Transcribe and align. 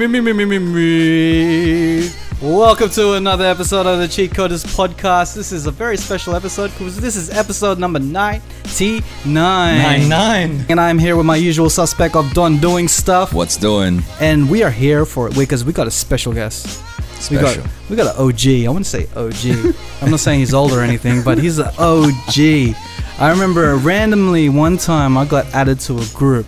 me, 0.00 0.06
me, 0.06 0.32
me, 0.32 0.32
me, 0.32 0.44
me, 0.46 0.58
me. 0.58 2.10
Welcome 2.40 2.88
to 2.90 3.12
another 3.12 3.44
episode 3.44 3.84
of 3.84 3.98
the 3.98 4.06
Cheatcoders 4.06 4.64
Podcast. 4.64 5.34
This 5.34 5.52
is 5.52 5.66
a 5.66 5.70
very 5.70 5.98
special 5.98 6.34
episode 6.34 6.70
because 6.70 6.98
this 6.98 7.16
is 7.16 7.28
episode 7.28 7.78
number 7.78 7.98
99. 7.98 9.02
99. 9.26 10.64
And 10.70 10.80
I'm 10.80 10.98
here 10.98 11.16
with 11.16 11.26
my 11.26 11.36
usual 11.36 11.68
suspect 11.68 12.16
of 12.16 12.32
Don 12.32 12.56
doing 12.56 12.88
stuff. 12.88 13.34
What's 13.34 13.58
doing? 13.58 14.02
And 14.20 14.48
we 14.48 14.62
are 14.62 14.70
here 14.70 15.04
for 15.04 15.28
it 15.28 15.34
because 15.34 15.66
we 15.66 15.74
got 15.74 15.86
a 15.86 15.90
special 15.90 16.32
guest. 16.32 16.82
Special. 17.20 17.36
We 17.36 17.36
got, 17.36 17.90
we 17.90 17.96
got 17.96 18.16
an 18.16 18.22
OG. 18.22 18.64
I 18.64 18.68
wouldn't 18.68 18.86
say 18.86 19.06
OG. 19.14 19.74
I'm 20.00 20.10
not 20.10 20.20
saying 20.20 20.40
he's 20.40 20.54
old 20.54 20.72
or 20.72 20.80
anything, 20.80 21.22
but 21.22 21.36
he's 21.36 21.58
an 21.58 21.68
OG. 21.78 22.74
I 23.18 23.30
remember 23.30 23.76
randomly 23.76 24.48
one 24.48 24.78
time 24.78 25.18
I 25.18 25.26
got 25.26 25.44
added 25.54 25.78
to 25.80 25.98
a 25.98 26.06
group 26.14 26.46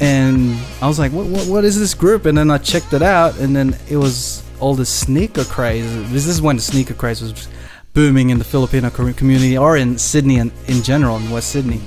and 0.00 0.58
I 0.82 0.88
was 0.88 0.98
like, 0.98 1.12
"What? 1.12 1.26
What, 1.26 1.46
what 1.46 1.64
is 1.64 1.78
this 1.78 1.94
group?" 1.94 2.26
And 2.26 2.36
then 2.36 2.50
I 2.50 2.58
checked 2.58 2.92
it 2.92 3.02
out, 3.02 3.38
and 3.38 3.54
then 3.54 3.76
it 3.88 3.96
was 3.96 4.42
all 4.58 4.74
the 4.74 4.86
sneaker 4.86 5.44
craze. 5.44 5.86
This 6.10 6.26
is 6.26 6.42
when 6.42 6.56
the 6.56 6.62
sneaker 6.62 6.94
craze 6.94 7.22
was 7.22 7.48
booming 7.92 8.30
in 8.30 8.38
the 8.38 8.44
Filipino 8.44 8.88
community 8.88 9.58
or 9.58 9.76
in 9.76 9.98
Sydney 9.98 10.36
in 10.38 10.82
general 10.82 11.16
in 11.16 11.30
West 11.30 11.50
Sydney. 11.50 11.80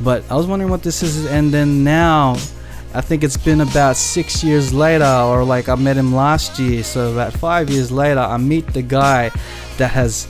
But 0.00 0.22
I 0.30 0.34
was 0.34 0.46
wondering 0.46 0.70
what 0.70 0.82
this 0.82 1.02
is, 1.02 1.26
and 1.26 1.52
then 1.52 1.82
now 1.82 2.36
I 2.94 3.00
think 3.00 3.24
it's 3.24 3.36
been 3.36 3.60
about 3.60 3.96
six 3.96 4.44
years 4.44 4.72
later, 4.72 5.04
or 5.04 5.44
like 5.44 5.68
I 5.68 5.74
met 5.74 5.96
him 5.96 6.14
last 6.14 6.58
year. 6.58 6.82
So 6.84 7.12
about 7.12 7.32
five 7.32 7.70
years 7.70 7.90
later, 7.90 8.20
I 8.20 8.36
meet 8.36 8.66
the 8.68 8.82
guy 8.82 9.30
that 9.78 9.88
has 9.88 10.26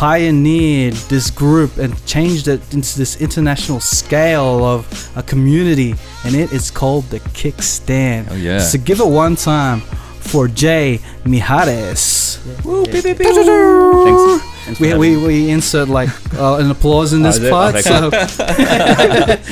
pioneered 0.00 0.94
this 1.10 1.30
group 1.30 1.76
and 1.76 1.92
changed 2.06 2.48
it 2.48 2.62
into 2.72 2.96
this 2.96 3.20
international 3.20 3.80
scale 3.80 4.64
of 4.64 5.12
a 5.14 5.22
community, 5.22 5.94
and 6.24 6.34
it 6.34 6.50
is 6.52 6.70
called 6.70 7.04
the 7.10 7.20
Kickz 7.20 7.64
Stand. 7.64 8.28
Oh, 8.30 8.34
yeah. 8.34 8.60
So 8.60 8.78
give 8.78 9.00
it 9.00 9.06
one 9.06 9.36
time 9.36 9.80
for 10.20 10.48
Jay 10.48 11.00
Mijares. 11.24 12.38
Thanks. 12.64 14.42
Thanks 14.64 14.80
We, 14.80 14.94
we, 14.94 15.16
we 15.18 15.50
insert 15.50 15.88
like 15.90 16.08
uh, 16.34 16.56
an 16.56 16.70
applause 16.70 17.12
in 17.12 17.20
Oh, 17.22 17.24
this 17.26 17.36
is 17.36 17.44
it? 17.44 17.50
part, 17.50 17.74
Okay, 17.74 17.82
so 17.82 18.04
You 18.06 18.10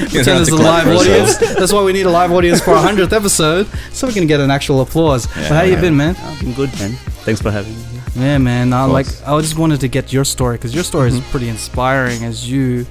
pretend 0.08 0.24
there's 0.24 0.48
a 0.48 0.56
live 0.56 0.88
audience. 0.88 1.36
That's 1.36 1.74
why 1.74 1.84
we 1.84 1.92
need 1.92 2.06
a 2.06 2.10
live 2.10 2.32
audience 2.32 2.62
for 2.62 2.70
our 2.70 2.82
hundredth 2.82 3.12
episode, 3.12 3.66
so 3.92 4.06
we 4.06 4.14
can 4.14 4.26
get 4.26 4.40
an 4.40 4.50
actual 4.50 4.80
applause. 4.80 5.26
but 5.26 5.52
how 5.52 5.60
you 5.60 5.76
been, 5.76 5.94
man? 5.94 6.16
I've 6.16 6.40
been 6.40 6.54
good, 6.54 6.70
man. 6.78 6.92
Thanks 7.26 7.42
for 7.42 7.50
having 7.50 7.76
me. 7.76 7.87
Yeah, 8.16 8.38
man. 8.38 8.72
I 8.72 8.84
like. 8.84 9.06
I 9.26 9.40
just 9.40 9.56
wanted 9.58 9.80
to 9.80 9.88
get 9.88 10.12
your 10.12 10.24
story 10.24 10.56
because 10.56 10.74
your 10.74 10.84
story 10.84 11.08
is 11.10 11.20
Mhm. 11.20 11.30
pretty 11.30 11.48
inspiring 11.48 12.24
as 12.24 12.50
you 12.50 12.86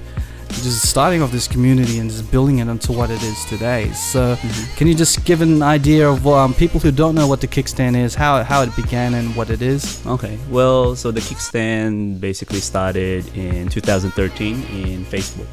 just 0.48 0.88
starting 0.88 1.20
off 1.22 1.30
this 1.30 1.46
community 1.46 1.98
and 1.98 2.10
just 2.10 2.30
building 2.30 2.58
it 2.58 2.68
into 2.68 2.90
what 2.92 3.10
it 3.10 3.22
is 3.22 3.44
today. 3.44 3.90
So, 3.92 4.36
can 4.76 4.86
you 4.86 4.94
just 4.94 5.22
give 5.26 5.42
an 5.42 5.62
idea 5.62 6.08
of 6.08 6.26
um, 6.26 6.54
people 6.54 6.80
who 6.80 6.90
don't 6.90 7.14
know 7.14 7.26
what 7.26 7.40
the 7.42 7.46
Kickz 7.46 7.68
Stand 7.68 7.96
is, 7.96 8.14
how 8.14 8.42
how 8.42 8.62
it 8.62 8.74
began, 8.74 9.12
and 9.14 9.36
what 9.36 9.50
it 9.50 9.60
is? 9.60 10.00
Okay, 10.06 10.38
well, 10.50 10.96
so 10.96 11.10
the 11.10 11.20
Kickz 11.20 11.42
Stand 11.42 12.20
basically 12.20 12.60
started 12.60 13.26
in 13.36 13.68
2013 13.68 14.62
in 14.72 15.04
Facebook. 15.04 15.48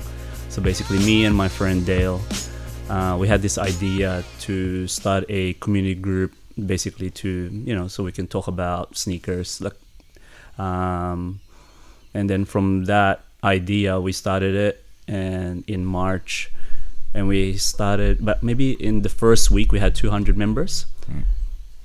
So 0.49 0.61
basically, 0.61 0.99
me 0.99 1.25
and 1.25 1.35
my 1.35 1.49
friend 1.49 1.85
Dale, 1.85 2.21
uh, 2.89 3.17
we 3.19 3.27
had 3.27 3.41
this 3.41 3.57
idea 3.57 4.23
to 4.47 4.87
start 4.87 5.25
a 5.27 5.53
community 5.59 5.95
group, 5.95 6.31
basically 6.63 7.09
to 7.09 7.49
you 7.51 7.75
know, 7.75 7.87
so 7.87 8.03
we 8.03 8.11
can 8.11 8.27
talk 8.27 8.47
about 8.47 8.97
sneakers, 8.97 9.61
like, 9.61 9.75
um, 10.57 11.39
and 12.13 12.29
then 12.29 12.45
from 12.45 12.85
that 12.85 13.23
idea, 13.43 13.99
we 13.99 14.11
started 14.11 14.55
it, 14.55 14.83
and 15.07 15.63
in 15.67 15.85
March, 15.85 16.51
and 17.13 17.27
we 17.27 17.57
started, 17.57 18.23
but 18.23 18.43
maybe 18.43 18.71
in 18.71 19.01
the 19.01 19.09
first 19.09 19.51
week 19.51 19.71
we 19.71 19.79
had 19.79 19.95
200 19.95 20.37
members. 20.37 20.85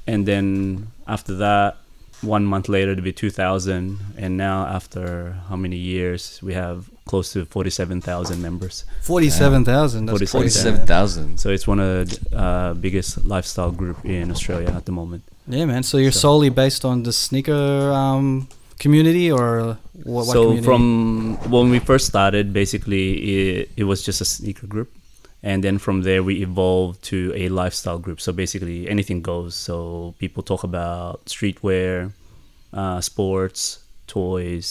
And 0.06 0.26
then 0.26 0.88
after 1.06 1.34
that 1.36 1.76
one 2.22 2.44
month 2.44 2.68
later 2.68 2.94
to 2.94 3.02
be 3.02 3.12
2000 3.12 3.98
and 4.18 4.36
now 4.36 4.66
after 4.66 5.36
how 5.48 5.56
many 5.56 5.76
years 5.76 6.40
we 6.42 6.52
have 6.52 6.90
close 7.10 7.28
to 7.34 7.38
47000 7.44 8.40
members 8.48 8.74
Forty-seven 9.10 9.64
thousand. 9.72 10.02
That's 10.06 10.18
47,000. 10.30 10.38
Forty-seven 10.38 10.86
thousand. 10.94 11.28
so 11.42 11.46
it's 11.54 11.66
one 11.72 11.80
of 11.86 11.90
the 12.10 12.16
uh, 12.44 12.70
biggest 12.84 13.10
lifestyle 13.34 13.72
group 13.80 13.98
in 14.16 14.30
australia 14.34 14.70
at 14.80 14.84
the 14.88 14.94
moment 15.00 15.22
Yeah, 15.56 15.66
man. 15.72 15.82
So 15.90 15.94
you're 16.02 16.14
So- 16.20 16.28
solely 16.28 16.50
based 16.64 16.82
on 16.90 16.96
the 17.08 17.12
sneaker 17.26 17.64
um, 18.02 18.26
community, 18.84 19.26
or 19.38 19.48
what? 20.14 20.26
what 20.26 20.34
so 20.36 20.42
community? 20.42 20.66
from 20.68 20.82
when 21.54 21.66
we 21.74 21.78
first 21.90 22.04
started 22.12 22.44
basically 22.62 23.04
it, 23.34 23.70
it 23.80 23.84
was 23.90 23.98
just 24.08 24.18
a 24.26 24.28
sneaker 24.36 24.66
group 24.74 24.88
and 25.50 25.58
then 25.64 25.76
from 25.84 25.96
there 26.08 26.22
we 26.28 26.34
evolved 26.48 26.96
to 27.12 27.18
a 27.44 27.44
lifestyle 27.62 27.98
group 28.04 28.18
so 28.24 28.30
basically 28.44 28.78
anything 28.94 29.18
goes 29.32 29.52
so 29.68 29.74
people 30.22 30.42
talk 30.52 30.62
about 30.70 31.14
streetwear 31.34 31.92
uh, 32.80 33.00
sports 33.10 33.60
toys 34.14 34.68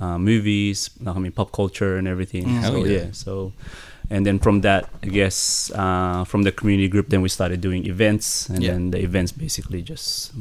uh, 0.00 0.18
movies 0.18 0.90
i 1.06 1.18
mean 1.18 1.32
pop 1.32 1.50
culture 1.52 1.96
and 1.98 2.06
everything 2.08 2.44
Mm. 2.46 2.62
so 2.68 2.84
yeah. 2.84 2.96
yeah 2.98 3.06
so 3.12 3.52
and 4.10 4.24
then 4.26 4.38
from 4.38 4.60
that 4.60 4.82
i 5.02 5.08
guess 5.18 5.70
uh, 5.74 6.24
from 6.30 6.42
the 6.46 6.52
community 6.52 6.88
group 6.88 7.08
then 7.08 7.22
we 7.22 7.28
started 7.28 7.60
doing 7.60 7.86
events 7.86 8.48
and 8.50 8.62
Yeah. 8.62 8.72
then 8.72 8.90
the 8.92 8.98
events 9.08 9.32
basically 9.32 9.82
just 9.82 10.32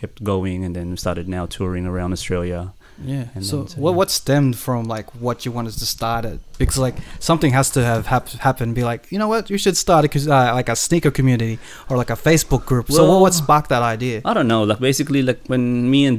kept 0.00 0.22
going 0.24 0.64
and 0.64 0.72
then 0.76 0.90
we 0.90 0.96
started 0.96 1.26
now 1.28 1.44
touring 1.46 1.86
around 1.86 2.12
australia 2.12 2.72
Yeah. 3.14 3.32
And 3.34 3.42
So, 3.50 3.56
then- 3.64 3.80
what 3.84 3.94
what 4.00 4.08
stemmed 4.10 4.56
from 4.66 4.80
like 4.96 5.08
what 5.26 5.36
you 5.46 5.50
wanted 5.58 5.72
to 5.82 5.86
start 5.96 6.22
it? 6.32 6.38
Because 6.60 6.76
like 6.86 6.96
something 7.18 7.52
has 7.58 7.70
to 7.76 7.80
have 7.80 8.02
hap- 8.14 8.36
happened. 8.48 8.70
Be 8.80 8.84
like, 8.92 9.02
you 9.12 9.18
know 9.22 9.30
what, 9.34 9.48
you 9.52 9.56
should 9.64 9.76
start 9.86 10.02
it 10.04 10.12
uh, 10.28 10.52
like 10.60 10.68
a 10.68 10.76
sneaker 10.76 11.10
community 11.18 11.54
or 11.88 11.96
like 12.02 12.12
a 12.16 12.18
Facebook 12.28 12.62
group. 12.70 12.86
so, 12.92 13.02
what, 13.10 13.20
what 13.24 13.32
sparked 13.32 13.68
that 13.74 13.80
idea? 13.96 14.16
I 14.30 14.32
don't 14.36 14.48
know. 14.52 14.62
Like 14.70 14.80
basically, 14.90 15.22
like 15.30 15.40
when 15.52 15.62
me 15.92 16.00
and 16.10 16.18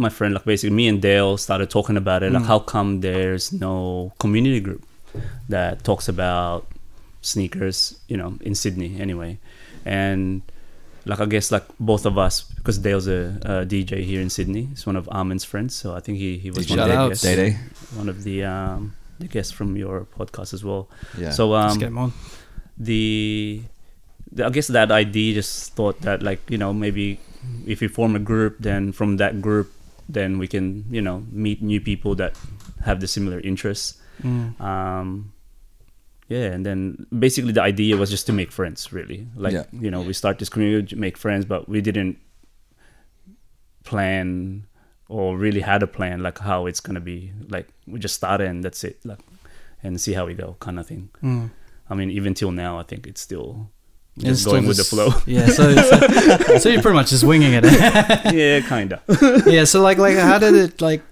my 0.00 0.08
friend, 0.08 0.34
like 0.34 0.44
basically 0.44 0.74
me 0.74 0.88
and 0.88 1.00
Dale 1.00 1.36
started 1.36 1.68
talking 1.70 1.96
about 1.96 2.22
it. 2.22 2.32
Like 2.32 2.42
Mm. 2.42 2.46
how 2.52 2.58
come 2.58 3.00
there's 3.00 3.52
no 3.52 4.12
community 4.18 4.60
group 4.60 4.82
that 5.48 5.84
talks 5.84 6.08
about 6.08 6.66
sneakers? 7.22 7.98
You 8.08 8.16
know, 8.16 8.34
in 8.40 8.54
Sydney 8.54 9.00
anyway, 9.00 9.38
and 9.84 10.42
like 11.06 11.20
I 11.20 11.26
guess 11.26 11.50
like 11.52 11.64
both 11.78 12.04
of 12.06 12.18
us 12.18 12.42
because 12.56 12.78
Dale's 12.78 13.08
a, 13.08 13.38
a 13.42 13.52
DJ 13.66 14.02
here 14.04 14.20
in 14.20 14.30
Sydney. 14.30 14.64
He's 14.72 14.86
one 14.86 14.96
of 14.96 15.08
Armin's 15.10 15.44
friends, 15.44 15.74
so 15.74 15.94
I 15.94 16.00
think 16.00 16.18
he 16.18 16.38
he 16.38 16.50
was 16.50 16.66
DJ 16.66 16.70
one 16.70 16.78
of 16.80 16.88
the 16.88 16.94
Shout 16.94 17.08
guests, 17.10 17.24
Day 17.24 17.36
Day. 17.36 17.50
one 17.96 18.08
of 18.08 18.22
the 18.24 18.44
um 18.44 18.94
the 19.18 19.28
guests 19.28 19.52
from 19.52 19.76
your 19.76 20.06
podcast 20.18 20.54
as 20.54 20.64
well. 20.64 20.88
Yeah. 21.18 21.30
So 21.30 21.50
Let's 21.50 21.72
um 21.74 21.78
get 21.78 21.86
'em 21.86 21.98
on. 21.98 22.12
the, 22.78 23.62
the 24.32 24.46
I 24.46 24.50
guess 24.50 24.68
that 24.68 24.90
idea 24.90 25.34
just 25.34 25.74
thought 25.74 26.00
that 26.02 26.22
like 26.22 26.40
you 26.48 26.58
know 26.58 26.72
maybe 26.72 27.18
if 27.66 27.80
we 27.80 27.88
form 27.88 28.14
a 28.16 28.18
group 28.20 28.56
then 28.60 28.92
from 28.92 29.16
that 29.16 29.40
group 29.40 29.72
then 30.12 30.38
we 30.38 30.46
can 30.48 30.84
you 30.90 31.02
know 31.02 31.22
meet 31.30 31.62
new 31.62 31.80
people 31.80 32.14
that 32.14 32.32
have 32.84 33.00
the 33.00 33.06
similar 33.06 33.40
interests 33.40 33.96
Mm. 34.22 34.60
um 34.60 35.32
yeah 36.28 36.52
and 36.54 36.66
then 36.66 37.06
basically 37.18 37.52
the 37.52 37.62
idea 37.62 37.96
was 37.96 38.10
just 38.10 38.26
to 38.26 38.32
make 38.34 38.52
friends 38.52 38.92
really 38.92 39.26
like 39.34 39.54
Yeah. 39.54 39.64
you 39.72 39.90
know 39.90 40.02
we 40.02 40.12
start 40.12 40.38
this 40.38 40.50
community 40.50 40.94
make 40.96 41.16
friends 41.16 41.46
but 41.46 41.68
we 41.68 41.80
didn't 41.80 42.18
plan 43.84 44.66
or 45.08 45.36
really 45.36 45.60
had 45.60 45.82
a 45.82 45.86
plan 45.86 46.22
like 46.22 46.38
how 46.38 46.66
it's 46.66 46.80
gonna 46.80 47.00
be 47.00 47.32
like 47.48 47.68
we 47.86 47.98
just 47.98 48.14
started 48.14 48.46
and 48.46 48.62
that's 48.62 48.84
it 48.84 48.98
like 49.04 49.20
and 49.82 50.00
see 50.00 50.12
how 50.12 50.26
we 50.26 50.34
go 50.34 50.56
kind 50.60 50.78
of 50.78 50.86
thing 50.86 51.08
Mm. 51.22 51.50
I 51.88 51.94
mean, 51.96 52.10
even 52.12 52.34
till 52.34 52.52
now, 52.52 52.78
I 52.78 52.84
think 52.84 53.04
it's 53.08 53.20
still 53.20 53.68
just 54.18 54.44
going 54.44 54.66
with 54.66 54.76
the 54.76 54.84
flow. 54.84 55.10
Yeah. 55.26 55.46
So, 55.46 55.74
so, 55.74 56.58
so 56.58 56.68
you're 56.68 56.82
pretty 56.82 56.96
much 56.96 57.10
just 57.10 57.24
winging 57.24 57.52
it. 57.54 57.64
yeah, 58.34 58.60
kinda. 58.60 59.02
yeah. 59.46 59.64
So 59.64 59.80
like 59.80 59.98
like 59.98 60.16
how 60.16 60.38
did 60.38 60.54
it 60.54 60.80
like 60.80 61.02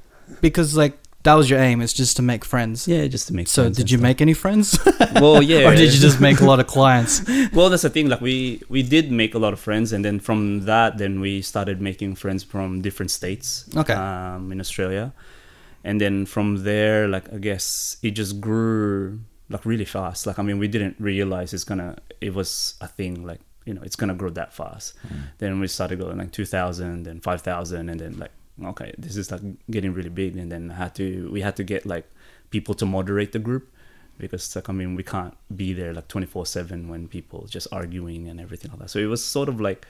because 0.40 0.76
like 0.76 0.98
that 1.24 1.34
was 1.34 1.50
your 1.50 1.58
aim 1.58 1.80
is 1.80 1.92
just 1.92 2.16
to 2.16 2.22
make 2.22 2.44
friends. 2.44 2.86
Yeah, 2.86 3.06
just 3.06 3.26
to 3.28 3.34
make. 3.34 3.48
So 3.48 3.68
did 3.70 3.90
you 3.90 3.98
stuff. 3.98 4.02
make 4.02 4.20
any 4.20 4.34
friends, 4.34 4.78
Well, 5.14 5.42
yeah. 5.42 5.68
or 5.68 5.74
did 5.74 5.92
you 5.92 6.00
just 6.00 6.20
make 6.20 6.40
a 6.40 6.44
lot 6.44 6.60
of 6.60 6.66
clients? 6.66 7.22
Well, 7.52 7.70
that's 7.70 7.82
the 7.82 7.90
thing. 7.90 8.08
Like 8.08 8.20
we 8.20 8.62
we 8.68 8.82
did 8.82 9.10
make 9.10 9.34
a 9.34 9.38
lot 9.38 9.52
of 9.52 9.60
friends, 9.60 9.92
and 9.92 10.04
then 10.04 10.20
from 10.20 10.64
that, 10.66 10.98
then 10.98 11.20
we 11.20 11.42
started 11.42 11.80
making 11.80 12.14
friends 12.16 12.44
from 12.44 12.82
different 12.82 13.10
states. 13.10 13.64
Okay. 13.76 13.94
Um, 13.94 14.52
in 14.52 14.60
Australia, 14.60 15.12
and 15.84 16.00
then 16.00 16.24
from 16.24 16.62
there, 16.64 17.08
like 17.08 17.32
I 17.32 17.38
guess 17.38 17.96
it 18.02 18.12
just 18.12 18.40
grew 18.40 19.20
like 19.48 19.64
really 19.64 19.84
fast. 19.84 20.26
Like 20.26 20.38
I 20.38 20.42
mean, 20.42 20.58
we 20.58 20.68
didn't 20.68 20.96
realize 20.98 21.52
it's 21.52 21.64
gonna. 21.64 21.96
It 22.20 22.34
was 22.34 22.74
a 22.80 22.88
thing. 22.88 23.26
Like 23.26 23.40
you 23.64 23.74
know, 23.74 23.82
it's 23.82 23.96
gonna 23.96 24.14
grow 24.14 24.30
that 24.30 24.52
fast. 24.52 24.94
Then 25.38 25.60
we 25.60 25.68
started 25.68 25.98
going 25.98 26.18
like 26.18 26.32
2,000, 26.32 27.02
then 27.04 27.20
5,000, 27.20 27.88
and 27.88 28.00
then 28.00 28.18
like 28.18 28.30
okay, 28.64 28.94
this 28.98 29.16
is 29.16 29.30
like 29.30 29.40
getting 29.70 29.92
really 29.92 30.08
big. 30.08 30.36
And 30.36 30.50
then 30.50 30.70
had 30.70 30.94
to 30.96 31.30
we 31.30 31.40
had 31.42 31.56
to 31.56 31.64
get 31.64 31.86
like 31.86 32.06
people 32.50 32.74
to 32.74 32.86
moderate 32.86 33.32
the 33.32 33.38
group 33.38 33.70
because 34.18 34.54
like 34.56 34.68
I 34.68 34.72
mean 34.72 34.94
we 34.96 35.02
can't 35.02 35.36
be 35.54 35.72
there 35.72 35.92
like 35.92 36.08
24 36.08 36.46
7 36.46 36.88
when 36.88 37.06
people 37.08 37.46
just 37.46 37.68
arguing 37.72 38.28
and 38.28 38.40
everything 38.40 38.70
like 38.72 38.80
that. 38.80 38.90
So 38.90 38.98
it 38.98 39.06
was 39.06 39.24
sort 39.24 39.48
of 39.48 39.60
like 39.60 39.86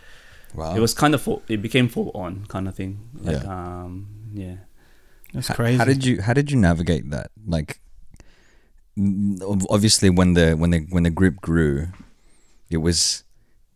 wow. 0.55 0.75
it 0.75 0.81
was 0.81 0.93
kind 0.93 1.15
of 1.15 1.23
full, 1.23 1.43
it 1.49 1.63
became 1.63 1.89
full 1.89 2.11
on 2.15 2.45
kind 2.47 2.69
of 2.69 2.75
thing. 2.75 2.99
Like 3.23 3.43
Yeah. 3.43 3.49
um 3.85 4.09
yeah. 4.35 4.57
That's 5.33 5.49
crazy. 5.51 5.79
How 5.79 5.85
did 5.85 6.05
you 6.05 6.23
How 6.23 6.33
did 6.33 6.51
you 6.51 6.57
navigate 6.59 7.11
that? 7.11 7.31
Like, 7.47 7.71
n- 7.71 7.75
ob- 7.77 7.88
obviously, 9.71 10.11
when 10.11 10.35
the 10.35 10.55
when 10.55 10.71
the 10.71 10.87
when 10.91 11.03
the 11.03 11.11
group 11.11 11.41
grew, 11.41 11.89
it 12.71 12.79
was 12.79 13.25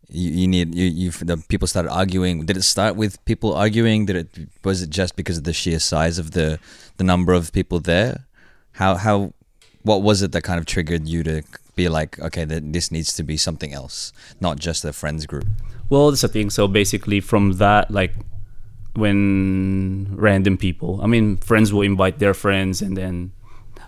you, 0.08 0.30
you 0.30 0.48
need 0.48 0.74
you 0.74 0.86
you 0.86 1.10
the 1.10 1.36
people 1.48 1.66
started 1.66 1.90
arguing. 1.90 2.46
Did 2.46 2.56
it 2.56 2.62
start 2.62 2.96
with 2.96 3.22
people 3.24 3.54
arguing? 3.54 4.06
Did 4.06 4.16
it 4.16 4.48
was 4.64 4.82
it 4.82 4.90
just 4.90 5.16
because 5.16 5.38
of 5.38 5.44
the 5.44 5.52
sheer 5.52 5.78
size 5.78 6.18
of 6.18 6.32
the 6.32 6.58
the 6.96 7.04
number 7.04 7.32
of 7.32 7.52
people 7.52 7.80
there? 7.80 8.26
How 8.72 8.96
how 8.96 9.32
what 9.82 10.02
was 10.02 10.22
it 10.22 10.32
that 10.32 10.42
kind 10.42 10.58
of 10.58 10.66
triggered 10.66 11.08
you 11.08 11.22
to 11.24 11.42
be 11.74 11.88
like, 11.88 12.18
okay, 12.20 12.44
that 12.44 12.72
this 12.72 12.90
needs 12.90 13.12
to 13.14 13.22
be 13.22 13.36
something 13.36 13.72
else, 13.72 14.12
not 14.40 14.58
just 14.58 14.84
a 14.84 14.92
friends 14.92 15.26
group? 15.26 15.46
Well, 15.88 16.10
that's 16.10 16.22
the 16.22 16.28
thing. 16.28 16.50
So 16.50 16.68
basically, 16.68 17.20
from 17.20 17.54
that, 17.54 17.90
like 17.90 18.14
when 18.94 20.14
random 20.16 20.56
people, 20.56 21.00
I 21.02 21.06
mean, 21.06 21.36
friends 21.38 21.72
will 21.72 21.82
invite 21.82 22.18
their 22.18 22.34
friends, 22.34 22.82
and 22.82 22.96
then 22.96 23.32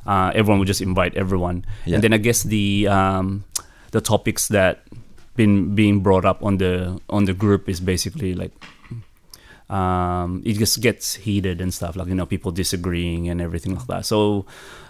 uh, 0.06 0.32
everyone 0.34 0.58
will 0.58 0.66
just 0.66 0.80
invite 0.82 1.14
everyone. 1.16 1.64
Yeah. 1.86 1.94
And 1.96 2.04
then 2.04 2.12
I 2.12 2.18
guess 2.18 2.42
the 2.42 2.88
um, 2.88 3.44
the 3.92 4.00
topics 4.00 4.48
that 4.48 4.82
been 5.36 5.74
being 5.74 6.00
brought 6.00 6.24
up 6.24 6.42
on 6.44 6.58
the 6.58 7.00
on 7.10 7.24
the 7.24 7.34
group 7.34 7.68
is 7.68 7.80
basically 7.80 8.34
like 8.34 8.52
um, 9.70 10.42
it 10.44 10.54
just 10.58 10.80
gets 10.80 11.14
heated 11.14 11.60
and 11.60 11.72
stuff 11.72 11.96
like 11.96 12.06
you 12.08 12.14
know 12.14 12.26
people 12.26 12.52
disagreeing 12.52 13.28
and 13.28 13.40
everything 13.40 13.74
like 13.74 13.86
that. 13.86 14.04
So 14.06 14.44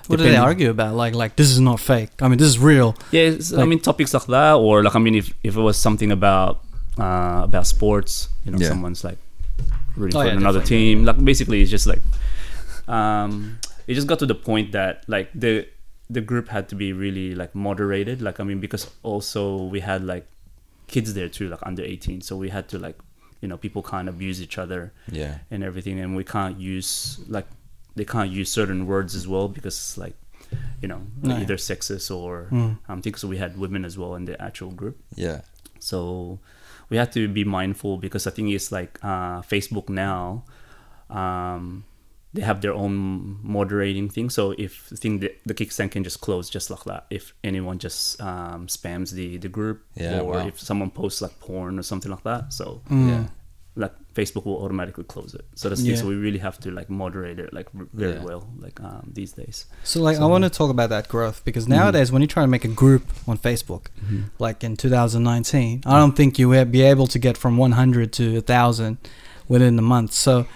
What 0.08 0.18
do 0.18 0.24
they 0.24 0.36
argue 0.36 0.68
about? 0.70 0.94
Like, 0.94 1.14
like 1.14 1.36
this 1.36 1.48
is 1.50 1.60
not 1.60 1.80
fake. 1.80 2.10
I 2.20 2.28
mean, 2.28 2.38
this 2.38 2.48
is 2.48 2.58
real. 2.58 2.94
Yeah, 3.10 3.22
it's- 3.22 3.52
I 3.52 3.64
mean 3.64 3.78
topics 3.80 4.12
like 4.12 4.26
that, 4.26 4.54
or 4.54 4.82
like 4.82 4.96
I 4.96 4.98
mean, 4.98 5.14
if 5.14 5.32
if 5.42 5.56
it 5.56 5.60
was 5.60 5.76
something 5.78 6.10
about 6.12 6.60
uh, 6.98 7.42
about 7.44 7.66
sports, 7.66 8.28
you 8.44 8.50
know, 8.52 8.58
Yeah. 8.58 8.68
someone's 8.68 9.04
like 9.04 9.18
rooting 9.96 10.16
Oh, 10.18 10.22
for 10.22 10.26
yeah, 10.28 10.36
another 10.36 10.58
definitely. 10.60 10.94
team. 10.94 11.04
Like 11.04 11.24
basically, 11.24 11.62
it's 11.62 11.70
just 11.70 11.86
like 11.86 12.02
um, 12.88 13.58
it 13.86 13.94
just 13.94 14.06
got 14.06 14.18
to 14.20 14.26
the 14.26 14.34
point 14.34 14.72
that 14.72 15.04
like 15.08 15.30
the 15.34 15.66
the 16.10 16.20
group 16.20 16.48
had 16.48 16.68
to 16.68 16.74
be 16.74 16.92
really 16.92 17.34
like 17.34 17.54
moderated. 17.54 18.20
Like 18.22 18.40
I 18.40 18.44
mean, 18.44 18.60
because 18.60 18.90
also 19.02 19.62
we 19.64 19.80
had 19.80 20.04
like 20.04 20.26
kids 20.86 21.14
there 21.14 21.28
too, 21.28 21.48
like 21.48 21.60
under 21.62 21.82
eighteen, 21.82 22.20
so 22.20 22.36
we 22.36 22.50
had 22.50 22.68
to 22.68 22.78
like 22.78 22.98
you 23.40 23.48
know 23.48 23.56
people 23.56 23.82
can't 23.82 24.08
abuse 24.08 24.40
each 24.40 24.56
other 24.58 24.92
Yeah. 25.10 25.38
and 25.50 25.62
everything 25.62 25.98
and 26.00 26.16
we 26.16 26.24
can't 26.24 26.58
use 26.58 27.20
like 27.28 27.46
they 27.94 28.04
can't 28.04 28.30
use 28.30 28.50
certain 28.50 28.86
words 28.86 29.14
as 29.14 29.28
well 29.28 29.48
because 29.48 29.98
like 29.98 30.14
you 30.80 30.88
know 30.88 31.02
No. 31.22 31.36
either 31.36 31.56
sexist 31.56 32.14
or 32.14 32.48
Mm. 32.50 32.78
um, 32.88 32.98
I 32.98 33.00
think 33.02 33.18
so 33.18 33.28
we 33.28 33.36
had 33.36 33.58
women 33.58 33.84
as 33.84 33.98
well 33.98 34.14
in 34.14 34.24
the 34.24 34.40
actual 34.40 34.70
group 34.70 34.96
Yeah. 35.14 35.42
so 35.78 36.38
we 36.88 36.96
had 36.96 37.12
to 37.12 37.28
be 37.28 37.44
mindful 37.44 37.98
because 37.98 38.26
I 38.26 38.30
think 38.30 38.48
it's 38.50 38.72
like 38.72 38.98
uh, 39.02 39.42
Facebook 39.42 39.90
now 39.90 40.44
um, 41.10 41.84
they 42.34 42.42
have 42.42 42.60
their 42.60 42.74
own 42.74 43.38
moderating 43.42 44.08
thing 44.08 44.28
so 44.28 44.54
if 44.58 44.88
the 44.90 44.96
thing 44.96 45.20
that 45.20 45.32
the 45.46 45.54
Kickz 45.54 45.72
Stand 45.72 45.90
can 45.92 46.02
just 46.04 46.20
close 46.20 46.50
just 46.50 46.68
like 46.70 46.84
that 46.84 47.06
if 47.10 47.32
anyone 47.44 47.78
just 47.78 48.20
um, 48.20 48.66
spams 48.66 49.10
the 49.12 49.36
the 49.38 49.48
group 49.48 49.78
Yeah, 49.94 50.20
or 50.20 50.32
wow. 50.34 50.46
if 50.46 50.60
someone 50.60 50.90
posts 50.90 51.22
like 51.22 51.38
porn 51.40 51.78
or 51.78 51.82
something 51.82 52.10
like 52.10 52.24
that 52.24 52.52
so 52.52 52.82
Mm. 52.90 53.08
Yeah. 53.08 53.24
like 53.76 53.92
Facebook 54.14 54.44
will 54.46 54.60
automatically 54.64 55.02
close 55.14 55.34
it. 55.34 55.44
So 55.56 55.68
that's 55.68 55.82
the. 55.82 55.88
Yeah. 55.90 55.96
So 55.96 56.06
we 56.06 56.14
really 56.14 56.38
have 56.38 56.56
to 56.64 56.70
like 56.70 56.88
moderate 56.88 57.40
it 57.44 57.52
like 57.52 57.68
very 57.92 58.12
Yeah. 58.14 58.22
well 58.28 58.42
like 58.64 58.78
um, 58.88 59.10
these 59.12 59.32
days. 59.32 59.66
So, 59.82 60.00
like, 60.00 60.18
I 60.24 60.26
want 60.26 60.44
to 60.44 60.50
talk 60.58 60.70
about 60.70 60.90
that 60.90 61.08
growth 61.08 61.38
because 61.44 61.64
Mhm. 61.66 61.70
nowadays, 61.78 62.12
when 62.12 62.22
you 62.22 62.28
try 62.28 62.42
to 62.44 62.52
make 62.56 62.64
a 62.64 62.74
group 62.82 63.02
on 63.26 63.36
Facebook, 63.38 63.84
like 64.38 64.62
in 64.62 64.76
2019, 64.76 65.82
I 65.84 65.98
don't 65.98 66.14
think 66.14 66.38
you 66.38 66.48
would 66.50 66.70
be 66.70 66.82
able 66.82 67.08
to 67.08 67.18
get 67.18 67.36
from 67.36 67.56
100 67.56 68.12
to 68.12 68.24
1,000 68.38 68.98
within 69.48 69.76
a 69.78 69.82
month. 69.82 70.12
So, 70.12 70.46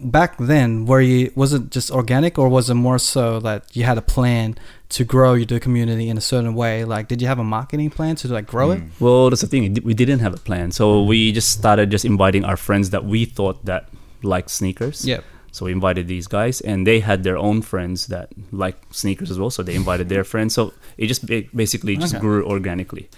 back 0.00 0.36
then, 0.38 0.86
were 0.86 1.00
you 1.00 1.32
was 1.34 1.52
it 1.52 1.70
just 1.70 1.90
organic 1.90 2.38
or 2.38 2.48
was 2.48 2.70
it 2.70 2.74
more 2.74 2.98
so 2.98 3.40
that 3.40 3.74
you 3.76 3.84
had 3.84 3.98
a 3.98 4.02
plan 4.02 4.56
to 4.90 5.04
grow 5.04 5.38
the 5.44 5.58
community 5.60 6.08
in 6.08 6.16
a 6.18 6.20
certain 6.20 6.54
way? 6.54 6.84
Like, 6.84 7.08
did 7.08 7.20
you 7.22 7.28
have 7.28 7.38
a 7.38 7.44
marketing 7.44 7.90
plan 7.90 8.16
to 8.16 8.28
like 8.28 8.46
grow 8.46 8.70
it? 8.72 8.80
Mm. 8.80 8.90
Well, 9.00 9.30
that's 9.30 9.42
the 9.42 9.46
thing. 9.48 9.78
We 9.84 9.94
didn't 9.94 10.20
have 10.20 10.34
a 10.34 10.38
plan, 10.38 10.70
so 10.72 11.02
we 11.02 11.32
just 11.32 11.50
started 11.50 11.90
just 11.90 12.04
inviting 12.04 12.44
our 12.44 12.56
friends 12.56 12.90
that 12.90 13.04
we 13.04 13.24
thought 13.24 13.64
that 13.64 13.88
liked 14.22 14.50
sneakers. 14.50 15.04
Yep. 15.06 15.24
So 15.54 15.66
we 15.66 15.72
invited 15.72 16.08
these 16.08 16.26
guys, 16.26 16.62
and 16.62 16.86
they 16.86 17.00
had 17.00 17.24
their 17.24 17.36
own 17.36 17.60
friends 17.60 18.06
that 18.06 18.30
like 18.52 18.76
sneakers 18.90 19.30
as 19.30 19.38
well. 19.38 19.50
So 19.50 19.62
they 19.62 19.74
invited 19.74 20.08
their 20.08 20.24
friends. 20.24 20.54
So 20.54 20.72
it 20.96 21.08
just 21.08 21.26
ba- 21.26 21.44
basically 21.54 21.96
just 21.96 22.14
Okay. 22.14 22.20
grew 22.20 22.42
organically. 22.46 23.10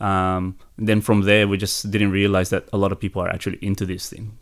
Um, 0.00 0.56
then 0.78 1.00
from 1.02 1.22
there, 1.22 1.46
we 1.46 1.58
just 1.58 1.90
didn't 1.90 2.10
realize 2.10 2.48
that 2.50 2.64
a 2.72 2.78
lot 2.78 2.92
of 2.92 2.98
people 2.98 3.20
are 3.22 3.28
actually 3.28 3.58
into 3.60 3.84
this 3.84 4.08
thing, 4.08 4.38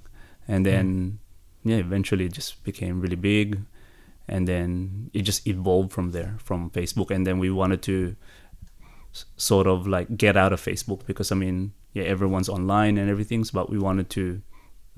and 0.46 0.64
then 0.64 1.18
yeah, 1.64 1.76
eventually 1.76 2.24
it 2.26 2.32
just 2.32 2.62
became 2.64 3.00
really 3.00 3.16
big, 3.16 3.60
and 4.28 4.46
then 4.48 5.10
it 5.12 5.22
just 5.22 5.46
evolved 5.46 5.92
from 5.92 6.10
there 6.12 6.36
from 6.38 6.70
Facebook, 6.70 7.10
and 7.10 7.26
then 7.26 7.38
we 7.38 7.50
wanted 7.50 7.82
to 7.82 8.16
s- 9.12 9.24
sort 9.36 9.66
of 9.66 9.86
like 9.86 10.16
get 10.16 10.36
out 10.36 10.52
of 10.52 10.60
Facebook 10.60 11.06
because 11.06 11.32
I 11.32 11.34
mean, 11.36 11.72
yeah, 11.92 12.04
everyone's 12.04 12.48
online 12.48 12.98
and 12.98 13.10
everything, 13.10 13.44
but 13.52 13.68
we 13.70 13.78
wanted 13.78 14.08
to 14.10 14.40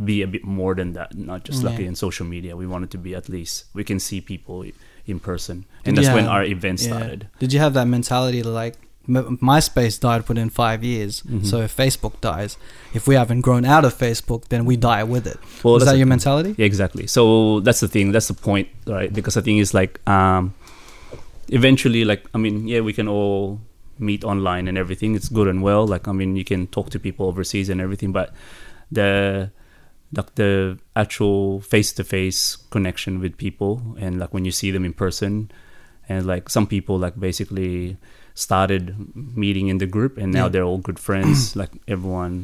be 0.02 0.22
a 0.22 0.26
bit 0.26 0.44
more 0.44 0.74
than 0.74 0.92
that, 0.94 1.16
not 1.16 1.44
just 1.44 1.62
like 1.62 1.78
Yeah. 1.78 1.86
in 1.88 1.94
social 1.94 2.26
media. 2.26 2.56
We 2.56 2.66
wanted 2.66 2.90
to 2.92 2.98
be 2.98 3.14
at 3.14 3.28
least 3.28 3.66
we 3.74 3.84
can 3.84 3.98
see 4.00 4.20
people 4.20 4.64
in 5.06 5.20
person, 5.20 5.64
and 5.84 5.96
that's 5.96 6.08
when 6.08 6.26
our 6.26 6.44
event 6.44 6.80
Yeah. 6.80 6.88
started. 6.88 7.28
Did 7.38 7.52
you 7.52 7.60
have 7.60 7.74
that 7.74 7.86
mentality 7.86 8.42
to 8.42 8.48
like 8.48 8.76
MySpace 9.08 9.98
died 9.98 10.28
within 10.28 10.48
five 10.50 10.84
years, 10.84 11.22
Mhm. 11.22 11.44
so 11.44 11.60
if 11.60 11.76
Facebook 11.76 12.20
dies, 12.20 12.56
if 12.94 13.06
we 13.08 13.14
haven't 13.16 13.40
grown 13.40 13.64
out 13.64 13.84
of 13.84 13.96
Facebook, 13.98 14.48
then 14.48 14.64
we 14.64 14.76
die 14.76 15.02
with 15.04 15.26
it. 15.26 15.38
Well, 15.62 15.74
Was 15.74 15.84
that 15.86 15.96
your 15.96 16.06
mentality? 16.06 16.54
Yeah, 16.56 16.66
exactly. 16.66 17.06
So 17.06 17.60
that's 17.60 17.80
the 17.80 17.88
thing. 17.88 18.12
That's 18.12 18.28
the 18.28 18.34
point, 18.34 18.68
right? 18.86 19.12
Because 19.12 19.34
the 19.34 19.42
thing 19.42 19.58
is 19.58 19.74
like, 19.74 19.98
um, 20.08 20.54
eventually, 21.48 22.04
like, 22.04 22.24
I 22.34 22.38
mean, 22.38 22.68
yeah, 22.68 22.80
we 22.80 22.92
can 22.92 23.08
all 23.08 23.60
meet 23.98 24.24
online 24.24 24.68
and 24.68 24.78
everything. 24.78 25.14
It's 25.14 25.28
good 25.28 25.48
and 25.48 25.62
well. 25.62 25.86
Like, 25.86 26.08
I 26.08 26.12
mean, 26.12 26.36
you 26.36 26.44
can 26.44 26.66
talk 26.68 26.90
to 26.90 26.98
people 26.98 27.26
overseas 27.26 27.68
and 27.68 27.80
everything, 27.80 28.12
but 28.12 28.32
the 28.90 29.50
like 30.14 30.34
the 30.34 30.76
actual 30.94 31.62
face-to-face 31.62 32.58
connection 32.68 33.18
with 33.18 33.34
people 33.38 33.96
and 33.98 34.18
like 34.20 34.34
when 34.34 34.44
you 34.44 34.50
see 34.52 34.70
them 34.70 34.84
in 34.84 34.92
person 34.92 35.50
and 36.06 36.26
like 36.26 36.50
some 36.50 36.66
people 36.66 36.98
like 36.98 37.18
basically 37.18 37.96
started 38.46 38.84
meeting 39.44 39.66
in 39.72 39.78
the 39.78 39.86
group 39.96 40.12
and 40.22 40.28
now 40.32 40.44
Yeah. 40.44 40.52
they're 40.52 40.68
all 40.70 40.82
good 40.88 40.98
friends 41.08 41.38
like 41.60 41.70
everyone 41.94 42.34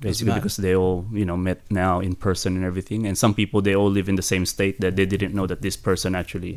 basically 0.00 0.34
because 0.40 0.56
they 0.64 0.74
all 0.82 1.04
you 1.20 1.24
know 1.28 1.36
met 1.48 1.58
now 1.70 2.00
in 2.06 2.14
person 2.26 2.50
and 2.56 2.64
everything 2.70 3.06
and 3.08 3.16
some 3.24 3.32
people 3.40 3.58
they 3.66 3.74
all 3.80 3.90
live 3.98 4.08
in 4.12 4.16
the 4.16 4.26
same 4.32 4.44
state 4.46 4.74
that 4.84 4.92
they 4.96 5.06
didn't 5.06 5.32
know 5.38 5.46
that 5.52 5.60
this 5.66 5.76
person 5.88 6.14
actually 6.14 6.54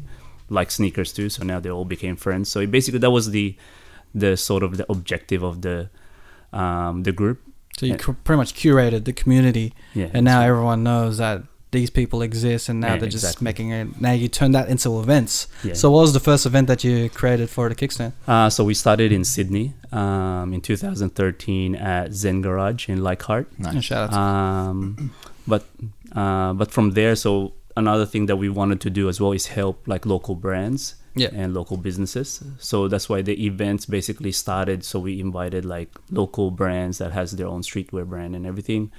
likes 0.50 0.76
sneakers 0.80 1.12
too 1.18 1.28
so 1.30 1.44
now 1.44 1.60
they 1.64 1.70
all 1.76 1.86
became 1.96 2.16
friends 2.16 2.46
so 2.54 2.66
basically 2.78 3.00
that 3.06 3.12
was 3.12 3.26
the 3.38 3.56
the 4.16 4.32
sort 4.38 4.64
of 4.64 4.72
the 4.80 4.86
objective 4.96 5.44
of 5.44 5.56
the 5.68 5.78
um 6.62 7.04
the 7.04 7.12
group 7.22 7.40
So 7.80 7.86
you 7.86 7.94
Yeah. 7.94 8.02
cu- 8.06 8.18
pretty 8.26 8.40
much 8.44 8.54
curated 8.62 9.02
the 9.10 9.14
community, 9.22 9.68
yeah 9.94 10.10
and 10.16 10.24
now 10.32 10.40
so- 10.42 10.48
everyone 10.52 10.82
knows 10.90 11.14
that 11.24 11.40
these 11.72 11.90
people 11.90 12.22
exist, 12.22 12.70
and 12.70 12.80
now 12.80 12.94
Yeah, 12.94 12.98
they're 13.00 13.10
just 13.10 13.26
exactly. 13.26 13.44
making 13.44 13.72
it. 13.72 14.00
Now 14.00 14.14
you 14.14 14.28
turn 14.30 14.52
that 14.54 14.70
into 14.70 15.00
events. 15.00 15.48
yeah. 15.64 15.74
So 15.74 15.92
what 15.92 16.02
was 16.02 16.14
the 16.14 16.20
first 16.22 16.46
event 16.46 16.68
that 16.68 16.84
you 16.84 17.10
created 17.10 17.50
for 17.50 17.68
the 17.70 17.76
Kickz 17.76 17.94
Stand? 17.94 18.14
Uh, 18.28 18.50
so 18.50 18.64
we 18.64 18.74
started 18.74 19.12
in 19.12 19.24
Sydney 19.26 19.74
um, 19.92 20.54
in 20.54 20.62
2013 20.62 21.76
at 21.76 22.14
Zen 22.14 22.42
Garage 22.42 22.88
in 22.90 23.04
Leichhardt. 23.04 23.48
Nice. 23.60 23.84
shout 23.84 24.14
out 24.14 24.18
Um, 24.18 25.12
but 25.48 25.66
uh, 26.16 26.54
but 26.54 26.72
from 26.72 26.92
there, 26.92 27.16
so 27.16 27.54
another 27.76 28.06
thing 28.06 28.28
that 28.28 28.38
we 28.38 28.50
wanted 28.50 28.80
to 28.82 28.90
do 28.90 29.10
as 29.10 29.20
well 29.20 29.34
is 29.34 29.48
help 29.48 29.86
like 29.88 30.06
local 30.06 30.36
brands 30.36 30.96
Yeah. 31.16 31.30
and 31.34 31.54
local 31.54 31.78
businesses. 31.78 32.42
So 32.60 32.88
that's 32.88 33.08
why 33.10 33.22
the 33.22 33.36
events 33.46 33.86
basically 33.86 34.32
started. 34.32 34.84
So 34.86 35.00
we 35.00 35.20
invited 35.20 35.66
like 35.66 35.90
local 36.12 36.50
brands 36.52 36.98
that 37.00 37.12
has 37.12 37.32
their 37.34 37.48
own 37.48 37.62
streetwear 37.62 38.06
brand 38.08 38.36
and 38.38 38.46
everything, 38.46 38.92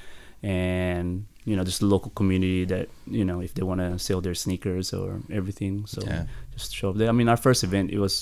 and 0.42 1.26
you 1.48 1.56
know 1.56 1.64
just 1.70 1.80
the 1.80 1.86
local 1.94 2.10
community 2.20 2.62
that 2.72 2.86
you 3.18 3.24
know 3.28 3.38
if 3.46 3.52
they 3.56 3.64
want 3.70 3.80
to 3.80 3.90
sell 4.06 4.20
their 4.26 4.34
sneakers 4.44 4.86
or 4.98 5.08
everything. 5.40 5.74
So 5.92 5.98
Yeah. 6.06 6.24
just 6.54 6.68
show 6.78 6.88
up 6.90 6.96
there. 7.00 7.08
I 7.12 7.12
mean, 7.18 7.28
our 7.32 7.40
first 7.46 7.60
event, 7.68 7.86
it 7.96 8.00
was 8.06 8.14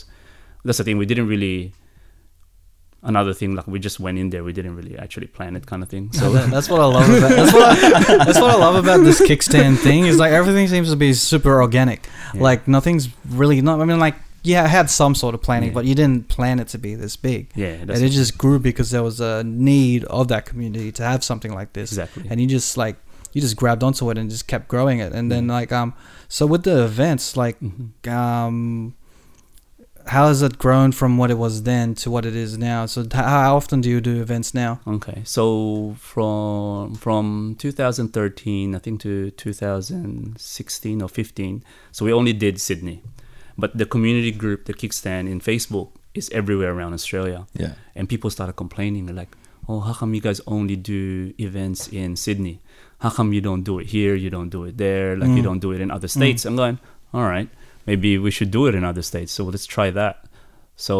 that's 0.64 0.78
the 0.78 0.84
thing. 0.84 0.98
We 0.98 1.06
didn't 1.12 1.28
really. 1.34 1.72
Another 3.02 3.32
thing, 3.34 3.54
like 3.54 3.68
we 3.68 3.78
just 3.78 4.00
went 4.00 4.18
in 4.18 4.30
there. 4.30 4.42
We 4.42 4.52
didn't 4.52 4.74
really 4.74 4.98
actually 4.98 5.28
plan 5.28 5.54
it, 5.54 5.64
kind 5.66 5.82
of 5.84 5.88
thing. 5.88 6.10
So 6.12 6.20
So 6.20 6.32
that, 6.36 6.50
that's 6.50 6.68
what 6.68 6.80
I 6.80 6.86
love 6.86 7.08
about 7.08 7.30
that's 7.38 7.52
what 7.52 7.64
I, 7.64 8.24
that's 8.24 8.40
what 8.40 8.50
I 8.50 8.56
love 8.56 8.74
about 8.84 9.04
this 9.04 9.20
Kickz 9.20 9.44
Stand 9.44 9.78
thing 9.78 10.06
is 10.06 10.16
like 10.18 10.32
everything 10.32 10.66
seems 10.66 10.90
to 10.90 10.96
be 10.96 11.12
super 11.12 11.54
organic. 11.62 12.08
Yeah. 12.34 12.42
Like 12.42 12.66
nothing's 12.66 13.08
really 13.28 13.60
not. 13.60 13.80
I 13.80 13.84
mean, 13.84 14.00
like 14.00 14.16
yeah, 14.42 14.64
I 14.64 14.68
had 14.68 14.90
some 14.90 15.14
sort 15.14 15.34
of 15.36 15.42
planning, 15.42 15.68
Yeah. 15.70 15.74
but 15.78 15.84
you 15.84 15.94
didn't 15.94 16.28
plan 16.28 16.58
it 16.58 16.68
to 16.68 16.78
be 16.78 16.94
this 16.96 17.16
big. 17.16 17.50
yeah, 17.54 17.74
and 17.82 17.90
it 17.90 18.08
just 18.10 18.38
grew 18.38 18.58
because 18.58 18.90
there 18.90 19.02
was 19.02 19.20
a 19.20 19.44
need 19.44 20.02
of 20.04 20.26
that 20.28 20.46
community 20.46 20.90
to 20.92 21.02
have 21.04 21.22
something 21.22 21.52
like 21.54 21.74
this. 21.74 21.90
exactly. 21.92 22.24
and 22.30 22.40
you 22.40 22.46
just 22.48 22.76
like 22.76 22.96
you 23.36 23.40
just 23.46 23.56
grabbed 23.62 23.82
onto 23.88 24.02
it 24.10 24.16
and 24.20 24.30
just 24.36 24.46
kept 24.52 24.66
growing 24.74 24.98
it 25.06 25.12
and 25.12 25.24
then 25.32 25.44
Yeah. 25.46 25.58
like 25.60 25.70
um 25.80 25.88
so 26.36 26.42
with 26.52 26.62
the 26.68 26.76
events 26.90 27.24
like 27.42 27.56
Mhm. 27.60 27.86
um 28.20 28.94
how 30.14 30.24
has 30.30 30.40
it 30.48 30.54
grown 30.64 30.90
from 31.00 31.18
what 31.20 31.30
it 31.34 31.38
was 31.44 31.54
then 31.70 31.86
to 32.02 32.06
what 32.14 32.24
it 32.30 32.36
is 32.44 32.56
now 32.56 32.86
so 32.86 32.98
how 33.12 33.56
often 33.60 33.78
do 33.84 33.88
you 33.94 34.00
do 34.00 34.14
events 34.26 34.48
now 34.64 34.72
Okay, 34.96 35.18
so 35.34 35.42
from 35.98 36.94
from 37.04 37.56
2013, 37.58 38.74
I 38.76 38.78
think 38.84 38.96
to 39.06 39.12
2016 39.32 41.02
or 41.02 41.08
15, 41.08 41.62
so 41.92 42.04
we 42.04 42.12
only 42.12 42.32
did 42.32 42.60
Sydney, 42.60 43.02
but 43.58 43.76
the 43.76 43.86
community 43.86 44.32
group, 44.32 44.64
the 44.66 44.74
Kickz 44.74 44.94
Stand 44.94 45.28
in 45.28 45.40
Facebook, 45.40 45.88
is 46.14 46.30
everywhere 46.30 46.72
around 46.72 46.92
Australia, 46.94 47.46
Yeah. 47.54 47.74
and 47.94 48.08
people 48.08 48.30
started 48.30 48.54
complaining 48.54 49.06
like, 49.14 49.36
oh, 49.68 49.80
how 49.80 49.92
come 49.92 50.14
you 50.14 50.20
guys 50.20 50.40
only 50.46 50.76
do 50.76 51.32
events 51.38 51.88
in 51.88 52.16
Sydney? 52.16 52.60
How 52.98 53.10
come 53.10 53.32
you 53.32 53.40
don't 53.40 53.62
do 53.62 53.78
it 53.78 53.86
here? 53.88 54.14
You 54.14 54.30
don't 54.30 54.48
do 54.48 54.64
it 54.64 54.76
there? 54.78 55.16
Like 55.16 55.28
you 55.30 55.42
Mm. 55.42 55.48
don't 55.48 55.60
do 55.60 55.72
it 55.72 55.80
in 55.80 55.90
other 55.90 56.08
states? 56.08 56.44
I'm 56.44 56.56
going, 56.56 56.78
all 57.12 57.22
right, 57.28 57.48
maybe 57.86 58.16
we 58.18 58.30
should 58.30 58.50
do 58.50 58.66
it 58.66 58.74
in 58.74 58.84
other 58.84 59.02
states. 59.02 59.32
So 59.32 59.44
let's 59.44 59.66
try 59.66 59.90
that. 59.90 60.24
So 60.76 60.96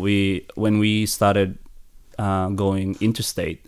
we, 0.00 0.46
when 0.54 0.78
we 0.78 1.06
started 1.06 1.58
uh, 2.18 2.48
going 2.50 2.96
interstate, 3.00 3.64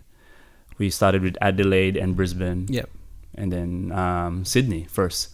we 0.77 0.89
started 0.89 1.21
with 1.21 1.37
Adelaide 1.41 1.97
and 1.97 2.15
Brisbane 2.15 2.65
Yep. 2.69 2.89
and 3.35 3.51
then 3.51 3.91
um, 3.91 4.45
Sydney 4.45 4.85
first, 4.89 5.29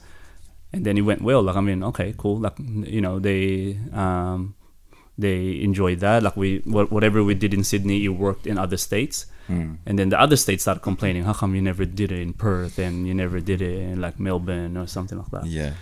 and 0.73 0.85
then 0.85 0.97
it 0.97 1.01
went 1.07 1.21
well. 1.21 1.41
Like 1.43 1.55
I 1.55 1.61
mean, 1.61 1.83
okay, 1.83 2.13
cool. 2.17 2.39
Like 2.39 2.57
you 2.59 2.99
know, 2.99 3.19
they 3.19 3.77
um, 3.93 4.55
they 5.17 5.61
enjoyed 5.61 5.99
that. 5.99 6.23
Like 6.23 6.35
we 6.35 6.61
wha- 6.65 6.87
whatever 6.91 7.23
we 7.23 7.33
did 7.35 7.53
in 7.53 7.63
Sydney, 7.63 8.03
it 8.03 8.09
worked 8.09 8.47
in 8.47 8.57
other 8.57 8.75
states, 8.77 9.27
Mm. 9.47 9.77
and 9.85 9.99
then 9.99 10.09
the 10.09 10.19
other 10.19 10.35
states 10.35 10.63
started 10.63 10.81
complaining. 10.81 11.23
How 11.23 11.33
come 11.33 11.55
you 11.55 11.61
never 11.61 11.85
did 11.85 12.11
it 12.11 12.19
in 12.19 12.33
Perth 12.33 12.79
and 12.79 13.07
you 13.07 13.13
never 13.13 13.39
did 13.39 13.61
it 13.61 13.77
in 13.77 14.01
like 14.01 14.19
Melbourne 14.19 14.77
or 14.77 14.87
something 14.87 15.17
like 15.17 15.31
that? 15.31 15.45
Yeah. 15.45 15.73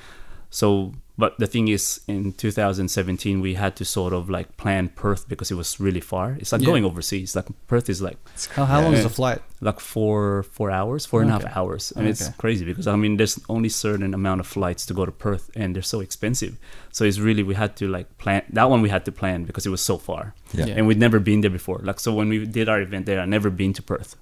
So, 0.49 0.93
but 1.17 1.37
the 1.39 1.47
thing 1.47 1.67
is, 1.67 2.01
in 2.07 2.33
2017, 2.33 3.39
we 3.41 3.53
had 3.53 3.75
to 3.75 3.85
sort 3.85 4.13
of 4.13 4.29
like 4.29 4.57
plan 4.57 4.89
Perth 4.89 5.27
because 5.29 5.51
it 5.51 5.55
was 5.55 5.79
really 5.79 5.99
far. 6.01 6.37
It's 6.39 6.51
like 6.51 6.61
Yeah. 6.61 6.67
going 6.67 6.85
overseas. 6.85 7.35
Like 7.35 7.45
Perth 7.67 7.89
is 7.89 8.01
like 8.01 8.17
How, 8.55 8.65
how 8.65 8.81
long 8.81 8.93
is 8.93 9.03
the 9.03 9.09
flight? 9.09 9.41
like 9.61 9.79
four 9.79 10.43
four 10.43 10.69
hours, 10.71 11.05
four 11.05 11.21
and 11.21 11.29
a 11.29 11.33
half 11.33 11.43
Okay. 11.45 11.53
hours, 11.55 11.93
and 11.95 12.07
it's 12.07 12.21
Okay. 12.23 12.33
crazy 12.37 12.65
because 12.65 12.87
I 12.87 12.95
mean 12.95 13.17
there's 13.17 13.39
only 13.47 13.69
certain 13.69 14.13
amount 14.13 14.39
of 14.41 14.47
flights 14.47 14.85
to 14.87 14.93
go 14.93 15.05
to 15.05 15.11
Perth, 15.11 15.49
and 15.55 15.75
they're 15.75 15.83
so 15.95 15.99
expensive. 16.01 16.57
So 16.91 17.05
it's 17.05 17.19
really 17.19 17.43
we 17.43 17.55
had 17.55 17.75
to 17.77 17.87
like 17.87 18.07
plan 18.17 18.41
that 18.49 18.69
one. 18.69 18.81
We 18.81 18.89
had 18.89 19.05
to 19.05 19.11
plan 19.11 19.43
because 19.45 19.65
it 19.67 19.71
was 19.71 19.81
so 19.81 19.97
far, 19.97 20.33
Yeah. 20.53 20.65
Yeah. 20.67 20.75
and 20.77 20.87
we'd 20.87 20.99
never 20.99 21.19
been 21.19 21.41
there 21.41 21.51
before. 21.59 21.79
Like 21.83 21.99
so 21.99 22.13
when 22.13 22.27
we 22.29 22.45
did 22.45 22.67
our 22.69 22.81
event 22.81 23.05
there, 23.05 23.19
I 23.21 23.25
never 23.25 23.49
been 23.51 23.73
to 23.73 23.81
Perth, 23.81 24.15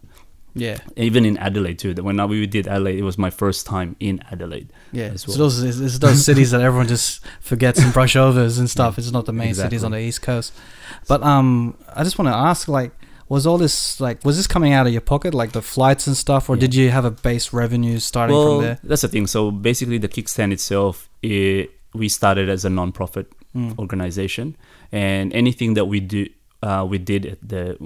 Yeah. 0.53 0.77
even 0.98 1.25
in 1.25 1.38
Adelaide 1.38 1.79
too. 1.79 1.93
That 1.93 2.03
when 2.03 2.17
we 2.29 2.46
did 2.48 2.67
Adelaide, 2.67 3.00
it 3.00 3.03
was 3.03 3.17
my 3.17 3.29
first 3.29 3.65
time 3.65 3.96
in 4.00 4.22
Adelaide. 4.31 4.70
Yeah, 4.91 5.15
well. 5.27 5.38
those 5.38 5.63
it's, 5.63 6.00
those 6.00 6.25
cities 6.25 6.51
that 6.51 6.62
everyone 6.62 6.88
just 6.88 7.22
forgets 7.39 7.79
and 7.79 7.93
brush 7.93 8.15
overs 8.25 8.58
and 8.58 8.70
stuff. 8.70 8.98
It's 8.98 9.12
not 9.12 9.25
the 9.25 9.34
main 9.34 9.53
cities 9.53 9.84
on 9.84 9.91
the 9.91 10.00
east 10.00 10.22
coast. 10.22 10.53
But 11.08 11.24
um, 11.24 11.77
I 11.96 12.03
just 12.03 12.17
want 12.20 12.27
to 12.29 12.36
ask, 12.36 12.67
like, 12.67 12.91
was 13.29 13.48
all 13.48 13.58
this 13.58 14.01
like 14.01 14.24
was 14.25 14.36
this 14.36 14.46
coming 14.48 14.74
out 14.74 14.88
of 14.88 14.91
your 14.91 15.01
pocket, 15.01 15.34
like 15.34 15.53
the 15.53 15.62
flights 15.62 16.05
and 16.05 16.17
stuff, 16.17 16.50
or 16.50 16.55
Yeah. 16.55 16.62
did 16.62 16.75
you 16.75 16.89
have 16.91 17.05
a 17.05 17.12
base 17.12 17.53
revenue 17.53 17.98
starting 18.00 18.36
well, 18.36 18.55
from 18.58 18.63
there? 18.65 18.79
that's 18.84 19.03
the 19.03 19.08
thing. 19.08 19.25
So 19.27 19.51
basically, 19.51 19.98
the 20.00 20.10
Kickz 20.10 20.29
Stand 20.29 20.51
itself, 20.51 21.10
it, 21.22 21.72
we 21.93 22.10
started 22.10 22.50
as 22.50 22.65
a 22.65 22.70
non-profit 22.70 23.27
Mm. 23.55 23.77
organization 23.79 24.55
and 24.93 25.34
anything 25.34 25.74
that 25.74 25.84
we 25.84 26.00
do 26.00 26.25
uh, 26.63 26.86
we 26.88 26.98
did 26.98 27.25
at 27.25 27.39
the 27.48 27.77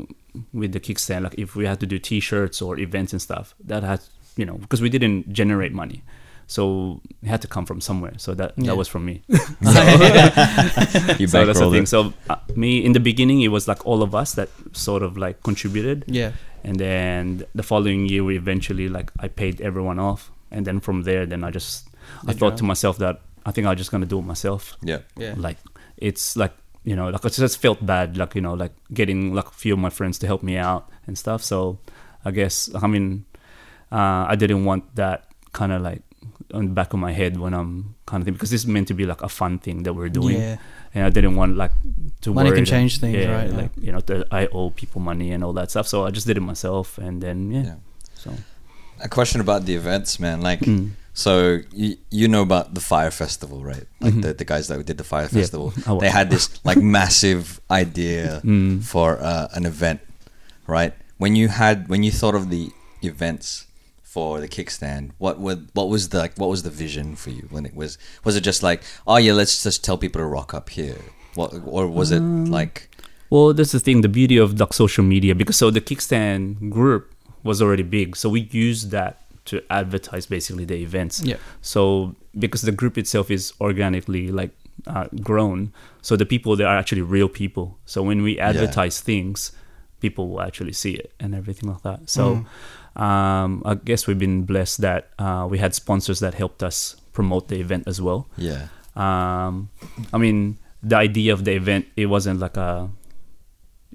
with 0.54 0.72
the 0.74 0.80
Kickz 0.80 1.00
Stand 1.00 1.24
like 1.24 1.36
if 1.38 1.56
we 1.56 1.66
had 1.66 1.80
to 1.80 1.86
do 1.86 1.98
t-shirts 1.98 2.62
or 2.62 2.78
events 2.80 3.14
and 3.14 3.22
stuff 3.22 3.56
that 3.64 3.84
had 3.84 4.02
you 4.36 4.46
know 4.46 4.56
because 4.58 4.82
we 4.82 4.90
didn't 4.90 5.32
generate 5.34 5.72
money. 5.74 6.04
So 6.48 7.02
it 7.24 7.28
had 7.28 7.42
to 7.42 7.48
come 7.48 7.66
from 7.66 7.82
somewhere. 7.82 8.14
So 8.18 8.36
that 8.36 8.54
Yeah. 8.58 8.68
that 8.68 8.78
was 8.78 8.88
from 8.88 9.04
me. 9.06 9.24
You 11.20 11.28
so 11.28 11.46
that's 11.46 11.60
the 11.60 11.70
thing. 11.72 11.84
it. 11.84 11.88
so 11.88 12.14
uh, 12.30 12.36
me 12.56 12.84
in 12.86 12.94
the 12.94 13.00
beginning 13.00 13.42
it 13.42 13.48
was 13.50 13.68
like 13.68 13.86
all 13.86 14.02
of 14.04 14.14
us 14.14 14.34
that 14.36 14.50
sort 14.74 15.04
of 15.04 15.18
like 15.18 15.42
contributed. 15.44 16.04
Yeah, 16.08 16.32
and 16.64 16.80
then 16.80 17.46
the 17.56 17.64
following 17.64 18.08
year 18.08 18.24
we 18.24 18.36
eventually 18.38 18.90
like 18.90 19.12
i 19.20 19.28
paid 19.28 19.62
everyone 19.62 20.00
off. 20.00 20.32
And 20.52 20.66
then 20.68 20.80
from 20.80 21.04
there 21.04 21.26
then 21.26 21.44
i 21.44 21.50
just 21.52 21.88
i 22.28 22.32
Did 22.32 22.40
thought 22.40 22.58
to 22.58 22.64
myself 22.64 22.98
that 23.00 23.22
i 23.46 23.52
think 23.52 23.68
i'm 23.68 23.76
just 23.78 23.92
gonna 23.92 24.06
do 24.06 24.20
it 24.20 24.26
myself. 24.26 24.78
Yeah. 24.84 25.00
yeah, 25.18 25.34
like 25.38 25.58
it's 25.98 26.36
like 26.38 26.54
you 26.86 26.96
know 26.96 27.10
like 27.10 27.26
I 27.26 27.30
just 27.30 27.58
felt 27.58 27.84
bad 27.86 28.16
like 28.18 28.36
you 28.36 28.42
know 28.42 28.54
like 28.54 28.72
getting 28.94 29.34
like 29.34 29.48
a 29.48 29.58
few 29.64 29.74
of 29.74 29.80
my 29.80 29.90
friends 29.90 30.20
to 30.20 30.28
help 30.28 30.42
me 30.44 30.56
out 30.58 30.88
and 31.08 31.18
stuff 31.18 31.42
so 31.44 31.78
i 32.24 32.32
guess 32.32 32.70
i 32.84 32.88
mean 32.88 33.26
uh, 33.92 34.24
i 34.32 34.36
didn't 34.36 34.66
want 34.66 34.84
that 34.96 35.26
kind 35.52 35.72
of 35.72 35.82
like 35.82 36.02
on 36.54 36.66
the 36.70 36.74
back 36.80 36.94
of 36.94 37.00
my 37.00 37.12
head 37.12 37.38
when 37.40 37.54
i'm 37.54 37.96
kind 38.06 38.22
of 38.22 38.26
thing 38.26 38.34
because 38.34 38.52
this 38.52 38.62
is 38.62 38.68
meant 38.68 38.88
to 38.88 38.94
be 38.94 39.06
like 39.06 39.22
a 39.22 39.30
fun 39.30 39.58
thing 39.60 39.84
that 39.84 39.94
we're 39.94 40.10
doing 40.22 40.38
yeah. 40.38 40.58
and 40.94 41.04
i 41.06 41.10
didn't 41.10 41.36
want 41.36 41.58
like 41.58 41.72
to 42.22 42.34
Money 42.34 42.50
worry 42.50 42.58
can 42.58 42.66
that- 42.66 42.70
change 42.70 43.00
things, 43.00 43.16
yeah, 43.18 43.32
right? 43.36 43.50
Yeah. 43.50 43.58
like 43.62 43.72
you 43.86 43.92
know 43.92 44.02
that 44.02 44.28
i 44.32 44.48
owe 44.58 44.70
people 44.70 45.02
money 45.02 45.32
and 45.32 45.44
all 45.44 45.54
that 45.54 45.70
stuff 45.72 45.88
so 45.88 46.06
i 46.06 46.12
just 46.12 46.28
did 46.28 46.38
it 46.38 46.42
myself 46.54 46.98
and 46.98 47.22
then 47.22 47.52
yeah, 47.52 47.64
Yeah. 47.64 47.76
so 48.16 48.32
A 49.02 49.10
question 49.10 49.42
about 49.42 49.66
the 49.68 49.76
events, 49.76 50.20
man. 50.24 50.40
Like, 50.50 50.62
Mm. 50.64 50.92
So 51.18 51.60
you, 51.72 51.96
you 52.12 52.28
know 52.28 52.42
about 52.44 52.74
the 52.76 52.82
Fyre 52.82 53.10
Festival, 53.10 53.64
right? 53.64 53.88
Like 54.02 54.14
Mhm. 54.16 54.22
the, 54.22 54.34
the 54.34 54.44
guys 54.46 54.68
that 54.68 54.86
did 54.86 54.98
the 54.98 55.04
Fyre 55.12 55.30
Festival. 55.30 55.74
Oh, 55.88 55.98
They 56.00 56.10
had 56.10 56.30
this 56.30 56.50
like 56.70 56.78
massive 57.00 57.62
idea 57.72 58.42
Mm. 58.44 58.84
for 58.84 59.18
uh, 59.32 59.48
an 59.58 59.66
event, 59.66 60.02
right? 60.68 60.94
When 61.18 61.34
you 61.40 61.48
had 61.48 61.88
when 61.88 62.04
you 62.04 62.12
thought 62.12 62.36
of 62.36 62.50
the 62.50 62.70
events 63.02 63.66
for 64.04 64.40
the 64.44 64.48
Kickz 64.56 64.72
Stand, 64.72 65.14
what 65.18 65.40
would 65.40 65.70
what 65.74 65.88
was 65.90 66.10
the 66.10 66.20
like, 66.20 66.34
what 66.38 66.50
was 66.50 66.64
the 66.64 66.70
vision 66.84 67.16
for 67.16 67.30
you 67.32 67.48
when 67.50 67.66
it 67.66 67.76
was 67.76 67.98
was 68.26 68.36
it 68.36 68.42
just 68.42 68.62
like 68.64 68.84
oh 69.08 69.18
yeah 69.18 69.32
let's 69.34 69.64
just 69.64 69.84
tell 69.88 69.98
people 69.98 70.20
to 70.20 70.26
rock 70.28 70.54
up 70.54 70.68
here, 70.70 71.00
what 71.36 71.54
or 71.66 71.88
was 71.88 72.12
it 72.12 72.20
Um, 72.20 72.46
like 72.60 72.90
Well, 73.30 73.54
that's 73.58 73.72
the 73.72 73.80
thing. 73.80 74.02
The 74.02 74.10
beauty 74.20 74.38
of 74.38 74.60
like 74.60 74.74
social 74.74 75.04
media, 75.04 75.34
because 75.34 75.56
so 75.58 75.72
the 75.72 75.82
Kickz 75.82 76.02
Stand 76.12 76.72
group 76.72 77.04
was 77.44 77.62
already 77.62 77.84
big, 77.84 78.16
so 78.16 78.28
we 78.30 78.42
used 78.52 78.92
that 78.92 79.14
to 79.46 79.64
advertise 79.70 80.26
basically 80.26 80.66
the 80.66 80.76
events. 80.76 81.22
Yeah. 81.24 81.38
So 81.62 82.16
because 82.38 82.62
the 82.64 82.72
group 82.72 82.98
itself 82.98 83.32
is 83.32 83.54
organically 83.62 84.32
like 84.32 84.52
uh, 84.88 85.08
grown, 85.22 85.74
so 86.02 86.16
the 86.16 86.26
people 86.26 86.56
there 86.56 86.68
are 86.68 86.78
actually 86.78 87.02
real 87.02 87.30
people. 87.30 87.78
So 87.86 88.04
when 88.04 88.24
we 88.24 88.40
advertise 88.40 89.02
things, 89.02 89.52
people 90.00 90.30
will 90.30 90.42
actually 90.42 90.74
see 90.74 90.94
it 90.94 91.14
and 91.20 91.34
everything 91.34 91.70
like 91.70 91.82
that. 91.84 92.10
So 92.10 92.46
um, 92.96 93.62
I 93.66 93.76
guess 93.76 94.08
we've 94.08 94.20
been 94.20 94.44
blessed 94.44 94.82
that 94.82 95.10
uh, 95.20 95.48
we 95.50 95.58
had 95.58 95.76
sponsors 95.76 96.20
that 96.20 96.34
helped 96.34 96.64
us 96.64 96.96
promote 97.16 97.48
the 97.48 97.60
event 97.60 97.88
as 97.88 98.00
well 98.02 98.28
yeah 98.38 98.68
um 98.96 99.70
i 100.14 100.18
mean 100.18 100.58
the 100.84 100.96
idea 100.96 101.34
of 101.34 101.46
the 101.46 101.54
event 101.54 101.88
it 101.96 102.06
wasn't 102.06 102.40
like 102.40 102.58
a 102.58 102.90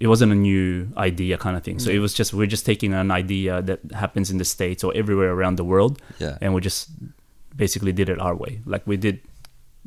it 0.00 0.07
wasn't 0.07 0.33
a 0.33 0.35
new 0.35 0.88
idea 0.97 1.37
kind 1.37 1.57
of 1.57 1.62
thing. 1.62 1.78
So 1.78 1.90
it 1.90 1.99
was 1.99 2.14
just 2.14 2.33
we're 2.33 2.47
just 2.47 2.64
taking 2.64 2.95
an 2.95 3.11
idea 3.11 3.61
that 3.62 3.80
happens 3.92 4.30
in 4.30 4.38
the 4.38 4.47
states 4.47 4.83
or 4.83 4.92
everywhere 4.95 5.30
around 5.30 5.57
the 5.57 5.64
world 5.64 6.00
yeah. 6.19 6.38
and 6.40 6.54
we 6.54 6.62
just 6.62 6.88
basically 7.54 7.92
did 7.92 8.09
it 8.09 8.19
our 8.19 8.35
way. 8.35 8.61
Like 8.64 8.87
we 8.87 8.97
did 8.97 9.21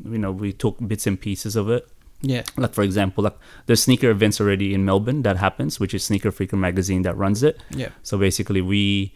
you 0.03 0.19
know 0.19 0.31
we 0.31 0.53
took 0.53 0.77
bits 0.87 1.07
and 1.07 1.19
pieces 1.19 1.55
of 1.55 1.69
it. 1.69 1.87
Yeah, 2.21 2.43
like 2.55 2.73
for 2.73 2.83
example 2.83 3.25
like 3.25 3.35
there's 3.65 3.83
sneaker 3.83 4.09
events 4.09 4.39
already 4.39 4.73
in 4.73 4.85
melbourne 4.85 5.23
that 5.23 5.35
happens 5.35 5.77
which 5.77 5.93
is 5.93 6.05
sneaker 6.05 6.31
freaker 6.31 6.57
magazine 6.57 7.01
that 7.01 7.17
runs 7.17 7.43
it. 7.43 7.59
Yeah, 7.69 7.89
so 8.01 8.17
basically, 8.17 8.61
we 8.61 9.13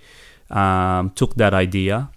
um, 0.49 1.11
took 1.11 1.35
that 1.35 1.53
idea 1.53 2.09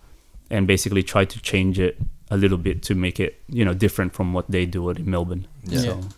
and 0.51 0.67
basically 0.67 1.03
tried 1.03 1.31
to 1.31 1.41
change 1.41 1.79
it 1.79 1.99
a 2.31 2.37
little 2.37 2.59
bit 2.59 2.83
to 2.85 2.95
make 2.95 3.21
it, 3.21 3.43
you 3.49 3.65
know, 3.65 3.75
different 3.75 4.15
from 4.15 4.33
what 4.33 4.51
they 4.51 4.67
do 4.67 4.89
it 4.91 4.99
in 4.99 5.11
Melbourne. 5.11 5.47
Yeah. 5.65 5.81
So, 5.81 5.99
yeah. 6.01 6.09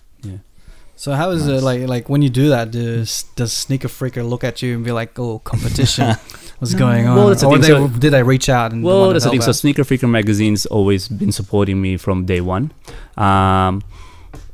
So 1.02 1.10
how 1.14 1.30
is 1.30 1.48
it 1.48 1.64
like 1.64 1.88
like 1.88 2.08
when 2.08 2.22
you 2.22 2.30
do 2.30 2.50
that? 2.50 2.70
Does 2.70 3.24
does 3.34 3.52
Sneaker 3.52 3.88
Freaker 3.88 4.22
look 4.22 4.44
at 4.44 4.62
you 4.62 4.76
and 4.76 4.84
be 4.84 4.92
like, 4.92 5.18
"Oh, 5.18 5.40
competition, 5.40 6.14
what's 6.60 6.74
going 6.74 7.08
on?" 7.08 7.16
Well, 7.16 7.26
that's 7.26 7.40
the 7.40 7.48
or 7.48 7.58
thing, 7.58 7.62
they, 7.62 7.66
so- 7.66 7.88
did 7.88 8.12
they 8.12 8.22
reach 8.22 8.48
out 8.48 8.70
and 8.70 8.84
Well, 8.84 9.00
want 9.00 9.08
to 9.10 9.14
that's 9.14 9.24
the 9.24 9.30
help 9.30 9.42
thing. 9.42 9.42
So? 9.42 9.50
Sneaker 9.50 9.82
Freaker 9.82 10.08
magazine's 10.08 10.64
always 10.66 11.08
been 11.08 11.32
supporting 11.32 11.82
me 11.82 11.96
from 11.96 12.24
day 12.24 12.40
one, 12.40 12.70
um, 13.16 13.82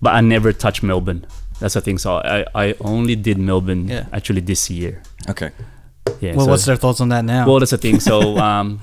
but 0.00 0.14
I 0.14 0.22
never 0.22 0.54
touched 0.54 0.82
Melbourne. 0.82 1.26
That's 1.60 1.74
the 1.74 1.82
thing. 1.82 1.98
So 1.98 2.16
I, 2.24 2.46
I 2.54 2.74
only 2.80 3.14
did 3.14 3.36
Melbourne 3.36 3.86
Yeah. 3.86 4.06
actually 4.10 4.40
this 4.40 4.70
year. 4.70 5.02
okay 5.28 5.50
Yeah. 6.22 6.32
well, 6.34 6.46
so- 6.46 6.50
what's 6.52 6.64
their 6.64 6.76
thoughts 6.80 7.02
on 7.02 7.10
that 7.10 7.26
now? 7.26 7.44
Well, 7.46 7.58
that's 7.58 7.72
the 7.72 7.78
thing. 7.78 8.00
So, 8.00 8.38
um, 8.48 8.80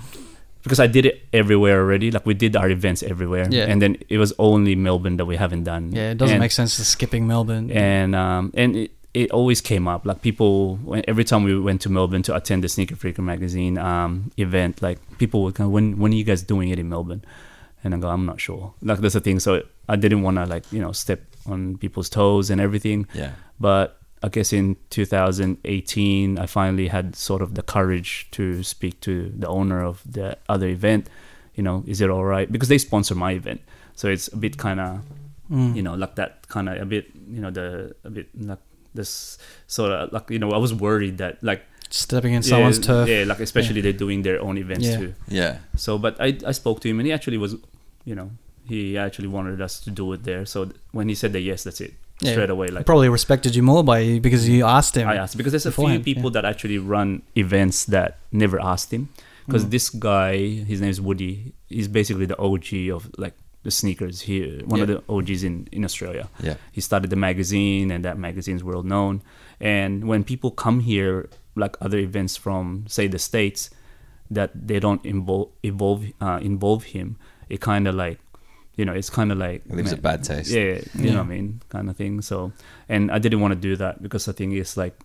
because 0.66 0.82
I 0.82 0.88
did 0.88 1.06
it 1.06 1.16
everywhere 1.32 1.80
already, 1.80 2.12
like 2.12 2.26
we 2.26 2.34
did 2.34 2.56
our 2.58 2.70
events 2.70 3.02
everywhere, 3.04 3.48
Yeah. 3.50 3.70
and 3.72 3.80
then 3.82 3.96
it 4.10 4.18
was 4.18 4.34
only 4.38 4.76
Melbourne 4.76 5.16
that 5.18 5.26
we 5.26 5.38
haven't 5.38 5.64
done. 5.64 5.92
yeah, 5.94 6.12
it 6.12 6.18
doesn't 6.18 6.36
And- 6.36 6.42
make 6.46 6.52
sense 6.52 6.76
to 6.78 6.84
skipping 6.84 7.24
Melbourne. 7.28 7.72
and 7.72 8.16
um, 8.16 8.52
and 8.54 8.76
it, 8.76 8.92
it 9.14 9.32
always 9.32 9.62
came 9.62 9.88
up. 9.88 10.06
Like 10.06 10.20
people 10.22 10.78
every 11.08 11.24
time 11.24 11.44
we 11.48 11.54
went 11.60 11.80
to 11.86 11.90
Melbourne 11.90 12.24
to 12.24 12.36
attend 12.36 12.64
the 12.66 12.68
Sneaker 12.68 12.96
Freaker 12.98 13.24
magazine 13.24 13.78
um, 13.78 14.32
event 14.38 14.82
like 14.82 14.98
people 15.18 15.40
would 15.44 15.54
go 15.56 15.70
when 15.70 15.98
when 16.02 16.12
are 16.12 16.20
you 16.20 16.26
guys 16.26 16.44
doing 16.44 16.68
it 16.74 16.80
in 16.80 16.90
Melbourne? 16.90 17.24
And 17.84 17.94
I 17.96 17.98
go 17.98 18.10
I'm 18.10 18.26
not 18.26 18.40
sure. 18.42 18.74
Like 18.82 19.00
that's 19.00 19.14
the 19.14 19.22
thing. 19.22 19.40
So 19.40 19.62
I 19.88 19.96
didn't 19.96 20.22
want 20.26 20.36
to 20.38 20.46
like 20.46 20.66
you 20.74 20.82
know 20.82 20.92
step 20.92 21.22
on 21.46 21.78
people's 21.78 22.10
toes 22.10 22.50
and 22.52 22.60
everything. 22.60 23.08
Yeah. 23.14 23.32
But 23.60 23.88
I 24.26 24.30
guess 24.30 24.50
in 24.54 24.76
2018 24.90 26.40
I 26.40 26.46
finally 26.46 26.88
had 26.88 27.16
sort 27.16 27.42
of 27.42 27.50
the 27.56 27.62
courage 27.62 28.28
to 28.32 28.64
speak 28.64 29.00
to 29.02 29.32
the 29.38 29.48
owner 29.48 29.84
of 29.84 30.02
the 30.10 30.38
other 30.50 30.68
event 30.68 31.08
you 31.56 31.64
know 31.64 31.84
is 31.88 32.02
it 32.02 32.10
all 32.10 32.26
right? 32.26 32.52
Because 32.52 32.70
they 32.70 32.78
sponsor 32.80 33.16
my 33.16 33.32
event. 33.42 33.62
So 33.96 34.10
it's 34.10 34.28
a 34.34 34.38
bit 34.38 34.58
kind 34.58 34.80
of 34.80 35.02
Mm. 35.52 35.76
you 35.78 35.84
know 35.86 35.94
like 35.94 36.16
that 36.16 36.48
kind 36.48 36.68
of 36.70 36.82
a 36.82 36.86
bit 36.86 37.06
you 37.30 37.40
know 37.40 37.52
the 37.52 37.94
a 38.04 38.10
bit 38.10 38.28
like 38.34 38.58
this 38.96 39.38
sort 39.68 39.92
of 39.92 40.12
like 40.12 40.26
you 40.34 40.40
know 40.42 40.50
i 40.58 40.58
was 40.58 40.74
worried 40.74 41.20
that 41.20 41.38
like 41.44 41.62
stepping 41.92 42.34
in 42.34 42.42
someone's 42.42 42.80
turf. 42.80 43.08
yeah 43.08 43.24
like 43.30 43.40
especially 43.40 43.80
they're 43.80 43.94
doing 44.06 44.24
their 44.24 44.42
own 44.42 44.58
events 44.58 44.88
Yeah. 44.88 44.98
too. 44.98 45.14
Yeah. 45.40 45.54
So 45.78 46.00
but 46.06 46.14
i 46.20 46.30
i 46.50 46.54
spoke 46.62 46.82
to 46.82 46.90
him 46.90 46.98
and 47.00 47.06
he 47.06 47.14
actually 47.14 47.38
was 47.38 47.52
you 48.10 48.16
know 48.18 48.32
he 48.66 48.98
actually 48.98 49.28
wanted 49.38 49.62
us 49.62 49.80
to 49.86 49.92
do 49.92 50.06
it 50.14 50.24
there. 50.24 50.44
So 50.48 50.66
th- 50.66 50.76
when 50.98 51.10
he 51.10 51.16
said 51.22 51.32
that 51.34 51.42
yes 51.42 51.62
that's 51.66 51.80
it 51.80 51.94
Yeah. 52.22 52.32
straight 52.32 52.50
away. 52.50 52.68
Like 52.68 52.86
Probably 52.86 53.10
respected 53.10 53.56
you 53.56 53.64
more 53.64 53.84
by 53.84 54.20
because 54.20 54.48
you 54.48 54.66
asked 54.66 54.96
him. 54.96 55.08
I 55.08 55.16
asked 55.18 55.36
because 55.38 55.52
there's 55.52 55.66
a 55.66 55.72
few 55.72 55.84
beforehand, 55.84 56.04
people 56.06 56.30
that 56.32 56.46
actually 56.46 56.78
run 56.78 57.22
events 57.36 57.86
that 57.86 58.20
never 58.32 58.58
asked 58.62 58.92
him. 58.94 59.10
Because 59.46 59.66
Mm. 59.66 59.70
this 59.72 59.90
guy, 59.90 60.38
his 60.72 60.80
name 60.82 60.90
is 60.90 61.00
Woody. 61.02 61.54
He's 61.68 61.88
basically 61.88 62.26
the 62.26 62.40
OG 62.40 62.90
of 62.90 63.12
like 63.18 63.34
the 63.64 63.70
sneakers 63.72 64.22
here. 64.22 64.62
One 64.66 64.80
of 64.82 64.88
the 64.88 65.04
OGs 65.10 65.44
in 65.44 65.68
in 65.72 65.84
Australia. 65.84 66.30
Yeah. 66.42 66.56
He 66.72 66.82
started 66.82 67.10
the 67.10 67.16
magazine, 67.30 67.92
and 67.92 68.04
that 68.06 68.18
magazine's 68.18 68.64
world 68.64 68.86
known. 68.86 69.22
And 69.60 70.06
when 70.08 70.24
people 70.24 70.52
come 70.52 70.80
here, 70.82 71.30
like 71.56 71.76
other 71.82 71.98
events 72.00 72.38
from 72.38 72.86
say 72.88 73.08
the 73.08 73.20
states, 73.20 73.70
that 74.32 74.50
they 74.68 74.80
don't 74.80 75.04
involve 75.06 75.50
evolve 75.64 76.02
uh, 76.22 76.40
involve 76.42 76.84
him, 76.96 77.18
it 77.50 77.60
kind 77.62 77.88
of 77.88 77.94
like, 77.96 78.18
you 78.78 78.86
know, 78.86 78.94
it's 78.94 79.10
kind 79.10 79.32
of 79.32 79.38
like 79.38 79.64
It 79.70 79.76
leaves 79.76 79.92
a 79.92 79.98
bad 79.98 80.24
taste. 80.24 80.52
yeah, 80.52 80.80
you 80.96 81.12
know 81.12 81.18
what 81.18 81.26
I 81.32 81.36
mean, 81.36 81.62
kind 81.70 81.90
of 81.90 81.96
thing. 81.96 82.22
So, 82.22 82.52
and 82.90 83.12
I 83.12 83.20
didn't 83.20 83.40
want 83.42 83.54
to 83.54 83.60
do 83.60 83.76
that 83.78 84.02
because 84.02 84.28
I 84.28 84.34
think 84.34 84.54
it's 84.54 84.76
like 84.78 85.00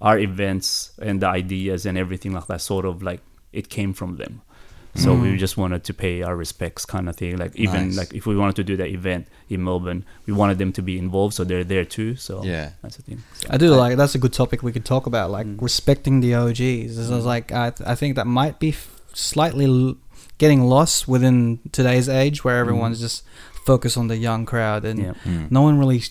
our 0.00 0.18
events 0.18 0.92
and 1.00 1.20
the 1.22 1.28
ideas 1.28 1.86
and 1.86 1.96
everything 1.98 2.32
like 2.32 2.46
that 2.48 2.60
sort 2.60 2.84
of 2.84 3.02
like 3.02 3.20
it 3.52 3.68
came 3.68 3.92
from 3.92 4.16
them. 4.16 4.42
So 4.94 5.14
we 5.14 5.28
Mm. 5.28 5.38
just 5.38 5.56
wanted 5.56 5.84
to 5.84 5.94
pay 5.94 6.20
our 6.20 6.36
respects, 6.36 6.84
kind 6.84 7.08
of 7.08 7.16
thing. 7.16 7.38
Like 7.38 7.56
even 7.56 7.86
Nice. 7.88 7.96
like 7.96 8.12
if 8.14 8.26
we 8.26 8.36
wanted 8.36 8.56
to 8.56 8.64
do 8.64 8.76
that 8.76 8.88
event 8.88 9.26
in 9.48 9.64
Melbourne, 9.64 10.04
we 10.26 10.34
wanted 10.34 10.58
them 10.58 10.70
to 10.72 10.82
be 10.82 10.98
involved, 10.98 11.32
so 11.32 11.44
they're 11.44 11.64
there 11.64 11.86
too. 11.86 12.16
So 12.16 12.44
Yeah. 12.44 12.70
that's 12.82 12.96
the 12.96 13.02
thing. 13.02 13.22
So, 13.38 13.48
I 13.50 13.56
do 13.56 13.70
like 13.74 13.96
that's 13.96 14.14
a 14.14 14.18
good 14.18 14.34
topic 14.34 14.62
we 14.62 14.70
could 14.70 14.84
talk 14.84 15.06
about, 15.06 15.30
like 15.30 15.46
Mm. 15.46 15.62
respecting 15.62 16.20
the 16.20 16.34
OGs. 16.34 16.96
This 16.96 17.08
is 17.08 17.24
like 17.24 17.52
I, 17.52 17.70
th- 17.70 17.88
I 17.88 17.94
think 17.94 18.16
that 18.16 18.26
might 18.26 18.58
be 18.60 18.70
f- 18.70 19.00
slightly 19.14 19.64
l- 19.64 19.96
getting 20.38 20.62
lost 20.62 21.06
within 21.08 21.58
today's 21.72 22.08
age, 22.08 22.44
where 22.44 22.58
everyone's 22.58 23.00
just 23.00 23.24
focused 23.66 23.96
on 23.96 24.08
the 24.08 24.16
young 24.16 24.44
crowd 24.46 24.84
and 24.84 24.98
yeah, 24.98 25.12
Mm. 25.24 25.50
no 25.50 25.62
one 25.62 25.78
really 25.78 26.02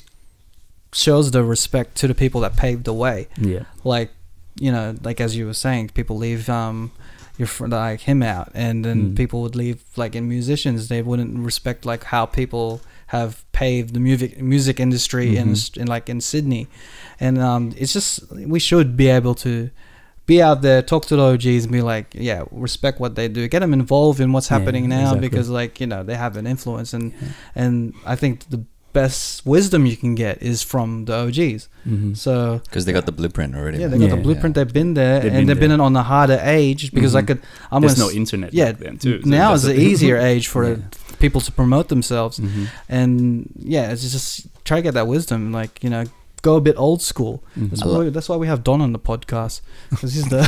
shows 0.93 1.31
the 1.31 1.43
respect 1.43 1.95
to 1.97 2.07
the 2.07 2.15
people 2.15 2.41
that 2.41 2.55
paved 2.57 2.85
the 2.85 2.93
way. 2.93 3.27
yeah, 3.39 3.63
Like 3.83 4.11
you 4.59 4.71
know, 4.71 4.95
like 5.01 5.21
as 5.21 5.35
you 5.37 5.45
were 5.45 5.53
saying, 5.53 5.89
people 5.89 6.17
leave 6.17 6.49
um 6.49 6.91
your 7.37 7.47
friend 7.47 7.71
like 7.73 8.01
him 8.01 8.21
out, 8.21 8.51
and 8.53 8.83
then 8.85 9.11
Mm. 9.11 9.15
people 9.15 9.41
would 9.41 9.55
leave 9.55 9.81
like 9.95 10.15
in 10.15 10.27
musicians, 10.27 10.87
they 10.89 11.01
wouldn't 11.01 11.37
respect 11.39 11.85
like 11.85 12.03
how 12.05 12.25
people 12.25 12.81
have 13.07 13.43
paved 13.51 13.93
the 13.93 13.99
music 13.99 14.41
music 14.41 14.79
industry 14.79 15.35
in, 15.37 15.47
Mhm. 15.49 15.51
Aus- 15.51 15.77
in 15.77 15.87
like 15.87 16.09
in 16.09 16.19
Sydney, 16.21 16.67
and 17.19 17.37
um, 17.39 17.73
it's 17.77 17.93
just 17.93 18.29
we 18.31 18.59
should 18.59 18.95
be 18.97 19.07
able 19.07 19.35
to 19.35 19.69
be 20.33 20.39
out 20.49 20.59
there, 20.67 20.81
talk 20.93 21.03
to 21.11 21.15
the 21.19 21.25
OGs, 21.31 21.63
and 21.65 21.71
be 21.79 21.83
like, 21.93 22.07
yeah, 22.29 22.39
respect 22.67 22.95
what 23.03 23.13
they 23.19 23.27
do, 23.37 23.41
get 23.53 23.59
them 23.63 23.73
involved 23.81 24.19
in 24.23 24.27
what's 24.33 24.49
Yeah, 24.49 24.57
happening 24.57 24.83
now 24.97 25.01
exactly. 25.01 25.27
because 25.29 25.47
like 25.59 25.73
you 25.81 25.87
know 25.91 26.01
they 26.09 26.17
have 26.25 26.33
an 26.41 26.45
influence, 26.53 26.89
and 26.97 27.05
Yeah. 27.11 27.63
and 27.63 27.73
I 28.13 28.15
think 28.21 28.33
the 28.55 28.61
best 29.01 29.45
wisdom 29.55 29.81
you 29.91 29.95
can 30.03 30.13
get 30.25 30.35
is 30.51 30.57
from 30.71 30.87
the 31.07 31.13
OGs. 31.23 31.63
Mhm. 31.87 32.11
So 32.25 32.33
Because 32.67 32.83
they 32.85 32.93
got 32.99 33.05
the 33.11 33.15
blueprint 33.19 33.51
already. 33.59 33.77
yeah, 33.81 33.87
they 33.91 33.97
got 34.03 34.09
Yeah. 34.09 34.15
the 34.17 34.25
blueprint. 34.27 34.53
They've 34.57 34.75
been 34.81 34.93
there, 35.01 35.17
They've 35.21 35.31
and 35.31 35.39
been 35.41 35.47
they've 35.47 35.63
been 35.65 35.77
there. 35.77 35.87
on 35.89 35.95
a 36.03 36.05
harder 36.13 36.39
age 36.61 36.81
because 36.97 37.13
I 37.19 37.21
Mhm. 37.21 37.27
could. 37.27 37.39
I'm 37.71 37.81
There's 37.81 37.95
gonna 37.95 38.11
no 38.11 38.17
internet 38.21 38.49
yeah, 38.53 38.71
back 38.71 38.77
then 38.85 38.95
too. 39.05 39.17
so 39.23 39.29
now 39.41 39.53
is 39.57 39.63
the 39.71 39.77
easier 39.89 40.17
age 40.31 40.45
for 40.53 40.63
Yeah. 40.67 40.75
people 41.25 41.39
to 41.47 41.51
promote 41.61 41.87
themselves, 41.95 42.35
Mhm. 42.39 42.63
and 42.97 43.13
yeah, 43.75 43.91
it's 43.91 44.03
just 44.17 44.29
try 44.67 44.75
to 44.79 44.83
get 44.87 44.93
that 44.99 45.07
wisdom. 45.15 45.39
Like 45.59 45.73
you 45.83 45.89
know, 45.93 46.03
go 46.41 46.55
a 46.55 46.61
bit 46.61 46.75
old 46.77 47.01
school. 47.01 47.43
Mhm. 47.57 47.69
That's 47.69 47.83
why, 47.85 48.09
that's 48.09 48.29
why 48.29 48.35
we 48.37 48.47
have 48.47 48.63
Don 48.63 48.81
on 48.81 48.93
the 48.93 48.99
podcast 48.99 49.61
because 49.89 50.13
he's 50.17 50.27
the 50.29 50.41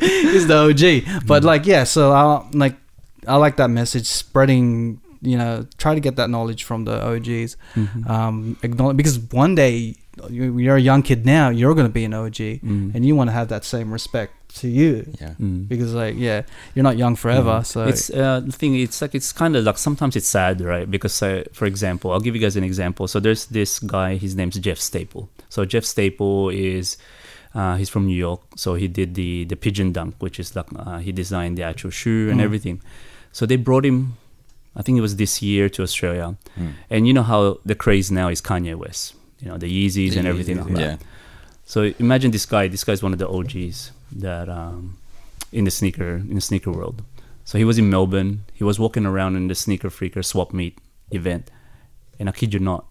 he's 0.00 0.46
the 0.46 0.56
OG. 0.56 1.26
But 1.26 1.42
Mm. 1.42 1.46
like 1.46 1.66
yeah, 1.66 1.84
so 1.84 2.12
I 2.12 2.46
like 2.52 2.76
I 3.26 3.36
like 3.36 3.56
that 3.56 3.70
message 3.70 4.06
spreading. 4.06 5.00
You 5.22 5.38
know, 5.38 5.66
try 5.78 5.94
to 5.94 6.00
get 6.00 6.16
that 6.16 6.30
knowledge 6.30 6.62
from 6.64 6.84
the 6.84 7.02
OGs. 7.02 7.56
Mhm. 7.74 8.08
Um, 8.08 8.56
acknowledge 8.62 8.96
because 8.96 9.18
one 9.18 9.54
day 9.56 9.96
you- 10.30 10.56
you're 10.58 10.76
a 10.76 10.80
young 10.80 11.02
kid 11.02 11.26
now, 11.26 11.48
you're 11.48 11.74
gonna 11.74 11.88
be 11.88 12.04
an 12.04 12.14
OG, 12.14 12.60
Mhm. 12.62 12.94
and 12.94 13.04
you 13.04 13.16
want 13.16 13.28
to 13.28 13.32
have 13.32 13.48
that 13.48 13.64
same 13.64 13.90
respect 13.92 14.32
to 14.60 14.68
you 14.68 15.04
Yeah. 15.20 15.34
Mhm. 15.40 15.68
because 15.68 15.92
like 15.94 16.14
yeah, 16.16 16.42
you're 16.74 16.82
not 16.90 16.96
young 16.96 17.16
forever. 17.16 17.60
Mm. 17.60 17.66
So 17.66 17.84
it's 17.90 18.10
uh, 18.10 18.40
the 18.40 18.52
thing. 18.52 18.74
It's 18.74 19.00
like 19.02 19.14
it's 19.14 19.32
kind 19.32 19.56
of 19.56 19.64
like 19.64 19.78
sometimes 19.78 20.16
it's 20.16 20.28
sad, 20.28 20.60
right? 20.60 20.90
Because 20.90 21.16
uh, 21.22 21.44
for 21.52 21.66
example, 21.66 22.12
I'll 22.12 22.20
give 22.26 22.34
you 22.36 22.40
guys 22.46 22.56
an 22.56 22.64
example. 22.64 23.06
So 23.08 23.20
there's 23.20 23.46
this 23.46 23.78
guy. 23.78 24.16
His 24.16 24.34
name's 24.34 24.58
Jeff 24.58 24.78
Staple. 24.78 25.28
So 25.48 25.64
Jeff 25.64 25.84
Staple 25.84 26.50
is. 26.50 26.96
Uh, 27.54 27.76
he's 27.80 27.88
from 27.88 28.04
New 28.06 28.16
York, 28.28 28.42
so 28.54 28.74
he 28.74 28.86
did 28.86 29.14
the 29.14 29.44
the 29.48 29.56
pigeon 29.56 29.90
dunk, 29.92 30.14
which 30.20 30.38
is 30.38 30.54
like 30.54 30.66
uh, 30.76 30.98
he 30.98 31.10
designed 31.10 31.56
the 31.56 31.62
actual 31.64 31.88
shoe 31.90 32.28
and 32.30 32.38
Mm. 32.40 32.44
everything. 32.44 32.76
So 33.32 33.46
they 33.46 33.56
brought 33.56 33.84
him, 33.86 34.16
I 34.76 34.82
think 34.84 34.98
it 34.98 35.00
was 35.00 35.16
this 35.16 35.40
year 35.40 35.70
to 35.70 35.82
Australia, 35.82 36.36
Mm. 36.60 36.72
and 36.92 37.06
you 37.08 37.14
know 37.16 37.22
how 37.32 37.40
the 37.64 37.74
craze 37.74 38.10
now 38.12 38.28
is 38.28 38.42
Kanye 38.42 38.74
West, 38.76 39.14
you 39.40 39.48
know 39.48 39.56
the 39.56 39.70
Yeezys 39.72 40.12
The 40.12 40.18
and 40.18 40.28
everything 40.28 40.58
Yeezys, 40.58 40.68
like 40.76 40.84
that. 40.84 40.98
So 41.64 41.78
imagine 41.98 42.30
this 42.30 42.44
guy. 42.44 42.68
This 42.68 42.84
guy's 42.84 43.02
one 43.02 43.14
of 43.16 43.18
the 43.24 43.28
OGs 43.28 43.90
that 44.12 44.48
um, 44.48 44.98
in 45.52 45.64
the 45.64 45.70
sneaker 45.70 46.16
in 46.16 46.34
the 46.34 46.40
sneaker 46.40 46.70
world. 46.70 47.02
So 47.44 47.58
he 47.58 47.64
was 47.64 47.78
in 47.78 47.88
Melbourne. 47.88 48.44
He 48.54 48.64
was 48.64 48.78
walking 48.78 49.06
around 49.06 49.36
in 49.36 49.46
the 49.48 49.54
sneaker 49.54 49.88
freaker 49.88 50.24
swap 50.24 50.52
meet 50.52 50.78
event, 51.10 51.50
and 52.18 52.28
I 52.28 52.32
kid 52.32 52.52
you 52.54 52.60
not, 52.60 52.86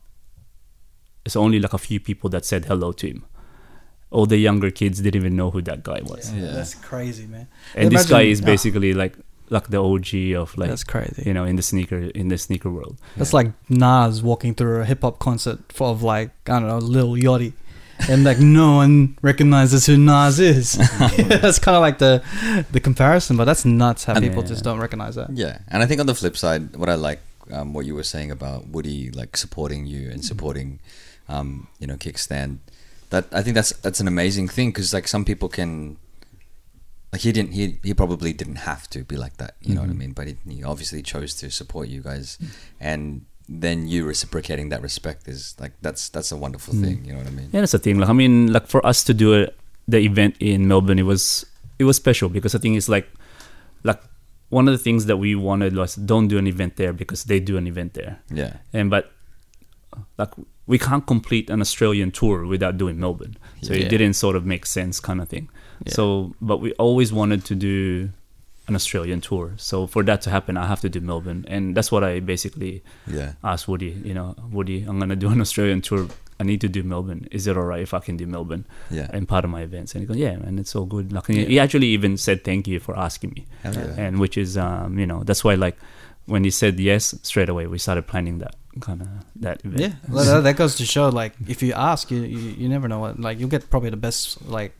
it's 1.25 1.36
only 1.36 1.60
like 1.60 1.73
a 1.73 1.78
few 1.78 1.99
people 1.99 2.30
that 2.30 2.45
said 2.45 2.65
hello 2.65 2.91
to 2.93 3.08
him. 3.08 3.25
All 4.12 4.25
the 4.25 4.38
younger 4.38 4.71
kids 4.71 5.01
didn't 5.01 5.19
even 5.19 5.36
know 5.36 5.51
who 5.51 5.62
that 5.63 5.84
guy 5.84 5.99
was. 6.04 6.32
yeah, 6.32 6.43
Yeah. 6.45 6.51
that's 6.54 6.75
crazy, 6.75 7.25
man. 7.25 7.47
And 7.75 7.91
this 7.91 8.06
guy 8.08 8.21
is 8.21 8.39
basically 8.41 8.93
like 8.93 9.15
like 9.49 9.67
the 9.67 9.78
OG 9.84 10.34
of 10.41 10.58
like 10.58 10.69
that's 10.69 10.84
crazy. 10.84 11.21
you 11.23 11.32
know 11.34 11.43
in 11.43 11.56
the 11.56 11.62
sneaker 11.62 11.97
in 12.15 12.30
the 12.30 12.38
sneaker 12.38 12.69
world. 12.69 12.97
That's 13.17 13.34
like 13.34 13.51
Nas 13.69 14.23
walking 14.23 14.56
through 14.56 14.82
a 14.82 14.86
hip 14.86 15.01
hop 15.01 15.19
concert 15.19 15.60
full 15.71 15.91
of 15.91 16.01
like 16.01 16.30
I 16.49 16.60
don't 16.60 16.67
know, 16.69 16.78
Lil 16.78 17.12
Yachty, 17.13 17.54
and 18.10 18.24
like 18.24 18.39
no 18.39 18.76
one 18.76 19.18
recognizes 19.22 19.86
who 19.86 19.98
Nas 19.98 20.39
is. 20.39 20.74
that's 21.18 21.60
kind 21.60 21.76
of 21.76 21.82
like 21.82 21.98
the 22.00 22.22
the 22.72 22.80
comparison, 22.80 23.38
but 23.38 23.46
that's 23.46 23.65
nuts 23.65 24.06
how 24.06 24.13
And- 24.13 24.24
people 24.24 24.44
Yeah. 24.44 24.50
just 24.50 24.63
don't 24.63 24.80
recognize 24.80 25.15
that. 25.15 25.30
Yeah, 25.34 25.60
and 25.68 25.84
I 25.84 25.86
think 25.86 26.00
on 26.00 26.06
the 26.08 26.15
flip 26.15 26.36
side, 26.38 26.76
what 26.76 26.89
I 26.89 26.96
like, 26.96 27.22
um, 27.52 27.74
what 27.74 27.86
you 27.86 27.96
were 27.96 28.04
saying 28.04 28.32
about 28.32 28.68
Woody 28.68 29.12
like 29.12 29.38
supporting 29.38 29.86
you 29.86 30.10
and 30.12 30.24
supporting, 30.26 30.80
um, 31.30 31.68
you 31.80 31.88
know, 31.88 31.96
Kickz 31.96 32.20
Stand. 32.20 32.60
That 33.12 33.26
I 33.32 33.41
think 33.44 33.56
that's 33.56 33.72
that's 33.86 34.00
an 34.00 34.08
amazing 34.08 34.48
thing 34.50 34.70
because 34.70 34.94
like 34.94 35.08
some 35.08 35.24
people 35.26 35.48
can, 35.48 35.98
like 37.13 37.22
he 37.22 37.32
didn't 37.32 37.52
he 37.54 37.78
he 37.84 37.94
probably 37.94 38.34
didn't 38.34 38.65
have 38.65 38.89
to 38.89 39.04
be 39.04 39.15
like 39.15 39.38
that. 39.38 39.54
You 39.62 39.76
know 39.76 39.82
what 39.82 39.89
I 39.89 39.94
Mhm. 39.94 39.98
mean? 39.98 40.12
But 40.13 40.28
he, 40.28 40.36
he 40.50 40.63
obviously 40.63 41.02
chose 41.04 41.36
to 41.36 41.52
support 41.52 41.88
you 41.88 42.02
guys, 42.02 42.38
and 42.80 43.26
then 43.47 43.88
you 43.88 44.05
reciprocating 44.05 44.69
that 44.69 44.81
respect 44.81 45.27
is 45.27 45.55
like 45.60 45.73
that's 45.81 46.10
that's 46.10 46.31
a 46.31 46.38
wonderful 46.38 46.73
Mm. 46.73 46.81
thing. 46.84 47.05
You 47.05 47.12
know 47.13 47.19
what 47.19 47.27
I 47.27 47.31
mean? 47.31 47.49
Yeah, 47.53 47.60
that's 47.62 47.71
the 47.73 47.79
thing. 47.79 47.99
Like, 47.99 48.10
I 48.10 48.13
mean, 48.13 48.51
like 48.51 48.67
for 48.67 48.86
us 48.86 49.03
to 49.05 49.13
do 49.13 49.34
it, 49.34 49.55
the 49.88 49.99
event 49.99 50.36
in 50.39 50.67
Melbourne, 50.67 50.97
it 50.99 51.03
was 51.05 51.45
it 51.77 51.84
was 51.84 51.95
special 51.97 52.29
because 52.29 52.55
I 52.55 52.60
think 52.60 52.77
it's 52.77 52.89
like, 52.89 53.08
like 53.84 54.01
one 54.49 54.67
of 54.67 54.71
the 54.71 54.77
things 54.77 55.05
that 55.05 55.17
we 55.17 55.36
wanted 55.36 55.75
was 55.75 55.95
don't 55.95 56.27
do 56.27 56.38
an 56.38 56.47
event 56.47 56.77
there 56.77 56.93
because 56.93 57.25
they 57.25 57.39
do 57.39 57.58
an 57.58 57.67
event 57.67 57.93
there, 57.93 58.19
Yeah, 58.31 58.53
and 58.73 58.89
but 58.89 59.12
like 60.17 60.29
we 60.67 60.77
can't 60.79 61.05
complete 61.05 61.49
an 61.49 61.62
Australian 61.62 62.12
tour 62.12 62.45
without 62.47 62.77
doing 62.77 62.99
Melbourne, 62.99 63.38
so 63.62 63.73
Yeah. 63.73 63.86
it 63.86 63.89
didn't 63.89 64.13
sort 64.13 64.36
of 64.36 64.45
make 64.45 64.65
sense, 64.65 64.99
kind 64.99 65.21
of 65.21 65.27
thing. 65.29 65.49
Yeah. 65.86 65.93
So, 65.93 66.34
but 66.41 66.58
we 66.62 66.71
always 66.73 67.13
wanted 67.13 67.45
to 67.45 67.55
do 67.55 68.10
an 68.67 68.75
Australian 68.75 69.21
tour. 69.21 69.54
So 69.58 69.88
for 69.88 70.04
that 70.04 70.21
to 70.23 70.30
happen, 70.30 70.58
I 70.58 70.65
have 70.65 70.82
to 70.82 70.89
do 70.89 70.99
Melbourne, 70.99 71.45
and 71.47 71.75
that's 71.75 71.91
what 71.91 72.04
I 72.04 72.19
basically 72.19 72.84
yeah, 73.08 73.34
asked 73.43 73.67
Woody, 73.67 73.91
you 74.04 74.13
know, 74.13 74.36
Woody, 74.51 74.84
I'm 74.84 74.99
gonna 74.99 75.15
do 75.15 75.30
an 75.30 75.41
Australian 75.41 75.82
tour. 75.82 76.08
I 76.39 76.43
need 76.43 76.60
to 76.62 76.67
do 76.67 76.84
Melbourne. 76.84 77.28
Is 77.32 77.47
it 77.47 77.56
alright 77.56 77.82
if 77.82 77.93
I 77.93 77.99
can 77.99 78.17
do 78.17 78.28
Melbourne 78.28 78.65
yeah. 78.91 79.10
in 79.15 79.25
part 79.25 79.45
of 79.45 79.51
my 79.51 79.62
events? 79.62 79.95
And 79.95 80.01
he 80.01 80.06
goes, 80.06 80.17
yeah, 80.17 80.36
man, 80.36 80.60
it's 80.60 80.75
all 80.75 80.86
good. 80.86 81.13
Like 81.13 81.30
Yeah. 81.30 81.45
he 81.45 81.60
actually 81.60 81.88
even 81.88 82.17
said 82.17 82.43
thank 82.43 82.67
you 82.67 82.80
for 82.82 82.97
asking 82.97 83.32
me, 83.32 83.45
yeah. 83.63 83.95
and 83.97 84.19
which 84.19 84.38
is, 84.38 84.58
um, 84.58 84.99
you 84.99 85.06
know, 85.06 85.23
that's 85.23 85.43
why 85.45 85.56
like 85.56 85.78
when 86.25 86.43
he 86.43 86.49
said 86.51 86.80
yes 86.80 87.15
straight 87.21 87.49
away, 87.49 87.67
we 87.67 87.78
started 87.78 88.08
planning 88.08 88.39
that 88.39 88.56
kind 88.82 89.01
of 89.01 89.08
that 89.38 89.63
event. 89.63 89.80
Yeah, 89.80 89.93
well, 90.10 90.25
that, 90.25 90.41
that 90.41 90.56
goes 90.58 90.75
to 90.78 90.86
show 90.86 91.08
like 91.10 91.34
if 91.47 91.62
you 91.63 91.71
ask, 91.73 92.12
you, 92.12 92.21
you 92.23 92.39
you 92.58 92.67
never 92.67 92.88
know 92.88 92.99
what 92.99 93.19
like 93.19 93.39
you'll 93.39 93.49
get 93.49 93.69
probably 93.69 93.91
the 93.91 93.97
best 93.97 94.45
like 94.47 94.73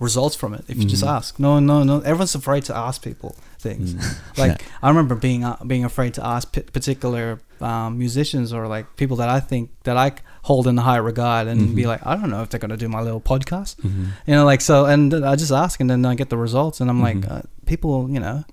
results 0.00 0.36
from 0.36 0.54
it 0.54 0.64
if 0.68 0.76
you 0.78 0.84
just 0.84 1.02
Mhm. 1.04 1.16
ask. 1.16 1.38
No, 1.38 1.58
no, 1.60 1.82
no. 1.82 2.00
Everyone's 2.00 2.34
afraid 2.34 2.64
to 2.64 2.76
ask 2.76 3.02
people 3.02 3.34
things. 3.58 3.94
Mm. 3.94 4.14
Like 4.38 4.62
I 4.82 4.88
remember 4.88 5.14
being 5.14 5.44
uh, 5.44 5.56
being 5.66 5.84
afraid 5.84 6.14
to 6.14 6.22
ask 6.24 6.52
p- 6.52 6.62
particular 6.78 7.40
um, 7.60 7.98
musicians 7.98 8.52
or 8.52 8.68
like 8.68 8.86
people 8.96 9.16
that 9.16 9.28
I 9.28 9.40
think 9.40 9.70
that 9.82 9.96
I 9.96 10.12
hold 10.42 10.66
in 10.68 10.76
high 10.76 10.98
regard 11.12 11.48
and 11.48 11.74
be 11.74 11.82
Mhm. 11.82 11.86
like, 11.92 12.02
I 12.06 12.14
don't 12.16 12.30
know 12.30 12.42
if 12.42 12.48
they're 12.50 12.60
gonna 12.60 12.76
do 12.76 12.88
my 12.88 13.02
little 13.02 13.20
podcast. 13.20 13.76
Mhm. 13.82 14.06
You 14.28 14.34
know, 14.36 14.44
like 14.52 14.60
so, 14.60 14.84
and 14.86 15.12
I 15.12 15.34
just 15.36 15.50
ask, 15.64 15.80
and 15.80 15.88
then 15.90 16.06
I 16.06 16.14
get 16.14 16.28
the 16.30 16.38
results, 16.38 16.80
and 16.80 16.88
I'm 16.90 17.00
like, 17.08 17.20
Mhm. 17.20 17.30
uh, 17.32 17.42
people, 17.66 18.08
you 18.14 18.20
know, 18.20 18.44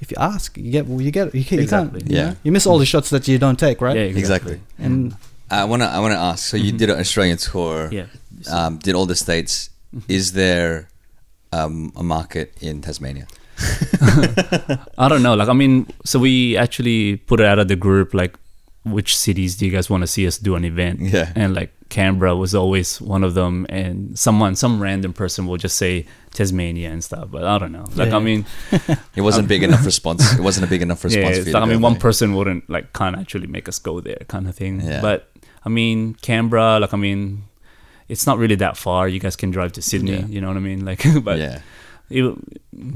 if 0.00 0.10
you 0.12 0.16
ask, 0.20 0.56
you 0.56 0.70
get, 0.70 0.86
well, 0.86 1.00
you 1.00 1.10
get, 1.10 1.34
you, 1.34 1.44
can, 1.44 1.58
you 1.58 1.64
Exactly. 1.64 2.00
can't, 2.00 2.10
you, 2.10 2.16
Yeah. 2.16 2.26
know? 2.30 2.36
you 2.44 2.52
miss 2.52 2.66
all 2.66 2.78
the 2.78 2.86
shots 2.86 3.10
that 3.10 3.26
you 3.28 3.36
don't 3.38 3.58
take, 3.58 3.80
right? 3.80 3.96
Yeah, 3.96 4.22
Exactly. 4.22 4.60
And 4.78 5.14
I 5.50 5.64
wanna 5.64 5.86
I 5.86 5.98
wanna 5.98 6.20
ask. 6.30 6.40
So 6.50 6.56
you 6.56 6.72
Mhm. 6.72 6.78
did 6.78 6.88
an 6.90 6.98
Australian 7.04 7.36
tour. 7.38 7.88
Yeah. 7.92 8.06
Um, 8.56 8.78
did 8.78 8.94
all 8.94 9.06
the 9.06 9.16
states. 9.26 9.70
Mhm. 9.94 10.02
Is 10.08 10.32
there 10.32 10.88
um, 11.52 11.92
a 11.96 12.02
market 12.02 12.54
in 12.60 12.80
Tasmania? 12.82 13.26
I 14.98 15.08
don't 15.08 15.22
know. 15.22 15.34
Like, 15.34 15.48
I 15.48 15.52
mean, 15.52 15.86
so 16.04 16.18
we 16.18 16.56
actually 16.56 17.16
put 17.16 17.40
it 17.40 17.46
out 17.46 17.58
of 17.58 17.68
the 17.68 17.76
group. 17.76 18.14
Like, 18.14 18.36
which 18.84 19.16
cities 19.16 19.56
do 19.56 19.64
you 19.66 19.70
guys 19.70 19.88
want 19.88 20.02
to 20.02 20.06
see 20.06 20.26
us 20.26 20.38
do 20.38 20.56
an 20.56 20.64
event? 20.64 21.00
Yeah. 21.00 21.32
And 21.36 21.54
like 21.54 21.70
Canberra 21.88 22.34
was 22.34 22.54
always 22.54 23.00
one 23.00 23.22
of 23.22 23.34
them, 23.34 23.66
and 23.68 24.18
someone, 24.18 24.56
some 24.56 24.82
random 24.82 25.12
person 25.12 25.46
will 25.46 25.56
just 25.58 25.76
say 25.76 26.06
Tasmania 26.32 26.90
and 26.90 27.04
stuff. 27.04 27.30
But 27.30 27.44
I 27.44 27.58
don't 27.58 27.70
know. 27.72 27.86
Like 27.94 28.08
Yeah. 28.08 28.16
I 28.16 28.20
mean, 28.20 28.44
It 29.14 29.20
wasn't 29.20 29.46
big 29.46 29.62
enough 29.62 29.84
response. 29.84 30.32
It 30.36 30.40
wasn't 30.40 30.66
a 30.66 30.70
big 30.70 30.82
enough 30.82 31.04
response. 31.04 31.24
yeah, 31.24 31.34
for 31.34 31.40
it's 31.48 31.52
like, 31.54 31.62
I 31.62 31.66
mean, 31.66 31.80
one 31.80 31.96
person 31.96 32.34
wouldn't 32.34 32.68
like 32.68 32.92
can't 32.92 33.16
actually 33.16 33.46
make 33.46 33.68
us 33.68 33.78
go 33.78 34.00
there, 34.00 34.22
kind 34.26 34.48
of 34.48 34.56
thing. 34.56 34.80
Yeah. 34.80 35.00
But 35.00 35.30
I 35.64 35.68
mean, 35.68 36.14
Canberra, 36.14 36.80
like 36.80 36.92
I 36.92 36.96
mean, 36.96 37.44
it's 38.08 38.26
not 38.26 38.38
really 38.38 38.56
that 38.56 38.76
far. 38.76 39.08
You 39.08 39.18
guys 39.20 39.36
can 39.36 39.50
drive 39.50 39.72
to 39.72 39.82
Sydney. 39.82 40.16
Yeah. 40.18 40.26
You 40.26 40.40
know 40.40 40.48
what 40.48 40.56
I 40.56 40.60
mean? 40.60 40.84
Like, 40.90 41.02
but 41.24 41.38
yeah, 41.38 41.60
it, 42.10 42.34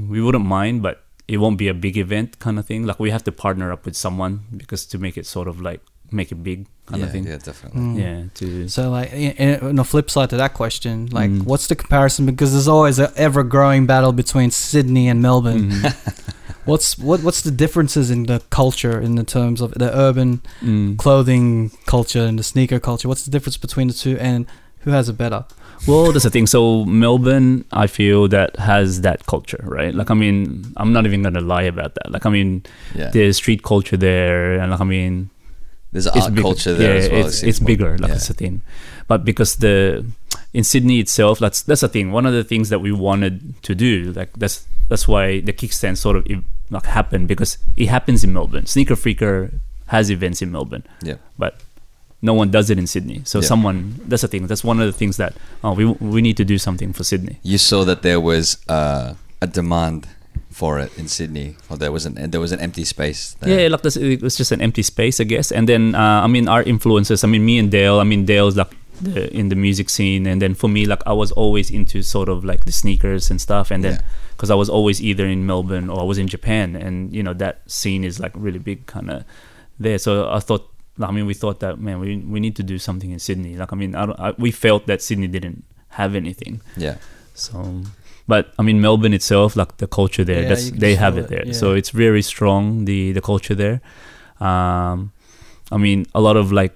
we 0.09 0.21
wouldn't 0.21 0.45
mind, 0.45 0.81
but 0.81 1.03
it 1.27 1.37
won't 1.37 1.57
be 1.57 1.67
a 1.67 1.73
big 1.73 1.97
event 1.97 2.39
kind 2.39 2.57
of 2.59 2.65
thing. 2.65 2.85
Like 2.85 2.99
we 2.99 3.09
have 3.11 3.23
to 3.25 3.31
partner 3.31 3.71
up 3.71 3.85
with 3.85 3.95
someone 3.95 4.41
because 4.55 4.85
to 4.87 4.97
make 4.97 5.17
it 5.17 5.25
sort 5.25 5.47
of 5.47 5.59
like 5.61 5.81
make 6.11 6.31
it 6.31 6.41
big 6.41 6.67
kind 6.85 7.01
yeah, 7.01 7.05
of 7.05 7.11
thing. 7.11 7.25
yeah, 7.27 7.37
definitely. 7.37 7.81
Mm. 7.81 7.99
Yeah. 7.99 8.23
To 8.35 8.69
So, 8.69 8.89
like, 8.89 9.11
i- 9.13 9.35
i- 9.37 9.59
on 9.59 9.75
the 9.75 9.83
flip 9.83 10.09
side 10.09 10.29
to 10.29 10.37
that 10.37 10.53
question, 10.53 11.07
like, 11.11 11.29
Mm. 11.29 11.43
what's 11.43 11.67
the 11.67 11.75
comparison? 11.75 12.25
Because 12.25 12.53
there's 12.53 12.69
always 12.69 12.97
an 12.97 13.11
ever-growing 13.17 13.87
battle 13.87 14.13
between 14.13 14.49
Sydney 14.51 15.09
and 15.09 15.21
Melbourne. 15.21 15.69
Mhm. 15.71 16.33
What's 16.67 16.97
what? 16.97 17.23
What's 17.23 17.41
the 17.43 17.51
differences 17.51 18.11
in 18.11 18.23
the 18.25 18.41
culture 18.49 18.99
in 18.99 19.15
the 19.15 19.23
terms 19.23 19.61
of 19.61 19.71
the 19.73 19.89
urban 19.97 20.41
Mm. 20.61 20.97
clothing 20.97 21.71
culture 21.85 22.25
and 22.25 22.37
the 22.37 22.43
sneaker 22.43 22.77
culture? 22.79 23.07
What's 23.07 23.23
the 23.23 23.31
difference 23.31 23.55
between 23.57 23.87
the 23.87 23.93
two, 23.93 24.17
and 24.19 24.45
who 24.81 24.91
has 24.91 25.09
it 25.09 25.17
better? 25.17 25.45
Well, 25.87 26.11
that's 26.11 26.23
the 26.23 26.29
thing. 26.31 26.47
So 26.47 26.85
Melbourne, 26.85 27.63
I 27.71 27.87
feel 27.87 28.27
that 28.29 28.55
has 28.57 29.01
that 29.01 29.25
culture, 29.27 29.63
right? 29.63 29.93
Like, 29.93 30.09
I 30.09 30.15
mean, 30.15 30.73
I'm 30.77 30.91
not 30.91 31.05
even 31.05 31.21
gonna 31.23 31.39
lie 31.41 31.63
about 31.63 31.95
that. 31.95 32.11
Like, 32.11 32.25
I 32.25 32.29
mean, 32.29 32.63
Yeah, 32.95 33.09
there's 33.11 33.37
street 33.37 33.63
culture 33.63 33.95
there, 33.97 34.59
and 34.59 34.71
like, 34.71 34.81
I 34.81 34.83
mean, 34.85 35.29
there's 35.91 36.07
art 36.07 36.17
it's 36.17 36.27
bigger. 36.29 36.41
culture 36.41 36.73
there 36.73 36.95
yeah, 36.95 36.99
as 37.03 37.09
well. 37.09 37.19
it 37.19 37.25
It's, 37.27 37.37
seems 37.39 37.49
it's 37.49 37.61
more. 37.61 37.67
bigger. 37.67 37.91
Like 37.97 38.01
yeah. 38.01 38.07
that's 38.07 38.27
the 38.27 38.33
thing. 38.33 38.61
But 39.07 39.23
because 39.23 39.55
the 39.57 40.05
in 40.53 40.63
Sydney 40.63 40.99
itself, 40.99 41.39
that's 41.39 41.61
that's 41.61 41.81
the 41.81 41.87
thing. 41.89 42.11
One 42.11 42.25
of 42.25 42.33
the 42.33 42.43
things 42.43 42.69
that 42.69 42.79
we 42.79 42.91
wanted 42.91 43.61
to 43.63 43.75
do, 43.75 44.11
like 44.13 44.33
that's 44.33 44.65
that's 44.89 45.07
why 45.07 45.39
the 45.41 45.53
Kickz 45.53 45.73
Stand 45.73 45.97
sort 45.97 46.15
of 46.17 46.25
ev- 46.29 46.43
like 46.69 46.85
happened 46.85 47.27
because 47.27 47.57
it 47.77 47.87
happens 47.87 48.23
in 48.23 48.33
Melbourne. 48.33 48.65
Sneaker 48.65 48.95
Freaker 48.95 49.59
has 49.87 50.09
events 50.11 50.41
in 50.41 50.51
Melbourne. 50.51 50.83
Yeah. 51.01 51.15
But 51.37 51.61
no 52.21 52.33
one 52.33 52.49
does 52.51 52.69
it 52.69 52.77
in 52.79 52.87
Sydney. 52.87 53.21
So 53.25 53.39
Yeah. 53.39 53.47
someone 53.47 53.99
that's 54.07 54.21
the 54.23 54.27
thing. 54.27 54.47
That's 54.47 54.63
one 54.63 54.79
of 54.79 54.85
the 54.87 54.97
things 54.97 55.17
that 55.17 55.33
oh, 55.63 55.73
we 55.73 55.85
we 55.85 56.21
need 56.21 56.37
to 56.37 56.45
do 56.45 56.57
something 56.57 56.93
for 56.93 57.03
Sydney. 57.03 57.37
you 57.43 57.57
saw 57.57 57.83
that 57.85 58.01
there 58.01 58.19
was 58.19 58.57
uh, 58.69 59.13
a 59.41 59.47
demand 59.47 60.07
for 60.51 60.79
it 60.79 60.89
in 60.97 61.07
Sydney, 61.07 61.55
or 61.69 61.77
there 61.77 61.91
was 61.91 62.05
an 62.07 62.31
there 62.31 62.41
was 62.41 62.51
an 62.51 62.59
empty 62.59 62.83
space. 62.83 63.35
There. 63.39 63.49
Yeah, 63.61 63.67
like 63.69 63.81
this, 63.83 63.95
it 63.95 64.21
was 64.23 64.35
just 64.35 64.51
an 64.51 64.61
empty 64.61 64.81
space, 64.83 65.19
I 65.19 65.25
guess. 65.25 65.51
And 65.51 65.69
then, 65.69 65.93
uh, 65.93 66.21
I 66.25 66.27
mean, 66.27 66.47
our 66.49 66.63
influences. 66.63 67.23
I 67.23 67.27
mean, 67.27 67.45
me 67.45 67.59
and 67.59 67.69
Dale. 67.69 67.99
I 67.99 68.03
mean, 68.03 68.25
Dale's 68.25 68.57
like 68.57 68.71
the, 69.01 69.29
in 69.31 69.49
the 69.49 69.55
music 69.55 69.89
scene, 69.89 70.25
and 70.25 70.41
then 70.41 70.55
for 70.55 70.67
me, 70.69 70.85
like 70.87 71.03
I 71.05 71.13
was 71.13 71.31
always 71.33 71.69
into 71.69 72.01
sort 72.01 72.29
of 72.29 72.43
like 72.43 72.65
the 72.65 72.71
sneakers 72.71 73.29
and 73.29 73.39
stuff. 73.39 73.69
And 73.69 73.83
then, 73.83 73.93
Yeah. 73.93 74.01
because 74.33 74.49
I 74.49 74.55
was 74.55 74.69
always 74.69 74.99
either 74.99 75.27
in 75.27 75.45
Melbourne 75.45 75.89
or 75.91 75.99
I 76.01 76.03
was 76.03 76.17
in 76.17 76.27
Japan, 76.27 76.75
and 76.75 77.13
you 77.13 77.21
know 77.21 77.33
that 77.37 77.61
scene 77.69 78.03
is 78.03 78.19
like 78.19 78.31
really 78.33 78.59
big, 78.59 78.87
kind 78.87 79.09
of 79.11 79.23
there. 79.79 79.99
So 79.99 80.27
I 80.31 80.39
thought. 80.39 80.65
I 80.99 81.11
mean, 81.11 81.25
we 81.27 81.33
thought 81.33 81.59
that 81.59 81.79
man, 81.79 81.99
we 81.99 82.17
we 82.17 82.39
need 82.39 82.55
to 82.55 82.63
do 82.63 82.77
something 82.79 83.11
in 83.11 83.19
Sydney. 83.19 83.55
Like, 83.57 83.71
I 83.73 83.75
mean, 83.75 83.95
I, 83.95 84.03
I 84.17 84.33
we 84.37 84.51
felt 84.51 84.85
that 84.87 85.01
Sydney 85.01 85.27
didn't 85.27 85.63
have 85.89 86.15
anything. 86.15 86.61
yeah, 86.75 86.95
So, 87.33 87.81
but 88.27 88.53
I 88.59 88.63
mean, 88.63 88.81
Melbourne 88.81 89.13
itself, 89.13 89.55
like 89.55 89.77
the 89.77 89.87
culture 89.87 90.23
there, 90.25 90.41
Yeah, 90.43 90.49
that's 90.49 90.71
they 90.71 90.95
have 90.95 91.17
it, 91.17 91.25
it 91.25 91.29
there. 91.29 91.45
yeah. 91.47 91.53
So 91.53 91.73
it's 91.73 91.91
very 91.91 92.21
strong 92.21 92.85
the 92.85 93.11
the 93.13 93.21
culture 93.21 93.55
there. 93.55 93.81
Um, 94.39 95.11
I 95.71 95.77
mean, 95.77 96.05
a 96.13 96.21
lot 96.21 96.37
of 96.37 96.51
like 96.51 96.73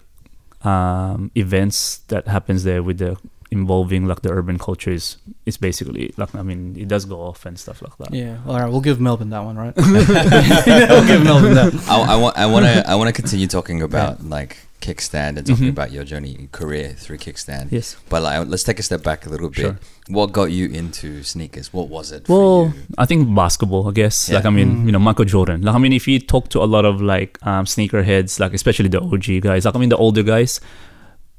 um, 0.63 1.31
events 1.36 1.99
that 2.07 2.27
happens 2.27 2.63
there 2.63 2.81
with 2.84 2.97
the 2.97 3.17
involving 3.52 4.08
like 4.08 4.22
the 4.22 4.32
urban 4.32 4.58
culture 4.58 4.92
is 4.92 5.18
is 5.46 5.58
basically 5.58 6.14
like 6.18 6.34
I 6.36 6.42
mean, 6.42 6.76
it 6.80 6.88
does 6.88 7.06
go 7.06 7.20
off 7.22 7.46
and 7.46 7.60
stuff 7.60 7.82
like 7.82 7.98
that. 7.98 8.14
Yeah. 8.14 8.38
All 8.48 8.58
right, 8.60 8.70
we'll 8.72 8.82
give 8.82 9.00
Melbourne 9.02 9.30
that 9.32 9.44
one, 9.44 9.58
right? 9.58 9.74
we'll 9.76 11.08
give 11.08 11.24
Melbourne 11.24 11.54
that. 11.56 11.74
I, 11.90 12.14
I 12.14 12.16
want 12.16 12.38
I 12.38 12.46
want 12.46 12.66
to 12.66 12.90
I 12.90 12.96
want 12.96 13.08
to 13.10 13.14
continue 13.14 13.48
talking 13.48 13.82
about 13.82 14.24
like 14.24 14.58
Kickz 14.82 15.02
Stand 15.02 15.38
and 15.38 15.46
talking 15.46 15.66
Mhm. 15.68 15.70
about 15.78 15.92
your 15.92 16.04
journey 16.04 16.32
in 16.40 16.48
career 16.48 16.96
through 16.98 17.18
Kickz 17.20 17.40
Stand. 17.40 17.72
Yes. 17.72 17.98
But 18.10 18.24
like, 18.24 18.48
let's 18.48 18.64
take 18.64 18.80
a 18.80 18.84
step 18.84 19.04
back 19.04 19.26
a 19.28 19.30
little 19.30 19.50
bit. 19.50 19.58
Sure. 19.58 19.80
What 20.08 20.32
got 20.32 20.46
you 20.46 20.68
into 20.70 21.22
sneakers? 21.22 21.72
What 21.72 21.88
was 21.90 22.12
it? 22.12 22.28
Well, 22.28 22.72
for 22.72 22.76
you? 22.76 22.84
I 22.98 23.06
think 23.06 23.34
basketball, 23.36 23.88
I 23.88 23.92
guess. 23.92 24.28
Yeah. 24.30 24.38
Like, 24.38 24.46
I 24.46 24.50
mean, 24.50 24.70
Mm. 24.78 24.86
you 24.88 24.92
know, 24.94 25.00
Michael 25.00 25.26
Jordan. 25.26 25.62
Like, 25.62 25.76
I 25.76 25.78
mean, 25.78 25.94
if 25.94 26.08
you 26.08 26.20
talk 26.20 26.50
to 26.50 26.64
a 26.64 26.66
lot 26.76 26.86
of 26.86 27.00
like 27.00 27.38
um, 27.46 27.66
sneakerheads, 27.66 28.40
like 28.40 28.54
especially 28.56 28.90
the 28.90 29.02
OG 29.02 29.42
guys, 29.42 29.66
like 29.66 29.76
I 29.76 29.80
mean, 29.80 29.90
the 29.90 29.98
older 29.98 30.24
guys. 30.24 30.60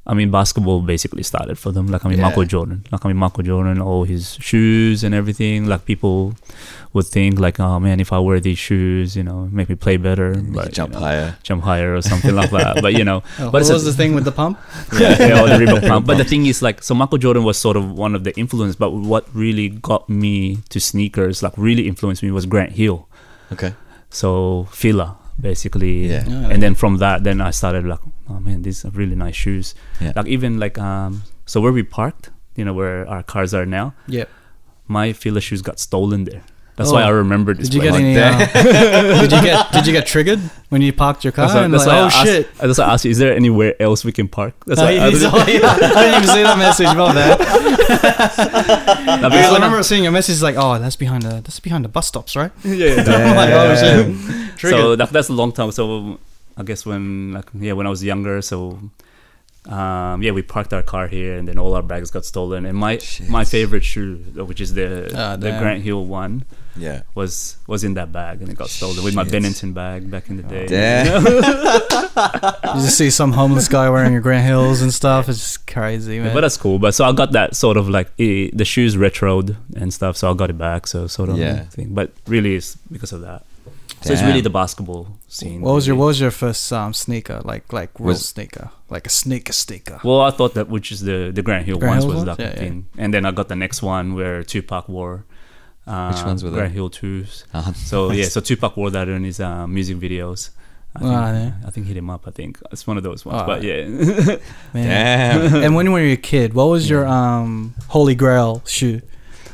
I 0.05 0.13
mean, 0.13 0.31
basketball 0.31 0.81
basically 0.81 1.23
started 1.23 1.57
for 1.57 1.71
them. 1.71 1.87
Like, 1.87 2.03
I 2.05 2.09
mean, 2.09 2.17
Yeah. 2.19 2.25
Michael 2.27 2.43
Jordan. 2.43 2.83
Like, 2.91 3.05
I 3.05 3.07
mean, 3.07 3.15
Michael 3.15 3.43
Jordan, 3.43 3.79
all 3.79 4.03
his 4.03 4.35
shoes 4.41 5.01
and 5.01 5.15
everything. 5.15 5.65
Like, 5.65 5.85
people 5.85 6.35
would 6.91 7.05
think, 7.07 7.39
like, 7.39 7.57
oh 7.61 7.79
man, 7.79 8.01
if 8.01 8.11
I 8.11 8.19
wear 8.19 8.41
these 8.41 8.57
shoes, 8.59 9.15
you 9.15 9.23
know, 9.23 9.47
make 9.51 9.69
me 9.69 9.75
play 9.75 9.95
better, 9.95 10.35
but, 10.35 10.73
jump 10.73 10.91
you 10.93 10.99
know, 10.99 11.05
higher. 11.05 11.37
jump 11.43 11.63
higher 11.63 11.95
or 11.95 12.01
something 12.01 12.35
like 12.35 12.51
that. 12.51 12.81
But 12.81 12.93
you 12.99 13.05
know, 13.05 13.23
Oh, 13.39 13.45
But 13.45 13.53
what 13.53 13.61
it's 13.61 13.69
a- 13.69 13.73
was 13.79 13.85
the 13.85 13.93
thing 13.93 14.13
with 14.13 14.25
the 14.25 14.33
pump? 14.33 14.59
yeah, 14.99 15.15
yeah, 15.25 15.41
or 15.41 15.47
the 15.47 15.65
Reebok 15.65 15.87
pump. 15.91 16.05
But 16.05 16.17
the 16.17 16.25
thing 16.25 16.47
is, 16.47 16.61
like, 16.61 16.83
so 16.83 16.93
Michael 16.93 17.17
Jordan 17.17 17.45
was 17.45 17.57
sort 17.57 17.77
of 17.77 17.89
one 17.91 18.13
of 18.13 18.25
the 18.25 18.37
influence. 18.37 18.75
But 18.75 18.91
what 18.91 19.25
really 19.33 19.69
got 19.69 20.09
me 20.09 20.57
to 20.67 20.81
sneakers, 20.81 21.41
like, 21.41 21.53
really 21.57 21.87
influenced 21.87 22.21
me, 22.23 22.29
was 22.31 22.45
Grant 22.45 22.73
Hill. 22.73 23.07
Okay. 23.53 23.73
So 24.09 24.67
Fila, 24.69 25.15
basically. 25.39 26.07
Yeah. 26.09 26.25
Yeah. 26.27 26.49
And 26.49 26.61
then 26.61 26.75
from 26.75 26.97
that, 26.97 27.23
then 27.23 27.39
I 27.39 27.51
started 27.51 27.85
like, 27.85 27.99
oh 28.29 28.39
man, 28.39 28.61
these 28.63 28.85
are 28.85 28.89
really 28.89 29.15
nice 29.15 29.35
shoes. 29.35 29.75
Yeah. 30.01 30.13
Like 30.15 30.27
even 30.27 30.59
like 30.59 30.77
um, 30.77 31.23
so 31.45 31.61
where 31.61 31.71
we 31.71 31.83
parked, 31.83 32.29
you 32.55 32.65
know, 32.65 32.73
where 32.73 33.07
our 33.09 33.23
cars 33.23 33.53
are 33.53 33.65
now, 33.65 33.93
Yeah. 34.07 34.25
my 34.87 35.13
Fila 35.13 35.41
shoes 35.41 35.61
got 35.61 35.79
stolen 35.79 36.23
there. 36.25 36.43
That's 36.75 36.91
why 36.91 37.03
Oh. 37.03 37.05
I 37.05 37.09
remember 37.09 37.53
this. 37.53 37.69
Did 37.69 37.75
you 37.75 37.81
place. 37.81 38.01
get 38.01 38.55
any? 38.55 38.67
Uh, 39.13 39.21
did 39.21 39.31
you 39.31 39.41
get? 39.43 39.71
Did 39.71 39.85
you 39.85 39.93
get 39.93 40.07
triggered 40.07 40.39
when 40.69 40.81
you 40.81 40.91
parked 40.91 41.23
your 41.23 41.31
car? 41.31 41.45
That's 41.45 41.55
why, 41.55 41.63
and 41.65 41.73
that's 41.73 41.85
like, 41.85 41.93
why 41.93 42.01
oh 42.01 42.05
asked, 42.05 42.25
shit! 42.25 42.53
That's 42.57 42.77
why 42.79 42.85
I 42.85 42.93
asked 42.93 43.05
you, 43.05 43.11
is 43.11 43.19
there 43.19 43.35
anywhere 43.35 43.79
else 43.79 44.03
we 44.03 44.11
can 44.11 44.27
park? 44.27 44.55
That's 44.65 44.81
Oh, 44.81 44.85
why 44.85 44.97
I, 44.97 45.11
didn't- 45.11 45.21
yeah. 45.21 45.37
I 45.37 45.45
didn't 45.45 46.23
even 46.23 46.29
see 46.35 46.41
that 46.43 46.57
message. 46.57 46.87
about 46.89 47.13
that. 47.13 47.37
Because 48.17 49.21
I 49.21 49.51
when 49.51 49.61
I- 49.61 49.65
remember 49.65 49.83
seeing 49.83 50.01
your 50.03 50.11
message 50.11 50.41
like, 50.41 50.55
oh, 50.57 50.79
that's 50.79 50.95
behind 50.95 51.21
the 51.23 51.41
that's 51.41 51.59
behind 51.59 51.85
the 51.85 51.89
bus 51.89 52.07
stops, 52.07 52.35
right? 52.35 52.51
yeah, 52.63 52.95
I'm 53.07 53.35
like, 53.35 53.49
oh 53.51 53.75
shit. 53.75 54.57
Triggered. 54.57 54.79
So 54.79 54.95
that, 54.95 55.09
that's 55.11 55.29
a 55.29 55.33
long 55.33 55.51
time. 55.51 55.71
So 55.71 56.19
I 56.57 56.63
guess 56.63 56.85
when 56.85 57.33
like 57.33 57.49
yeah 57.53 57.73
when 57.73 57.87
I 57.87 57.89
was 57.89 58.03
younger, 58.03 58.41
so 58.41 58.79
um, 59.65 60.21
yeah 60.21 60.31
we 60.31 60.41
parked 60.41 60.73
our 60.73 60.83
car 60.83 61.07
here 61.07 61.37
and 61.37 61.47
then 61.47 61.57
all 61.57 61.73
our 61.73 61.81
bags 61.81 62.11
got 62.11 62.25
stolen. 62.25 62.65
And 62.65 62.77
my 62.77 62.97
Shit. 62.97 63.29
my 63.29 63.43
favorite 63.45 63.83
shoe, 63.83 64.15
which 64.35 64.59
is 64.61 64.73
the 64.73 65.11
Ah, 65.15 65.35
the 65.37 65.49
damn. 65.51 65.61
Grant 65.61 65.83
Hill 65.83 66.05
one, 66.05 66.43
Yeah. 66.75 67.03
was 67.15 67.57
was 67.65 67.83
in 67.83 67.93
that 67.95 68.11
bag 68.11 68.41
and 68.41 68.49
it 68.51 68.57
got 68.57 68.69
stolen 68.69 69.03
with 69.03 69.15
my 69.15 69.23
Bennington 69.23 69.71
bag 69.73 70.11
back 70.11 70.29
in 70.29 70.35
the 70.37 70.43
day. 70.43 70.67
Damn. 70.67 71.23
you 71.25 71.41
just 72.85 72.97
see 72.97 73.09
some 73.09 73.31
homeless 73.31 73.67
guy 73.67 73.89
wearing 73.89 74.11
your 74.11 74.21
Grant 74.21 74.45
Hills 74.45 74.81
and 74.81 74.93
stuff. 74.93 75.29
It's 75.29 75.39
just 75.39 75.65
crazy, 75.67 76.19
man. 76.19 76.33
But 76.33 76.41
that's 76.41 76.57
cool. 76.57 76.77
But 76.77 76.93
so 76.93 77.05
I 77.05 77.13
got 77.13 77.31
that 77.31 77.55
sort 77.55 77.77
of 77.77 77.87
like 77.89 78.07
eh, 78.19 78.49
the 78.53 78.65
shoes 78.65 78.95
retroed 78.97 79.55
and 79.75 79.93
stuff. 79.93 80.17
So 80.17 80.29
I 80.29 80.33
got 80.33 80.49
it 80.49 80.57
back. 80.57 80.87
So 80.87 81.07
sort 81.07 81.29
of 81.29 81.37
Yeah. 81.37 81.63
thing. 81.71 81.93
But 81.93 82.11
really, 82.27 82.55
it's 82.55 82.75
because 82.91 83.13
of 83.13 83.21
that. 83.21 83.43
So 84.01 84.11
it's 84.11 84.21
really 84.21 84.41
the 84.41 84.49
basketball 84.49 85.07
scene. 85.33 85.61
what 85.61 85.73
was 85.73 85.85
your 85.87 85.95
what 85.95 86.05
was 86.07 86.19
your 86.21 86.31
first 86.31 86.71
um, 86.71 86.93
sneaker 86.93 87.41
like 87.43 87.71
like 87.73 87.89
real 87.99 88.07
Was- 88.09 88.27
sneaker 88.29 88.69
like 88.89 89.05
a 89.07 89.09
sneaker 89.09 89.53
sneaker? 89.53 89.99
Well, 90.03 90.21
I 90.21 90.31
thought 90.31 90.53
that 90.53 90.67
which 90.69 90.91
is 90.91 91.01
the 91.01 91.31
the 91.33 91.41
Grant 91.41 91.65
Hill 91.65 91.77
Grant 91.79 91.93
ones 91.95 92.03
Hill 92.03 92.13
was 92.13 92.17
ones? 92.25 92.27
like 92.27 92.39
Yeah, 92.39 92.53
the 92.53 92.53
yeah. 92.55 92.59
thing, 92.69 92.87
and 92.97 93.13
then 93.13 93.25
I 93.25 93.31
got 93.31 93.47
the 93.47 93.55
next 93.55 93.81
one 93.81 94.13
where 94.15 94.43
Tupac 94.43 94.87
wore. 94.89 95.25
Uh, 95.85 96.13
Which 96.13 96.23
ones 96.23 96.43
were 96.43 96.49
they? 96.49 96.57
Grant 96.59 96.73
Hill 96.73 96.89
twos. 96.89 97.43
Uh-huh. 97.53 97.73
So 97.73 98.11
yeah, 98.19 98.25
so 98.29 98.39
Tupac 98.39 98.77
wore 98.77 98.89
that 98.91 99.09
in 99.09 99.23
his 99.25 99.39
uh, 99.41 99.67
music 99.67 99.97
videos. 99.97 100.51
I 100.95 100.99
think, 100.99 101.11
Ah, 101.11 101.31
yeah. 101.33 101.51
I 101.67 101.69
think 101.71 101.87
hit 101.87 101.97
him 101.97 102.09
up. 102.09 102.27
I 102.27 102.31
think 102.31 102.59
it's 102.71 102.85
one 102.87 102.97
of 102.97 103.03
those 103.03 103.25
ones. 103.25 103.41
Ah. 103.41 103.45
but 103.47 103.63
yeah, 103.63 103.81
Damn. 104.73 105.55
and 105.63 105.75
when 105.75 105.85
you 105.87 105.91
were 105.91 105.99
a 105.99 106.15
kid, 106.15 106.53
what 106.53 106.65
was 106.65 106.89
your 106.89 107.05
um 107.07 107.73
holy 107.89 108.15
grail 108.15 108.61
shoe? 108.65 109.01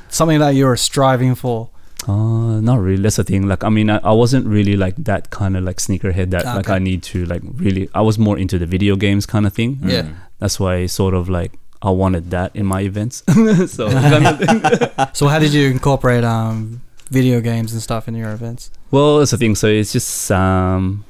Something 0.09 0.39
that 0.39 0.49
you 0.55 0.65
were 0.65 0.77
striving 0.77 1.35
for. 1.35 1.69
Uh, 2.07 2.61
not 2.61 2.79
really. 2.79 3.01
That's 3.01 3.17
the 3.17 3.23
thing. 3.23 3.47
Like 3.47 3.63
I 3.63 3.69
mean, 3.69 3.89
I, 3.89 3.97
I 3.97 4.11
wasn't 4.11 4.47
really 4.47 4.75
like 4.75 4.95
that 4.97 5.29
kind 5.29 5.57
of 5.57 5.63
like 5.63 5.77
sneakerhead 5.77 6.31
that 6.31 6.45
like 6.45 6.69
I 6.69 6.79
need 6.79 7.03
to 7.03 7.25
like 7.25 7.41
really. 7.55 7.89
I 7.93 8.01
was 8.01 8.17
more 8.17 8.37
into 8.37 8.57
the 8.57 8.65
video 8.65 8.95
games 8.95 9.25
kind 9.25 9.45
of 9.45 9.53
thing. 9.53 9.79
Yeah. 9.83 10.03
Mm. 10.03 10.15
That's 10.39 10.59
why 10.59 10.75
I 10.75 10.85
sort 10.85 11.13
of 11.13 11.29
like 11.29 11.59
I 11.81 11.89
wanted 11.91 12.31
that 12.31 12.55
in 12.55 12.65
my 12.65 12.81
events. 12.81 13.23
so 13.67 13.89
thing. 14.37 14.61
So 15.13 15.27
how 15.27 15.39
did 15.39 15.53
you 15.53 15.67
incorporate 15.69 16.23
um 16.23 16.81
video 17.09 17.41
games 17.41 17.73
and 17.73 17.81
stuff 17.81 18.07
in 18.07 18.15
your 18.15 18.31
events? 18.31 18.71
Well, 18.91 19.19
that's 19.19 19.31
the 19.31 19.37
thing. 19.37 19.55
So 19.55 19.67
it's 19.67 19.91
just 19.91 20.31
um, 20.31 21.05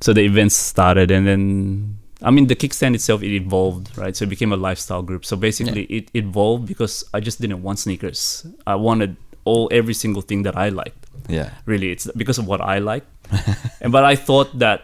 so 0.00 0.12
the 0.12 0.22
events 0.22 0.56
started, 0.56 1.10
and 1.10 1.26
then 1.26 1.98
I 2.22 2.30
mean 2.30 2.46
the 2.46 2.56
Kickz 2.56 2.74
Stand 2.74 2.94
itself 2.94 3.22
it 3.22 3.34
evolved, 3.34 3.96
right? 3.96 4.16
So 4.16 4.24
it 4.24 4.28
became 4.28 4.52
a 4.52 4.56
lifestyle 4.56 5.02
group. 5.02 5.24
So 5.24 5.36
basically, 5.36 5.84
it 5.84 6.10
evolved 6.14 6.66
because 6.66 7.04
I 7.14 7.20
just 7.20 7.40
didn't 7.40 7.62
want 7.62 7.78
sneakers. 7.78 8.46
I 8.66 8.74
wanted 8.74 9.16
all 9.46 9.68
every 9.72 9.94
single 9.94 10.22
thing 10.22 10.42
that 10.44 10.56
I 10.56 10.68
liked. 10.68 11.06
Yeah. 11.28 11.50
Really, 11.64 11.90
it's 11.90 12.06
because 12.16 12.38
of 12.38 12.46
what 12.46 12.60
I 12.60 12.78
like. 12.78 13.04
and 13.80 13.90
but 13.92 14.04
I 14.04 14.16
thought 14.16 14.58
that 14.58 14.78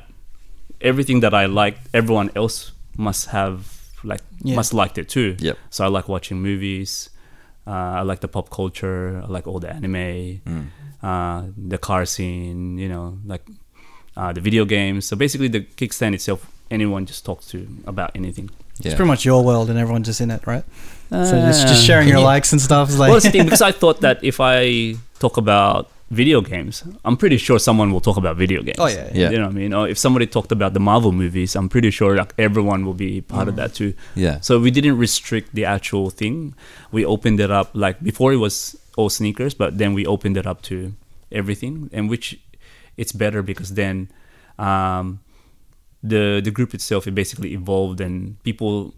everything 0.80 1.20
that 1.20 1.34
I 1.34 1.46
liked, 1.46 1.80
everyone 1.94 2.30
else 2.34 2.72
must 2.96 3.26
have 3.28 3.58
like 4.04 4.20
Yeah. 4.42 4.56
must 4.56 4.72
liked 4.74 4.98
it 4.98 5.08
too. 5.08 5.36
Yep. 5.38 5.56
So 5.70 5.84
I 5.84 5.88
like 5.88 6.08
watching 6.08 6.40
movies. 6.40 7.10
Uh, 7.66 8.00
I 8.00 8.02
like 8.02 8.20
the 8.20 8.28
pop 8.28 8.50
culture. 8.50 9.22
I 9.22 9.28
like 9.36 9.46
all 9.46 9.60
the 9.60 9.70
anime, 9.70 10.40
Mm. 10.44 10.66
uh, 11.02 11.42
the 11.70 11.78
car 11.78 12.04
scene. 12.06 12.78
You 12.78 12.88
know, 12.88 13.18
like 13.24 13.44
uh, 14.16 14.32
the 14.32 14.40
video 14.40 14.64
games. 14.64 15.06
So 15.06 15.16
basically, 15.16 15.48
the 15.48 15.60
Kickz 15.78 15.94
Stand 15.94 16.14
itself, 16.14 16.40
anyone 16.70 17.06
just 17.06 17.24
talks 17.24 17.46
to 17.52 17.66
about 17.86 18.10
anything. 18.14 18.50
Yeah. 18.80 18.88
It's 18.88 18.94
pretty 18.96 19.08
much 19.14 19.24
your 19.24 19.44
world 19.44 19.70
and 19.70 19.78
everyone's 19.78 20.06
just 20.08 20.20
in 20.20 20.30
it, 20.30 20.42
right? 20.46 20.64
So 21.12 21.34
just, 21.48 21.64
Uh, 21.64 21.68
just 21.68 21.84
sharing 21.84 22.08
your 22.08 22.18
you- 22.18 22.24
likes 22.24 22.52
and 22.52 22.60
stuff 22.60 22.88
is 22.90 22.98
like. 22.98 23.08
well, 23.08 23.16
that's 23.20 23.26
the 23.26 23.30
thing 23.32 23.44
because 23.44 23.62
I 23.62 23.72
thought 23.82 24.00
that 24.00 24.18
if 24.22 24.40
I 24.40 24.96
talk 25.18 25.36
about 25.36 25.90
video 26.10 26.40
games, 26.42 26.84
I'm 27.06 27.16
pretty 27.16 27.38
sure 27.38 27.58
someone 27.58 27.90
will 27.92 28.00
talk 28.08 28.16
about 28.18 28.36
video 28.36 28.60
games. 28.62 28.76
oh 28.78 28.86
yeah, 28.86 29.08
Yeah. 29.14 29.30
You 29.30 29.38
know 29.38 29.46
what 29.46 29.56
I 29.56 29.62
mean? 29.62 29.72
Or 29.74 29.88
if 29.88 29.96
somebody 29.98 30.26
talked 30.26 30.52
about 30.52 30.72
the 30.74 30.80
Marvel 30.80 31.12
movies, 31.12 31.56
I'm 31.56 31.68
pretty 31.68 31.90
sure 31.90 32.16
like 32.16 32.32
everyone 32.38 32.84
will 32.86 32.98
be 33.08 33.20
part 33.22 33.48
of 33.48 33.56
that 33.56 33.72
too. 33.74 33.94
Yeah. 34.14 34.36
So 34.40 34.58
we 34.60 34.70
didn't 34.70 34.98
restrict 34.98 35.54
the 35.54 35.64
actual 35.64 36.10
thing. 36.10 36.54
We 36.90 37.04
opened 37.06 37.40
it 37.40 37.50
up 37.50 37.70
like 37.74 37.96
before 38.02 38.32
it 38.34 38.40
was 38.46 38.76
all 38.96 39.08
sneakers, 39.10 39.54
but 39.54 39.78
then 39.78 39.94
we 39.94 40.04
opened 40.06 40.36
it 40.36 40.46
up 40.46 40.60
to 40.62 40.92
everything, 41.30 41.88
and 41.94 42.10
which 42.10 42.36
it's 42.98 43.12
better 43.12 43.40
because 43.42 43.72
then 43.74 44.08
um, 44.58 45.20
the 46.02 46.40
the 46.44 46.50
group 46.50 46.74
itself 46.74 47.06
it 47.06 47.14
basically 47.14 47.54
evolved, 47.54 48.00
and 48.02 48.36
people 48.42 48.92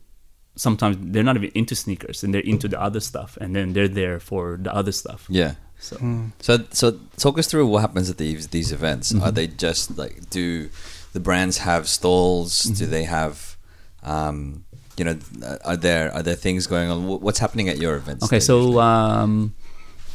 sometimes 0.57 0.97
they're 1.13 1.23
not 1.25 1.37
even 1.37 1.51
into 1.55 1.75
sneakers 1.75 2.23
and 2.25 2.33
they're 2.33 2.41
into 2.53 2.69
the 2.69 2.81
other 2.81 3.01
stuff, 3.01 3.37
and 3.41 3.55
then 3.57 3.73
they're 3.73 3.89
there 3.89 4.21
for 4.21 4.59
the 4.61 4.73
other 4.75 4.93
stuff. 4.93 5.27
Yeah. 5.29 5.55
So 5.79 5.97
Mm. 5.97 6.33
So 6.41 6.59
so 6.71 6.99
talk 7.17 7.39
us 7.39 7.47
through 7.47 7.67
what 7.67 7.81
happens 7.81 8.09
at 8.11 8.17
these 8.19 8.49
these 8.49 8.73
events. 8.73 9.13
Are 9.15 9.31
Mhm. 9.31 9.35
they 9.35 9.47
just 9.49 9.99
like 9.99 10.31
do 10.31 10.69
the 11.13 11.21
brands 11.21 11.59
have 11.59 11.89
stalls? 11.89 12.63
Do 12.63 12.87
Mhm. 12.87 12.91
they 12.91 13.05
have 13.05 13.57
um 14.03 14.65
you 14.97 15.05
know 15.05 15.17
are 15.65 15.77
there 15.77 16.15
are 16.15 16.23
there 16.23 16.37
things 16.37 16.67
going 16.67 16.89
on? 16.91 17.07
What's 17.21 17.41
happening 17.41 17.69
at 17.69 17.79
your 17.79 17.97
events? 17.97 18.23
Okay, 18.25 18.41
so 18.41 18.79
um, 18.81 19.55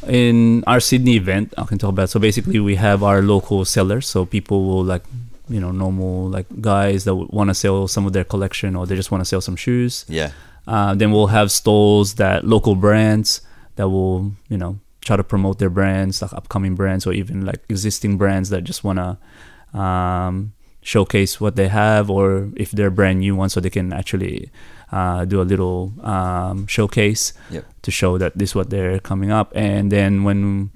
in 0.08 0.64
our 0.66 0.80
Sydney 0.80 1.16
event, 1.16 1.52
I 1.58 1.64
can 1.64 1.76
talk 1.78 1.90
about. 1.90 2.08
So 2.08 2.18
basically, 2.18 2.58
we 2.60 2.76
have 2.76 3.02
our 3.02 3.20
local 3.20 3.64
sellers. 3.66 4.06
So 4.08 4.24
people 4.24 4.64
will 4.64 4.82
like, 4.84 5.04
you 5.50 5.60
know, 5.60 5.70
normal 5.72 6.28
like 6.30 6.46
guys 6.62 7.04
that 7.04 7.14
want 7.14 7.50
to 7.50 7.54
sell 7.54 7.88
some 7.88 8.06
of 8.06 8.12
their 8.14 8.24
collection, 8.24 8.76
or 8.76 8.86
they 8.86 8.96
just 8.96 9.10
want 9.10 9.20
to 9.20 9.24
sell 9.26 9.40
some 9.42 9.56
shoes. 9.56 10.04
yeah. 10.08 10.30
Uh, 10.66 10.94
then 10.94 11.10
we'll 11.10 11.28
have 11.38 11.50
stalls 11.50 12.14
that 12.14 12.44
local 12.46 12.76
brands 12.76 13.40
that 13.76 13.88
will, 13.88 14.32
you 14.48 14.56
know, 14.58 14.78
try 15.00 15.16
to 15.16 15.24
promote 15.24 15.58
their 15.58 15.70
brands, 15.70 16.22
like 16.22 16.32
upcoming 16.32 16.74
brands, 16.76 17.06
or 17.06 17.12
even 17.12 17.44
like 17.44 17.60
existing 17.68 18.18
brands 18.18 18.50
that 18.50 18.62
just 18.62 18.84
want 18.84 18.98
to 19.00 19.78
um, 19.78 20.52
showcase 20.82 21.40
what 21.40 21.56
they 21.56 21.68
have, 21.68 22.10
or 22.10 22.50
if 22.56 22.70
they're 22.70 22.90
brand 22.90 23.18
new 23.20 23.34
ones, 23.34 23.52
so 23.54 23.60
they 23.60 23.70
can 23.70 23.92
actually 23.92 24.50
uh, 24.92 25.24
do 25.24 25.40
a 25.40 25.46
little 25.48 25.92
um, 26.06 26.66
showcase 26.66 27.32
Yep. 27.50 27.64
to 27.82 27.90
show 27.90 28.18
that 28.18 28.36
this 28.38 28.50
is 28.50 28.54
what 28.54 28.70
they're 28.70 28.98
coming 29.00 29.30
up. 29.32 29.52
And 29.56 29.90
then 29.90 30.24
when 30.24 30.70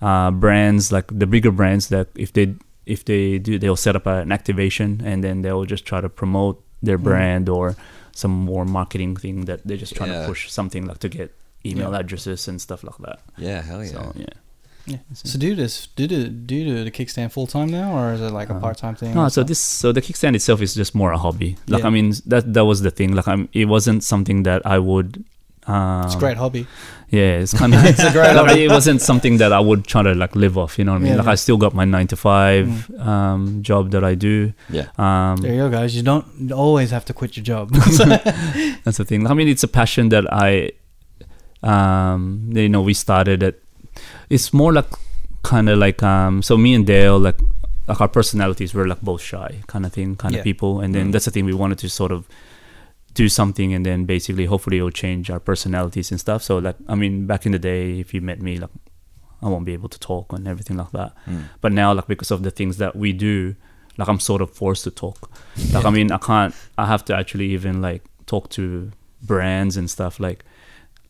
uh, 0.00 0.30
brands 0.30 0.90
like 0.92 1.06
the 1.12 1.26
bigger 1.26 1.50
brands 1.52 1.88
that 1.88 2.08
if 2.16 2.32
they 2.32 2.54
if 2.86 3.04
they 3.04 3.38
do 3.38 3.58
they'll 3.58 3.76
set 3.86 3.96
up 3.96 4.06
an 4.06 4.30
activation 4.32 5.02
and 5.04 5.22
then 5.24 5.42
they'll 5.42 5.64
just 5.64 5.84
try 5.84 6.00
to 6.00 6.08
promote 6.08 6.62
their 6.82 6.98
Mm. 6.98 7.02
brand 7.02 7.48
or 7.48 7.74
some 8.12 8.30
more 8.32 8.64
marketing 8.64 9.16
thing 9.16 9.44
that 9.46 9.60
they're 9.66 9.76
just 9.76 9.94
trying 9.96 10.10
Yeah. 10.12 10.22
to 10.22 10.28
push 10.28 10.50
something 10.50 10.86
like 10.86 10.98
to 11.00 11.08
get 11.08 11.34
email 11.64 11.90
Yeah. 11.92 11.98
addresses 12.00 12.48
and 12.48 12.60
stuff 12.60 12.82
like 12.84 12.98
that. 13.06 13.18
Yeah, 13.38 13.60
hell 13.62 13.82
yeah. 13.84 13.90
So 13.92 14.12
yeah. 14.16 14.26
Yeah. 14.86 14.98
So 15.14 15.36
do 15.38 15.54
this 15.56 15.88
do 15.96 16.04
you, 16.04 16.28
do 16.28 16.54
you 16.54 16.84
the 16.84 16.92
Kickz 16.92 17.10
Stand 17.10 17.32
full 17.32 17.48
time 17.48 17.68
now, 17.80 17.88
or 17.98 18.12
is 18.14 18.20
it 18.20 18.30
like 18.40 18.50
a 18.50 18.54
Uh, 18.54 18.60
part 18.60 18.76
time 18.78 18.94
thing? 18.94 19.14
No, 19.14 19.28
so 19.28 19.42
this 19.42 19.58
so 19.58 19.90
the 19.90 20.00
Kickz 20.00 20.18
Stand 20.18 20.36
itself 20.36 20.62
is 20.62 20.74
just 20.74 20.94
more 20.94 21.10
a 21.12 21.18
hobby. 21.18 21.56
Like 21.66 21.80
Yeah. 21.82 21.88
I 21.88 21.90
mean 21.90 22.12
that 22.32 22.44
that 22.54 22.64
was 22.66 22.82
the 22.82 22.92
thing. 22.92 23.10
Like 23.18 23.26
I'm 23.26 23.48
it 23.52 23.66
wasn't 23.66 24.04
something 24.04 24.44
that 24.44 24.60
I 24.64 24.78
would 24.78 25.24
um, 25.66 26.04
it's 26.04 26.14
a 26.14 26.18
great 26.18 26.36
hobby. 26.36 26.66
Yeah, 27.10 27.38
it's 27.38 27.52
kind 27.54 27.72
of 27.74 27.84
It's 27.90 28.02
a 28.02 28.10
great 28.12 28.34
like, 28.34 28.48
hobby. 28.48 28.64
it 28.64 28.70
wasn't 28.70 29.00
something 29.00 29.36
that 29.38 29.52
I 29.52 29.60
would 29.60 29.86
try 29.86 30.02
to 30.02 30.14
like 30.14 30.34
live 30.36 30.56
off. 30.58 30.78
You 30.78 30.84
know 30.84 30.92
what 30.92 30.98
I 30.98 31.04
mean? 31.04 31.12
Yeah, 31.12 31.16
like 31.18 31.26
yeah. 31.26 31.32
I 31.32 31.34
still 31.36 31.56
got 31.56 31.72
my 31.74 31.84
nine 31.84 32.06
to 32.08 32.16
five 32.16 32.90
um, 33.00 33.62
job 33.62 33.90
that 33.92 34.02
I 34.04 34.14
do. 34.14 34.52
Yeah. 34.70 34.88
Um, 34.98 35.36
There 35.38 35.52
you 35.54 35.58
go, 35.62 35.70
guys. 35.70 35.94
You 35.96 36.02
don't 36.02 36.50
always 36.52 36.90
have 36.90 37.04
to 37.06 37.12
quit 37.12 37.36
your 37.36 37.44
job. 37.44 37.70
that's 38.84 38.96
the 38.98 39.04
thing. 39.04 39.26
I 39.26 39.34
mean, 39.34 39.48
it's 39.48 39.62
a 39.62 39.68
passion 39.68 40.08
that 40.10 40.24
I, 40.32 40.72
um, 41.62 42.50
you 42.52 42.68
know, 42.68 42.82
we 42.82 42.94
started 42.94 43.42
it. 43.42 43.62
It's 44.30 44.52
more 44.52 44.72
like 44.72 44.86
kind 45.42 45.68
of 45.68 45.78
like 45.78 46.02
um. 46.02 46.42
So 46.42 46.56
me 46.56 46.74
and 46.74 46.86
Dale, 46.86 47.18
like, 47.18 47.38
like 47.88 48.00
our 48.00 48.08
personalities 48.08 48.74
were 48.74 48.86
like 48.86 49.00
both 49.00 49.22
shy 49.22 49.60
kind 49.68 49.86
of 49.86 49.92
thing, 49.92 50.16
kind 50.16 50.34
Yeah. 50.34 50.40
of 50.40 50.44
people, 50.44 50.80
and 50.80 50.94
then 50.94 51.08
Mm. 51.08 51.12
that's 51.12 51.24
the 51.26 51.30
thing. 51.30 51.44
We 51.46 51.54
wanted 51.54 51.78
to 51.78 51.88
sort 51.88 52.12
of 52.12 52.26
do 53.16 53.28
something, 53.28 53.72
and 53.74 53.84
then 53.84 54.04
basically, 54.04 54.44
hopefully, 54.46 54.76
it'll 54.76 54.90
change 55.04 55.30
our 55.30 55.40
personalities 55.40 56.10
and 56.12 56.20
stuff. 56.20 56.42
So 56.42 56.58
like, 56.58 56.76
I 56.86 56.94
mean, 56.94 57.26
back 57.26 57.46
in 57.46 57.52
the 57.52 57.58
day, 57.58 57.98
if 57.98 58.12
you 58.14 58.20
met 58.20 58.40
me, 58.40 58.58
like, 58.58 58.70
I 59.42 59.48
won't 59.48 59.64
be 59.64 59.72
able 59.72 59.88
to 59.88 59.98
talk 59.98 60.32
and 60.32 60.46
everything 60.46 60.76
like 60.76 60.92
that. 60.92 61.12
Mm. 61.26 61.44
But 61.62 61.72
now, 61.72 61.92
like 61.94 62.06
because 62.06 62.30
of 62.30 62.42
the 62.42 62.50
things 62.50 62.76
that 62.76 62.94
we 62.94 63.12
do, 63.12 63.56
like 63.98 64.08
I'm 64.08 64.20
sort 64.20 64.40
of 64.42 64.50
forced 64.50 64.84
to 64.84 64.90
talk. 64.90 65.30
Like 65.72 65.84
I 65.84 65.90
mean, 65.90 66.12
I 66.12 66.18
can't. 66.18 66.54
I 66.78 66.84
have 66.86 67.02
to 67.06 67.12
actually 67.16 67.46
even 67.56 67.80
like 67.80 68.02
talk 68.26 68.50
to 68.50 68.92
brands 69.22 69.76
and 69.76 69.88
stuff. 69.90 70.20
Like, 70.20 70.44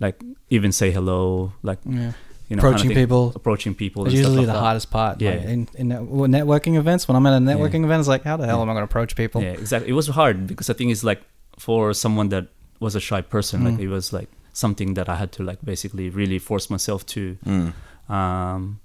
like 0.00 0.22
even 0.50 0.70
say 0.72 0.90
hello. 0.92 1.52
Like 1.62 1.78
yeah. 1.84 2.12
you 2.48 2.56
know, 2.56 2.62
kinda 2.62 2.68
Approaching 2.68 2.90
people. 2.94 3.32
approaching 3.34 3.74
people. 3.74 4.00
It's 4.04 4.14
and 4.14 4.18
usually 4.18 4.36
like 4.38 4.46
the 4.46 4.52
that. 4.52 4.60
hardest 4.66 4.90
part. 4.90 5.20
Yeah. 5.20 5.30
Like 5.30 5.44
in, 5.44 5.68
in 5.74 5.88
networking 5.88 6.76
events, 6.76 7.08
when 7.08 7.16
I'm 7.16 7.26
at 7.26 7.34
a 7.42 7.44
networking 7.44 7.82
event, 7.84 8.00
it's 8.00 8.08
like, 8.08 8.22
how 8.22 8.36
the 8.36 8.46
hell 8.46 8.58
Yeah. 8.58 8.62
am 8.62 8.70
I 8.70 8.74
going 8.74 8.86
to 8.86 8.90
approach 8.92 9.16
people? 9.16 9.42
Yeah, 9.42 9.52
exactly. 9.64 9.90
It 9.90 9.94
was 9.94 10.06
hard 10.08 10.46
because 10.46 10.66
the 10.68 10.74
thing 10.74 10.90
is 10.90 11.02
like 11.02 11.22
for 11.58 11.92
someone 11.94 12.28
that 12.30 12.46
was 12.80 12.94
a 12.94 13.00
shy 13.00 13.20
person, 13.22 13.64
like 13.64 13.74
Mm. 13.74 13.80
it 13.84 13.88
was 13.88 14.12
like 14.12 14.28
something 14.52 14.94
that 14.94 15.08
I 15.08 15.16
had 15.16 15.32
to 15.32 15.42
like 15.42 15.58
basically 15.64 16.08
really 16.10 16.38
force 16.38 16.68
myself 16.70 17.04
to 17.06 17.36
Mm. 17.46 17.72
um 18.08 18.80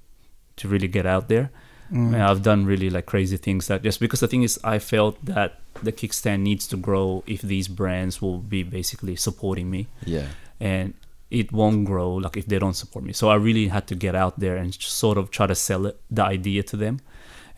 to 0.57 0.67
really 0.67 0.87
get 0.87 1.05
out 1.05 1.27
there. 1.27 1.49
Mm. 1.91 2.15
I've 2.15 2.41
done 2.41 2.65
really 2.65 2.89
like 2.89 3.05
crazy 3.05 3.37
things 3.37 3.67
that 3.67 3.83
just 3.83 3.99
because 3.99 4.19
the 4.21 4.27
thing 4.27 4.43
is 4.43 4.59
I 4.63 4.79
felt 4.79 5.15
that 5.25 5.59
the 5.83 5.91
Kickz 5.91 6.13
Stand 6.15 6.43
needs 6.43 6.67
to 6.67 6.77
grow 6.77 7.23
if 7.27 7.41
these 7.41 7.67
brands 7.67 8.21
will 8.21 8.37
be 8.39 8.63
basically 8.63 9.15
supporting 9.17 9.69
me 9.69 9.87
Yeah. 10.05 10.27
and 10.59 10.93
it 11.29 11.51
won't 11.51 11.85
grow 11.85 12.13
like 12.15 12.37
if 12.37 12.45
they 12.45 12.59
don't 12.59 12.75
support 12.75 13.03
me. 13.05 13.13
So 13.13 13.29
I 13.29 13.35
really 13.35 13.67
had 13.69 13.87
to 13.87 13.95
get 13.95 14.15
out 14.15 14.39
there 14.39 14.55
and 14.57 14.73
sort 14.73 15.17
of 15.17 15.31
try 15.31 15.47
to 15.47 15.55
sell 15.55 15.85
it, 15.85 15.99
the 16.09 16.23
idea 16.23 16.63
to 16.63 16.77
them. 16.77 16.99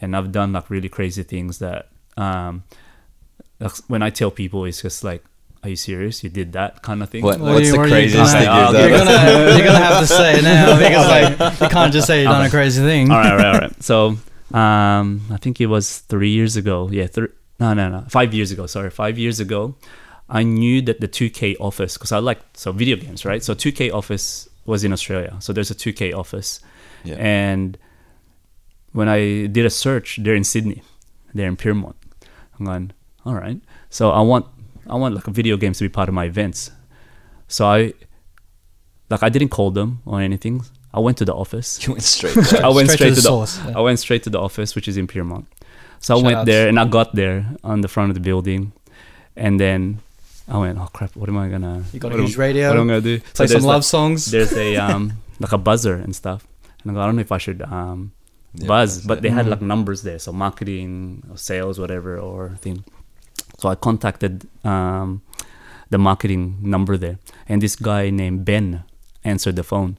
And 0.01 0.15
I've 0.15 0.31
done 0.31 0.53
like 0.53 0.69
really 0.69 0.89
crazy 0.89 1.23
things 1.23 1.57
that 1.59 1.89
um 2.17 2.63
like, 2.63 2.82
when 3.87 4.01
I 4.03 4.09
tell 4.09 4.31
people 4.31 4.65
it's 4.65 4.81
just 4.81 5.03
like 5.03 5.23
are 5.63 5.69
you 5.69 5.75
serious? 5.77 6.21
You 6.25 6.29
did 6.29 6.51
that 6.53 6.81
kind 6.81 7.01
of 7.01 7.09
thing. 7.09 7.23
What, 7.23 7.39
What 7.39 7.53
what's 7.53 7.67
you- 7.67 7.71
the 7.73 7.77
what 7.77 7.85
you 7.87 7.91
craziest 7.93 8.33
thing 8.33 8.47
I'll 8.49 8.73
you've 8.73 8.73
get 8.73 8.89
You're 8.89 8.97
gonna, 8.97 9.57
you're 9.57 9.65
gonna 9.65 9.77
have 9.85 9.99
to 10.01 10.07
say 10.07 10.39
it 10.39 10.43
now 10.43 10.77
because 10.77 11.07
like 11.39 11.61
you 11.61 11.69
can't 11.69 11.93
just 11.93 12.05
say 12.07 12.21
you've 12.23 12.31
done 12.31 12.45
a 12.45 12.49
crazy 12.49 12.81
thing. 12.81 13.09
all 13.11 13.17
right, 13.17 13.31
all 13.31 13.37
right, 13.37 13.53
all 13.55 13.61
right. 13.61 13.83
So, 13.83 14.17
um, 14.57 15.21
I 15.31 15.37
think 15.39 15.61
it 15.61 15.67
was 15.67 15.99
three 15.99 16.31
years 16.31 16.57
ago. 16.57 16.89
Yeah, 16.91 17.07
thr 17.07 17.25
no, 17.61 17.73
no, 17.73 17.87
no, 17.89 18.03
five 18.09 18.33
years 18.33 18.51
ago. 18.51 18.65
Sorry, 18.67 18.89
five 18.89 19.17
years 19.17 19.39
ago. 19.39 19.75
I 20.29 20.43
knew 20.43 20.81
that 20.81 20.99
the 20.99 21.07
2K 21.07 21.55
office 21.61 21.93
because 21.97 22.11
I 22.11 22.17
like 22.19 22.39
so 22.55 22.71
video 22.73 22.97
games, 22.97 23.23
right? 23.23 23.41
So 23.43 23.53
2K 23.53 23.93
office 23.93 24.49
was 24.65 24.83
in 24.83 24.91
Australia. 24.91 25.35
So 25.39 25.53
there's 25.53 25.71
a 25.71 25.75
2K 25.75 26.13
office, 26.13 26.59
Yeah. 27.05 27.15
and 27.19 27.77
when 28.91 29.07
I 29.07 29.45
did 29.47 29.65
a 29.65 29.69
search, 29.69 30.19
they're 30.21 30.35
in 30.35 30.43
Sydney, 30.43 30.81
they're 31.33 31.47
in 31.47 31.55
Pyrmont. 31.57 31.95
I'm 32.59 32.65
going, 32.65 32.91
all 33.25 33.33
right. 33.35 33.59
So 33.89 34.11
I 34.11 34.21
want, 34.21 34.45
I 34.87 34.95
want 34.95 35.15
like 35.15 35.25
video 35.25 35.57
games 35.57 35.77
to 35.79 35.83
be 35.85 35.89
part 35.89 36.09
of 36.09 36.15
my 36.15 36.25
events. 36.25 36.71
So 37.47 37.65
I, 37.67 37.93
like, 39.09 39.23
I 39.23 39.29
didn't 39.29 39.49
call 39.49 39.71
them 39.71 40.01
or 40.05 40.21
anything. 40.21 40.63
I 40.93 40.99
went 40.99 41.17
to 41.19 41.25
the 41.25 41.33
office. 41.33 41.79
You 41.87 41.93
went 41.93 42.03
straight. 42.03 42.35
there. 42.35 42.65
I 42.65 42.69
went 42.69 42.89
straight, 42.91 43.09
to, 43.09 43.15
the, 43.15 43.21
source. 43.21 43.59
I 43.59 43.79
went 43.81 43.99
straight 43.99 44.23
to 44.23 44.29
the 44.29 44.39
office, 44.39 44.75
which 44.75 44.87
is 44.87 44.97
in 44.97 45.07
Pyrmont. 45.07 45.45
So 45.99 46.17
I 46.17 46.21
went 46.21 46.37
outs. 46.37 46.45
there 46.47 46.67
and 46.67 46.79
I 46.79 46.85
got 46.85 47.15
there 47.15 47.45
on 47.63 47.81
the 47.81 47.87
front 47.87 48.09
of 48.09 48.13
the 48.15 48.19
building, 48.19 48.73
and 49.37 49.57
then 49.57 49.99
I 50.49 50.57
went, 50.57 50.77
"Oh 50.77 50.89
crap! 50.91 51.15
What 51.15 51.29
am 51.29 51.37
I 51.37 51.47
gonna? 51.47 51.81
You 51.93 51.99
got 52.01 52.11
what 52.11 52.19
a 52.19 52.23
huge 52.23 52.35
radio. 52.35 52.67
What 52.69 52.77
am 52.77 52.89
I 52.89 52.91
gonna 52.93 53.01
do?" 53.01 53.19
play 53.21 53.45
there's 53.47 53.51
some 53.53 53.61
like- 53.61 53.73
love 53.75 53.85
songs. 53.85 54.25
There's 54.29 54.51
a 54.51 54.75
um 54.85 55.13
like 55.39 55.53
a 55.53 55.57
buzzer 55.57 55.95
and 55.95 56.13
stuff, 56.13 56.45
and 56.83 56.91
I 56.91 56.93
go, 56.93 56.99
I 57.01 57.05
don't 57.05 57.15
know 57.15 57.21
if 57.21 57.31
I 57.31 57.37
should 57.37 57.61
um 57.61 58.11
Yeah, 58.53 58.67
buzz, 58.67 58.99
but 59.07 59.19
it. 59.19 59.21
they 59.21 59.29
had 59.29 59.45
Mm. 59.45 59.51
like 59.51 59.61
numbers 59.61 60.01
there, 60.03 60.19
so 60.19 60.33
marketing, 60.33 61.23
or 61.31 61.37
sales, 61.37 61.79
whatever, 61.79 62.19
or 62.19 62.57
thing. 62.59 62.83
So 63.63 63.69
I 63.69 63.75
contacted 63.75 64.45
um 64.65 65.21
the 65.89 65.97
marketing 65.97 66.57
number 66.59 66.97
there, 66.97 67.17
and 67.47 67.61
this 67.61 67.77
guy 67.77 68.09
named 68.09 68.43
Ben 68.43 68.83
answered 69.23 69.55
the 69.55 69.63
phone, 69.63 69.97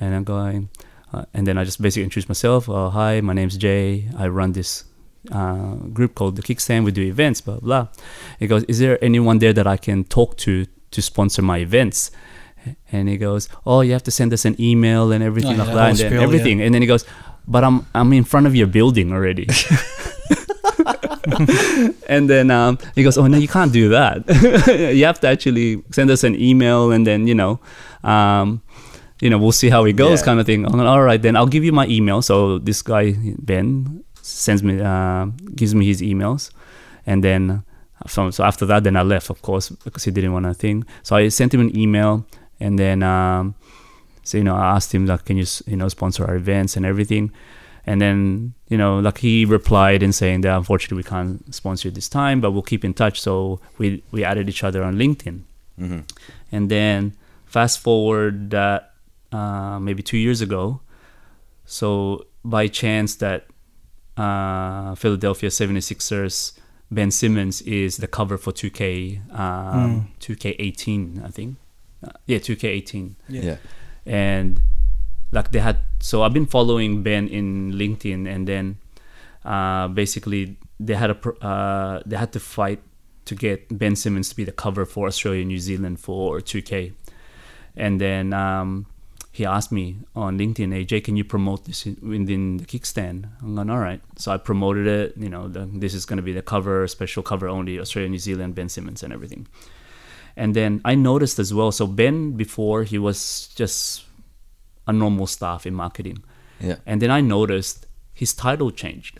and 0.00 0.12
I'm 0.12 0.24
going, 0.24 0.70
uh, 1.12 1.24
and 1.32 1.46
then 1.46 1.56
I 1.56 1.62
just 1.62 1.80
basically 1.80 2.02
introduced 2.02 2.28
myself. 2.28 2.68
Uh, 2.68 2.90
Hi, 2.90 3.20
my 3.20 3.32
name's 3.32 3.56
Jay. 3.56 4.08
I 4.18 4.26
run 4.26 4.52
this 4.54 4.84
uh, 5.30 5.74
group 5.94 6.16
called 6.16 6.34
the 6.34 6.42
Kickz 6.42 6.62
Stand. 6.62 6.84
We 6.84 6.90
do 6.90 7.02
events, 7.02 7.40
blah 7.40 7.60
blah. 7.60 7.86
He 8.40 8.48
goes, 8.48 8.64
"Is 8.64 8.80
there 8.80 8.98
anyone 9.04 9.38
there 9.38 9.52
that 9.52 9.68
I 9.68 9.76
can 9.76 10.02
talk 10.02 10.36
to 10.38 10.66
to 10.90 11.00
sponsor 11.00 11.42
my 11.42 11.58
events?" 11.58 12.10
And 12.90 13.08
he 13.08 13.16
goes, 13.18 13.48
"Oh, 13.64 13.82
you 13.86 13.92
have 13.92 14.06
to 14.10 14.10
send 14.10 14.32
us 14.32 14.44
an 14.44 14.56
email 14.58 15.12
and 15.12 15.22
everything 15.22 15.60
Oh, 15.60 15.64
yeah, 15.64 15.74
like 15.74 15.74
that 15.74 15.90
and 15.90 15.98
then 16.12 16.22
everything." 16.26 16.60
And 16.60 16.74
then 16.74 16.82
he 16.82 16.88
goes, 16.88 17.06
"But 17.46 17.62
I'm 17.62 17.86
I'm 17.94 18.12
in 18.12 18.24
front 18.24 18.48
of 18.48 18.54
your 18.56 18.66
building 18.66 19.12
already." 19.12 19.46
and 22.08 22.28
then 22.28 22.50
um, 22.50 22.78
he 22.94 23.02
goes, 23.02 23.16
"Oh 23.18 23.26
no, 23.26 23.38
you 23.38 23.48
can't 23.48 23.72
do 23.72 23.88
that. 23.90 24.24
you 24.94 25.04
have 25.04 25.20
to 25.20 25.28
actually 25.28 25.82
send 25.90 26.10
us 26.10 26.24
an 26.24 26.34
email, 26.40 26.90
and 26.92 27.06
then 27.06 27.26
you 27.26 27.34
know, 27.34 27.60
um, 28.02 28.62
you 29.20 29.30
know, 29.30 29.38
we'll 29.38 29.52
see 29.52 29.70
how 29.70 29.84
it 29.84 29.94
goes, 29.94 30.20
Yeah. 30.20 30.24
kind 30.26 30.40
of 30.40 30.46
thing." 30.46 30.66
I'm 30.66 30.78
like, 30.78 30.86
"All 30.86 31.02
right, 31.02 31.20
then 31.20 31.36
I'll 31.36 31.46
give 31.46 31.64
you 31.64 31.72
my 31.72 31.86
email." 31.86 32.22
So 32.22 32.58
this 32.58 32.82
guy 32.82 33.16
Ben 33.38 34.04
sends 34.22 34.62
me, 34.62 34.80
uh, 34.80 35.26
gives 35.54 35.74
me 35.74 35.86
his 35.86 36.00
emails, 36.02 36.50
and 37.06 37.22
then 37.24 37.62
from 38.06 38.32
so 38.32 38.44
after 38.44 38.66
that, 38.66 38.84
then 38.84 38.96
I 38.96 39.02
left, 39.02 39.30
of 39.30 39.40
course, 39.42 39.70
because 39.70 40.04
he 40.04 40.10
didn't 40.10 40.32
want 40.32 40.46
a 40.46 40.54
thing. 40.54 40.84
So 41.02 41.16
I 41.16 41.28
sent 41.28 41.54
him 41.54 41.60
an 41.60 41.76
email, 41.76 42.26
and 42.60 42.78
then 42.78 43.02
um, 43.02 43.54
so 44.22 44.36
you 44.38 44.44
know, 44.44 44.56
I 44.56 44.74
asked 44.76 44.94
him 44.94 45.06
like, 45.06 45.24
"Can 45.24 45.36
you 45.38 45.46
you 45.66 45.76
know 45.76 45.88
sponsor 45.88 46.26
our 46.26 46.36
events 46.36 46.76
and 46.76 46.84
everything?" 46.84 47.32
And 47.86 48.00
then, 48.00 48.54
you 48.68 48.78
know, 48.78 48.98
like 48.98 49.18
he 49.18 49.44
replied 49.44 50.02
in 50.02 50.12
saying 50.12 50.40
that 50.42 50.56
unfortunately 50.56 50.96
we 50.96 51.02
can't 51.08 51.54
sponsor 51.54 51.88
you 51.88 51.92
this 51.92 52.08
time, 52.08 52.40
but 52.40 52.52
we'll 52.52 52.62
keep 52.62 52.84
in 52.84 52.94
touch. 52.94 53.20
So 53.20 53.60
we 53.78 54.02
we 54.10 54.24
added 54.24 54.48
each 54.48 54.64
other 54.64 54.82
on 54.82 54.96
LinkedIn. 54.96 55.42
hmm 55.78 56.00
And 56.52 56.70
then 56.70 57.12
fast 57.46 57.80
forward 57.80 58.50
that 58.50 58.94
uh, 59.32 59.78
maybe 59.80 60.02
two 60.02 60.16
years 60.18 60.40
ago. 60.40 60.80
So 61.66 62.26
by 62.44 62.68
chance 62.68 63.16
that 63.16 63.46
uh, 64.16 64.94
Philadelphia 64.94 65.50
76ers 65.50 66.52
Ben 66.90 67.10
Simmons 67.10 67.62
is 67.62 67.96
the 67.96 68.06
cover 68.06 68.38
for 68.38 68.52
2K 68.52 69.18
um, 69.38 70.08
2K18, 70.20 71.24
I 71.24 71.28
think. 71.28 71.56
Uh, 72.06 72.10
yeah, 72.26 72.38
2K18 72.38 73.14
Yeah. 73.28 73.42
Yeah. 73.42 73.56
and 74.06 74.60
like 75.32 75.50
they 75.50 75.58
had 75.60 75.78
so 76.04 76.22
i've 76.22 76.34
been 76.34 76.50
following 76.56 77.02
ben 77.02 77.26
in 77.28 77.72
linkedin 77.72 78.28
and 78.28 78.46
then 78.46 78.76
uh, 79.46 79.88
basically 79.88 80.56
they 80.78 80.94
had 80.94 81.10
a 81.10 81.16
uh, 81.44 82.02
they 82.04 82.16
had 82.16 82.30
to 82.30 82.40
fight 82.40 82.80
to 83.24 83.34
get 83.34 83.66
ben 83.78 83.96
simmons 83.96 84.28
to 84.28 84.36
be 84.36 84.44
the 84.44 84.52
cover 84.64 84.84
for 84.84 85.06
australia 85.06 85.44
new 85.44 85.58
zealand 85.58 85.98
for 85.98 86.40
2k 86.40 86.92
and 87.76 88.00
then 88.00 88.34
um, 88.34 88.84
he 89.32 89.46
asked 89.46 89.72
me 89.72 89.96
on 90.14 90.38
linkedin 90.38 90.74
hey 90.74 90.84
jay 90.84 91.00
can 91.00 91.16
you 91.16 91.24
promote 91.24 91.64
this 91.64 91.86
within 91.86 92.58
the 92.58 92.66
Kickz 92.66 92.86
Stand? 92.86 93.26
I'm 93.40 93.54
going 93.54 93.70
all 93.70 93.78
right. 93.78 94.00
So 94.16 94.30
i 94.30 94.36
promoted 94.36 94.86
it 94.86 95.16
you 95.16 95.30
know 95.30 95.48
the, 95.48 95.68
this 95.72 95.94
is 95.94 96.04
going 96.04 96.18
to 96.18 96.22
be 96.22 96.34
the 96.34 96.42
cover 96.42 96.86
special 96.86 97.22
cover 97.22 97.48
only 97.48 97.80
australia 97.80 98.10
new 98.10 98.18
zealand 98.18 98.54
ben 98.54 98.68
simmons 98.68 99.02
and 99.02 99.12
everything. 99.12 99.46
And 100.36 100.54
then 100.54 100.80
I 100.84 100.94
noticed 100.96 101.38
as 101.38 101.54
well. 101.54 101.70
So 101.70 101.86
Ben, 101.86 102.32
before 102.32 102.82
he 102.82 102.98
was 102.98 103.48
just 103.54 104.04
a 104.86 104.92
normal 104.92 105.26
staff 105.26 105.66
in 105.66 105.74
marketing, 105.74 106.22
Yeah. 106.60 106.76
and 106.86 107.00
then 107.02 107.10
I 107.10 107.20
noticed 107.20 107.86
his 108.12 108.32
title 108.34 108.70
changed. 108.70 109.18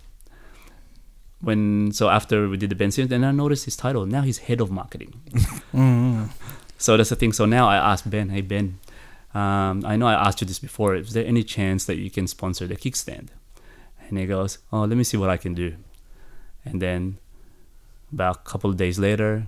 When 1.41 1.93
so 1.93 2.09
after 2.09 2.49
we 2.49 2.57
did 2.57 2.71
the 2.71 2.75
Ben 2.75 2.91
Simmons, 2.91 3.11
then 3.11 3.23
I 3.25 3.31
noticed 3.31 3.65
his 3.67 3.77
title. 3.77 4.07
Now 4.07 4.23
he's 4.23 4.39
head 4.39 4.61
of 4.61 4.71
marketing. 4.71 5.13
Mm. 5.75 6.31
So 6.79 6.97
that's 6.97 7.09
the 7.11 7.17
thing. 7.17 7.33
So 7.33 7.47
now 7.47 7.69
I 7.69 7.77
asked 7.77 8.09
Ben, 8.09 8.29
hey 8.29 8.43
Ben, 8.43 8.79
um, 9.35 9.83
I 9.85 9.97
know 9.97 10.07
I 10.07 10.15
asked 10.15 10.41
you 10.41 10.47
this 10.47 10.61
before. 10.61 10.95
Is 10.95 11.13
there 11.15 11.27
any 11.27 11.43
chance 11.43 11.85
that 11.87 11.97
you 11.97 12.11
can 12.11 12.27
sponsor 12.29 12.67
the 12.69 12.77
Kickz 12.77 12.97
Stand? 12.99 13.33
And 14.09 14.17
he 14.19 14.27
goes, 14.27 14.59
oh, 14.73 14.83
let 14.83 14.97
me 14.97 15.03
see 15.03 15.17
what 15.17 15.31
I 15.31 15.37
can 15.37 15.53
do. 15.55 15.75
And 16.65 16.81
then 16.81 17.19
about 18.13 18.37
a 18.37 18.39
couple 18.41 18.71
of 18.71 18.77
days 18.77 18.99
later, 19.01 19.47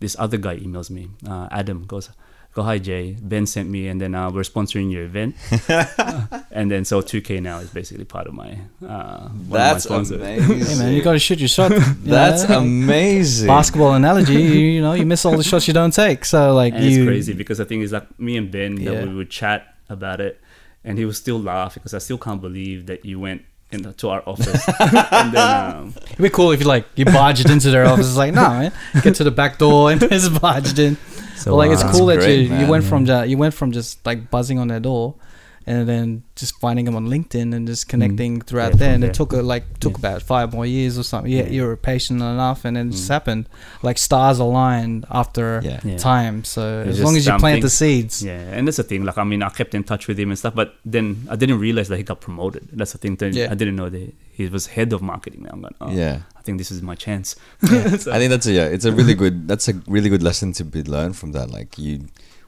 this 0.00 0.16
other 0.18 0.38
guy 0.38 0.56
emails 0.56 0.88
me. 0.88 1.10
Uh, 1.28 1.48
Adam 1.50 1.84
goes, 1.84 2.08
go 2.54 2.62
hi 2.62 2.78
Jay. 2.78 3.16
Ben 3.20 3.46
sent 3.46 3.68
me, 3.68 3.88
and 3.88 4.00
then 4.00 4.14
uh, 4.14 4.30
we're 4.30 4.42
sponsoring 4.42 4.90
your 4.90 5.04
event. 5.04 5.36
and 6.50 6.70
then 6.70 6.84
so 6.84 7.00
2K 7.00 7.40
now 7.42 7.58
is 7.58 7.70
basically 7.70 8.04
part 8.04 8.26
of 8.26 8.34
my. 8.34 8.58
Uh, 8.82 9.28
one 9.28 9.30
of 9.30 9.48
my 9.48 9.56
That's 9.58 9.84
sponsors. 9.84 10.20
amazing. 10.20 10.58
Hey 10.60 10.74
man, 10.78 10.92
you 10.94 11.02
got 11.02 11.12
to 11.12 11.18
shoot 11.18 11.38
your 11.38 11.48
shot. 11.48 11.70
you 11.70 11.78
That's 12.04 12.48
know? 12.48 12.58
amazing. 12.60 13.46
basketball 13.46 13.94
analogy. 13.94 14.34
You, 14.34 14.50
you 14.76 14.80
know, 14.82 14.94
you 14.94 15.06
miss 15.06 15.24
all 15.24 15.36
the 15.36 15.44
shots 15.44 15.68
you 15.68 15.74
don't 15.74 15.92
take. 15.92 16.24
So 16.24 16.54
like 16.54 16.74
and 16.74 16.84
you, 16.84 17.02
it's 17.02 17.06
crazy 17.08 17.32
because 17.34 17.58
the 17.58 17.64
thing 17.64 17.82
is 17.82 17.92
like 17.92 18.18
me 18.18 18.36
and 18.36 18.50
Ben 18.50 18.76
Yeah. 18.76 18.92
that 18.92 19.08
we 19.08 19.14
would 19.14 19.30
chat 19.30 19.74
about 19.88 20.20
it 20.20 20.40
and 20.84 20.98
he 20.98 21.04
would 21.04 21.16
still 21.16 21.40
laugh 21.40 21.74
because 21.74 21.94
I 21.94 21.98
still 21.98 22.18
can't 22.18 22.40
believe 22.40 22.86
that 22.86 23.04
you 23.04 23.18
went 23.20 23.42
into 23.70 24.08
our 24.08 24.22
office 24.26 24.66
and 25.12 25.32
then 25.32 25.66
um, 25.76 25.94
It'd 26.06 26.18
be 26.18 26.30
cool 26.30 26.52
if 26.52 26.60
you 26.60 26.66
like 26.66 26.86
you 26.96 27.04
barged 27.04 27.48
into 27.50 27.70
their 27.70 27.84
office. 27.86 28.06
It's 28.08 28.16
like 28.16 28.32
no, 28.32 28.42
man, 28.48 28.72
get 29.02 29.14
to 29.16 29.24
the 29.24 29.30
back 29.30 29.58
door 29.58 29.90
and 29.90 30.00
just 30.08 30.40
barged 30.40 30.78
in. 30.78 30.96
so 31.36 31.50
Well, 31.54 31.58
like 31.58 31.70
it's 31.72 31.82
uh, 31.82 31.92
cool 31.92 32.06
that 32.06 32.18
great, 32.20 32.48
you, 32.48 32.56
you 32.56 32.66
went 32.66 32.84
from 32.84 33.04
ju- 33.06 33.24
you 33.26 33.36
went 33.36 33.54
from 33.54 33.72
just 33.72 34.04
like 34.06 34.30
buzzing 34.30 34.58
on 34.58 34.68
their 34.68 34.80
door, 34.80 35.14
and 35.68 35.88
then 35.88 36.22
just 36.40 36.52
finding 36.60 36.84
them 36.86 36.96
on 36.96 37.06
LinkedIn 37.14 37.54
and 37.54 37.66
just 37.66 37.88
connecting 37.88 38.40
throughout 38.40 38.72
Yeah, 38.74 38.78
there. 38.82 38.94
And 38.94 39.02
there. 39.02 39.10
it 39.10 39.14
took 39.20 39.32
uh, 39.32 39.42
like 39.42 39.64
took 39.80 39.92
Yeah. 39.94 40.02
about 40.04 40.22
five 40.22 40.52
more 40.52 40.66
years 40.66 40.98
or 40.98 41.04
something. 41.04 41.30
Yeah, 41.32 41.42
Yeah. 41.44 41.50
you 41.56 41.62
were 41.66 41.76
patient 41.76 42.20
enough, 42.20 42.64
and 42.64 42.76
then 42.76 42.88
it 42.88 42.92
just 42.92 43.08
Mm. 43.08 43.16
happened. 43.16 43.42
Like 43.82 43.98
stars 43.98 44.38
aligned 44.38 45.04
after 45.10 45.46
Yeah. 45.64 45.80
Yeah. 45.84 45.96
time. 45.98 46.44
So 46.44 46.62
It's 46.86 46.98
as 46.98 47.04
long 47.04 47.16
as 47.16 47.26
you 47.26 47.32
plant 47.32 47.40
something- 47.42 47.62
the 47.62 47.70
seeds, 47.82 48.22
yeah 48.22 48.56
and 48.56 48.66
that's 48.66 48.78
the 48.82 48.82
thing 48.90 49.04
like 49.08 49.18
I 49.18 49.24
mean 49.24 49.42
I 49.42 49.50
kept 49.60 49.74
in 49.74 49.84
touch 49.84 50.08
with 50.08 50.18
him 50.18 50.28
and 50.32 50.38
stuff 50.38 50.54
but 50.54 50.68
then 50.94 51.06
I 51.32 51.36
didn't 51.36 51.58
realize 51.66 51.88
that 51.90 51.98
he 51.98 52.04
got 52.12 52.20
promoted 52.28 52.62
that's 52.78 52.92
the 52.92 52.98
thing 52.98 53.16
that 53.20 53.34
Yeah. 53.34 53.48
I 53.52 53.54
didn't 53.60 53.76
know 53.80 53.88
that 53.96 54.14
he 54.38 54.44
was 54.56 54.66
head 54.76 54.90
of 54.96 55.00
marketing 55.02 55.40
now 55.44 55.50
I'm 55.54 55.60
going 55.66 55.74
oh, 55.80 55.90
Yeah. 56.02 56.16
I 56.38 56.42
think 56.44 56.58
this 56.58 56.70
is 56.70 56.80
my 56.82 56.94
chance 57.06 57.28
Yeah. 57.62 57.96
So- 58.02 58.12
I 58.14 58.18
think 58.18 58.30
that's 58.34 58.46
a 58.46 58.52
yeah, 58.60 58.74
it's 58.76 58.84
a 58.90 58.92
really 59.00 59.14
good 59.22 59.36
that's 59.50 59.66
a 59.68 59.74
really 59.86 60.08
good 60.14 60.22
lesson 60.28 60.48
to 60.58 60.64
be 60.64 60.82
learned 60.94 61.14
from 61.20 61.30
that. 61.36 61.50
Like 61.58 61.70
you 61.78 61.94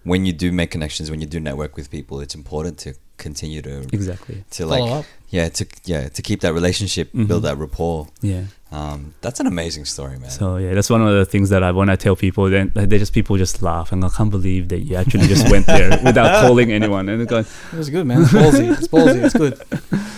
when 0.02 0.24
you 0.24 0.32
do 0.32 0.48
make 0.60 0.70
connections, 0.70 1.10
when 1.10 1.20
you 1.20 1.26
do 1.26 1.38
network 1.48 1.76
with 1.76 1.90
people, 1.90 2.20
it's 2.24 2.34
important 2.34 2.78
to 2.84 2.94
continue 3.28 3.60
to 3.62 3.74
exactly 3.98 4.36
to 4.56 4.66
like 4.66 4.86
up. 4.98 5.04
yeah, 5.36 5.48
to 5.58 5.62
yeah, 5.92 6.08
to 6.16 6.20
keep 6.28 6.40
that 6.40 6.52
relationship, 6.60 7.06
build 7.12 7.42
Mhm. 7.42 7.48
that 7.48 7.56
rapport. 7.64 8.08
yeah 8.32 8.44
Um 8.78 9.00
that's 9.24 9.40
an 9.42 9.46
amazing 9.54 9.84
story, 9.94 10.16
man. 10.22 10.30
So 10.40 10.44
yeah, 10.64 10.72
that's 10.76 10.90
one 10.96 11.02
of 11.08 11.12
the 11.18 11.24
things 11.32 11.48
that 11.52 11.62
I 11.66 11.70
when 11.80 11.90
I 11.94 11.96
tell 12.04 12.16
people, 12.26 12.44
then 12.54 12.66
like, 12.78 12.88
they 12.90 12.98
just 13.04 13.12
people 13.18 13.34
just 13.44 13.56
laugh 13.70 13.88
and 13.92 14.00
I 14.08 14.10
can't 14.16 14.30
believe 14.38 14.64
that 14.72 14.80
you 14.88 14.94
actually 15.02 15.26
just 15.34 15.44
went 15.54 15.66
there 15.66 15.90
without 16.08 16.30
calling 16.42 16.68
anyone. 16.78 17.04
And 17.10 17.18
it's 17.22 17.30
going, 17.34 17.46
It 17.74 17.78
was 17.82 17.90
good, 17.96 18.06
man. 18.10 18.22
It's 18.22 18.32
ballsy. 18.40 18.66
It's 18.78 18.88
ballsy. 18.94 19.18
It's 19.26 19.36
good. 19.42 19.54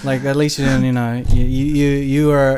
Like 0.09 0.21
at 0.33 0.37
least 0.43 0.59
you 0.61 0.69
you 0.89 0.93
know, 0.99 1.11
you 1.37 1.45
you 1.59 1.65
you, 1.81 1.89
you 2.15 2.25
are 2.41 2.55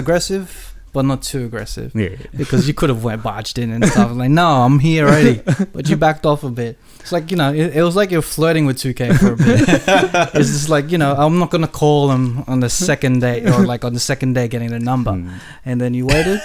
aggressive, 0.00 0.74
but 0.96 1.04
not 1.04 1.20
too 1.20 1.44
aggressive. 1.44 1.92
yeah, 1.94 2.16
because 2.40 2.66
you 2.68 2.72
could 2.78 2.88
have 2.88 3.04
went 3.04 3.20
barged 3.22 3.58
in 3.62 3.68
and 3.70 3.84
stuff. 3.84 4.10
Like, 4.16 4.30
no, 4.32 4.48
I'm 4.64 4.78
here 4.80 5.04
already, 5.06 5.42
but 5.74 5.88
you 5.90 5.96
backed 6.06 6.24
off 6.24 6.42
a 6.42 6.48
bit. 6.62 6.78
It's 7.00 7.12
like 7.12 7.30
you 7.30 7.36
know, 7.36 7.52
it, 7.52 7.76
it 7.76 7.82
was 7.88 7.94
like 8.00 8.10
you're 8.10 8.22
flirting 8.36 8.64
with 8.68 8.78
2K 8.78 9.02
for 9.20 9.32
a 9.34 9.36
bit. 9.36 9.60
it's 10.40 10.50
just 10.56 10.68
like 10.72 10.90
you 10.90 10.98
know, 11.02 11.12
I'm 11.14 11.36
not 11.38 11.50
gonna 11.52 11.68
call 11.82 12.08
them 12.08 12.44
on 12.48 12.60
the 12.60 12.70
second 12.70 13.20
day 13.20 13.44
or 13.44 13.60
like 13.72 13.84
on 13.84 13.92
the 13.92 14.00
second 14.00 14.32
day 14.38 14.48
getting 14.48 14.70
the 14.70 14.80
number, 14.80 15.12
Mm. 15.12 15.38
and 15.68 15.76
then 15.80 15.92
you 15.94 16.06
waited 16.06 16.40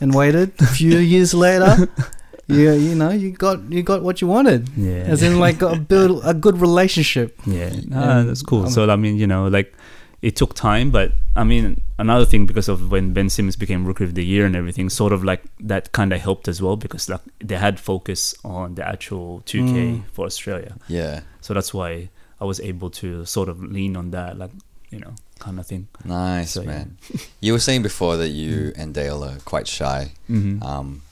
and 0.00 0.10
waited. 0.14 0.48
A 0.60 0.66
few 0.66 0.96
years 0.98 1.34
later, 1.34 1.88
you 2.48 2.72
you 2.72 2.94
know, 2.96 3.10
you 3.10 3.30
got 3.46 3.60
you 3.70 3.82
got 3.84 4.02
what 4.02 4.20
you 4.22 4.26
wanted, 4.26 4.68
yeah, 4.76 5.04
as 5.12 5.22
in 5.22 5.38
like 5.38 5.58
got 5.58 5.86
build 5.86 6.22
a 6.24 6.32
good 6.34 6.56
relationship. 6.60 7.28
yeah. 7.46 7.70
Ah, 7.94 8.22
that's 8.26 8.42
cool. 8.42 8.64
um, 8.64 8.70
so 8.72 8.88
I 8.90 8.96
mean, 8.96 9.16
you 9.20 9.26
know, 9.28 9.46
like 9.48 9.68
it 10.22 10.36
took 10.36 10.54
time, 10.54 10.90
but 10.90 11.12
I 11.36 11.44
mean, 11.44 11.80
another 11.98 12.24
thing 12.24 12.46
because 12.46 12.68
of 12.68 12.90
when 12.92 13.12
Ben 13.12 13.28
Simmons 13.28 13.56
became 13.56 13.84
Rookie 13.84 14.04
of 14.04 14.14
the 14.14 14.24
Year 14.24 14.46
and 14.46 14.54
everything, 14.56 14.88
sort 14.90 15.12
of 15.12 15.24
like 15.24 15.42
that 15.60 15.90
kind 15.92 16.12
of 16.12 16.20
helped 16.20 16.46
as 16.48 16.62
well 16.62 16.76
because 16.76 17.08
like 17.08 17.20
they 17.40 17.56
had 17.56 17.80
focus 17.80 18.34
on 18.44 18.76
the 18.76 18.86
actual 18.86 19.42
2K 19.46 19.72
Mm. 19.74 20.02
for 20.12 20.26
Australia. 20.26 20.76
yeah. 20.88 21.20
So 21.40 21.54
that's 21.54 21.74
why 21.74 22.08
I 22.40 22.44
was 22.44 22.60
able 22.60 22.90
to 23.02 23.24
sort 23.26 23.48
of 23.48 23.62
lean 23.62 23.96
on 23.96 24.10
that, 24.12 24.38
like 24.38 24.50
you 24.90 24.98
know, 25.00 25.14
kind 25.38 25.58
of 25.58 25.66
thing. 25.66 25.88
Nice, 26.04 26.50
So, 26.52 26.60
yeah. 26.62 26.66
man. 26.68 26.98
You 27.40 27.52
were 27.54 27.58
saying 27.68 27.82
before 27.82 28.16
that 28.18 28.28
you 28.28 28.72
and 28.76 28.92
Dale 28.94 29.24
are 29.24 29.38
quite 29.44 29.66
shy. 29.66 30.12
Mm-hmm. 30.30 30.62
Um, 30.62 31.02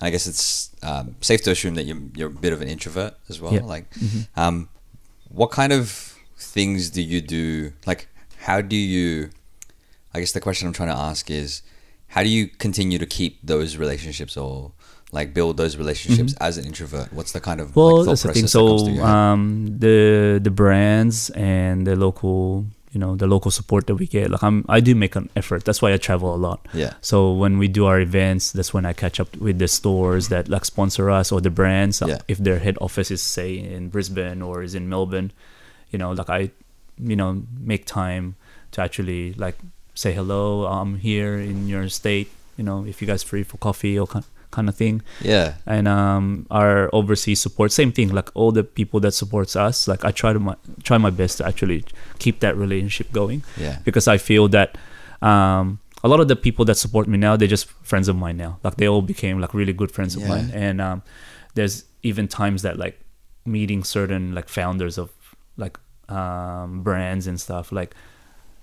I 0.00 0.10
guess 0.10 0.26
it's 0.26 0.70
um, 0.82 1.14
safe 1.20 1.42
to 1.42 1.50
assume 1.52 1.74
that 1.76 1.84
you're, 1.84 2.02
you're 2.16 2.28
a 2.28 2.40
bit 2.46 2.52
of 2.52 2.60
an 2.62 2.68
introvert 2.68 3.14
as 3.28 3.40
well. 3.40 3.54
Yeah. 3.54 3.62
Like, 3.64 3.88
Mhm. 3.94 4.26
um, 4.36 4.68
what 5.28 5.50
kind 5.52 5.72
of 5.72 6.14
things 6.36 6.90
do 6.90 7.00
you 7.02 7.20
do? 7.20 7.72
Like, 7.86 8.08
how 8.48 8.60
do 8.72 8.76
you? 8.94 9.30
I 10.14 10.20
guess 10.20 10.32
the 10.32 10.40
question 10.40 10.64
I'm 10.68 10.74
trying 10.80 10.92
to 10.96 11.00
ask 11.10 11.30
is, 11.42 11.50
how 12.14 12.22
do 12.26 12.30
you 12.36 12.42
continue 12.64 12.98
to 13.04 13.08
keep 13.18 13.32
those 13.52 13.70
relationships 13.84 14.34
or 14.36 14.72
like 15.18 15.28
build 15.38 15.56
those 15.62 15.74
relationships 15.82 16.32
as 16.48 16.56
an 16.58 16.64
introvert? 16.70 17.08
What's 17.18 17.32
the 17.36 17.40
kind 17.48 17.60
of 17.62 17.66
Mm-hmm. 17.68 17.80
Well, 17.80 17.96
like, 17.98 18.06
that's 18.08 18.22
the 18.26 18.32
thing. 18.32 18.42
process 18.48 18.52
that 18.52 18.68
comes 18.68 18.80
So 18.80 18.86
to 18.86 18.92
your 18.96 19.06
head? 19.06 19.14
um, 19.14 19.42
the 19.84 19.96
the 20.48 20.50
brands 20.60 21.16
and 21.60 21.86
the 21.88 21.94
local, 22.06 22.64
you 22.94 23.00
know, 23.02 23.12
the 23.22 23.26
local 23.34 23.50
support 23.58 23.82
that 23.88 23.96
we 24.02 24.06
get. 24.16 24.30
Like 24.34 24.42
I'm, 24.48 24.64
I 24.76 24.80
do 24.88 24.92
make 25.04 25.14
an 25.20 25.28
effort. 25.40 25.60
That's 25.66 25.80
why 25.82 25.90
I 25.92 25.98
travel 26.08 26.30
a 26.34 26.40
lot. 26.48 26.60
yeah, 26.82 26.94
So 27.10 27.16
when 27.42 27.54
we 27.62 27.68
do 27.78 27.82
our 27.90 28.00
events, 28.00 28.44
that's 28.56 28.72
when 28.76 28.86
I 28.90 28.94
catch 29.04 29.16
up 29.22 29.30
with 29.46 29.56
the 29.62 29.68
stores 29.78 30.24
that 30.32 30.48
like 30.54 30.64
sponsor 30.72 31.04
us 31.20 31.26
or 31.32 31.38
the 31.48 31.50
brands. 31.60 31.94
Yeah. 32.00 32.18
If 32.32 32.38
their 32.46 32.58
head 32.66 32.76
office 32.86 33.10
is 33.16 33.22
say 33.36 33.50
in 33.76 33.82
Brisbane 33.94 34.40
or 34.48 34.54
is 34.66 34.74
in 34.74 34.84
Melbourne, 34.94 35.30
you 35.92 35.98
know, 36.00 36.10
like 36.20 36.30
I, 36.40 36.50
you 37.10 37.16
know, 37.20 37.30
make 37.72 37.84
time 38.02 38.24
to 38.72 38.80
actually 38.80 39.34
like 39.34 39.56
say 39.94 40.12
hello. 40.12 40.66
I'm 40.66 40.96
here 40.96 41.38
in 41.38 41.68
your 41.68 41.88
state. 41.88 42.28
You 42.56 42.64
know, 42.64 42.84
if 42.84 43.00
you 43.00 43.06
guys 43.06 43.22
free 43.22 43.42
for 43.44 43.56
coffee 43.58 43.98
or 43.98 44.06
kind 44.06 44.24
kind 44.50 44.66
of 44.66 44.74
thing 44.74 45.02
yeah, 45.20 45.56
and 45.66 45.86
um, 45.86 46.46
our 46.50 46.88
overseas 46.94 47.38
support 47.38 47.70
same 47.70 47.92
thing 47.92 48.08
like 48.08 48.30
all 48.34 48.50
the 48.50 48.64
people 48.64 48.98
that 48.98 49.12
supports 49.12 49.54
us 49.54 49.86
like 49.86 50.06
i 50.06 50.10
try 50.10 50.32
to 50.32 50.38
my, 50.40 50.56
try 50.82 50.96
my 50.96 51.10
best 51.10 51.36
to 51.36 51.46
actually 51.46 51.84
keep 52.18 52.40
that 52.40 52.56
relationship 52.56 53.12
going 53.12 53.42
yeah, 53.58 53.76
because 53.84 54.08
i 54.08 54.16
feel 54.16 54.48
that 54.48 54.78
um, 55.20 55.78
a 56.02 56.08
lot 56.08 56.18
of 56.18 56.28
the 56.28 56.34
people 56.34 56.64
that 56.64 56.76
support 56.76 57.06
me 57.06 57.18
now 57.18 57.36
they're 57.36 57.46
just 57.46 57.68
friends 57.84 58.08
of 58.08 58.16
mine 58.16 58.38
now 58.38 58.58
like 58.64 58.76
they 58.78 58.88
all 58.88 59.02
became 59.02 59.38
like 59.38 59.52
really 59.52 59.74
good 59.74 59.92
friends 59.92 60.16
of 60.16 60.22
Yeah. 60.22 60.28
mine 60.28 60.50
and 60.54 60.80
um, 60.80 61.02
there's 61.54 61.84
even 62.02 62.26
times 62.26 62.62
that 62.62 62.78
like 62.78 62.98
meeting 63.44 63.84
certain 63.84 64.34
like 64.34 64.48
founders 64.48 64.96
of 64.96 65.10
like 65.58 65.78
um, 66.08 66.82
brands 66.82 67.26
and 67.26 67.38
stuff 67.38 67.70
like 67.70 67.94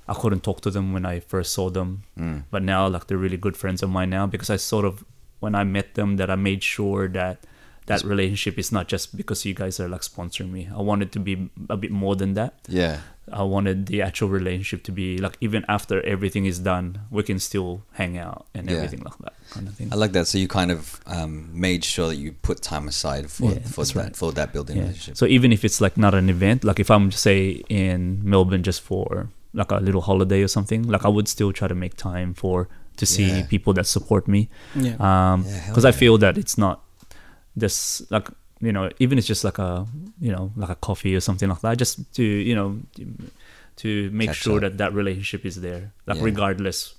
i 0.08 0.14
couldn't 0.14 0.44
talk 0.44 0.62
to 0.62 0.70
them 0.72 0.94
when 0.94 1.06
i 1.06 1.20
first 1.20 1.54
saw 1.54 1.70
them 1.70 2.04
Mm. 2.18 2.44
but 2.52 2.62
now 2.64 2.88
like 2.88 3.08
they're 3.08 3.18
really 3.18 3.38
good 3.38 3.58
friends 3.58 3.82
of 3.84 3.90
mine 3.90 4.10
now 4.10 4.26
because 4.28 4.50
i 4.50 4.58
sort 4.58 4.86
of 4.86 5.04
when 5.40 5.54
i 5.56 5.64
met 5.64 5.94
them 5.96 6.18
that 6.18 6.30
i 6.30 6.36
made 6.36 6.62
sure 6.64 7.08
that 7.08 7.38
that 7.88 8.04
relationship 8.04 8.58
is 8.58 8.72
not 8.72 8.88
just 8.88 9.16
because 9.16 9.46
you 9.46 9.54
guys 9.54 9.80
are 9.80 9.88
like 9.88 10.02
sponsoring 10.02 10.52
me 10.52 10.68
i 10.76 10.82
wanted 10.82 11.12
to 11.12 11.20
be 11.20 11.50
a 11.70 11.78
bit 11.78 11.92
more 11.92 12.16
than 12.16 12.34
that 12.34 12.54
Yeah. 12.68 12.98
I 13.34 13.42
wanted 13.42 13.88
the 13.88 14.04
actual 14.04 14.30
relationship 14.30 14.84
to 14.84 14.92
be 14.92 15.18
like 15.18 15.36
even 15.42 15.66
after 15.68 16.00
everything 16.06 16.46
is 16.46 16.60
done, 16.60 17.00
we 17.10 17.24
can 17.24 17.40
still 17.40 17.82
hang 17.94 18.20
out 18.20 18.46
and 18.54 18.70
Yeah. 18.70 18.76
everything 18.78 19.02
like 19.04 19.18
that 19.26 19.34
kind 19.50 19.68
of 19.68 19.74
thing. 19.74 19.90
I 19.92 19.96
like 19.96 20.12
that. 20.12 20.28
So 20.28 20.38
you 20.38 20.48
kind 20.48 20.70
of 20.70 21.02
um, 21.08 21.50
made 21.52 21.84
sure 21.84 22.08
that 22.10 22.18
you 22.18 22.34
put 22.50 22.62
time 22.62 22.88
aside 22.88 23.32
for 23.32 23.50
Yeah, 23.52 23.60
for 23.66 23.84
that 23.84 23.96
right. 23.96 24.16
for 24.16 24.32
that 24.34 24.54
building 24.54 24.78
Yeah. 24.78 24.84
relationship. 24.84 25.18
So 25.18 25.26
even 25.26 25.52
if 25.52 25.66
it's 25.66 25.82
like 25.82 25.98
not 25.98 26.14
an 26.14 26.30
event, 26.30 26.64
like 26.64 26.80
if 26.80 26.92
I'm 26.92 27.10
say 27.12 27.64
in 27.68 28.22
Melbourne 28.24 28.62
just 28.62 28.82
for 28.82 29.28
like 29.62 29.72
a 29.72 29.80
little 29.88 30.02
holiday 30.02 30.42
or 30.44 30.48
something, 30.58 30.82
like 30.94 31.04
I 31.06 31.10
would 31.16 31.28
still 31.28 31.52
try 31.60 31.68
to 31.68 31.76
make 31.76 31.96
time 31.98 32.34
for 32.34 32.68
to 32.98 33.06
see 33.06 33.28
Yeah. 33.28 33.46
people 33.54 33.74
that 33.78 33.88
support 33.88 34.28
me. 34.28 34.42
Yeah. 34.76 34.96
Um, 35.08 35.44
Yeah, 35.46 35.52
hell 35.52 35.70
because 35.72 35.86
I 35.86 35.94
feel 36.02 36.18
that 36.24 36.38
it's 36.38 36.58
not 36.58 36.82
just 37.58 38.10
like 38.12 38.28
you 38.62 38.72
know 38.72 38.90
even 39.00 39.18
it's 39.18 39.28
just 39.28 39.44
like 39.44 39.60
a 39.60 39.86
you 40.20 40.32
know 40.36 40.52
like 40.56 40.70
a 40.70 40.76
coffee 40.88 41.16
or 41.16 41.20
something 41.20 41.50
like 41.50 41.62
that 41.62 41.78
just 41.78 42.00
to 42.16 42.24
you 42.24 42.56
know 42.56 42.80
to 43.78 44.10
make 44.12 44.30
Catch 44.30 44.38
sure 44.44 44.56
up. 44.58 44.62
that 44.62 44.78
that 44.78 44.94
relationship 44.94 45.46
is 45.46 45.56
there 45.62 45.92
like 46.08 46.18
Yeah. 46.18 46.24
regardless 46.32 46.96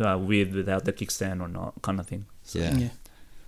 uh, 0.00 0.18
with 0.18 0.54
without 0.54 0.84
the 0.86 0.92
Kickz 0.92 1.12
Stand 1.12 1.42
or 1.42 1.48
not 1.48 1.72
kind 1.82 2.00
of 2.00 2.06
thing 2.06 2.24
so, 2.42 2.58
Yeah. 2.58 2.76
yeah. 2.76 2.88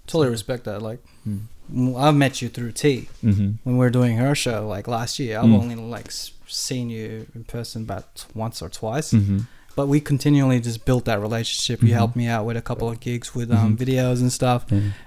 Totally 0.07 0.29
respect 0.31 0.65
that. 0.65 0.83
Like, 0.83 1.01
Mm. 1.27 1.97
I've 1.97 2.15
met 2.15 2.43
you 2.43 2.51
through 2.51 2.73
T 2.73 3.09
hmm 3.23 3.53
when 3.65 3.75
we 3.77 3.81
were 3.85 3.89
doing 3.89 4.19
her 4.19 4.35
show 4.35 4.69
like 4.69 4.87
last 4.87 5.19
year. 5.19 5.39
I've 5.39 5.47
Mm. 5.49 5.61
only 5.63 5.77
like 5.97 6.09
s- 6.09 6.33
seen 6.47 6.91
you 6.91 7.27
in 7.35 7.45
person 7.45 7.83
about 7.83 8.27
once 8.35 8.61
or 8.63 8.69
twice, 8.69 9.11
hmm 9.13 9.41
but 9.77 9.89
we 9.89 9.99
continually 10.01 10.61
just 10.61 10.85
built 10.85 11.05
that 11.05 11.21
relationship. 11.21 11.83
You 11.83 11.89
Mhm. 11.89 11.95
helped 11.95 12.15
me 12.15 12.29
out 12.29 12.47
with 12.47 12.57
a 12.57 12.63
couple 12.63 12.89
of 12.89 13.01
gigs 13.01 13.35
with 13.35 13.51
um, 13.51 13.77
Mhm. 13.77 13.81
videos 13.85 14.21
and 14.21 14.33
stuff. 14.33 14.65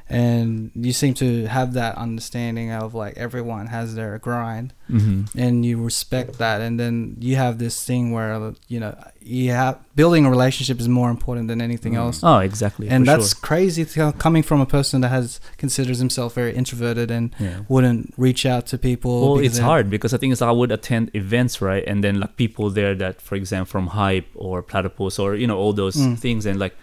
And 0.09 0.71
you 0.73 0.93
seem 0.93 1.13
to 1.15 1.45
have 1.47 1.73
that 1.73 1.97
understanding 1.97 2.71
of 2.71 2.93
like 2.93 3.17
everyone 3.17 3.67
has 3.67 3.95
their 3.95 4.17
grind, 4.19 4.73
hmm 4.87 5.23
and 5.37 5.65
you 5.65 5.83
respect 5.83 6.37
that. 6.37 6.61
And 6.61 6.79
then 6.79 7.17
you 7.19 7.35
have 7.35 7.57
this 7.59 7.83
thing 7.83 8.11
where 8.11 8.53
you 8.69 8.79
know 8.79 8.95
you 9.21 9.51
have 9.51 9.77
building 9.95 10.25
a 10.25 10.29
relationship 10.29 10.79
is 10.79 10.87
more 10.87 11.09
important 11.09 11.47
than 11.49 11.59
anything 11.61 11.93
Mm. 11.93 11.97
else. 12.03 12.19
oh 12.23 12.37
exactly 12.39 12.87
and 12.87 13.05
that's 13.05 13.29
sure. 13.33 13.39
crazy 13.41 13.83
to, 13.85 14.13
coming 14.13 14.43
from 14.43 14.61
a 14.61 14.65
person 14.65 15.01
that 15.01 15.09
has 15.09 15.41
considers 15.57 15.97
himself 15.99 16.33
very 16.35 16.53
introverted 16.55 17.11
and 17.11 17.35
yeah 17.39 17.59
wouldn't 17.67 18.13
reach 18.17 18.45
out 18.45 18.65
to 18.67 18.77
people. 18.77 19.13
well 19.21 19.35
because 19.37 19.57
it's 19.57 19.65
hard 19.71 19.89
because 19.89 20.13
i 20.13 20.17
think 20.17 20.31
it's 20.31 20.41
i 20.41 20.49
would 20.51 20.71
attend 20.71 21.11
events 21.13 21.61
right 21.61 21.83
and 21.89 22.03
then 22.05 22.19
like 22.21 22.37
people 22.37 22.69
there 22.69 22.95
that 22.95 23.19
for 23.21 23.35
example 23.35 23.69
from 23.69 23.87
hype 23.87 24.27
or 24.35 24.61
platypus 24.63 25.19
or 25.19 25.35
you 25.35 25.47
know 25.47 25.57
all 25.57 25.73
those 25.73 25.95
Mm. 25.97 26.17
things 26.17 26.45
and 26.45 26.57
like 26.59 26.75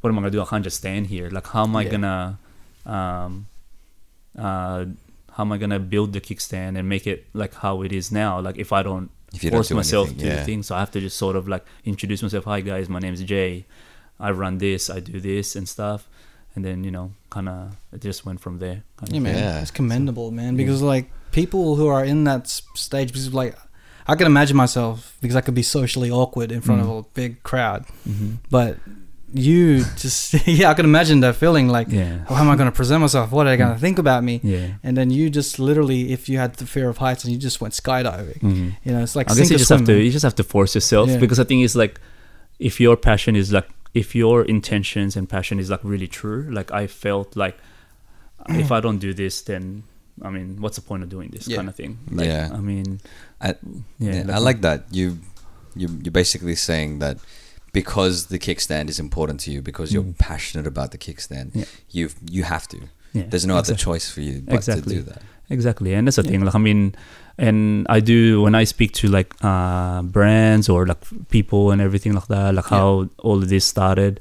what 0.00 0.10
am 0.10 0.16
i 0.18 0.20
gonna 0.20 0.30
do 0.30 0.42
i 0.42 0.44
can't 0.44 0.62
just 0.64 0.76
stand 0.76 1.06
here 1.08 1.28
like 1.30 1.46
how 1.48 1.64
am 1.64 1.74
i 1.74 1.82
Yeah. 1.82 1.90
gonna 1.94 2.38
um 2.86 3.46
uh 4.38 4.84
how 5.32 5.42
am 5.44 5.52
i 5.52 5.58
gonna 5.58 5.78
build 5.80 6.12
the 6.12 6.20
Kickz 6.20 6.42
Stand 6.42 6.76
and 6.76 6.88
make 6.88 7.06
it 7.06 7.26
like 7.34 7.54
how 7.54 7.82
it 7.82 7.92
is 7.92 8.10
now 8.12 8.40
like 8.40 8.56
if 8.58 8.72
i 8.72 8.82
don't 8.82 9.10
If 9.32 9.42
you 9.44 9.50
don't 9.50 9.58
force 9.58 9.68
do 9.68 9.74
myself 9.74 10.08
anything, 10.08 10.26
to 10.28 10.34
yeah. 10.34 10.40
do 10.40 10.44
things 10.44 10.66
so 10.68 10.74
i 10.76 10.80
have 10.80 10.90
to 10.92 11.00
just 11.00 11.16
sort 11.16 11.36
of 11.36 11.48
like 11.48 11.64
introduce 11.84 12.22
myself 12.22 12.44
hi 12.44 12.60
guys 12.60 12.88
my 12.88 12.98
name's 12.98 13.22
jay 13.22 13.64
i 14.20 14.30
run 14.30 14.58
this 14.58 14.90
i 14.90 15.00
do 15.00 15.20
this 15.20 15.56
and 15.56 15.68
stuff 15.68 16.08
and 16.54 16.64
then 16.64 16.84
you 16.84 16.90
know 16.90 17.12
kind 17.30 17.48
of 17.48 17.76
it 17.92 18.00
just 18.00 18.24
went 18.26 18.40
from 18.40 18.58
there 18.58 18.82
kind 18.96 19.12
Yeah, 19.12 19.20
man, 19.20 19.36
Yeah. 19.36 19.60
it's 19.60 19.72
commendable, 19.72 20.30
man. 20.30 20.54
Because 20.56 20.82
like 20.82 21.10
people 21.32 21.74
who 21.74 21.88
are 21.88 22.04
in 22.04 22.22
that 22.24 22.46
stage, 22.46 23.08
because 23.08 23.34
like 23.34 23.56
I 24.06 24.14
can 24.14 24.26
imagine 24.28 24.56
myself 24.56 25.16
because 25.20 25.34
I 25.34 25.40
could 25.40 25.54
be 25.56 25.64
socially 25.64 26.10
awkward 26.12 26.52
in 26.52 26.60
front 26.60 26.80
Mm. 26.80 26.84
of 26.84 26.90
a 27.04 27.08
big 27.14 27.42
crowd, 27.42 27.86
Mhm. 28.08 28.38
but 28.50 28.78
you 29.34 29.84
just 29.96 30.32
yeah, 30.46 30.70
I 30.70 30.74
can 30.74 30.84
imagine 30.84 31.20
that 31.20 31.34
feeling 31.36 31.68
like, 31.68 31.88
yeah 31.90 32.24
how 32.28 32.36
am 32.36 32.48
I 32.48 32.56
going 32.56 32.70
to 32.70 32.76
present 32.76 33.00
myself? 33.00 33.32
What 33.32 33.46
are 33.46 33.50
they 33.50 33.56
going 33.56 33.70
to 33.74 33.76
Mm. 33.78 33.80
think 33.86 33.98
about 33.98 34.22
me? 34.22 34.40
yeah 34.42 34.74
And 34.84 34.96
then 34.96 35.10
you 35.10 35.28
just 35.28 35.58
literally, 35.58 36.12
if 36.12 36.28
you 36.28 36.38
had 36.38 36.54
the 36.54 36.66
fear 36.66 36.88
of 36.88 36.98
heights 36.98 37.24
and 37.24 37.32
you 37.32 37.38
just 37.38 37.60
went 37.60 37.74
skydiving, 37.74 38.38
Mhm. 38.40 38.76
you 38.84 38.92
know, 38.92 39.02
it's 39.02 39.16
like 39.16 39.30
I 39.30 39.34
guess 39.34 39.50
you 39.50 39.56
or 39.56 39.58
just 39.58 39.70
have 39.70 39.84
to 39.86 39.96
you 40.06 40.10
just 40.10 40.22
have 40.22 40.36
to 40.36 40.44
force 40.44 40.74
yourself 40.74 41.08
Yeah. 41.10 41.18
because 41.18 41.38
I 41.40 41.44
think 41.44 41.64
it's 41.64 41.74
like 41.84 42.00
if 42.58 42.80
your 42.80 42.96
passion 42.96 43.34
is 43.36 43.50
like 43.52 43.68
if 44.02 44.14
your 44.14 44.44
intentions 44.56 45.16
and 45.16 45.28
passion 45.28 45.58
is 45.58 45.68
like 45.70 45.82
really 45.84 46.08
true, 46.20 46.42
like 46.58 46.70
I 46.72 46.86
felt 46.86 47.36
like 47.36 47.56
if 48.64 48.70
I 48.70 48.80
don't 48.80 48.98
do 48.98 49.12
this, 49.14 49.42
then 49.42 49.82
I 50.22 50.30
mean, 50.30 50.60
what's 50.62 50.76
the 50.76 50.82
point 50.90 51.02
of 51.02 51.08
doing 51.08 51.30
this 51.34 51.48
Yeah. 51.48 51.56
kind 51.58 51.68
of 51.68 51.74
thing? 51.74 51.98
Like, 52.10 52.28
Yeah. 52.28 52.50
I 52.58 52.60
mean, 52.60 53.00
I- 53.40 53.58
yeah, 53.98 54.14
Yeah, 54.26 54.36
I 54.36 54.38
like 54.38 54.60
that. 54.62 54.80
You, 54.92 55.18
you, 55.74 55.88
you're 56.04 56.12
basically 56.22 56.54
saying 56.54 57.00
that 57.00 57.16
because 57.80 58.16
the 58.32 58.38
Kickz 58.38 58.62
Stand 58.68 58.86
is 58.88 58.98
important 59.06 59.38
to 59.44 59.48
you, 59.54 59.60
because 59.70 59.88
you're 59.94 60.08
Mm. 60.14 60.16
passionate 60.30 60.66
about 60.74 60.88
the 60.94 60.98
Kickz 61.04 61.22
Stand, 61.28 61.48
Yeah. 61.54 61.64
you 61.96 62.04
you 62.36 62.42
have 62.54 62.66
to. 62.72 62.78
yeah, 63.16 63.26
There's 63.30 63.46
no 63.52 63.56
other 63.62 63.74
choice 63.86 64.06
for 64.14 64.22
you 64.28 64.34
but 64.46 64.54
Exactly. 64.60 64.94
to 64.94 65.00
do 65.00 65.04
that. 65.10 65.22
Exactly, 65.56 65.90
and 65.96 66.02
that's 66.06 66.16
the 66.16 66.22
Yeah. 66.24 66.30
thing. 66.32 66.42
Like, 66.46 66.54
I 66.60 66.62
mean, 66.68 66.80
and 67.46 67.58
I 67.96 67.98
do 68.12 68.18
when 68.44 68.54
I 68.62 68.64
speak 68.74 68.90
to 69.00 69.06
like 69.18 69.30
uh, 69.50 70.00
brands 70.16 70.66
or 70.74 70.80
like 70.92 71.02
people 71.36 71.62
and 71.72 71.80
everything 71.88 72.12
like 72.18 72.28
that, 72.34 72.48
like 72.58 72.68
how 72.76 72.88
all 73.26 73.38
of 73.44 73.48
this 73.54 73.64
started. 73.74 74.20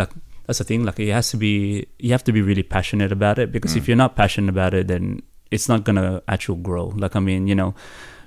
Like 0.00 0.10
that's 0.46 0.58
the 0.62 0.64
thing. 0.70 0.80
Like 0.88 0.98
it 1.00 1.12
has 1.18 1.26
to 1.32 1.36
be, 1.46 1.54
you 2.04 2.10
have 2.16 2.24
to 2.28 2.32
be 2.38 2.42
really 2.50 2.62
passionate 2.76 3.12
about 3.18 3.36
it 3.42 3.48
because 3.56 3.72
if 3.78 3.82
Mm. 3.84 3.88
you're 3.88 4.02
not 4.04 4.12
passionate 4.22 4.50
about 4.56 4.72
it, 4.78 4.84
then 4.92 5.04
it's 5.54 5.68
not 5.72 5.80
gonna 5.86 6.20
actually 6.34 6.60
grow. 6.68 6.86
Like 7.04 7.14
I 7.16 7.20
mean, 7.28 7.42
you 7.50 7.54
know, 7.60 7.70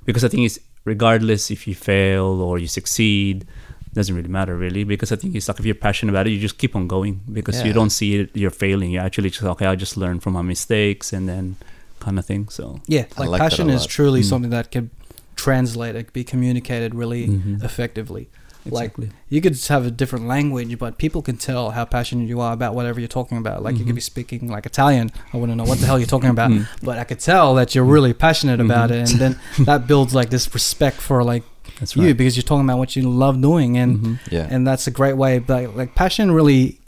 because 0.07 0.23
I 0.27 0.29
think 0.31 0.43
it's 0.49 0.59
regardless 0.93 1.51
if 1.55 1.67
you 1.67 1.75
fail 1.75 2.27
or 2.47 2.53
you 2.63 2.67
succeed. 2.79 3.45
Doesn't 3.93 4.15
really 4.15 4.29
matter 4.29 4.55
really 4.55 4.83
because 4.85 5.11
I 5.11 5.17
think 5.17 5.35
it's 5.35 5.47
like 5.49 5.59
if 5.59 5.65
you're 5.65 5.75
passionate 5.75 6.11
about 6.13 6.25
it, 6.27 6.31
you 6.31 6.39
just 6.39 6.57
keep 6.57 6.75
on 6.75 6.87
going 6.87 7.19
because 7.31 7.61
you 7.65 7.73
don't 7.73 7.89
see 7.89 8.15
it, 8.21 8.29
you're 8.33 8.49
failing. 8.49 8.91
You 8.91 8.99
actually 8.99 9.29
just 9.29 9.43
okay, 9.43 9.65
I 9.65 9.75
just 9.75 9.97
learn 9.97 10.19
from 10.21 10.33
my 10.33 10.41
mistakes 10.41 11.11
and 11.11 11.27
then 11.27 11.57
kind 11.99 12.17
of 12.17 12.25
thing. 12.25 12.47
So 12.49 12.79
Yeah, 12.87 13.05
like, 13.17 13.29
like 13.29 13.39
passion 13.41 13.69
is 13.69 13.85
truly 13.85 14.21
Mm. 14.21 14.29
something 14.31 14.51
that 14.51 14.71
can 14.71 14.89
translate, 15.35 15.95
it 15.95 16.03
can 16.05 16.13
be 16.13 16.23
communicated 16.23 16.95
really 16.95 17.27
Mhm. 17.27 17.63
effectively. 17.63 18.29
Like 18.63 18.91
exactly. 18.91 19.09
you 19.27 19.41
could 19.41 19.53
just 19.53 19.67
have 19.69 19.87
a 19.87 19.91
different 19.91 20.27
language, 20.27 20.77
but 20.77 20.99
people 20.99 21.21
can 21.23 21.35
tell 21.37 21.71
how 21.71 21.83
passionate 21.83 22.29
you 22.29 22.39
are 22.39 22.53
about 22.53 22.75
whatever 22.75 22.99
you're 22.99 23.07
talking 23.19 23.39
about. 23.39 23.63
Like 23.63 23.75
you 23.79 23.83
could 23.85 23.93
Mhm. 23.93 23.95
be 23.95 24.01
speaking 24.01 24.47
like 24.47 24.67
Italian. 24.67 25.09
I 25.33 25.37
wouldn't 25.37 25.57
know 25.57 25.63
what 25.63 25.79
the 25.79 25.87
hell 25.87 25.97
you're 25.97 26.05
talking 26.15 26.29
about, 26.29 26.51
Mm. 26.55 26.67
but 26.83 26.99
I 26.99 27.03
could 27.03 27.19
tell 27.19 27.55
that 27.55 27.73
you're 27.73 27.83
really 27.83 28.13
passionate 28.13 28.59
about 28.61 28.89
Mhm. 28.91 29.01
it, 29.01 29.11
and 29.11 29.19
then 29.19 29.35
that 29.65 29.87
builds 29.87 30.13
like 30.13 30.29
this 30.29 30.53
respect 30.53 30.97
for 31.01 31.23
like 31.23 31.43
That's 31.81 31.95
you 31.97 32.13
because 32.15 32.37
you're 32.37 32.43
talking 32.43 32.63
about 32.63 32.77
what 32.77 32.95
you 32.95 33.03
love 33.09 33.41
doing, 33.41 33.77
and 33.77 33.99
Mhm. 33.99 34.19
Yeah. 34.31 34.47
and 34.49 34.65
that's 34.65 34.87
a 34.87 34.91
great 34.91 35.17
way. 35.17 35.39
But 35.39 35.75
like 35.75 35.93
passion 35.95 36.31
really, 36.31 36.79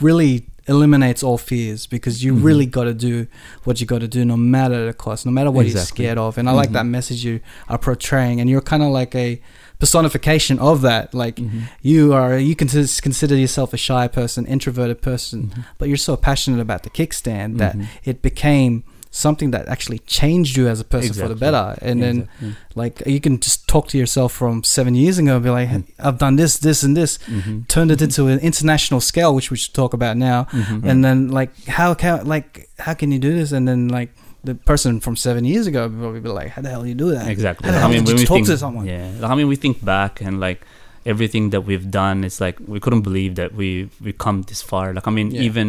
really 0.00 0.46
eliminates 0.66 1.22
all 1.22 1.36
fears 1.36 1.86
because 1.86 2.24
you 2.24 2.34
Mhm. 2.34 2.42
really 2.42 2.64
got 2.66 2.84
to 2.84 2.94
do 2.94 3.26
what 3.64 3.80
you 3.80 3.86
got 3.86 4.00
to 4.00 4.08
do 4.08 4.24
no 4.24 4.36
matter 4.36 4.86
the 4.86 4.94
cost, 4.94 5.26
no 5.26 5.32
matter 5.32 5.50
what 5.50 5.66
you're 5.68 5.76
scared 5.78 6.16
of. 6.16 6.38
And 6.38 6.48
I 6.48 6.52
like 6.52 6.72
that 6.72 6.86
message 6.86 7.22
you 7.22 7.40
are 7.68 7.76
portraying, 7.78 8.40
and 8.40 8.48
you're 8.48 8.62
kind 8.62 8.82
of 8.82 8.88
like 8.88 9.14
a 9.14 9.40
personification 9.78 10.58
of 10.60 10.80
that. 10.80 11.12
Like 11.14 11.36
Mhm. 11.36 11.64
you 11.82 12.14
are, 12.14 12.38
you 12.38 12.54
can 12.56 12.68
consider 12.68 13.36
yourself 13.36 13.74
a 13.74 13.76
shy 13.76 14.08
person, 14.08 14.46
introverted 14.46 15.02
person, 15.02 15.50
Mhm. 15.54 15.64
but 15.78 15.88
you're 15.88 15.98
so 15.98 16.16
passionate 16.16 16.60
about 16.60 16.82
the 16.84 16.90
Kickz 16.90 17.14
Stand 17.14 17.58
that 17.58 17.76
Mhm. 17.76 17.86
it 18.04 18.22
became 18.22 18.84
something 19.14 19.52
that 19.52 19.68
actually 19.68 20.00
changed 20.00 20.56
you 20.58 20.66
as 20.68 20.80
a 20.80 20.84
person 20.84 21.14
for 21.14 21.28
the 21.28 21.36
better. 21.46 21.66
And 21.80 22.02
then 22.02 22.16
Exactly. 22.18 22.54
like 22.82 23.02
you 23.06 23.20
can 23.20 23.38
just 23.38 23.68
talk 23.68 23.84
to 23.88 23.96
yourself 24.02 24.32
from 24.32 24.64
seven 24.64 24.94
years 24.94 25.16
ago 25.18 25.32
and 25.36 25.44
be 25.44 25.50
like, 25.50 25.68
Mm. 25.68 25.84
I've 26.06 26.18
done 26.18 26.34
this, 26.36 26.52
this, 26.58 26.82
and 26.82 26.96
this. 26.96 27.18
Mhm. 27.26 27.68
Turned 27.68 27.90
it 27.94 28.00
into 28.02 28.26
an 28.26 28.38
international 28.40 29.00
scale, 29.00 29.32
which 29.38 29.50
we 29.52 29.56
should 29.56 29.74
talk 29.74 29.92
about 29.94 30.16
now. 30.16 30.38
Mhm. 30.50 30.84
And 30.90 31.04
then 31.04 31.18
like 31.38 31.52
how 31.78 31.94
can 31.94 32.26
like 32.34 32.68
how 32.86 32.94
can 32.94 33.08
you 33.12 33.20
do 33.28 33.32
this? 33.40 33.52
And 33.52 33.64
then 33.68 33.88
like 33.98 34.10
the 34.48 34.54
person 34.70 35.00
from 35.00 35.14
seven 35.16 35.42
years 35.52 35.66
ago 35.70 35.88
probably 35.88 36.20
be 36.20 36.28
like, 36.40 36.48
how 36.54 36.60
the 36.62 36.70
hell 36.70 36.82
do 36.82 36.88
you 36.88 36.94
do 37.06 37.10
that? 37.16 37.28
exactly. 37.28 37.70
I 37.70 37.88
mean, 37.88 38.04
when 38.04 38.16
you 38.16 38.22
we 38.22 38.26
talk 38.26 38.36
think, 38.38 38.46
to 38.48 38.58
someone? 38.58 38.86
Yeah, 38.86 39.08
I 39.32 39.34
mean, 39.38 39.48
we 39.48 39.56
think 39.56 39.76
back 39.84 40.20
and 40.26 40.38
like 40.48 40.60
everything 41.06 41.50
that 41.50 41.62
we've 41.68 41.88
done. 41.90 42.24
It's 42.24 42.40
like 42.46 42.56
we 42.66 42.78
couldn't 42.80 43.02
believe 43.08 43.32
that 43.40 43.50
we 43.60 43.88
we 44.06 44.12
come 44.12 44.42
this 44.50 44.60
far. 44.70 44.92
Like 44.96 45.06
I 45.06 45.12
mean, 45.18 45.30
Yeah. 45.30 45.48
even 45.48 45.68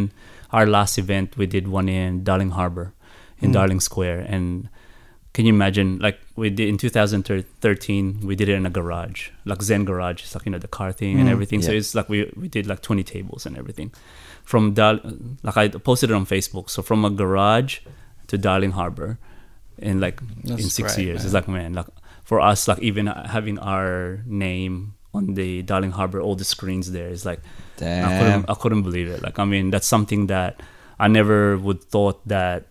our 0.58 0.66
last 0.78 0.98
event, 0.98 1.28
we 1.38 1.46
did 1.56 1.68
one 1.68 1.88
in 1.90 2.24
Darling 2.24 2.52
Harbor, 2.52 2.88
in 3.42 3.50
Mm. 3.50 3.54
Darling 3.54 3.80
Square, 3.80 4.26
and 4.30 4.70
can 5.34 5.46
you 5.46 5.54
imagine? 5.54 6.00
Like 6.00 6.20
we 6.36 6.50
did 6.50 6.70
in 6.70 6.78
2013, 6.78 8.22
we 8.26 8.36
did 8.36 8.48
it 8.50 8.54
in 8.56 8.66
a 8.66 8.70
garage, 8.70 9.30
like 9.46 9.62
Zen 9.62 9.86
garage. 9.86 10.22
It's 10.24 10.34
like 10.36 10.46
you 10.46 10.52
know 10.52 10.60
the 10.60 10.68
car 10.68 10.92
thing 10.92 11.20
and 11.20 11.28
Mm. 11.28 11.32
everything. 11.32 11.62
So 11.62 11.72
it's 11.72 11.94
like 11.96 12.08
we 12.10 12.32
we 12.36 12.48
did 12.48 12.68
like 12.68 12.82
20 12.82 13.04
tables 13.04 13.46
and 13.46 13.58
everything. 13.58 13.92
From 14.44 14.74
Dar- 14.74 15.02
like 15.44 15.58
I 15.58 15.68
posted 15.70 16.10
it 16.12 16.14
on 16.14 16.26
Facebook. 16.26 16.70
So 16.70 16.82
from 16.82 17.04
a 17.06 17.10
garage 17.10 17.80
to 18.28 18.38
Darling 18.38 18.72
Harbor, 18.72 19.18
in 19.78 20.00
like 20.00 20.22
That's 20.44 20.64
in 20.64 20.70
six 20.70 20.96
great, 20.96 21.06
years. 21.06 21.18
man. 21.20 21.26
It's 21.26 21.34
like 21.34 21.48
man, 21.48 21.74
like 21.74 21.88
for 22.24 22.40
us, 22.40 22.68
like 22.68 22.80
even 22.80 23.08
having 23.08 23.60
our 23.60 24.24
name 24.26 24.94
on 25.14 25.34
the 25.36 25.62
Darling 25.64 25.92
Harbor, 25.92 26.20
all 26.22 26.36
the 26.36 26.46
screens 26.46 26.92
there 26.92 27.10
is 27.10 27.26
like 27.26 27.40
I 27.82 28.20
couldn't, 28.20 28.50
I 28.50 28.54
couldn't 28.56 28.84
believe 28.84 29.08
it. 29.10 29.22
Like, 29.22 29.38
I 29.40 29.44
mean, 29.46 29.70
that's 29.70 29.88
something 29.88 30.28
that 30.28 30.62
I 31.00 31.08
never 31.08 31.58
would 31.58 31.84
thought 31.84 32.26
that 32.28 32.66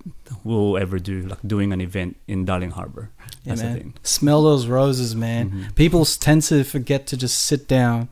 we'll 0.44 0.78
ever 0.78 0.98
do, 0.98 1.22
like 1.22 1.38
doing 1.46 1.72
an 1.72 1.80
event 1.80 2.16
in 2.26 2.44
Darling 2.44 2.70
Harbor. 2.70 3.10
Yeah, 3.20 3.26
That's 3.44 3.60
the 3.60 3.66
man. 3.66 3.76
thing. 3.76 3.94
Smell 4.02 4.42
those 4.42 4.66
roses, 4.66 5.14
man. 5.14 5.50
Mhm. 5.50 5.74
People 5.74 6.04
tend 6.06 6.42
to 6.44 6.64
forget 6.64 7.06
to 7.08 7.16
just 7.16 7.38
sit 7.44 7.68
down, 7.68 8.08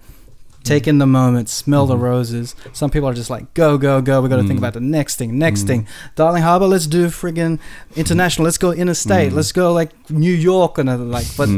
take 0.65 0.87
in 0.87 0.99
the 0.99 1.07
moment, 1.07 1.49
smell 1.49 1.87
the 1.87 1.97
Mhm. 1.97 2.01
roses. 2.01 2.55
Some 2.73 2.91
people 2.91 3.09
are 3.09 3.15
just 3.15 3.31
like, 3.31 3.53
go, 3.55 3.77
go, 3.79 4.01
go. 4.01 4.21
We 4.23 4.29
got 4.29 4.37
to 4.37 4.43
think 4.43 4.55
Mm. 4.59 4.65
about 4.65 4.75
the 4.75 4.81
next 4.81 5.17
thing, 5.17 5.39
next 5.39 5.63
Mm. 5.65 5.67
thing. 5.67 5.87
Darling 6.17 6.43
Harbor, 6.43 6.67
let's 6.67 6.87
do 6.87 7.07
friggin' 7.09 7.59
international. 7.97 8.45
Let's 8.45 8.59
go 8.59 8.73
interstate. 8.73 9.33
Mm. 9.33 9.37
Let's 9.37 9.53
go 9.53 9.73
like 9.73 9.91
New 10.11 10.33
York 10.33 10.79
and 10.79 10.89
uh, 10.89 10.97
like, 10.99 11.27
but 11.37 11.49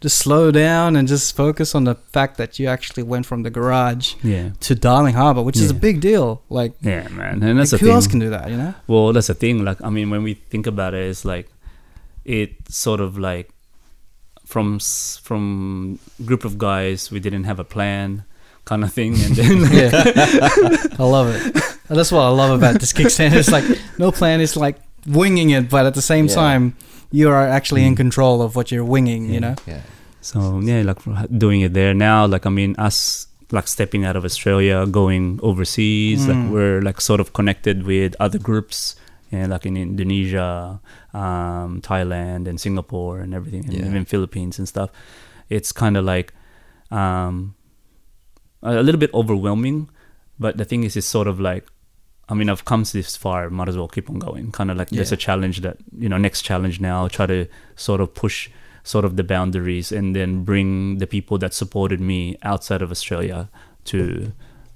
just 0.00 0.18
slow 0.18 0.50
down 0.50 0.96
and 0.96 1.06
just 1.08 1.36
focus 1.36 1.74
on 1.74 1.84
the 1.84 1.96
fact 2.12 2.36
that 2.38 2.58
you 2.58 2.66
actually 2.66 3.02
went 3.02 3.26
from 3.26 3.42
the 3.42 3.50
garage 3.50 4.14
Yeah. 4.22 4.50
to 4.60 4.74
Darling 4.74 5.14
Harbor, 5.14 5.42
which 5.42 5.56
is 5.58 5.70
a 5.70 5.74
big 5.74 6.00
deal. 6.00 6.42
Like, 6.50 6.72
Yeah, 6.82 7.08
man. 7.08 7.42
And 7.42 7.58
that's 7.58 7.72
like, 7.72 7.80
who 7.80 7.86
thing. 7.88 7.94
else 7.94 8.06
can 8.06 8.18
do 8.20 8.30
that? 8.30 8.50
You 8.50 8.56
know? 8.56 8.74
Well, 8.86 9.12
that's 9.12 9.26
the 9.28 9.34
thing. 9.34 9.64
Like, 9.64 9.78
I 9.82 9.90
mean, 9.90 10.10
when 10.10 10.22
we 10.22 10.34
think 10.34 10.66
about 10.66 10.94
it, 10.94 11.04
it's 11.08 11.24
like 11.24 11.48
it 12.24 12.50
sort 12.68 13.00
of 13.00 13.16
like 13.18 13.50
from 14.44 14.78
from 15.22 15.98
group 16.24 16.44
of 16.44 16.58
guys, 16.58 17.10
we 17.10 17.20
didn't 17.20 17.44
have 17.44 17.58
a 17.60 17.64
plan, 17.64 18.24
kind 18.70 18.86
of 18.86 18.92
thing, 18.94 19.18
and 19.18 19.34
then 19.34 19.56
Yeah, 19.78 19.90
I 21.02 21.02
love 21.02 21.26
it. 21.34 21.42
That's 21.90 22.12
what 22.14 22.22
I 22.22 22.30
love 22.30 22.54
about 22.54 22.78
this 22.78 22.92
Kickz 22.94 23.18
Stand. 23.18 23.34
It's 23.34 23.50
like 23.50 23.66
no 23.98 24.14
plan. 24.14 24.38
It's 24.40 24.54
like 24.54 24.78
winging 25.10 25.50
it, 25.50 25.66
but 25.66 25.86
at 25.90 25.94
the 25.98 26.06
same 26.12 26.26
Yeah. 26.30 26.38
time, 26.42 26.62
you 27.10 27.26
are 27.34 27.42
actually 27.58 27.82
in 27.82 27.94
Mm. 27.94 28.02
control 28.06 28.36
of 28.46 28.54
what 28.54 28.70
you're 28.70 28.86
winging. 28.86 29.26
You 29.34 29.40
know. 29.42 29.54
Yeah. 29.66 29.82
So 30.22 30.38
yeah, 30.62 30.86
like 30.86 31.02
doing 31.34 31.60
it 31.66 31.74
there 31.74 31.94
now. 31.98 32.30
Like 32.30 32.46
I 32.46 32.52
mean, 32.54 32.78
us 32.78 33.26
like 33.50 33.66
stepping 33.66 34.06
out 34.06 34.14
of 34.14 34.22
Australia, 34.24 34.86
going 34.86 35.40
overseas. 35.42 36.22
Mm. 36.22 36.28
Like 36.30 36.42
we're 36.54 36.80
like 36.88 37.00
sort 37.02 37.18
of 37.18 37.34
connected 37.34 37.82
with 37.82 38.14
other 38.22 38.38
groups, 38.38 38.94
and 39.34 39.50
like 39.50 39.66
in 39.66 39.74
Indonesia, 39.74 40.78
um, 41.10 41.82
Thailand, 41.82 42.46
and 42.46 42.60
Singapore, 42.62 43.18
and 43.18 43.34
everything, 43.34 43.66
and 43.66 43.74
Yeah. 43.74 43.90
even 43.90 44.06
Philippines 44.06 44.62
and 44.62 44.66
stuff. 44.70 44.90
It's 45.50 45.74
kind 45.74 45.96
of 45.98 46.04
like 46.06 46.30
um, 46.94 47.54
a 48.62 48.82
little 48.82 48.98
bit 48.98 49.12
overwhelming, 49.14 49.90
but 50.38 50.56
the 50.56 50.64
thing 50.64 50.84
is, 50.84 50.96
it's 50.96 51.06
sort 51.06 51.28
of 51.28 51.40
like. 51.40 51.66
I 52.28 52.34
mean, 52.34 52.48
I've 52.48 52.64
come 52.64 52.84
this 52.84 53.16
far. 53.16 53.50
Might 53.50 53.68
as 53.68 53.76
well 53.76 53.88
keep 53.88 54.08
on 54.08 54.20
going. 54.20 54.52
Kind 54.52 54.70
of 54.70 54.76
like 54.76 54.90
there's 54.90 55.10
a 55.10 55.16
challenge 55.16 55.62
that 55.62 55.78
you 55.98 56.08
know, 56.08 56.16
next 56.16 56.42
challenge 56.42 56.80
now. 56.80 57.08
Try 57.08 57.26
to 57.26 57.46
sort 57.74 58.00
of 58.00 58.14
push 58.14 58.48
sort 58.84 59.04
of 59.04 59.16
the 59.16 59.24
boundaries 59.24 59.90
and 59.90 60.14
then 60.14 60.44
bring 60.44 60.98
the 60.98 61.06
people 61.08 61.38
that 61.38 61.52
supported 61.52 62.00
me 62.00 62.38
outside 62.42 62.82
of 62.82 62.90
Australia 62.92 63.50
to 63.84 64.32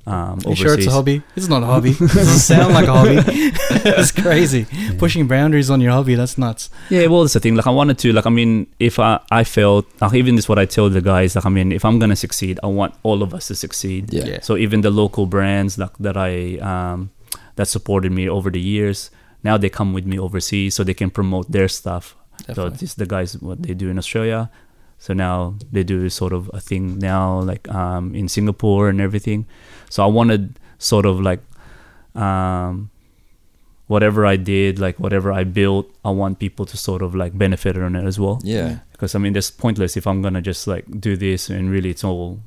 um, 0.07 0.39
You 0.41 0.51
overseas. 0.53 0.59
sure 0.59 0.75
it's 0.75 0.87
a 0.87 0.91
hobby? 0.91 1.23
It's 1.35 1.49
not 1.49 1.63
a 1.63 1.67
hobby. 1.67 1.91
it 1.99 1.99
doesn't 1.99 2.39
sound 2.41 2.75
like 2.75 2.87
a 2.89 2.93
hobby. 2.93 3.17
it's 3.27 4.13
crazy. 4.13 4.67
Pushing 4.99 5.27
boundaries 5.27 5.71
on 5.71 5.81
your 5.81 5.93
hobby. 5.93 6.15
That's 6.15 6.37
nuts. 6.37 6.69
Yeah, 6.91 7.07
well, 7.07 7.23
that's 7.23 7.33
the 7.35 7.41
thing. 7.41 7.55
Like, 7.55 7.67
I 7.67 7.71
wanted 7.71 7.99
to, 7.99 8.13
like, 8.13 8.27
I 8.27 8.31
mean, 8.31 8.67
if 8.79 8.99
I, 8.99 9.21
I 9.31 9.45
felt, 9.45 9.87
like, 10.01 10.15
even 10.15 10.37
this, 10.37 10.49
what 10.49 10.59
I 10.59 10.67
tell 10.67 10.91
the 10.91 11.01
guys, 11.01 11.37
like, 11.37 11.47
I 11.47 11.49
mean, 11.49 11.73
if 11.73 11.85
I'm 11.85 11.99
gonna 11.99 12.17
succeed, 12.17 12.61
I 12.63 12.67
want 12.67 12.95
all 13.03 13.23
of 13.23 13.33
us 13.33 13.49
to 13.49 13.55
succeed. 13.55 14.13
Yeah. 14.13 14.25
Yeah. 14.25 14.41
So 14.43 14.57
even 14.57 14.83
the 14.83 14.91
local 14.91 15.27
brands 15.27 15.79
like 15.79 15.97
that 15.99 16.17
I 16.17 16.59
um, 16.59 17.11
that 17.57 17.67
supported 17.69 18.13
me 18.13 18.29
over 18.29 18.51
the 18.51 18.61
years, 18.61 19.11
now 19.43 19.57
they 19.57 19.69
come 19.69 19.93
with 19.93 20.05
me 20.07 20.19
overseas 20.19 20.75
so 20.75 20.85
they 20.85 20.95
can 20.95 21.11
promote 21.11 21.51
their 21.51 21.69
stuff. 21.69 22.17
Definitely. 22.39 22.55
So 22.55 22.63
Definitely. 22.65 22.79
this 22.79 22.95
the 22.95 23.07
guys 23.07 23.39
what 23.39 23.63
they 23.63 23.75
do 23.75 23.89
in 23.89 23.99
Australia. 23.99 24.51
So 24.99 25.13
now 25.13 25.57
they 25.71 25.83
do 25.85 26.09
sort 26.09 26.33
of 26.33 26.51
a 26.55 26.61
thing 26.61 26.99
now 26.99 27.41
like 27.41 27.69
um, 27.69 28.15
in 28.15 28.29
Singapore 28.29 28.89
and 28.89 29.01
everything. 29.01 29.47
So 29.95 30.03
I 30.03 30.07
wanted 30.07 30.59
sort 30.79 31.07
of 31.07 31.21
like 31.21 31.39
um, 32.17 32.91
whatever 33.87 34.27
I 34.27 34.35
did, 34.35 34.81
like 34.81 34.99
whatever 34.99 35.31
I 35.31 35.45
built, 35.45 35.89
I 36.05 36.11
want 36.11 36.41
people 36.41 36.67
to 36.67 36.77
sort 36.77 37.01
of 37.01 37.15
like 37.15 37.39
benefit 37.39 37.79
on 37.79 37.95
it 37.95 38.05
as 38.05 38.19
well. 38.19 38.41
Yeah. 38.43 38.81
Because 38.91 39.15
I 39.15 39.21
mean, 39.21 39.37
it's 39.37 39.53
pointless 39.53 39.97
if 39.97 40.05
I'm 40.09 40.21
gonna 40.21 40.43
just 40.43 40.67
like 40.67 40.85
do 40.99 41.17
this 41.17 41.49
and 41.49 41.71
really 41.71 41.91
it's 41.91 42.03
all 42.03 42.41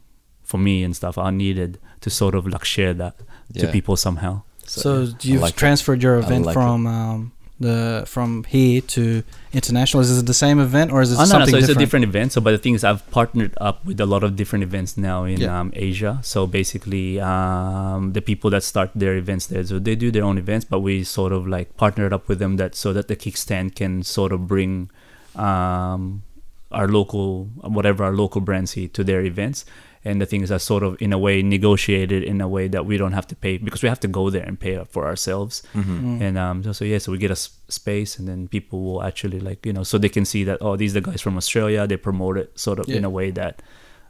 for 0.44 0.58
me 0.58 0.84
and 0.84 0.94
stuff. 0.94 1.18
I 1.18 1.32
needed 1.32 1.80
to 2.02 2.10
sort 2.10 2.36
of 2.36 2.48
like 2.48 2.66
share 2.66 2.94
that 2.96 3.16
to 3.54 3.72
people 3.72 3.96
somehow. 3.96 4.42
So, 4.66 5.08
you've 5.22 5.40
like 5.40 5.54
that. 5.54 5.60
transferred 5.60 6.04
your 6.04 6.18
event 6.18 6.48
like 6.48 6.54
from 6.54 6.86
um, 6.86 7.32
the 7.60 8.04
from 8.06 8.44
here 8.44 8.82
to 8.82 9.24
international. 9.52 10.02
Is 10.02 10.18
it 10.20 10.26
the 10.28 10.34
same 10.34 10.60
event 10.60 10.92
or 10.92 11.02
is 11.02 11.12
it 11.12 11.16
Oh, 11.16 11.18
no, 11.18 11.24
no, 11.24 11.26
something 11.26 11.52
so 11.54 11.58
it's 11.58 11.68
different? 11.68 11.82
a 11.82 11.86
different 11.86 12.06
event. 12.06 12.32
So, 12.34 12.42
but 12.42 12.52
the 12.52 12.58
thing 12.60 12.76
is, 12.76 12.84
I've 12.84 13.10
partnered 13.10 13.54
up 13.60 13.84
with 13.84 14.00
a 14.00 14.06
lot 14.06 14.24
of 14.24 14.36
different 14.36 14.64
events 14.64 14.96
now 14.98 15.24
in 15.24 15.40
Yeah. 15.42 15.60
um, 15.60 15.72
Asia. 15.76 16.20
So 16.22 16.46
basically, 16.46 17.20
um, 17.20 18.14
the 18.14 18.22
people 18.22 18.50
that 18.52 18.62
start 18.64 18.92
their 18.94 19.16
events 19.18 19.48
there, 19.48 19.64
so 19.64 19.80
they 19.80 19.96
do 19.96 20.12
their 20.12 20.24
own 20.24 20.38
events, 20.38 20.66
but 20.70 20.80
we 20.82 21.04
sort 21.04 21.32
of 21.32 21.48
like 21.48 21.76
partnered 21.78 22.14
up 22.14 22.28
with 22.28 22.38
them 22.40 22.58
that 22.58 22.76
so 22.76 22.94
that 22.94 23.08
the 23.08 23.16
Kickz 23.16 23.38
Stand 23.38 23.76
can 23.76 24.04
sort 24.04 24.32
of 24.32 24.48
bring 24.48 24.90
um, 25.36 26.24
our 26.72 26.88
local 26.88 27.46
whatever 27.62 28.04
our 28.04 28.14
local 28.14 28.42
brands 28.42 28.72
see 28.72 28.88
to 28.90 29.04
their 29.04 29.22
events. 29.24 29.66
And 30.08 30.22
the 30.22 30.26
things 30.26 30.52
are 30.52 30.60
sort 30.72 30.84
of 30.88 30.92
in 31.06 31.12
a 31.14 31.20
way 31.26 31.36
negotiated 31.44 32.22
in 32.32 32.42
a 32.42 32.48
way 32.48 32.66
that 32.76 32.84
we 32.90 32.96
don't 33.02 33.16
have 33.20 33.28
to 33.28 33.36
pay 33.36 33.54
because 33.68 33.82
we 33.84 33.90
have 33.90 34.00
to 34.06 34.08
go 34.20 34.24
there 34.30 34.46
and 34.50 34.56
pay 34.66 34.74
for 34.96 35.06
ourselves. 35.12 35.54
Mm-hmm. 35.74 35.98
Mm. 36.08 36.22
And 36.26 36.38
um, 36.38 36.64
so, 36.64 36.72
so 36.72 36.86
yeah, 36.86 37.00
so 37.04 37.12
we 37.12 37.18
get 37.18 37.32
a 37.32 37.40
s- 37.44 37.50
space, 37.68 38.12
and 38.20 38.26
then 38.30 38.48
people 38.48 38.78
will 38.86 39.02
actually 39.10 39.40
like 39.50 39.66
you 39.68 39.74
know, 39.74 39.84
so 39.84 39.98
they 39.98 40.14
can 40.18 40.26
see 40.34 40.44
that 40.50 40.58
oh, 40.62 40.76
these 40.78 40.92
are 40.96 41.02
the 41.02 41.12
guys 41.12 41.22
from 41.22 41.36
Australia. 41.38 41.88
They 41.88 41.98
promote 41.98 42.38
it 42.38 42.58
sort 42.58 42.80
of 42.80 42.88
in 42.90 43.04
a 43.04 43.10
way 43.10 43.32
that 43.32 43.62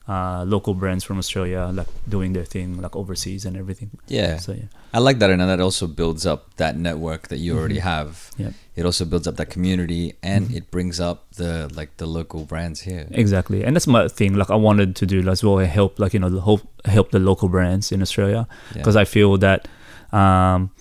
uh, 0.07 0.45
local 0.47 0.73
brands 0.73 1.03
from 1.03 1.17
Australia 1.17 1.69
like 1.73 1.87
doing 2.07 2.31
their 2.33 2.45
thing 2.45 2.81
like 2.81 2.95
overseas 2.95 3.43
and 3.45 3.57
everything. 3.57 3.89
Yeah. 4.07 4.37
So 4.37 4.53
yeah, 4.53 4.69
I 4.93 4.99
like 4.99 5.19
that, 5.19 5.29
and 5.29 5.41
that 5.41 5.59
also 5.59 5.85
builds 5.87 6.25
up 6.25 6.55
that 6.55 6.77
network 6.77 7.27
that 7.27 7.39
you 7.39 7.57
already 7.57 7.75
Mhm. 7.79 7.81
have. 7.93 8.31
Yep. 8.37 8.53
It 8.77 8.85
also 8.85 9.03
builds 9.05 9.27
up 9.27 9.35
that 9.35 9.49
community, 9.49 10.13
and 10.23 10.47
Mhm. 10.47 10.55
it 10.57 10.71
brings 10.71 10.99
up 10.99 11.17
the 11.35 11.67
like 11.75 11.97
the 11.97 12.05
local 12.05 12.45
brands 12.45 12.81
here. 12.87 13.05
exactly. 13.11 13.63
And 13.65 13.75
that's 13.75 13.87
my 13.87 14.07
thing. 14.07 14.35
Like 14.35 14.49
I 14.49 14.55
wanted 14.55 14.95
to 14.95 15.05
do 15.05 15.27
as 15.29 15.43
well. 15.43 15.57
Help 15.57 15.99
like 15.99 16.13
you 16.13 16.19
know 16.21 16.29
help 16.39 16.61
help 16.85 17.11
the 17.11 17.19
local 17.19 17.49
brands 17.49 17.91
in 17.91 18.01
Australia 18.01 18.47
Yeah. 18.47 18.77
because 18.81 18.95
I 18.95 19.05
feel 19.05 19.37
that 19.39 19.67
um, 20.13 20.71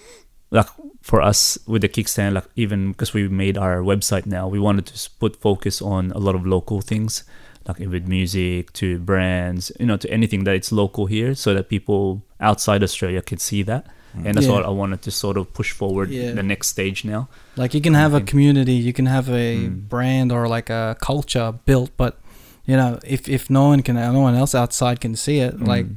like 0.50 0.68
for 1.02 1.20
us 1.20 1.58
with 1.66 1.82
the 1.82 1.88
Kickz 1.88 2.10
Stand, 2.10 2.34
like 2.34 2.46
even 2.54 2.92
because 2.92 3.12
we 3.12 3.28
made 3.28 3.58
our 3.58 3.78
website 3.82 4.26
now, 4.26 4.46
we 4.48 4.58
wanted 4.58 4.86
to 4.86 5.10
put 5.18 5.34
focus 5.40 5.82
on 5.82 6.12
a 6.12 6.18
lot 6.18 6.34
of 6.34 6.46
local 6.46 6.80
things, 6.80 7.24
like 7.68 7.78
with 7.78 8.06
music 8.06 8.72
to 8.74 8.98
brands, 8.98 9.72
you 9.80 9.86
know, 9.86 9.96
to 9.96 10.08
anything 10.10 10.44
that 10.44 10.54
it's 10.54 10.70
local 10.72 11.06
here, 11.06 11.34
so 11.34 11.52
that 11.54 11.68
people 11.68 12.22
outside 12.40 12.82
Australia 12.82 13.20
can 13.22 13.38
see 13.38 13.62
that. 13.64 13.86
And 14.24 14.34
that's 14.34 14.46
Yeah. 14.46 14.52
what 14.54 14.64
I 14.64 14.70
wanted 14.70 15.02
to 15.02 15.10
sort 15.10 15.36
of 15.36 15.52
push 15.52 15.72
forward 15.72 16.10
Yeah. 16.10 16.32
the 16.32 16.42
next 16.42 16.68
stage 16.68 17.04
now. 17.04 17.28
Like 17.56 17.74
you 17.74 17.80
can 17.82 17.92
have 17.94 18.14
a 18.14 18.20
Mhm. 18.20 18.26
community, 18.26 18.72
you 18.72 18.92
can 18.94 19.06
have 19.06 19.28
a 19.28 19.56
Mm. 19.56 19.88
brand 19.88 20.32
or 20.32 20.48
like 20.48 20.70
a 20.70 20.96
culture 21.00 21.52
built, 21.66 21.90
but 21.98 22.18
you 22.66 22.76
know, 22.76 22.98
if 23.04 23.28
if 23.28 23.50
no 23.50 23.68
one 23.68 23.82
can, 23.82 23.96
no 23.96 24.20
one 24.20 24.34
else 24.34 24.54
outside 24.54 25.00
can 25.00 25.14
see 25.16 25.38
it, 25.40 25.60
like, 25.60 25.86
Mm. 25.86 25.96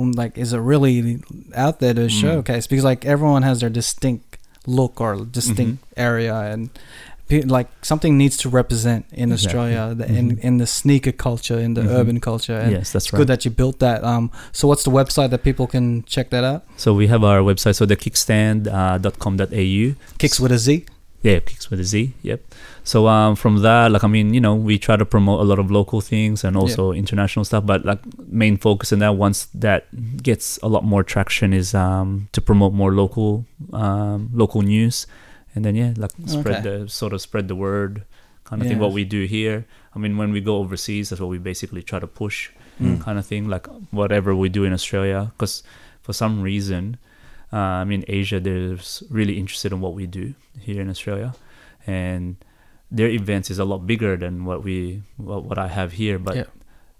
um, 0.00 0.12
like 0.12 0.38
is 0.38 0.52
it 0.52 0.58
really 0.60 1.18
out 1.56 1.80
there 1.80 1.94
to 1.94 2.06
Mm. 2.06 2.10
showcase? 2.20 2.66
Because 2.68 2.84
like 2.84 3.04
everyone 3.04 3.42
has 3.42 3.60
their 3.60 3.70
distinct 3.70 4.38
look 4.66 5.00
or 5.00 5.24
distinct 5.24 5.82
area, 5.96 6.34
and 6.52 6.70
pe- 6.72 6.80
like 7.28 7.68
something 7.82 8.16
needs 8.16 8.36
to 8.38 8.48
represent 8.48 9.04
in 9.12 9.32
Exactly. 9.32 9.34
Australia, 9.74 9.94
the, 9.94 10.06
in 10.06 10.36
Mhm. 10.36 10.38
in 10.44 10.56
the 10.58 10.66
sneaker 10.66 11.12
culture, 11.12 11.58
in 11.58 11.74
the 11.74 11.82
Mhm. 11.82 11.98
urban 11.98 12.20
culture, 12.20 12.56
and 12.56 12.70
yes, 12.72 12.92
that's 12.92 13.06
it's 13.06 13.12
right. 13.12 13.18
good 13.18 13.28
that 13.28 13.44
you 13.44 13.50
built 13.50 13.78
that. 13.80 14.04
Um, 14.04 14.30
so 14.52 14.68
what's 14.68 14.84
the 14.84 14.90
website 14.92 15.30
that 15.30 15.42
people 15.42 15.66
can 15.66 16.04
check 16.06 16.30
that 16.30 16.44
out? 16.44 16.62
so 16.76 16.94
we 16.94 17.06
have 17.08 17.24
our 17.24 17.40
website, 17.40 17.74
so 17.74 17.84
the 17.86 17.96
kickstand.com.au. 17.96 18.70
Uh, 18.70 19.10
.com.au. 19.18 19.94
Kicks 20.18 20.38
with 20.40 20.52
a 20.52 20.58
Z. 20.58 20.84
Yeah, 21.22 21.40
kicks 21.40 21.70
with 21.70 21.80
a 21.80 21.84
Z. 21.84 22.12
Yep. 22.22 22.40
So 22.84 23.08
um, 23.08 23.34
from 23.34 23.62
that, 23.62 23.90
like 23.90 24.04
I 24.04 24.06
mean, 24.08 24.32
you 24.32 24.40
know, 24.40 24.54
we 24.54 24.78
try 24.78 24.94
to 24.96 25.04
promote 25.04 25.40
a 25.40 25.44
lot 25.44 25.58
of 25.58 25.70
local 25.72 26.00
things 26.00 26.44
and 26.44 26.56
also 26.56 26.92
international 26.92 27.44
stuff. 27.44 27.66
But 27.66 27.84
like 27.84 27.98
main 28.30 28.56
focus 28.56 28.92
in 28.92 29.00
that, 29.00 29.16
once 29.16 29.48
that 29.54 29.86
gets 30.22 30.58
a 30.62 30.68
lot 30.68 30.84
more 30.84 31.02
traction, 31.02 31.52
is 31.52 31.74
um, 31.74 32.28
to 32.32 32.40
promote 32.40 32.72
more 32.74 32.92
local 32.94 33.44
um, 33.72 34.30
local 34.32 34.62
news, 34.62 35.06
and 35.56 35.64
then 35.64 35.74
yeah, 35.74 35.94
like 35.96 36.12
spread 36.26 36.60
Okay. 36.60 36.84
the 36.84 36.88
sort 36.88 37.12
of 37.12 37.20
spread 37.20 37.48
the 37.48 37.56
word 37.56 38.04
kind 38.44 38.60
of 38.62 38.68
thing. 38.68 38.78
What 38.78 38.92
we 38.92 39.02
do 39.04 39.24
here. 39.24 39.64
I 39.94 39.98
mean, 39.98 40.14
when 40.20 40.30
we 40.30 40.40
go 40.40 40.58
overseas, 40.58 41.08
that's 41.08 41.20
what 41.20 41.30
we 41.32 41.38
basically 41.38 41.82
try 41.82 41.98
to 41.98 42.06
push 42.06 42.50
Mm. 42.78 43.00
kind 43.00 43.18
of 43.18 43.24
thing. 43.24 43.48
Like 43.48 43.66
whatever 43.90 44.36
we 44.36 44.48
do 44.52 44.62
in 44.68 44.72
Australia, 44.76 45.32
because 45.32 45.64
for 46.04 46.12
some 46.12 46.42
reason, 46.44 46.98
uh, 47.50 47.80
I 47.82 47.84
mean, 47.88 48.04
Asia, 48.06 48.38
they're 48.38 48.76
really 49.08 49.38
interested 49.40 49.72
in 49.72 49.80
what 49.80 49.94
we 49.96 50.04
do 50.06 50.34
here 50.60 50.82
in 50.84 50.90
Australia, 50.92 51.32
and 51.86 52.36
their 52.92 53.08
events 53.08 53.50
is 53.50 53.58
a 53.58 53.64
lot 53.64 53.86
bigger 53.86 54.14
than 54.16 54.44
what 54.44 54.62
we 54.62 55.00
what, 55.16 55.44
what 55.48 55.56
I 55.58 55.68
have 55.68 55.92
here. 55.96 56.18
But 56.20 56.36
Yeah. 56.36 56.48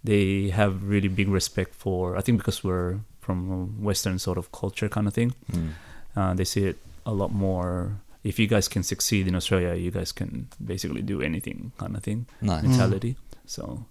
they 0.02 0.48
have 0.50 0.72
really 0.82 1.08
big 1.12 1.28
respect 1.28 1.74
for. 1.74 2.16
I 2.16 2.22
think 2.24 2.38
because 2.40 2.64
we're 2.64 3.00
from 3.20 3.38
a 3.52 3.60
Western 3.84 4.18
sort 4.18 4.38
of 4.38 4.50
culture 4.52 4.88
kind 4.88 5.06
of 5.06 5.12
thing, 5.14 5.34
Mm. 5.52 5.70
uh, 6.16 6.32
they 6.34 6.44
see 6.44 6.64
it 6.72 6.76
a 7.04 7.12
lot 7.12 7.30
more. 7.36 8.00
If 8.30 8.38
you 8.40 8.46
guys 8.54 8.66
can 8.68 8.82
succeed 8.82 9.28
in 9.28 9.34
Australia, 9.34 9.74
you 9.84 9.90
guys 9.90 10.12
can 10.12 10.48
basically 10.72 11.02
do 11.02 11.22
anything 11.22 11.72
kind 11.78 11.94
of 11.96 12.02
thing 12.02 12.26
Nice. 12.40 12.64
Mm. 12.64 12.68
mentality. 12.68 13.12
So 13.46 13.84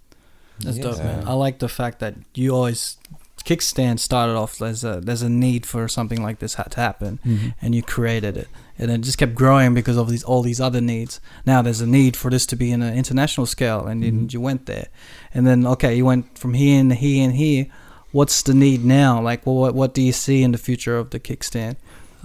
That's 0.59 0.77
dope, 0.77 0.97
man. 0.99 1.27
I 1.27 1.33
like 1.45 1.59
the 1.59 1.69
fact 1.69 1.99
that 1.99 2.13
you 2.33 2.53
always 2.55 2.97
Kickz 3.45 3.63
Stand 3.73 3.99
started 3.99 4.35
off 4.35 4.61
as 4.61 4.83
a 4.83 4.99
there's 5.07 5.21
a 5.21 5.29
need 5.29 5.65
for 5.65 5.87
something 5.87 6.21
like 6.27 6.39
this 6.39 6.55
had 6.55 6.71
to 6.71 6.79
happen, 6.81 7.19
and 7.61 7.69
you 7.75 7.81
created 7.83 8.35
it, 8.37 8.47
and 8.79 8.89
it 8.91 9.01
just 9.01 9.17
kept 9.21 9.35
growing 9.35 9.73
because 9.75 9.97
of 10.01 10.09
these 10.09 10.23
all 10.29 10.41
these 10.41 10.59
other 10.67 10.81
needs. 10.81 11.19
Now 11.45 11.61
there's 11.61 11.81
a 11.81 11.85
need 11.99 12.13
for 12.17 12.31
this 12.31 12.45
to 12.47 12.55
be 12.55 12.71
in 12.71 12.81
an 12.81 12.93
international 12.97 13.45
scale, 13.45 13.85
and 13.89 14.03
you, 14.03 14.11
Mhm. 14.11 14.33
you 14.33 14.41
went 14.41 14.65
there, 14.65 14.87
and 15.33 15.45
then 15.45 15.67
okay, 15.73 15.93
you 15.95 16.05
went 16.05 16.25
from 16.39 16.53
here 16.55 16.79
and 16.81 16.91
here 16.93 17.23
and 17.27 17.35
here. 17.35 17.67
What's 18.11 18.41
the 18.41 18.53
need 18.53 18.83
now? 18.83 19.21
Like, 19.29 19.45
well, 19.45 19.57
what 19.63 19.75
what 19.75 19.93
do 19.93 20.01
you 20.01 20.13
see 20.13 20.41
in 20.41 20.51
the 20.51 20.57
future 20.67 20.97
of 20.97 21.09
the 21.11 21.19
Kickz 21.19 21.45
Stand? 21.51 21.75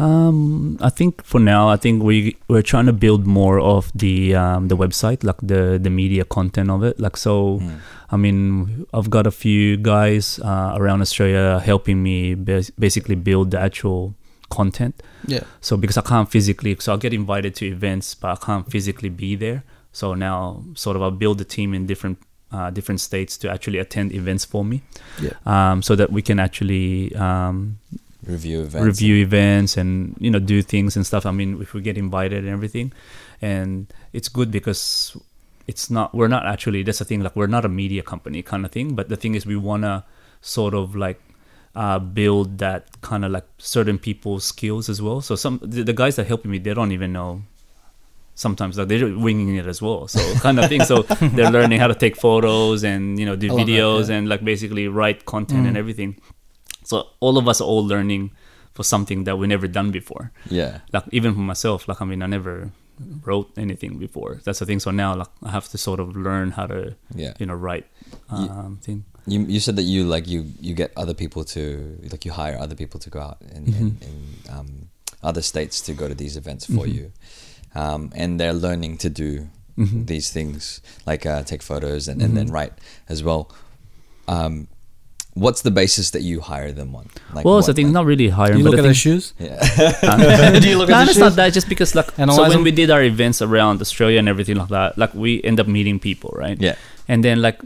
Um, 0.01 0.79
I 0.81 0.89
think 0.91 1.23
for 1.25 1.41
now, 1.41 1.69
I 1.69 1.77
think 1.77 2.03
we 2.03 2.37
we're 2.49 2.63
trying 2.73 2.87
to 2.87 2.93
build 2.93 3.27
more 3.27 3.61
of 3.61 3.91
the 3.95 4.35
um, 4.35 4.69
the 4.69 4.77
website, 4.77 5.23
like 5.23 5.37
the 5.43 5.79
the 5.83 5.91
media 5.91 6.25
content 6.25 6.71
of 6.71 6.83
it. 6.83 6.99
Like 6.99 7.17
so, 7.17 7.59
Mm. 7.61 7.79
I 8.13 8.17
mean, 8.17 8.87
I've 8.95 9.11
got 9.11 9.27
a 9.27 9.31
few 9.31 9.77
guys 9.77 10.39
uh, 10.41 10.73
around 10.81 11.01
Australia 11.03 11.61
helping 11.61 12.03
me 12.03 12.35
bas- 12.35 12.71
basically 12.79 13.15
build 13.15 13.51
the 13.51 13.61
actual 13.61 14.15
content. 14.49 14.95
Yeah, 15.29 15.45
So 15.61 15.77
because 15.77 15.97
I 15.97 16.03
can't 16.03 16.29
physically, 16.29 16.77
so 16.81 16.93
I 16.95 16.97
get 16.97 17.13
invited 17.13 17.55
to 17.57 17.67
events, 17.67 18.15
but 18.17 18.29
I 18.33 18.37
can't 18.47 18.67
physically 18.71 19.09
be 19.11 19.37
there. 19.37 19.63
So 19.93 20.15
now, 20.15 20.65
sort 20.75 20.97
of, 20.97 21.03
I 21.03 21.11
build 21.11 21.41
a 21.41 21.45
team 21.45 21.75
in 21.75 21.87
different 21.87 22.19
uh, 22.53 22.71
different 22.71 23.01
states 23.01 23.37
to 23.39 23.49
actually 23.49 23.79
attend 23.79 24.13
events 24.13 24.45
for 24.45 24.65
me. 24.65 24.81
Yeah. 25.23 25.35
Um, 25.47 25.83
so 25.83 25.95
that 25.95 26.11
we 26.11 26.21
can 26.23 26.41
actually 26.41 27.15
um, 27.15 27.79
Review 28.27 28.61
events. 28.63 28.85
review 28.87 29.17
events 29.17 29.77
and 29.77 30.15
you 30.21 30.31
know 30.31 30.39
do 30.39 30.61
things 30.63 30.97
and 30.97 31.07
stuff. 31.07 31.25
I 31.27 31.31
mean, 31.31 31.61
if 31.63 31.73
we 31.75 31.81
get 31.81 31.97
invited 31.97 32.41
and 32.45 32.49
everything, 32.53 32.93
and 33.41 33.87
it's 34.13 34.29
good 34.29 34.51
because 34.51 35.17
it's 35.67 35.91
not 35.91 36.15
we're 36.15 36.29
not 36.29 36.45
actually 36.47 36.83
that's 36.83 36.99
the 36.99 37.05
thing 37.05 37.21
like 37.23 37.35
we're 37.35 37.47
not 37.47 37.65
a 37.65 37.69
media 37.69 38.03
company 38.03 38.43
kind 38.43 38.65
of 38.67 38.73
thing. 38.73 38.95
But 38.95 39.09
the 39.09 39.17
thing 39.17 39.35
is, 39.35 39.47
we 39.47 39.57
wanna 39.57 40.05
sort 40.43 40.75
of 40.75 40.95
like 40.97 41.21
uh, 41.75 41.99
build 41.99 42.59
that 42.59 43.01
kind 43.01 43.25
of 43.25 43.31
like 43.33 43.47
certain 43.59 43.99
people's 43.99 44.45
skills 44.45 44.89
as 44.89 45.01
well. 45.01 45.21
So 45.21 45.35
some 45.37 45.59
the, 45.63 45.83
the 45.83 45.93
guys 45.95 46.17
that 46.17 46.27
helping 46.27 46.51
me, 46.51 46.59
they 46.59 46.75
don't 46.75 46.93
even 46.93 47.13
know. 47.13 47.43
Sometimes 48.35 48.79
like 48.79 48.89
they're 48.89 49.07
winging 49.19 49.57
it 49.57 49.67
as 49.67 49.83
well, 49.83 50.09
so 50.09 50.21
kind 50.41 50.59
of 50.59 50.69
thing. 50.69 50.83
So 50.85 51.03
they're 51.03 51.51
learning 51.51 51.79
how 51.79 51.89
to 51.89 51.95
take 51.95 52.17
photos 52.17 52.85
and 52.85 53.19
you 53.19 53.27
know 53.27 53.37
do 53.37 53.49
love 53.49 53.59
that, 53.59 53.67
videos 53.67 54.09
yeah. 54.09 54.17
and 54.17 54.29
like 54.31 54.43
basically 54.45 54.89
write 54.89 55.27
content 55.27 55.67
and 55.67 55.77
Mm. 55.77 55.79
everything. 55.79 56.17
So 56.85 57.07
all 57.21 57.37
of 57.39 57.47
us 57.49 57.61
are 57.61 57.65
all 57.65 57.87
learning 57.87 58.31
for 58.75 58.85
something 58.85 59.25
that 59.25 59.37
we 59.39 59.47
never 59.47 59.67
done 59.69 59.91
before. 59.91 60.31
Yeah. 60.49 60.81
Like 60.93 61.05
even 61.13 61.35
for 61.35 61.41
myself, 61.41 61.89
like 61.89 62.01
I 62.01 62.05
mean, 62.05 62.23
I 62.23 62.27
never 62.27 62.71
wrote 63.25 63.51
anything 63.57 63.99
before. 63.99 64.41
That's 64.45 64.59
the 64.59 64.67
thing. 64.67 64.81
So 64.81 64.91
now, 64.91 65.15
like 65.17 65.29
I 65.43 65.51
have 65.51 65.69
to 65.71 65.79
sort 65.79 66.01
of 66.01 66.17
learn 66.17 66.53
how 66.53 66.67
to, 66.67 66.95
Yeah. 67.15 67.33
you 67.39 67.47
know, 67.47 67.55
write 67.55 67.87
um, 68.31 68.79
thing. 68.83 69.05
You 69.27 69.41
you 69.49 69.61
said 69.61 69.77
that 69.77 69.83
you 69.85 70.05
like 70.05 70.27
you 70.29 70.45
you 70.61 70.75
get 70.75 70.93
other 70.97 71.15
people 71.15 71.45
to 71.45 71.99
like 72.13 72.25
you 72.25 72.33
hire 72.33 72.57
other 72.59 72.75
people 72.75 73.01
to 73.01 73.11
go 73.11 73.21
out 73.21 73.39
in, 73.55 73.67
in, 73.67 73.73
Mhm. 73.91 74.03
in 74.03 74.15
um, 74.51 74.69
other 75.23 75.43
states 75.43 75.81
to 75.83 75.93
go 75.93 76.09
to 76.09 76.15
these 76.15 76.37
events 76.37 76.65
for 76.67 76.87
Mhm. 76.87 76.95
you, 76.95 77.13
um, 77.75 78.11
and 78.15 78.41
they're 78.41 78.55
learning 78.67 78.97
to 78.99 79.11
do 79.11 79.49
Mhm. 79.79 80.07
these 80.07 80.31
things 80.33 80.81
like 81.07 81.25
uh, 81.27 81.43
take 81.43 81.63
photos 81.63 82.09
and, 82.09 82.23
and 82.23 82.37
then 82.37 82.49
Mhm. 82.49 82.53
write 82.55 82.73
as 83.09 83.23
well. 83.23 83.51
Um, 84.29 84.69
what's 85.45 85.63
the 85.69 85.71
basis 85.81 86.11
that 86.15 86.23
you 86.23 86.37
hire 86.51 86.71
them 86.81 86.91
on? 86.95 87.05
Like 87.35 87.45
well, 87.45 87.57
what, 87.57 87.65
so 87.67 87.73
I 87.73 87.75
think 87.75 87.87
like- 87.89 87.95
not 88.01 88.07
really 88.13 88.29
hiring. 88.29 88.59
you 88.59 88.65
look 88.65 88.77
the 88.79 88.83
at 88.83 88.83
their 88.89 88.93
thing- 88.93 89.07
shoes. 89.21 89.33
Yeah. 89.39 90.59
Do 90.65 90.69
you 90.69 90.79
look 90.81 90.89
no, 90.93 90.97
at 91.01 91.05
the 91.07 91.11
it's 91.11 91.19
not 91.19 91.33
shoes? 91.33 91.37
that. 91.41 91.53
Just 91.59 91.69
because 91.69 91.95
like 91.95 92.11
so 92.17 92.43
when 92.43 92.51
them? 92.51 92.63
we 92.63 92.73
did 92.81 92.91
our 92.91 93.03
events 93.03 93.41
around 93.43 93.81
Australia 93.81 94.19
and 94.23 94.29
everything 94.29 94.57
like 94.63 94.69
that, 94.79 94.99
like 95.03 95.13
we 95.15 95.43
end 95.43 95.59
up 95.63 95.67
meeting 95.67 95.99
people, 95.99 96.31
right? 96.45 96.59
yeah. 96.61 96.77
and 97.09 97.25
then 97.27 97.43
like 97.43 97.59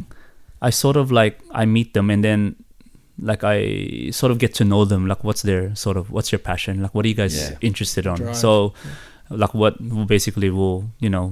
i 0.63 0.71
sort 0.71 0.97
of 0.97 1.07
like 1.13 1.35
i 1.63 1.65
meet 1.77 1.93
them 1.97 2.09
and 2.15 2.25
then 2.25 2.41
like 3.31 3.43
i 3.45 4.09
sort 4.21 4.31
of 4.33 4.39
get 4.45 4.53
to 4.61 4.65
know 4.65 4.83
them 4.93 5.03
like 5.11 5.21
what's 5.27 5.43
their 5.43 5.75
sort 5.85 5.97
of 6.01 6.05
what's 6.15 6.33
your 6.33 6.39
passion 6.51 6.81
like 6.85 6.95
what 6.95 7.05
are 7.05 7.11
you 7.13 7.19
guys 7.23 7.35
Yeah. 7.37 7.59
interested 7.61 8.07
on 8.07 8.17
Drive. 8.17 8.37
so 8.45 8.73
like 9.29 9.53
what 9.53 9.75
basically 10.15 10.49
will 10.49 10.79
you 11.05 11.11
know 11.15 11.27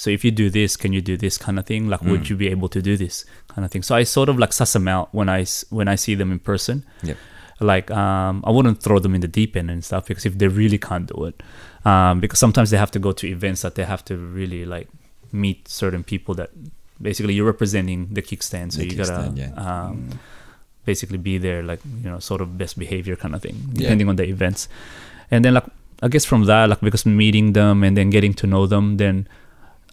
so 0.00 0.06
if 0.16 0.20
you 0.26 0.30
do 0.42 0.46
this 0.58 0.70
can 0.82 0.90
you 0.96 1.02
do 1.10 1.14
this 1.24 1.36
kind 1.44 1.56
of 1.60 1.64
thing 1.70 1.82
like 1.92 2.02
would 2.10 2.22
Mm. 2.24 2.30
you 2.30 2.36
be 2.44 2.48
able 2.56 2.68
to 2.76 2.80
do 2.88 2.94
this 3.04 3.16
kind 3.52 3.62
of 3.66 3.70
thing 3.72 3.82
so 3.88 3.92
i 4.00 4.02
sort 4.18 4.28
of 4.32 4.36
like 4.42 4.52
suss 4.60 4.72
them 4.76 4.86
out 4.96 5.06
when 5.18 5.28
i 5.38 5.40
when 5.78 5.86
i 5.94 5.96
see 6.04 6.14
them 6.20 6.30
in 6.34 6.38
person 6.52 6.76
Yep. 7.10 7.16
like 7.72 7.88
um 8.02 8.34
i 8.48 8.50
wouldn't 8.56 8.78
throw 8.84 8.98
them 9.04 9.14
in 9.18 9.20
the 9.26 9.32
deep 9.40 9.52
end 9.60 9.68
and 9.74 9.82
stuff 9.90 10.02
because 10.08 10.24
if 10.30 10.34
they 10.40 10.48
really 10.62 10.78
can't 10.88 11.06
do 11.14 11.18
it 11.30 11.36
um 11.92 12.14
because 12.22 12.38
sometimes 12.44 12.68
they 12.72 12.78
have 12.84 12.92
to 12.96 13.00
go 13.06 13.12
to 13.20 13.24
events 13.36 13.60
that 13.64 13.74
they 13.78 13.84
have 13.94 14.02
to 14.10 14.14
really 14.38 14.62
like 14.74 14.88
meet 15.44 15.60
certain 15.82 16.02
people 16.12 16.32
that 16.40 16.50
basically 17.08 17.32
you're 17.36 17.50
representing 17.54 18.00
the 18.16 18.22
Kickz 18.28 18.44
Stand 18.50 18.68
so 18.72 18.78
The 18.80 18.86
you 18.88 18.96
gotta 19.02 19.32
yeah. 19.42 19.52
um, 19.66 19.96
basically 20.90 21.18
be 21.30 21.38
there 21.46 21.62
like 21.70 21.80
you 22.04 22.10
know 22.10 22.18
sort 22.30 22.40
of 22.44 22.48
best 22.62 22.74
behavior 22.84 23.16
kind 23.22 23.34
of 23.36 23.40
thing 23.42 23.56
Yeah. 23.72 23.82
depending 23.82 24.08
on 24.08 24.16
the 24.20 24.24
events 24.36 24.68
and 25.32 25.44
then 25.44 25.52
like 25.58 25.68
i 26.02 26.08
guess 26.12 26.24
from 26.24 26.44
that 26.50 26.64
like 26.70 26.80
because 26.88 27.04
meeting 27.06 27.52
them 27.60 27.84
and 27.84 27.96
then 27.96 28.08
getting 28.16 28.34
to 28.40 28.46
know 28.52 28.64
them 28.66 28.96
then 28.96 29.16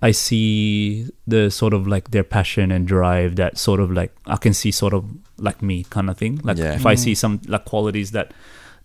i 0.01 0.11
see 0.11 1.07
the 1.25 1.49
sort 1.49 1.73
of 1.73 1.87
like 1.87 2.11
their 2.11 2.23
passion 2.23 2.71
and 2.71 2.87
drive 2.87 3.35
that 3.35 3.57
sort 3.57 3.79
of 3.79 3.91
like 3.91 4.11
i 4.25 4.35
can 4.37 4.53
see 4.53 4.71
sort 4.71 4.93
of 4.93 5.03
like 5.37 5.61
me 5.61 5.83
kind 5.89 6.09
of 6.09 6.17
thing 6.17 6.39
like 6.43 6.57
Yeah. 6.57 6.75
if 6.75 6.85
i 6.85 6.95
Mm. 6.95 6.99
see 6.99 7.15
some 7.15 7.41
like 7.47 7.65
qualities 7.65 8.11
that 8.11 8.33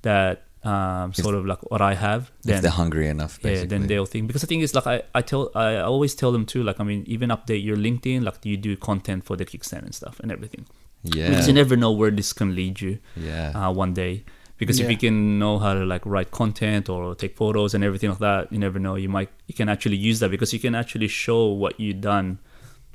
that 0.02 0.44
um 0.64 1.10
If- 1.10 1.16
sort 1.16 1.34
of 1.34 1.44
like 1.44 1.58
what 1.70 1.82
i 1.82 1.94
have 1.94 2.22
if 2.40 2.44
then 2.44 2.62
they're 2.62 2.70
hungry 2.70 3.08
enough, 3.08 3.34
basically. 3.42 3.58
yeah, 3.60 3.66
then 3.66 3.86
they'll 3.88 4.06
think 4.06 4.26
because 4.28 4.42
the 4.42 4.46
thing 4.46 4.60
is 4.60 4.74
like 4.74 4.86
I, 4.86 5.02
I 5.14 5.20
tell 5.22 5.50
I 5.54 5.76
always 5.78 6.14
tell 6.14 6.30
them 6.32 6.44
too 6.46 6.62
like 6.62 6.78
I 6.78 6.84
mean 6.84 7.02
even 7.06 7.30
update 7.30 7.64
your 7.64 7.76
LinkedIn 7.76 8.22
like 8.22 8.38
you 8.50 8.56
do 8.56 8.76
content 8.76 9.24
for 9.24 9.34
the 9.36 9.44
Kickz 9.44 9.66
Stand 9.66 9.84
and 9.84 9.94
stuff 9.94 10.20
and 10.20 10.30
everything 10.30 10.64
yeah. 11.02 11.28
because 11.30 11.48
you 11.48 11.52
never 11.62 11.74
know 11.76 11.90
where 11.90 12.12
this 12.12 12.32
can 12.32 12.54
lead 12.54 12.80
you 12.80 12.98
yeah. 13.16 13.50
uh, 13.58 13.72
one 13.72 13.92
day 13.92 14.22
because 14.62 14.78
if 14.84 14.90
you 14.94 14.96
can 15.04 15.38
know 15.42 15.54
how 15.64 15.72
to 15.78 15.84
like 15.94 16.04
write 16.14 16.30
content 16.40 16.88
or 16.88 17.14
take 17.22 17.34
photos 17.42 17.74
and 17.74 17.82
everything 17.88 18.10
like 18.14 18.18
that 18.28 18.42
you 18.52 18.58
never 18.66 18.78
know 18.86 18.94
you 19.04 19.08
might 19.18 19.30
you 19.50 19.54
can 19.60 19.68
actually 19.74 19.96
use 20.10 20.18
that 20.20 20.30
because 20.30 20.50
you 20.56 20.60
can 20.66 20.74
actually 20.82 21.08
show 21.08 21.40
what 21.62 21.72
you've 21.82 22.00
done 22.00 22.38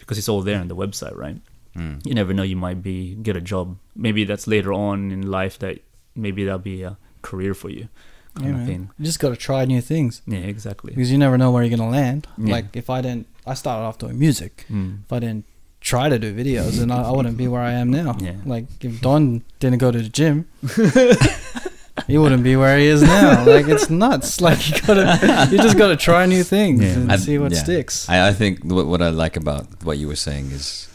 because 0.01 0.17
it's 0.19 0.29
all 0.33 0.41
there 0.49 0.59
on 0.63 0.67
the 0.73 0.75
website 0.83 1.15
right 1.25 1.39
Mm. 1.77 1.97
you 2.09 2.15
never 2.15 2.33
know 2.37 2.41
you 2.53 2.55
might 2.67 2.81
be 2.81 2.97
get 3.27 3.35
a 3.35 3.41
job 3.53 3.77
maybe 4.05 4.21
that's 4.29 4.47
later 4.47 4.71
on 4.73 5.11
in 5.15 5.21
life 5.39 5.59
that 5.63 5.75
maybe 6.15 6.43
that'll 6.45 6.57
be 6.75 6.81
a 6.81 6.97
career 7.21 7.53
for 7.53 7.69
you 7.69 7.85
kind 8.33 8.47
Yeah, 8.49 8.61
of 8.61 8.67
thing 8.69 8.81
You 8.97 9.05
just 9.05 9.19
got 9.23 9.29
to 9.29 9.35
try 9.35 9.59
new 9.65 9.81
things 9.91 10.13
yeah 10.25 10.39
exactly 10.53 10.91
because 10.95 11.11
you 11.11 11.19
never 11.25 11.37
know 11.37 11.51
where 11.51 11.61
you're 11.63 11.77
gonna 11.77 11.91
land. 12.01 12.21
Yeah. 12.37 12.53
Like 12.55 12.67
if 12.81 12.89
I 12.89 12.99
didn't, 13.05 13.27
I 13.45 13.53
started 13.63 13.83
off 13.87 13.97
doing 14.03 14.17
music. 14.27 14.53
Mm. 14.77 15.03
If 15.05 15.11
I 15.17 15.19
didn't 15.23 15.45
try 15.81 16.09
to 16.09 16.17
do 16.19 16.33
videos, 16.33 16.81
and 16.81 16.91
I, 16.91 17.03
I 17.03 17.11
wouldn't 17.11 17.37
be 17.37 17.47
where 17.47 17.61
I 17.61 17.73
am 17.73 17.89
now. 17.91 18.15
Yeah. 18.19 18.35
Like 18.45 18.65
if 18.83 19.01
Don 19.01 19.43
didn't 19.59 19.79
go 19.79 19.91
to 19.91 20.01
the 20.01 20.09
gym, 20.09 20.47
he 22.07 22.17
wouldn't 22.17 22.43
be 22.43 22.55
where 22.55 22.77
he 22.77 22.85
is 22.87 23.01
now. 23.01 23.45
Like 23.45 23.67
it's 23.67 23.89
nuts. 23.89 24.39
Like 24.47 24.69
you 24.69 24.81
gotta, 24.81 25.47
you 25.51 25.57
just 25.57 25.77
gotta 25.77 25.95
try 25.97 26.25
new 26.25 26.43
things 26.43 26.81
Yeah. 26.81 26.93
and 26.93 27.11
I- 27.11 27.17
see 27.17 27.37
what 27.37 27.51
yeah. 27.51 27.59
sticks. 27.63 28.07
I, 28.09 28.29
I 28.29 28.33
think 28.33 28.63
what, 28.63 28.85
what 28.87 29.01
I 29.01 29.09
like 29.09 29.35
about 29.37 29.65
what 29.83 29.97
you 29.97 30.07
were 30.07 30.15
saying 30.15 30.51
is 30.51 30.87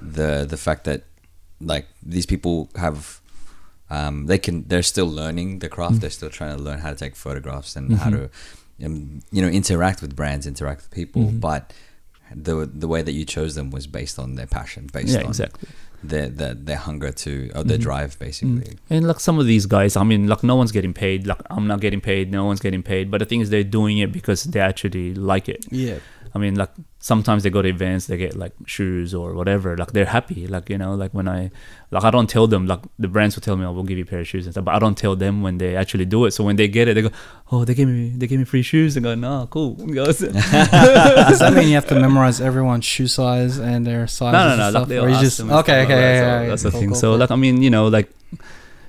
the 0.00 0.44
the 0.48 0.56
fact 0.56 0.84
that 0.84 1.04
like 1.60 1.86
these 2.02 2.26
people 2.26 2.68
have 2.76 3.20
um, 3.90 4.26
they 4.26 4.38
can 4.38 4.64
they're 4.68 4.82
still 4.82 5.06
learning 5.06 5.58
the 5.60 5.68
craft. 5.68 5.94
Mm. 5.96 6.00
They're 6.00 6.10
still 6.10 6.30
trying 6.30 6.56
to 6.56 6.62
learn 6.62 6.78
how 6.80 6.90
to 6.90 6.96
take 6.96 7.14
photographs 7.16 7.76
and 7.76 7.92
how 7.98 8.10
Mhm. 8.10 8.30
to 8.80 8.86
um, 8.86 9.22
you 9.30 9.42
know 9.42 9.48
interact 9.48 10.00
with 10.02 10.16
brands, 10.16 10.46
interact 10.46 10.80
with 10.82 10.90
people. 10.90 11.22
Mhm. 11.22 11.40
But 11.40 11.72
the 12.34 12.70
the 12.72 12.88
way 12.88 13.02
that 13.02 13.12
you 13.12 13.24
chose 13.24 13.54
them 13.54 13.70
was 13.70 13.86
based 13.86 14.18
on 14.18 14.34
their 14.36 14.46
passion, 14.46 14.88
based 14.92 15.08
yeah 15.14 15.20
on 15.20 15.26
exactly 15.26 15.68
their, 16.04 16.28
their 16.28 16.54
their 16.54 16.76
hunger 16.76 17.12
to 17.12 17.50
or 17.54 17.62
their 17.62 17.78
Mhm. 17.78 17.82
drive, 17.82 18.18
basically. 18.18 18.76
And 18.90 19.06
like 19.06 19.20
some 19.20 19.38
of 19.38 19.46
these 19.46 19.66
guys, 19.66 19.96
I 19.96 20.02
mean, 20.02 20.26
like 20.26 20.42
no 20.42 20.56
one's 20.56 20.72
getting 20.72 20.92
paid. 20.92 21.26
Like 21.28 21.40
I'm 21.50 21.66
not 21.68 21.80
getting 21.80 22.00
paid. 22.00 22.32
No 22.32 22.44
one's 22.44 22.58
getting 22.60 22.82
paid. 22.82 23.08
But 23.10 23.18
the 23.18 23.24
thing 23.26 23.40
is, 23.40 23.50
they're 23.50 23.62
doing 23.62 23.98
it 23.98 24.10
because 24.12 24.42
they 24.44 24.58
actually 24.60 25.14
like 25.14 25.48
it. 25.48 25.64
Yeah. 25.70 25.98
I 26.34 26.38
mean, 26.38 26.54
like 26.54 26.70
sometimes 26.98 27.42
they 27.42 27.50
go 27.50 27.60
to 27.60 27.68
events, 27.68 28.06
they 28.06 28.16
get 28.16 28.34
like 28.36 28.52
shoes 28.64 29.12
or 29.14 29.34
whatever. 29.34 29.76
Like 29.76 29.92
they're 29.92 30.06
happy. 30.06 30.46
Like 30.46 30.70
you 30.70 30.78
know, 30.78 30.94
like 30.94 31.12
when 31.12 31.28
I, 31.28 31.50
like 31.90 32.04
I 32.04 32.10
don't 32.10 32.28
tell 32.30 32.46
them. 32.46 32.66
Like 32.66 32.80
the 32.98 33.08
brands 33.08 33.36
will 33.36 33.42
tell 33.42 33.56
me, 33.56 33.64
oh, 33.66 33.68
"I 33.68 33.70
will 33.72 33.82
give 33.84 33.98
you 33.98 34.04
a 34.04 34.06
pair 34.06 34.20
of 34.20 34.26
shoes," 34.28 34.46
and 34.46 34.54
stuff. 34.54 34.64
But 34.64 34.74
I 34.74 34.78
don't 34.78 34.96
tell 34.96 35.14
them 35.14 35.42
when 35.42 35.58
they 35.58 35.76
actually 35.76 36.06
do 36.06 36.24
it. 36.24 36.30
So 36.30 36.42
when 36.42 36.56
they 36.56 36.68
get 36.68 36.88
it, 36.88 36.94
they 36.94 37.02
go, 37.02 37.10
"Oh, 37.50 37.64
they 37.66 37.74
gave 37.74 37.88
me, 37.88 38.14
they 38.16 38.26
gave 38.26 38.38
me 38.38 38.46
free 38.46 38.62
shoes." 38.62 38.96
And 38.96 39.04
go, 39.04 39.14
"No, 39.14 39.46
cool." 39.50 39.74
Does 39.76 40.18
that 40.20 41.52
mean 41.54 41.68
you 41.68 41.74
have 41.74 41.86
to 41.88 41.94
memorize 42.00 42.40
everyone's 42.40 42.84
shoe 42.84 43.06
size 43.08 43.58
and 43.58 43.86
their 43.86 44.06
size? 44.06 44.32
no, 44.32 44.38
no, 44.38 44.44
no. 44.44 44.52
and 44.52 44.60
Like 44.60 44.70
stuff? 44.70 44.88
they'll 44.88 45.04
Or 45.04 45.08
you 45.08 45.14
ask 45.14 45.24
just 45.24 45.38
them 45.38 45.50
okay, 45.50 45.60
okay, 45.60 45.78
like 45.80 45.88
that. 45.88 46.00
yeah, 46.00 46.20
So 46.38 46.42
yeah, 46.42 46.48
that's 46.48 46.62
the 46.62 46.70
cool, 46.70 46.80
thing. 46.80 46.88
cool, 46.90 46.96
so 46.98 47.10
cool. 47.12 47.18
like 47.18 47.30
I 47.30 47.36
mean, 47.36 47.62
you 47.62 47.70
know, 47.70 47.88
like 47.88 48.08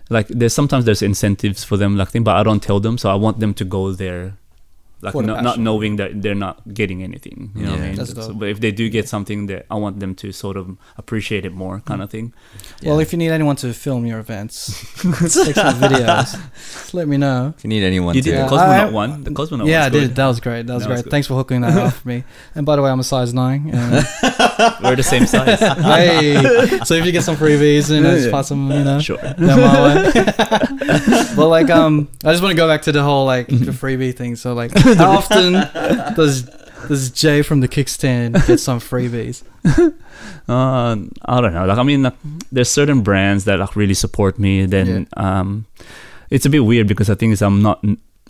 like 0.09 0.27
there's 0.27 0.53
sometimes 0.53 0.85
there's 0.85 1.01
incentives 1.01 1.63
for 1.63 1.77
them, 1.77 1.97
like 1.97 2.09
thing, 2.09 2.23
but 2.23 2.35
I 2.35 2.43
don't 2.43 2.61
tell 2.63 2.79
them. 2.79 2.97
So 2.97 3.09
I 3.09 3.15
want 3.15 3.39
them 3.39 3.53
to 3.55 3.65
go 3.65 3.91
there 3.91 4.37
like 5.03 5.11
For 5.13 5.21
the 5.21 5.27
no, 5.35 5.41
not 5.41 5.59
knowing 5.59 5.97
that 5.97 6.21
they're 6.21 6.33
not 6.47 6.61
getting 6.73 7.03
anything. 7.03 7.51
You 7.55 7.65
know 7.65 7.71
what 7.71 7.79
I 7.81 7.87
mean? 7.87 7.95
That's 7.95 8.13
So, 8.13 8.33
but 8.33 8.47
if 8.49 8.59
they 8.59 8.71
do 8.71 8.89
get 8.89 9.07
something, 9.09 9.47
that 9.47 9.65
I 9.69 9.75
want 9.75 9.99
them 9.99 10.15
to 10.15 10.31
sort 10.31 10.55
of 10.57 10.77
appreciate 10.97 11.43
it 11.45 11.51
more, 11.53 11.81
kind 11.81 12.01
of 12.01 12.09
thing. 12.09 12.33
Well, 12.83 12.99
if 12.99 13.11
you 13.11 13.17
need 13.19 13.31
anyone 13.31 13.55
to 13.57 13.73
film 13.73 14.05
your 14.05 14.19
events, 14.19 14.67
take 15.01 15.55
some 15.55 15.75
videos. 15.81 16.93
Let 16.93 17.07
me 17.07 17.17
know. 17.17 17.53
If 17.57 17.63
you 17.63 17.69
need 17.69 17.83
anyone 17.83 18.15
You 18.15 18.21
to 18.21 18.29
did 18.29 18.35
Yeah. 18.37 18.45
the 18.47 18.55
Cosmonaut 18.55 18.87
I- 18.87 18.89
one. 18.91 19.23
The 19.23 19.31
Cosmonaut. 19.31 19.67
yeah, 19.67 19.79
I 19.79 19.83
one's 19.83 19.91
did. 19.93 20.07
good. 20.09 20.15
That 20.15 20.27
was 20.27 20.39
great. 20.39 20.67
That 20.67 20.73
was 20.75 20.83
That 20.83 20.89
great. 20.89 21.03
good. 21.03 21.11
Thanks 21.11 21.27
for 21.27 21.35
hooking 21.35 21.61
that 21.61 21.77
up 21.77 21.93
for 21.93 22.07
me. 22.07 22.23
And 22.55 22.65
by 22.65 22.75
the 22.77 22.81
way, 22.81 22.89
I'm 22.89 22.99
a 22.99 23.03
size 23.03 23.33
nine. 23.33 23.69
And 23.73 23.91
We're 24.83 24.95
the 24.95 25.03
same 25.03 25.25
size. 25.25 25.59
hey, 25.93 26.39
so 26.85 26.93
if 26.95 27.05
you 27.05 27.11
get 27.11 27.23
some 27.23 27.35
freebies, 27.35 27.89
you 27.89 27.99
know, 28.01 28.15
just 28.15 28.31
pass 28.31 28.49
them, 28.49 28.69
you 28.71 28.83
know, 28.83 28.99
sure. 28.99 29.17
down 29.17 29.37
my 29.59 30.03
way. 30.03 30.11
but 31.35 31.47
like, 31.47 31.69
um, 31.69 32.07
I 32.23 32.31
just 32.31 32.41
want 32.43 32.51
to 32.51 32.57
go 32.57 32.67
back 32.67 32.83
to 32.83 32.91
the 32.91 33.03
whole 33.03 33.25
like 33.25 33.47
the 33.47 33.71
freebie 33.71 34.15
thing. 34.15 34.35
So 34.35 34.53
like, 34.53 34.71
how 34.77 34.92
often 35.17 35.53
does 36.15 36.43
does 36.87 37.09
Jay 37.11 37.41
from 37.41 37.61
the 37.61 37.67
Kickz 37.67 37.89
Stand 37.89 38.35
get 38.47 38.59
some 38.59 38.79
freebies? 38.79 39.43
Uh, 40.47 40.97
I 41.25 41.39
don't 41.41 41.53
know. 41.53 41.65
Like, 41.65 41.77
I 41.77 41.83
mean, 41.83 42.03
like, 42.03 42.15
there's 42.51 42.69
certain 42.69 43.01
brands 43.01 43.45
that 43.45 43.59
like 43.59 43.75
really 43.77 43.93
support 43.93 44.37
me. 44.37 44.65
Then, 44.65 45.07
um, 45.15 45.65
it's 46.29 46.45
a 46.45 46.49
bit 46.49 46.59
weird 46.61 46.87
because 46.87 47.09
I 47.09 47.15
think 47.15 47.31
is 47.33 47.41
I'm 47.41 47.61
not. 47.61 47.83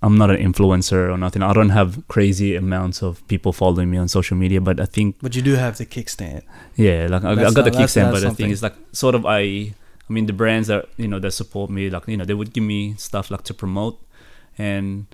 I'm 0.03 0.17
not 0.17 0.29
an 0.29 0.37
influencer 0.37 1.09
or 1.11 1.17
nothing. 1.17 1.41
I 1.41 1.53
don't 1.53 1.69
have 1.69 2.03
crazy 2.09 2.55
amounts 2.55 3.01
of 3.01 3.25
people 3.27 3.53
following 3.53 3.89
me 3.89 3.97
on 3.97 4.07
social 4.09 4.35
media, 4.37 4.59
but 4.61 4.79
I 4.79 4.85
think 4.85 5.15
But 5.21 5.35
you 5.35 5.41
do 5.41 5.53
have 5.55 5.77
the 5.77 5.85
Kickz 5.85 6.09
Stand. 6.09 6.43
Yeah, 6.75 7.07
like 7.09 7.23
I, 7.23 7.31
I 7.31 7.35
got 7.35 7.53
the 7.53 7.61
not- 7.61 7.65
that's- 7.65 7.75
Kickz 7.75 7.89
Stand, 7.91 8.07
that's 8.07 8.15
but 8.15 8.19
the 8.19 8.27
something. 8.27 8.45
thing 8.45 8.51
is, 8.51 8.61
like, 8.61 8.75
sort 8.91 9.15
of, 9.15 9.25
I, 9.25 9.39
I 9.39 9.73
mean, 10.09 10.25
the 10.25 10.33
brands 10.33 10.67
that 10.67 10.89
you 10.97 11.07
know 11.07 11.19
that 11.19 11.31
support 11.31 11.69
me, 11.71 11.89
like, 11.89 12.07
you 12.07 12.17
know, 12.17 12.25
they 12.25 12.33
would 12.33 12.53
give 12.53 12.63
me 12.65 12.95
stuff 12.97 13.31
like 13.31 13.43
to 13.45 13.53
promote, 13.53 13.97
and, 14.57 15.05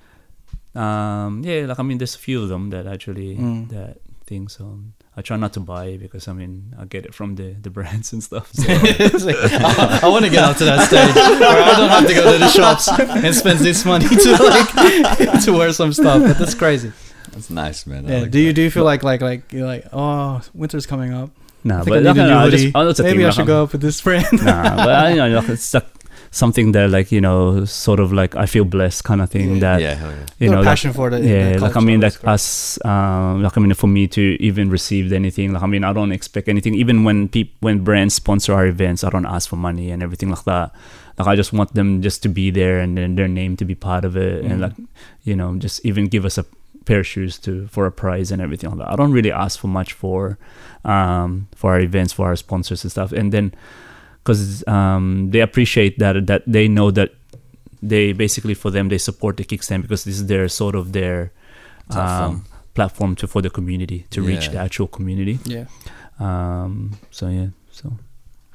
um, 0.76 1.42
yeah, 1.44 1.66
like 1.66 1.80
I 1.80 1.84
mean, 1.84 1.98
there's 1.98 2.16
a 2.16 2.20
few 2.20 2.42
of 2.44 2.50
them 2.50 2.70
that 2.72 2.86
actually 2.88 3.36
Mm. 3.38 3.70
that 3.70 3.98
things. 4.26 4.54
So 4.54 4.80
I 5.18 5.22
try 5.22 5.38
not 5.38 5.54
to 5.54 5.60
buy 5.60 5.98
because 5.98 6.28
I 6.28 6.34
mean, 6.34 6.76
I 6.80 6.86
get 6.86 7.06
it 7.06 7.14
from 7.14 7.36
the 7.36 7.54
the 7.62 7.70
brands 7.70 8.14
and 8.14 8.24
stuff. 8.24 8.52
So. 8.54 8.64
It's 8.70 9.26
like, 9.26 9.36
I, 10.04 10.08
want 10.08 10.26
to 10.26 10.32
get 10.32 10.44
up 10.44 10.58
to 10.58 10.66
that 10.66 10.88
stage 10.88 11.16
where 11.16 11.64
I 11.64 11.74
don't 11.78 11.90
have 11.90 12.08
to 12.08 12.14
go 12.14 12.32
to 12.34 12.38
the 12.38 12.48
shops 12.50 12.88
and 12.88 13.34
spend 13.36 13.60
this 13.60 13.84
money 13.86 14.08
to 14.08 14.32
like 14.44 15.42
to 15.46 15.52
wear 15.54 15.72
some 15.74 15.92
stuff. 15.94 16.22
But 16.22 16.38
that's 16.38 16.54
crazy. 16.56 16.92
That's 17.32 17.50
nice, 17.50 17.86
man. 17.88 18.06
I 18.06 18.10
Yeah. 18.12 18.22
like 18.22 18.32
do 18.32 18.40
you 18.40 18.48
that. 18.48 18.54
do 18.54 18.62
you 18.62 18.72
feel 18.72 18.84
like 18.86 19.04
like 19.04 19.22
like 19.22 19.52
you're 19.52 19.68
like 19.68 19.86
oh 19.94 20.42
winter's 20.54 20.86
coming 20.86 21.14
up? 21.14 21.32
nah, 21.64 21.82
I 21.82 21.84
but 21.84 21.94
I 21.94 22.00
need 22.00 22.06
like, 22.08 22.18
a 22.18 22.26
new 22.26 22.34
I 22.36 22.50
just, 22.50 22.68
oh, 22.76 22.86
that's 22.86 22.98
the 22.98 23.04
Maybe 23.04 23.18
thing, 23.18 23.26
I 23.26 23.28
like, 23.28 23.34
should 23.34 23.40
I'm- 23.42 23.48
go 23.48 23.64
up 23.64 23.72
with 23.74 23.82
this 23.82 24.00
brand. 24.02 24.26
nah, 24.32 24.76
but 24.78 24.90
I, 24.96 25.10
you 25.10 25.16
know, 25.18 25.40
like, 25.40 25.50
it's 25.50 25.74
like 25.74 25.86
something 26.32 26.72
that 26.74 26.90
like 26.90 27.12
you 27.12 27.20
know, 27.22 27.66
sort 27.66 28.00
of 28.00 28.14
like 28.14 28.36
I 28.36 28.46
feel 28.46 28.64
blessed 28.66 29.04
kind 29.04 29.22
of 29.22 29.30
thing 29.30 29.60
that 29.60 29.82
Yeah, 29.82 30.00
yeah. 30.00 30.26
you 30.40 30.48
Got 30.48 30.54
a 30.54 30.56
know, 30.56 30.56
like, 30.62 30.66
passion 30.66 30.94
for 30.94 31.10
the 31.10 31.20
yeah 31.22 31.54
the 31.54 31.60
like 31.60 31.76
i 31.76 31.80
mean 31.80 32.00
like 32.02 32.20
great. 32.22 32.32
us 32.34 32.78
um 32.86 33.42
like 33.44 33.58
i 33.58 33.62
mean 33.62 33.74
for 33.74 33.88
me 33.88 34.08
to 34.08 34.22
even 34.40 34.70
receive 34.70 35.12
anything 35.12 35.54
like 35.54 35.64
i 35.64 35.68
mean 35.68 35.84
i 35.84 35.92
don't 35.92 36.12
expect 36.12 36.48
anything 36.48 36.76
even 36.76 37.04
when 37.04 37.28
people 37.30 37.56
when 37.62 37.84
brands 37.84 38.14
sponsor 38.14 38.54
our 38.54 38.66
events 38.68 39.04
i 39.04 39.10
don't 39.10 39.26
ask 39.26 39.50
for 39.50 39.56
money 39.58 39.90
and 39.92 40.04
everything 40.04 40.30
like 40.30 40.44
that 40.44 40.72
like 41.18 41.28
i 41.28 41.36
just 41.36 41.52
want 41.52 41.74
them 41.74 42.02
just 42.02 42.22
to 42.24 42.30
be 42.30 42.52
there 42.52 42.80
and 42.80 42.98
then 42.98 43.16
their 43.16 43.28
name 43.28 43.58
to 43.58 43.66
be 43.66 43.74
part 43.76 44.06
of 44.06 44.16
it 44.16 44.46
and 44.46 44.60
Mhm. 44.60 44.62
like 44.62 44.74
you 45.24 45.36
know 45.36 45.56
just 45.58 45.84
even 45.86 46.06
give 46.08 46.26
us 46.26 46.38
a 46.38 46.46
pair 46.86 47.00
of 47.00 47.08
shoes 47.08 47.38
to 47.40 47.68
for 47.68 47.86
a 47.86 47.92
prize 47.92 48.32
and 48.32 48.42
everything 48.42 48.70
like 48.70 48.80
that 48.80 48.90
i 48.94 48.96
don't 48.96 49.12
really 49.12 49.32
ask 49.32 49.60
for 49.60 49.68
much 49.68 49.94
for 49.94 50.38
um 50.86 51.48
for 51.56 51.74
our 51.74 51.80
events 51.82 52.14
for 52.14 52.26
our 52.28 52.36
sponsors 52.36 52.84
and 52.84 52.92
stuff 52.92 53.12
and 53.12 53.32
then 53.32 53.52
because 54.30 54.62
um 54.68 55.32
they 55.32 55.42
appreciate 55.42 55.98
that 56.00 56.16
that 56.28 56.42
they 56.46 56.68
know 56.68 56.92
that 56.92 57.10
they 57.82 58.14
basically 58.14 58.54
for 58.54 58.70
them 58.72 58.90
they 58.90 58.98
support 59.00 59.38
the 59.38 59.44
Kickz 59.44 59.64
Stand 59.66 59.82
because 59.84 60.04
this 60.04 60.16
is 60.22 60.26
their 60.28 60.48
sort 60.50 60.76
of 60.76 60.92
their 60.92 61.32
Platform. 61.90 62.32
um, 62.32 62.46
platform 62.76 63.16
to 63.16 63.28
for 63.28 63.42
the 63.42 63.50
community 63.50 64.06
to 64.12 64.22
reach 64.22 64.50
the 64.54 64.58
actual 64.60 64.88
community. 64.88 65.40
yeah. 65.46 65.66
Um, 66.20 66.92
so 67.12 67.28
yeah, 67.30 67.48
so 67.72 67.94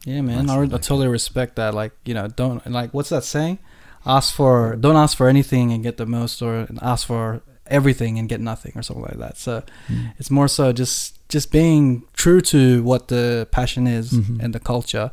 Yeah, 0.05 0.21
man. 0.23 0.49
I, 0.51 0.55
re- 0.55 0.59
I 0.59 0.61
really 0.61 0.79
totally 0.79 1.09
respect 1.09 1.57
that. 1.57 1.75
Like, 1.75 1.93
you 2.05 2.15
know, 2.15 2.29
don't 2.29 2.61
like 2.71 2.93
what's 2.95 3.09
that 3.09 3.25
saying? 3.25 3.59
Ask 4.07 4.35
for 4.35 4.77
don't 4.77 4.97
ask 4.97 5.17
for 5.17 5.29
anything 5.29 5.73
and 5.73 5.83
get 5.83 5.97
the 5.97 6.07
most, 6.07 6.43
or 6.43 6.69
ask 6.83 7.07
for 7.07 7.41
everything 7.67 8.19
and 8.19 8.29
get 8.29 8.41
nothing, 8.41 8.73
or 8.77 8.83
something 8.83 9.05
like 9.11 9.19
that. 9.19 9.37
So 9.39 9.63
Mm. 9.89 10.13
it's 10.19 10.31
more 10.31 10.49
so 10.49 10.73
just 10.73 10.99
just 11.35 11.51
being 11.51 12.03
true 12.13 12.41
to 12.53 12.83
what 12.85 13.09
the 13.09 13.49
passion 13.51 13.87
is 13.87 14.13
Mhm. 14.13 14.39
and 14.45 14.55
the 14.55 14.61
culture, 14.61 15.11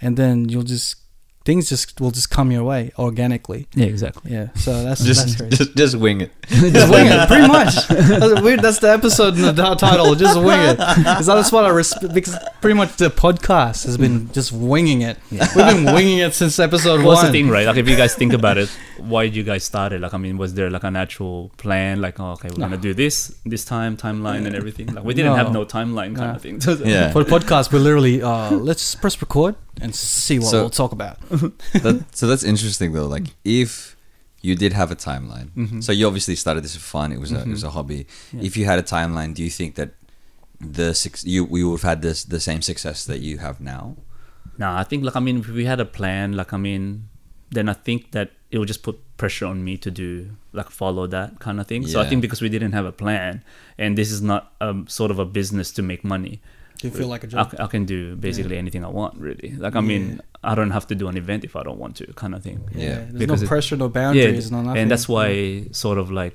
and 0.00 0.16
then 0.16 0.48
you'll 0.48 0.62
just 0.62 0.96
things 1.44 1.68
just 1.68 2.00
will 2.00 2.10
just 2.10 2.30
come 2.30 2.50
your 2.50 2.64
way 2.64 2.90
organically. 2.98 3.66
yeah, 3.74 3.84
exactly. 3.84 4.32
Yeah. 4.32 4.48
So 4.54 4.82
that's 4.82 5.04
that's 5.04 5.24
Just, 5.24 5.38
crazy. 5.38 5.56
just, 5.58 5.76
just 5.76 5.94
wing 5.96 6.22
it. 6.22 6.32
Just 6.48 6.90
wing 6.90 7.06
it, 7.06 7.28
pretty 7.28 7.46
much. 7.48 7.86
That's 7.88 8.40
weird. 8.40 8.60
That's 8.62 8.78
the 8.78 8.90
episode 8.90 9.34
in 9.36 9.42
the 9.54 9.74
title. 9.74 10.14
Just 10.14 10.38
wing 10.40 10.58
it. 10.60 10.78
Because 10.78 11.26
that's 11.26 11.52
what 11.52 11.66
I 11.66 11.68
respect. 11.68 12.14
Because 12.14 12.34
pretty 12.62 12.74
much 12.76 12.96
the 12.96 13.10
podcast 13.10 13.84
has 13.84 13.98
been 13.98 14.32
just 14.32 14.52
winging 14.52 15.02
it. 15.02 15.18
Yeah. 15.30 15.46
We've 15.54 15.66
been 15.84 15.94
winging 15.94 16.18
it 16.18 16.32
since 16.32 16.58
episode 16.58 17.04
What's 17.04 17.22
one. 17.22 17.26
the 17.26 17.32
thing, 17.32 17.50
right? 17.50 17.66
Like 17.66 17.76
if 17.76 17.88
you 17.90 17.96
guys 17.96 18.14
think 18.14 18.32
about 18.32 18.56
it, 18.56 18.70
why 18.98 19.24
did 19.26 19.36
you 19.36 19.42
guys 19.42 19.64
start 19.64 19.92
it? 19.92 20.00
Like 20.00 20.14
I 20.14 20.18
mean, 20.18 20.38
was 20.38 20.54
there 20.54 20.70
like 20.70 20.84
an 20.84 20.96
actual 20.96 21.50
plan? 21.58 22.00
Like 22.00 22.18
oh, 22.20 22.32
okay, 22.32 22.48
we're 22.50 22.56
No. 22.60 22.66
gonna 22.70 22.78
do 22.78 22.94
this, 22.94 23.34
this 23.44 23.64
time, 23.66 23.98
timeline, 23.98 24.46
and 24.46 24.54
everything. 24.56 24.86
Like 24.94 25.04
we 25.04 25.12
didn't 25.12 25.32
No. 25.32 25.36
have 25.44 25.52
no 25.52 25.66
timeline 25.66 26.16
kind 26.16 26.30
No. 26.30 26.36
of 26.36 26.42
thing. 26.42 26.58
Yeah. 26.88 27.10
For 27.12 27.22
the 27.24 27.30
podcast, 27.30 27.70
we 27.72 27.78
literally 27.80 28.22
uh, 28.22 28.50
let's 28.52 28.94
press 28.94 29.20
record 29.20 29.56
and 29.80 29.94
see 29.94 30.38
what 30.38 30.48
So- 30.50 30.60
we'll 30.62 30.70
talk 30.70 30.92
about. 30.92 31.20
that, 31.30 32.04
so 32.12 32.26
that's 32.26 32.44
interesting 32.44 32.92
though. 32.92 33.06
Like 33.06 33.26
if 33.44 33.96
you 34.42 34.54
did 34.54 34.72
have 34.72 34.90
a 34.90 34.96
timeline, 34.96 35.48
Mhm. 35.56 35.82
so 35.82 35.90
you 35.92 36.06
obviously 36.06 36.36
started 36.36 36.62
this 36.64 36.74
for 36.76 36.80
fun. 36.82 37.12
It 37.12 37.18
was 37.20 37.32
a, 37.32 37.40
it 37.40 37.48
was 37.48 37.64
a 37.64 37.70
hobby. 37.70 38.06
Yeah. 38.32 38.42
If 38.42 38.56
you 38.56 38.64
had 38.66 38.78
a 38.78 38.82
timeline, 38.82 39.34
do 39.34 39.42
you 39.42 39.50
think 39.50 39.74
that 39.76 39.90
the 40.60 40.94
six 40.94 41.24
you 41.24 41.44
we 41.44 41.64
would 41.64 41.80
have 41.80 41.88
had 41.90 42.02
this 42.02 42.24
the 42.24 42.40
same 42.40 42.62
success 42.62 43.04
that 43.06 43.20
you 43.20 43.38
have 43.38 43.60
now? 43.60 43.96
Nah, 44.58 44.78
I 44.78 44.84
think 44.84 45.02
like 45.04 45.16
I 45.16 45.20
mean, 45.20 45.38
if 45.40 45.48
we 45.48 45.64
had 45.64 45.80
a 45.80 45.84
plan, 45.84 46.32
like 46.34 46.52
I 46.52 46.56
mean, 46.58 47.08
then 47.50 47.68
I 47.68 47.72
think 47.72 48.12
that 48.12 48.30
it 48.50 48.58
would 48.58 48.68
just 48.68 48.82
put 48.82 48.96
pressure 49.16 49.46
on 49.46 49.64
me 49.64 49.76
to 49.78 49.90
do 49.90 50.30
like 50.52 50.70
follow 50.70 51.06
that 51.08 51.40
kind 51.40 51.58
of 51.60 51.66
thing. 51.66 51.86
So 51.86 52.00
I 52.00 52.06
think 52.08 52.20
because 52.22 52.40
we 52.40 52.48
didn't 52.48 52.72
have 52.72 52.84
a 52.86 52.92
plan, 52.92 53.42
and 53.78 53.96
this 53.98 54.12
is 54.12 54.20
not 54.22 54.52
um 54.60 54.86
sort 54.86 55.10
of 55.10 55.18
a 55.18 55.24
business 55.24 55.72
to 55.72 55.82
make 55.82 56.04
money. 56.04 56.40
Do 56.84 56.88
you 56.90 56.94
feel 57.00 57.08
like 57.08 57.24
a 57.24 57.26
I, 57.26 57.30
job? 57.30 57.50
c- 57.50 57.56
I 57.60 57.66
can 57.66 57.84
do 57.86 58.14
basically 58.16 58.56
anything 58.58 58.84
I 58.84 58.88
want, 58.88 59.14
really. 59.18 59.50
Like 59.64 59.74
I 59.76 59.80
mean, 59.80 60.20
I 60.42 60.54
don't 60.54 60.70
have 60.70 60.86
to 60.88 60.94
do 60.94 61.08
an 61.08 61.16
event 61.16 61.42
if 61.44 61.56
I 61.56 61.62
don't 61.62 61.78
want 61.78 61.96
to, 62.00 62.06
kind 62.22 62.34
of 62.34 62.42
thing. 62.42 62.58
Yeah. 62.74 63.04
There's 63.08 63.12
Because 63.22 63.40
no 63.42 63.46
it- 63.46 63.48
pressure, 63.48 63.76
no 63.76 63.88
boundaries, 63.88 64.50
no 64.50 64.60
nothing. 64.62 64.82
and 64.82 64.90
that's 64.90 65.08
why 65.08 65.66
sort 65.72 65.98
of 65.98 66.10
like 66.10 66.34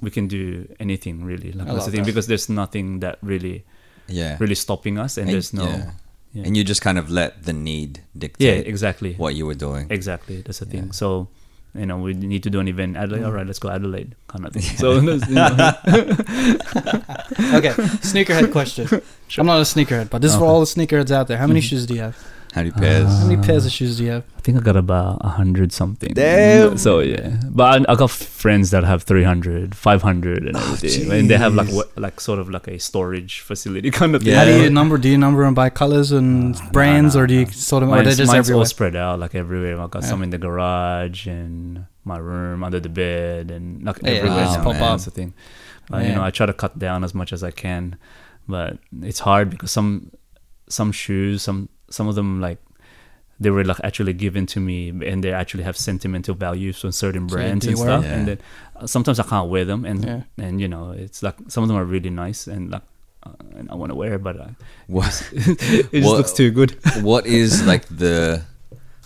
we 0.00 0.10
can 0.10 0.26
do 0.28 0.68
anything 0.80 1.24
really. 1.24 1.50
Like 1.52 1.68
I 1.68 1.72
that's 1.74 1.86
the 1.86 1.90
thing 1.92 2.02
that. 2.02 2.06
because 2.12 2.26
there's 2.26 2.48
nothing 2.48 3.00
that 3.00 3.18
really 3.22 3.64
Yeah. 4.08 4.36
really 4.38 4.54
stopping 4.66 4.98
us, 4.98 5.16
and, 5.18 5.26
And- 5.28 5.34
there's 5.34 5.52
no. 5.52 5.64
yeah. 5.64 5.90
yeah. 6.34 6.44
And 6.46 6.56
you 6.56 6.62
just 6.64 6.82
kind 6.82 6.98
of 6.98 7.10
let 7.10 7.30
the 7.48 7.52
need 7.52 8.00
dictate. 8.16 8.44
yeah, 8.46 8.54
dictate 8.56 8.68
exactly. 8.74 9.12
what 9.14 9.34
you 9.34 9.44
were 9.46 9.54
doing. 9.66 9.86
Exactly, 9.90 10.42
that's 10.42 10.58
the 10.60 10.66
thing. 10.66 10.92
So, 10.92 11.28
you 11.74 11.86
know, 11.86 11.98
we 11.98 12.14
need 12.14 12.42
to 12.44 12.50
do 12.50 12.60
an 12.60 12.68
event. 12.68 12.96
Adelaide, 12.96 13.22
Mm. 13.22 13.26
all 13.26 13.32
right, 13.32 13.46
let's 13.46 13.58
go 13.58 13.68
Adelaide, 13.68 14.14
kind 14.28 14.46
of 14.46 14.52
thing. 14.52 14.62
Yeah. 14.62 14.76
So, 14.76 14.92
you 14.94 15.02
know, 15.02 15.14
okay, 17.58 17.72
sneakerhead 18.02 18.52
question. 18.52 18.88
I'm 19.38 19.46
not 19.46 19.58
a 19.58 19.62
sneakerhead, 19.62 20.10
but 20.10 20.22
this 20.22 20.32
is 20.32 20.38
for 20.38 20.44
all 20.44 20.60
the 20.60 20.66
sneakerheads 20.66 21.10
out 21.10 21.28
there. 21.28 21.38
How 21.38 21.46
many 21.46 21.60
Mhm. 21.60 21.68
shoes 21.68 21.86
do 21.86 21.94
you 21.94 22.00
have? 22.00 22.16
How 22.54 22.60
many 22.62 22.70
pairs? 22.70 23.06
Uh, 23.06 23.08
How 23.18 23.26
many 23.26 23.42
pairs 23.44 23.66
of 23.66 23.72
shoes 23.72 23.96
do 23.98 24.04
you 24.04 24.10
have? 24.12 24.24
I 24.38 24.40
think 24.40 24.56
I 24.56 24.60
got 24.60 24.76
about 24.76 25.18
a 25.22 25.28
hundred 25.30 25.72
something. 25.72 26.12
Damn. 26.14 26.78
So 26.78 27.00
yeah, 27.00 27.40
but 27.50 27.66
I, 27.88 27.92
I 27.92 27.96
got 27.96 28.10
friends 28.12 28.70
that 28.70 28.84
have 28.84 29.02
300, 29.02 29.74
500 29.74 30.46
and 30.46 30.56
Oh, 30.56 30.60
everything, 30.60 31.10
and 31.10 31.28
they 31.28 31.36
have 31.36 31.54
like 31.54 31.68
what, 31.70 31.96
like 31.98 32.20
sort 32.20 32.38
of 32.38 32.48
like 32.50 32.68
a 32.68 32.78
storage 32.78 33.40
facility 33.40 33.90
kind 34.00 34.14
of 34.14 34.22
thing. 34.22 34.32
Yeah. 34.32 34.38
How 34.38 34.44
do 34.44 34.62
you 34.62 34.70
number? 34.70 34.98
Do 34.98 35.08
you 35.08 35.18
number 35.18 35.42
them 35.44 35.54
by 35.54 35.68
colors 35.70 36.12
and 36.12 36.54
Uh, 36.54 36.70
brands, 36.70 37.16
nah, 37.16 37.22
or 37.22 37.26
do 37.26 37.34
you 37.34 37.44
nah. 37.46 37.50
sort 37.50 37.82
of? 37.82 37.88
Or 37.88 37.96
Mine's, 37.96 38.06
they're 38.06 38.14
just 38.24 38.32
mine's 38.32 38.48
all 38.50 38.62
everywhere. 38.62 38.66
spread 38.66 38.94
out 38.96 39.18
like 39.18 39.34
everywhere. 39.34 39.80
I 39.80 39.86
got 39.88 40.02
Yeah. 40.02 40.08
some 40.10 40.22
in 40.22 40.30
the 40.30 40.38
garage 40.38 41.26
and 41.26 41.86
my 42.04 42.18
room, 42.18 42.62
under 42.62 42.78
the 42.78 42.88
bed, 42.88 43.50
and 43.50 43.82
like 43.84 43.98
Yeah, 44.02 44.10
everywhere. 44.10 44.44
wow, 44.46 44.54
now. 44.62 44.70
man. 44.72 44.80
That's 44.80 45.06
the 45.06 45.10
thing. 45.10 45.34
Uh, 45.92 45.98
you 45.98 46.14
know, 46.14 46.22
I 46.22 46.30
try 46.30 46.46
to 46.46 46.52
cut 46.54 46.78
down 46.78 47.02
as 47.02 47.14
much 47.14 47.32
as 47.32 47.42
I 47.42 47.50
can, 47.50 47.96
but 48.46 48.78
it's 49.02 49.18
hard 49.20 49.50
because 49.50 49.72
some 49.72 50.12
some 50.68 50.92
shoes, 50.92 51.42
some 51.42 51.68
some 51.90 52.08
of 52.08 52.14
them 52.14 52.40
like 52.40 52.58
they 53.40 53.50
were 53.50 53.64
like 53.64 53.80
actually 53.82 54.12
given 54.12 54.46
to 54.46 54.60
me, 54.60 54.88
and 54.90 55.22
they 55.24 55.32
actually 55.32 55.64
have 55.64 55.76
sentimental 55.76 56.34
values 56.34 56.84
on 56.84 56.92
certain 56.92 57.26
brands 57.26 57.64
do 57.64 57.70
and 57.70 57.78
stuff. 57.78 58.02
them? 58.02 58.12
And 58.12 58.28
then 58.28 58.38
uh, 58.76 58.86
sometimes 58.86 59.18
I 59.18 59.24
can't 59.24 59.48
wear 59.50 59.64
them, 59.64 59.84
and 59.84 60.04
Yeah. 60.04 60.22
and 60.38 60.60
you 60.60 60.68
know, 60.68 60.92
it's 60.92 61.22
like 61.22 61.34
some 61.48 61.62
of 61.64 61.68
them 61.68 61.76
are 61.76 61.84
really 61.84 62.10
nice 62.10 62.46
and 62.46 62.70
like. 62.70 62.82
Uh, 63.26 63.30
and 63.56 63.70
I 63.70 63.74
want 63.74 63.88
to 63.90 63.94
wear, 63.96 64.14
it, 64.16 64.22
but 64.22 64.38
uh, 64.38 64.48
What, 64.86 65.06
it 65.32 65.90
just 65.90 65.92
What- 66.06 66.18
looks 66.18 66.32
too 66.34 66.50
good. 66.50 66.76
what 67.02 67.24
is 67.26 67.64
like 67.66 67.86
the 67.88 68.44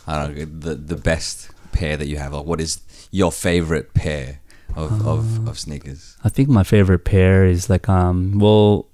I 0.09 0.19
don't 0.27 0.37
know 0.37 0.45
the 0.45 0.75
the 0.75 0.97
best 0.97 1.51
pair 1.71 1.97
that 1.97 2.09
you 2.09 2.17
have? 2.19 2.33
Like, 2.33 2.45
what 2.45 2.61
is 2.61 2.81
your 3.13 3.31
favorite 3.31 3.95
pair 3.95 4.41
of 4.75 4.91
Uh, 5.07 5.11
of, 5.13 5.47
of 5.49 5.57
sneakers? 5.57 6.17
I 6.25 6.31
think 6.31 6.49
my 6.49 6.65
favorite 6.65 7.05
pair 7.05 7.45
is 7.47 7.71
like 7.71 7.89
um 7.89 8.39
well 8.41 8.89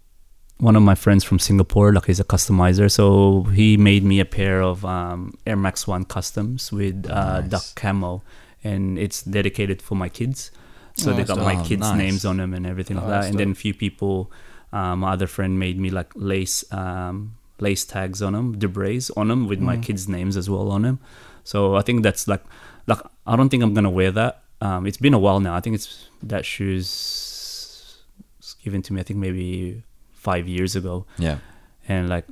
one 0.59 0.77
of 0.77 0.83
my 0.83 0.95
friends 0.95 1.25
from 1.25 1.39
Singapore 1.39 1.93
like 1.93 2.07
he's 2.07 2.21
a 2.21 2.25
customizer 2.25 2.91
so 2.91 3.43
he 3.55 3.77
made 3.77 4.05
me 4.05 4.21
a 4.21 4.25
pair 4.25 4.63
of 4.63 4.85
um 4.85 5.35
Air 5.47 5.57
Max 5.57 5.87
1 5.87 6.05
customs 6.05 6.73
with 6.73 7.07
uh 7.11 7.41
Nice. 7.41 7.51
duck 7.51 7.65
camo 7.75 8.23
and 8.63 8.99
it's 8.99 9.23
dedicated 9.23 9.83
for 9.83 9.95
my 9.97 10.09
kids 10.09 10.51
So 10.97 11.11
Oh, 11.11 11.15
they 11.17 11.25
got 11.25 11.39
my 11.39 11.57
kids' 11.65 11.81
nice. 11.91 11.99
names 11.99 12.25
on 12.25 12.37
them 12.39 12.55
and 12.55 12.65
everything 12.67 12.97
like 12.97 13.07
Oh, 13.07 13.09
that. 13.11 13.15
that's 13.23 13.31
And 13.31 13.39
then 13.41 13.51
a 13.51 13.55
few 13.65 13.75
people, 13.75 14.31
um, 14.73 15.01
my 15.01 15.11
other 15.15 15.27
friend 15.27 15.59
made 15.59 15.77
me 15.85 15.91
like 15.91 16.11
lace 16.15 16.63
um, 16.73 17.35
lace 17.59 17.85
tags 17.85 18.23
on 18.23 18.33
them, 18.35 18.47
Debris 18.63 19.11
on 19.17 19.27
them 19.29 19.49
with 19.51 19.59
my 19.61 19.77
Mm. 19.77 19.83
kids' 19.83 20.07
names 20.09 20.37
as 20.37 20.47
well 20.49 20.71
on 20.71 20.83
them. 20.87 20.97
So 21.43 21.75
I 21.75 21.83
think 21.83 22.05
that's 22.07 22.25
like 22.33 22.45
like 22.87 23.03
I 23.27 23.35
don't 23.37 23.49
think 23.51 23.63
I'm 23.65 23.75
gonna 23.75 23.91
wear 24.01 24.13
that. 24.13 24.33
Um, 24.61 24.87
it's 24.87 25.01
been 25.07 25.15
a 25.15 25.23
while 25.27 25.41
now. 25.41 25.55
I 25.59 25.61
think 25.61 25.75
it's 25.75 26.09
that 26.23 26.45
shoes 26.47 27.99
given 28.65 28.81
to 28.83 28.93
me. 28.95 29.01
I 29.01 29.05
think 29.05 29.19
maybe 29.19 29.83
five 30.29 30.45
years 30.57 30.73
ago, 30.81 31.05
Yeah. 31.19 31.39
and 31.89 32.09
like 32.09 32.27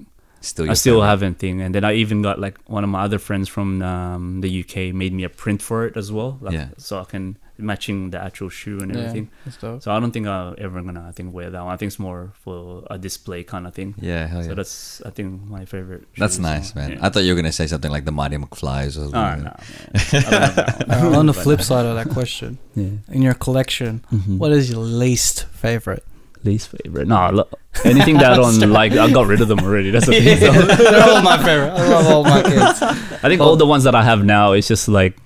Still. 0.45 0.68
I 0.68 0.74
still 0.74 0.95
favorite. 0.97 1.07
haven't 1.12 1.38
thing. 1.38 1.61
And 1.62 1.72
then 1.74 1.84
I 1.84 1.93
even 2.03 2.18
got 2.28 2.36
like 2.47 2.57
one 2.66 2.82
of 2.82 2.90
my 2.90 3.03
other 3.07 3.20
friends 3.20 3.47
from 3.55 3.68
um, 3.93 4.40
the 4.45 4.51
UK 4.62 4.74
made 4.93 5.12
me 5.18 5.22
a 5.22 5.28
print 5.43 5.62
for 5.62 5.86
it 5.86 5.95
as 5.97 6.11
well, 6.11 6.32
like, 6.40 6.55
Yeah. 6.55 6.68
so 6.78 6.99
I 6.99 7.05
can 7.05 7.36
matching 7.59 8.11
the 8.11 8.18
actual 8.28 8.49
shoe 8.49 8.78
and 8.82 8.90
everything. 8.97 9.26
that's 9.45 9.57
dope. 9.62 9.82
So 9.84 9.93
I 9.95 10.01
don't 10.01 10.11
think 10.11 10.26
I'm 10.26 10.57
ever 10.59 10.82
gonna 10.82 11.05
I 11.11 11.12
think 11.16 11.28
wear 11.32 11.49
that 11.55 11.62
one. 11.64 11.72
I 11.72 11.76
think 11.78 11.90
it's 11.93 12.01
more 12.01 12.32
for 12.43 12.82
a 12.90 12.99
display 12.99 13.45
kind 13.45 13.64
of 13.68 13.72
thing. 13.78 13.95
Yeah. 14.11 14.26
Hell 14.26 14.43
yeah. 14.43 14.49
So 14.49 14.55
that's 14.59 15.01
I 15.07 15.11
think 15.16 15.28
my 15.57 15.64
favorite. 15.64 16.03
That's 16.18 16.38
nice, 16.40 16.72
so, 16.72 16.80
man. 16.80 16.88
yeah. 16.93 17.07
I 17.07 17.09
thought 17.11 17.22
you 17.22 17.30
were 17.32 17.40
gonna 17.40 17.53
say 17.61 17.68
something 17.68 17.93
like 17.97 18.05
the 18.11 18.16
Mighty 18.20 18.36
McFly's 18.36 18.99
or 18.99 19.07
Oh, 19.07 19.11
something. 19.14 19.45
no, 19.47 19.55
man. 19.55 19.55
I 19.95 20.20
don't 20.26 20.43
have 20.43 20.55
that 20.57 20.90
Uh, 20.90 21.07
one. 21.11 21.14
on 21.22 21.26
the 21.30 21.38
flip 21.45 21.61
side 21.70 21.86
of 21.86 21.95
that 22.01 22.09
question, 22.18 22.59
yeah. 22.74 22.99
in 23.16 23.22
your 23.22 23.34
collection, 23.47 24.03
Mhm. 24.11 24.38
what 24.43 24.51
is 24.51 24.64
your 24.72 24.82
least 24.82 25.45
favorite? 25.55 26.03
Least 26.45 26.68
favorite? 26.68 27.07
No, 27.09 27.30
look, 27.30 27.49
anything 27.84 28.16
that 28.18 28.38
on 28.47 28.59
like 28.70 28.93
I 28.93 29.11
got 29.11 29.26
rid 29.26 29.40
of 29.40 29.49
them 29.49 29.61
already. 29.61 29.90
That's 29.90 30.07
the 30.07 30.12
thing. 30.20 30.38
So. 30.38 30.53
They're 30.53 31.03
all 31.09 31.22
my 31.22 31.36
favorite. 31.38 31.70
I 31.72 31.88
love 31.88 32.07
all 32.07 32.24
my 32.24 32.43
kids. 32.43 32.82
I 32.82 33.28
think 33.28 33.40
all 33.40 33.57
the 33.57 33.66
ones 33.66 33.84
that 33.84 33.95
I 33.95 34.03
have 34.03 34.24
now 34.24 34.53
is 34.53 34.66
just 34.68 34.88
like 34.88 35.16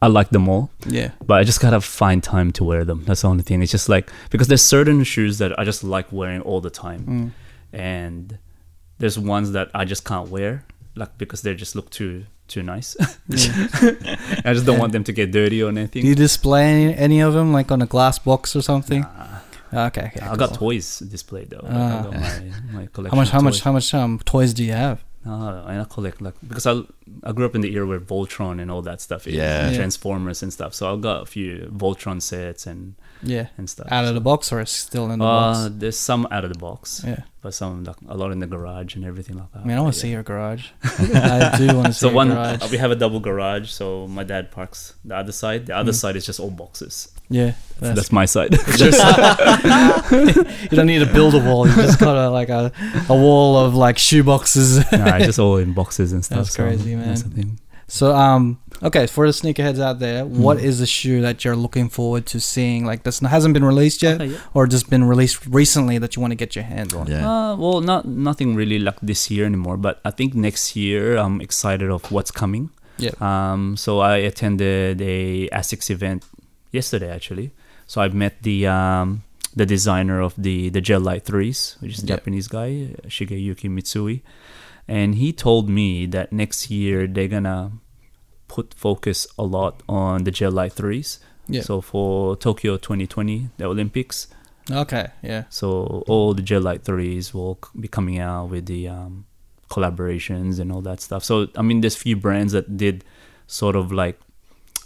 I 0.00 0.08
like 0.08 0.30
them 0.30 0.48
all. 0.48 0.70
Yeah. 0.86 1.12
but 1.24 1.34
I 1.38 1.44
just 1.44 1.60
gotta 1.60 1.80
find 1.80 2.22
time 2.22 2.50
to 2.52 2.64
wear 2.64 2.84
them. 2.84 3.04
That's 3.04 3.22
the 3.22 3.28
only 3.28 3.42
thing. 3.44 3.62
It's 3.62 3.70
just 3.72 3.88
like 3.88 4.10
because 4.30 4.48
there's 4.48 4.62
certain 4.62 5.04
shoes 5.04 5.38
that 5.38 5.56
I 5.58 5.64
just 5.64 5.84
like 5.84 6.10
wearing 6.12 6.40
all 6.42 6.60
the 6.60 6.70
time, 6.70 7.04
Mm. 7.06 7.30
and 7.78 8.38
there's 8.98 9.18
ones 9.18 9.52
that 9.52 9.70
I 9.74 9.84
just 9.84 10.04
can't 10.04 10.28
wear, 10.28 10.64
like 10.96 11.16
because 11.18 11.42
they 11.42 11.54
just 11.54 11.74
look 11.76 11.90
too 11.90 12.24
too 12.48 12.62
nice. 12.62 12.96
I 14.44 14.52
just 14.52 14.66
don't 14.66 14.78
want 14.78 14.92
them 14.92 15.04
to 15.04 15.12
get 15.12 15.30
dirty 15.30 15.62
or 15.62 15.68
anything. 15.70 16.02
Do 16.02 16.08
you 16.08 16.14
display 16.14 16.64
any, 16.84 16.94
any 16.96 17.20
of 17.20 17.32
them 17.34 17.52
like 17.52 17.70
on 17.70 17.80
a 17.80 17.86
glass 17.86 18.18
box 18.18 18.54
or 18.56 18.60
something? 18.62 19.00
Nah. 19.02 19.38
Okay. 19.72 20.10
okay 20.16 20.20
I 20.26 20.36
got 20.36 20.54
toys 20.54 20.98
displayed 21.00 21.50
though. 21.50 21.60
Like, 21.62 21.72
Ah. 21.72 21.98
I 21.98 22.02
got 22.02 22.12
my, 22.14 22.52
my 22.80 22.86
collection. 22.86 23.10
How 23.16 23.16
much? 23.16 23.30
How 23.30 23.40
much? 23.40 23.60
How 23.62 23.72
much 23.72 23.94
um 23.94 24.18
toys 24.24 24.52
do 24.54 24.64
you 24.64 24.72
have? 24.72 25.02
No, 25.24 25.64
and 25.68 25.80
I 25.80 25.84
collect 25.84 26.20
like 26.20 26.34
because 26.48 26.66
I 26.66 26.82
I 27.22 27.30
grew 27.30 27.46
up 27.46 27.54
in 27.54 27.60
the 27.60 27.72
era 27.72 27.86
where 27.86 28.00
Voltron 28.00 28.60
and 28.60 28.72
all 28.72 28.82
that 28.82 29.00
stuff, 29.00 29.28
is, 29.28 29.34
Yeah. 29.34 29.70
Yeah. 29.70 29.76
Transformers 29.76 30.42
and 30.42 30.52
stuff. 30.52 30.74
So 30.74 30.92
I've 30.92 31.00
got 31.00 31.22
a 31.22 31.26
few 31.26 31.70
Voltron 31.72 32.20
sets 32.20 32.66
and 32.66 32.96
Yeah. 33.22 33.46
and 33.56 33.70
stuff. 33.70 33.86
Out 33.92 34.04
of 34.04 34.14
the 34.14 34.20
box 34.20 34.50
or 34.52 34.64
still 34.66 35.12
in 35.12 35.20
the 35.20 35.24
Uh, 35.24 35.28
box? 35.68 35.74
there's 35.78 35.96
some 35.96 36.26
out 36.32 36.44
of 36.44 36.52
the 36.52 36.58
box, 36.58 37.02
Yeah. 37.06 37.20
but 37.40 37.54
some 37.54 37.84
like 37.84 37.94
a 38.08 38.16
lot 38.16 38.32
in 38.32 38.40
the 38.40 38.48
garage 38.48 38.96
and 38.96 39.04
everything 39.04 39.36
like 39.38 39.52
that. 39.52 39.60
I 39.62 39.64
mean, 39.64 39.76
I 39.78 39.80
want 39.80 39.94
to 39.94 39.98
Yeah. 40.00 40.02
see 40.02 40.10
your 40.10 40.24
garage. 40.24 40.64
I 40.82 41.54
do 41.56 41.66
want 41.76 41.86
to 41.86 41.92
see 41.92 42.00
So 42.00 42.08
your 42.08 42.16
one, 42.16 42.30
garage. 42.30 42.68
we 42.72 42.78
have 42.78 42.90
a 42.90 42.96
double 42.96 43.20
garage. 43.20 43.70
So 43.70 44.08
my 44.08 44.24
dad 44.24 44.50
parks 44.50 44.94
the 45.04 45.14
other 45.16 45.30
side. 45.32 45.66
The 45.66 45.76
other 45.76 45.92
Mm. 45.92 46.00
side 46.02 46.16
is 46.16 46.26
just 46.26 46.40
all 46.40 46.50
boxes. 46.50 47.11
Yeah. 47.30 47.52
That's, 47.80 47.96
That's, 47.96 48.12
my 48.12 48.26
side. 48.26 48.52
you 50.12 50.76
don't 50.76 50.86
need 50.86 51.00
to 51.00 51.12
build 51.12 51.34
a 51.34 51.38
wall. 51.40 51.66
You 51.68 51.74
just 51.74 51.98
got 51.98 52.16
a, 52.16 52.30
like 52.30 52.48
a, 52.48 52.70
a 53.08 53.14
wall 53.16 53.56
of 53.56 53.74
like 53.74 53.98
shoe 53.98 54.22
boxes. 54.22 54.76
nah, 54.92 55.16
it's 55.16 55.26
just 55.26 55.38
all 55.40 55.56
in 55.56 55.72
boxes 55.72 56.12
and 56.12 56.24
stuff. 56.24 56.38
That's 56.38 56.54
so 56.54 56.62
crazy, 56.64 56.94
that's 56.94 57.22
man. 57.24 57.30
the 57.30 57.36
thing. 57.42 57.58
So 57.88 58.14
um 58.14 58.58
okay 58.82 59.06
for 59.06 59.26
the 59.26 59.32
sneakerheads 59.32 59.80
out 59.80 59.98
there, 59.98 60.24
what 60.24 60.58
Mm. 60.58 60.62
is 60.62 60.78
the 60.78 60.86
shoe 60.86 61.20
that 61.22 61.44
you're 61.44 61.56
looking 61.56 61.88
forward 61.88 62.24
to 62.26 62.40
seeing? 62.40 62.86
Like 62.86 63.02
this 63.02 63.18
hasn't 63.20 63.52
been 63.52 63.64
released 63.64 64.02
yet, 64.02 64.20
Okay, 64.20 64.32
yeah. 64.32 64.38
or 64.54 64.66
just 64.66 64.88
been 64.88 65.04
released 65.04 65.44
recently 65.46 65.98
that 65.98 66.14
you 66.16 66.22
want 66.22 66.30
to 66.30 66.36
get 66.36 66.54
your 66.56 66.64
hands 66.64 66.94
on. 66.94 67.06
Yeah. 67.08 67.28
Uh, 67.28 67.56
well, 67.56 67.80
not 67.80 68.06
nothing 68.06 68.54
really 68.54 68.78
like 68.78 68.98
this 69.02 69.30
year 69.30 69.44
anymore. 69.44 69.76
But 69.76 70.00
I 70.04 70.10
think 70.10 70.34
next 70.34 70.74
year 70.76 71.16
I'm 71.18 71.40
excited 71.40 71.90
of 71.90 72.10
what's 72.12 72.30
coming. 72.30 72.70
Yeah. 72.96 73.10
Um. 73.20 73.76
So 73.76 73.98
I 74.00 74.16
attended 74.18 75.02
a 75.02 75.48
ASICS 75.50 75.90
event 75.90 76.24
yesterday 76.72 77.10
actually. 77.10 77.52
So 77.86 78.00
I 78.00 78.08
met 78.08 78.42
the 78.42 78.66
um 78.66 79.22
the 79.54 79.66
designer 79.66 80.20
of 80.20 80.34
the 80.36 80.70
the 80.70 80.80
Gel 80.80 81.00
Lyte 81.00 81.24
threes, 81.24 81.76
which 81.80 81.92
is 81.98 82.02
a 82.02 82.06
Yeah. 82.06 82.16
Japanese 82.16 82.48
guy, 82.48 82.96
Shigeyuki 83.06 83.68
Mitsui, 83.70 84.22
and 84.88 85.14
he 85.16 85.32
told 85.32 85.68
me 85.68 86.06
that 86.06 86.32
next 86.32 86.70
year 86.70 87.06
they're 87.06 87.28
gonna 87.28 87.72
put 88.48 88.74
focus 88.74 89.26
a 89.38 89.44
lot 89.44 89.82
on 89.88 90.24
the 90.24 90.30
Gel 90.30 90.52
Lyte 90.52 90.72
threes. 90.72 91.20
Yeah. 91.48 91.62
So 91.62 91.80
for 91.80 92.36
Tokyo 92.36 92.76
2020, 92.78 93.48
the 93.58 93.64
Olympics, 93.66 94.28
Okay. 94.70 95.08
Yeah. 95.22 95.44
so 95.50 96.04
all 96.06 96.34
the 96.34 96.42
Gel 96.42 96.60
Lyte 96.62 96.84
threes 96.84 97.34
will 97.34 97.58
be 97.78 97.88
coming 97.88 98.18
out 98.20 98.48
with 98.50 98.66
the 98.66 98.88
um, 98.88 99.26
collaborations 99.68 100.60
and 100.60 100.70
all 100.70 100.80
that 100.82 101.00
stuff. 101.00 101.24
So 101.24 101.48
I 101.56 101.62
mean, 101.62 101.80
there's 101.80 101.96
few 101.96 102.16
brands 102.16 102.52
that 102.52 102.76
did 102.76 103.04
sort 103.46 103.74
of 103.76 103.90
like 103.92 104.18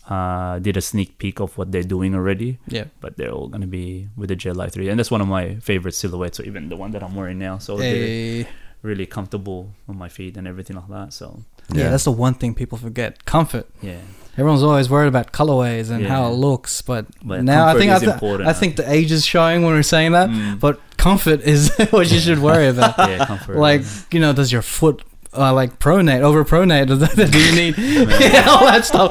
uh, 0.08 0.58
did 0.60 0.76
a 0.76 0.80
sneak 0.80 1.18
peek 1.18 1.40
of 1.40 1.56
what 1.58 1.72
they're 1.72 1.82
doing 1.82 2.14
already, 2.14 2.58
Yeah. 2.68 2.84
but 3.00 3.16
they're 3.16 3.32
all 3.32 3.48
gonna 3.48 3.66
be 3.66 4.08
with 4.16 4.28
the 4.28 4.36
Gel 4.36 4.54
Lyte 4.54 4.72
three, 4.72 4.88
and 4.88 4.98
that's 4.98 5.10
one 5.10 5.20
of 5.20 5.28
my 5.28 5.56
favorite 5.56 5.94
silhouettes. 5.94 6.36
So 6.38 6.44
even 6.44 6.68
the 6.68 6.76
one 6.76 6.90
that 6.92 7.02
I'm 7.02 7.14
wearing 7.14 7.38
now, 7.38 7.58
so 7.58 7.76
they're 7.76 8.46
really 8.82 9.06
comfortable 9.06 9.72
on 9.88 9.96
my 9.98 10.08
feet 10.08 10.36
and 10.36 10.46
everything 10.46 10.76
like 10.76 10.88
that. 10.88 11.12
So 11.12 11.42
Yeah. 11.72 11.84
Yeah. 11.84 11.90
that's 11.90 12.04
the 12.04 12.12
one 12.12 12.34
thing 12.34 12.54
people 12.54 12.78
forget: 12.78 13.24
comfort. 13.24 13.66
yeah, 13.82 13.98
Everyone's 14.38 14.62
always 14.62 14.88
worried 14.90 15.08
about 15.08 15.32
colorways 15.32 15.90
and 15.90 16.06
how 16.06 16.28
it 16.30 16.34
looks, 16.34 16.82
but, 16.82 17.06
But 17.24 17.42
now 17.42 17.66
I 17.66 17.74
think 17.78 17.90
is 17.90 17.96
I, 18.02 18.04
th- 18.04 18.12
important, 18.12 18.46
I 18.48 18.50
I 18.50 18.52
think 18.52 18.76
the 18.76 18.88
age 18.88 19.10
is 19.10 19.24
showing 19.24 19.62
when 19.64 19.72
we're 19.74 19.82
saying 19.82 20.12
that. 20.12 20.28
Mm. 20.30 20.60
But 20.60 20.78
comfort 20.98 21.40
is 21.40 21.70
what 21.90 22.12
you 22.12 22.20
should 22.20 22.38
worry 22.40 22.68
about. 22.68 22.94
yeah, 23.10 23.24
comfort. 23.26 23.56
like 23.56 23.82
you 24.12 24.20
know, 24.20 24.32
does 24.32 24.52
your 24.52 24.62
foot 24.62 25.02
uh, 25.38 25.52
like 25.52 25.78
pronate 25.78 26.20
over 26.22 26.44
pronate? 26.44 26.86
Do 27.32 27.38
you 27.38 27.52
need 27.54 27.76
yeah, 27.78 28.44
all 28.48 28.64
that 28.66 28.84
stuff? 28.84 29.10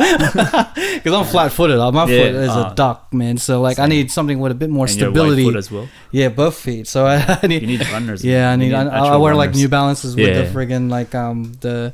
Because 0.75 1.13
I'm 1.13 1.25
flat 1.25 1.51
footed. 1.51 1.77
My 1.77 2.05
Yeah, 2.07 2.17
foot 2.23 2.35
is 2.35 2.49
uh, 2.49 2.69
a 2.71 2.75
duck, 2.75 3.13
man. 3.13 3.37
So 3.37 3.61
like 3.61 3.79
I 3.79 3.87
need 3.87 4.11
something 4.11 4.39
with 4.39 4.51
a 4.51 4.55
bit 4.55 4.69
more 4.69 4.85
and 4.87 4.95
your 4.95 5.09
right 5.09 5.15
stability. 5.15 5.43
foot 5.45 5.55
as 5.55 5.71
well. 5.71 5.87
Yeah, 6.11 6.29
both 6.29 6.55
feet. 6.57 6.87
So 6.87 7.05
I, 7.05 7.39
I 7.41 7.47
need. 7.47 7.61
You 7.61 7.67
need 7.67 7.87
runners. 7.89 8.23
yeah, 8.23 8.49
I 8.51 8.55
man. 8.55 8.61
You 8.61 8.67
need. 8.69 8.75
I, 8.75 8.83
I 8.87 8.97
actual 9.07 9.21
wear 9.21 9.35
like. 9.35 9.53
New 9.55 9.67
Balances 9.69 10.15
with 10.15 10.27
Yeah. 10.27 10.41
the 10.41 10.47
friggin' 10.51 10.89
like 10.89 11.13
um 11.15 11.53
the 11.61 11.93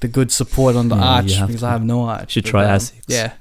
the 0.00 0.08
good 0.08 0.30
support 0.32 0.76
on 0.76 0.88
the 0.88 0.96
Yeah, 0.96 1.04
arch 1.14 1.40
because 1.46 1.60
to. 1.60 1.66
I 1.66 1.70
have 1.70 1.84
no 1.84 2.02
arch. 2.04 2.32
Should 2.32 2.44
But, 2.44 2.50
try 2.50 2.64
um, 2.64 2.70
Asics. 2.78 3.02
Yeah. 3.06 3.32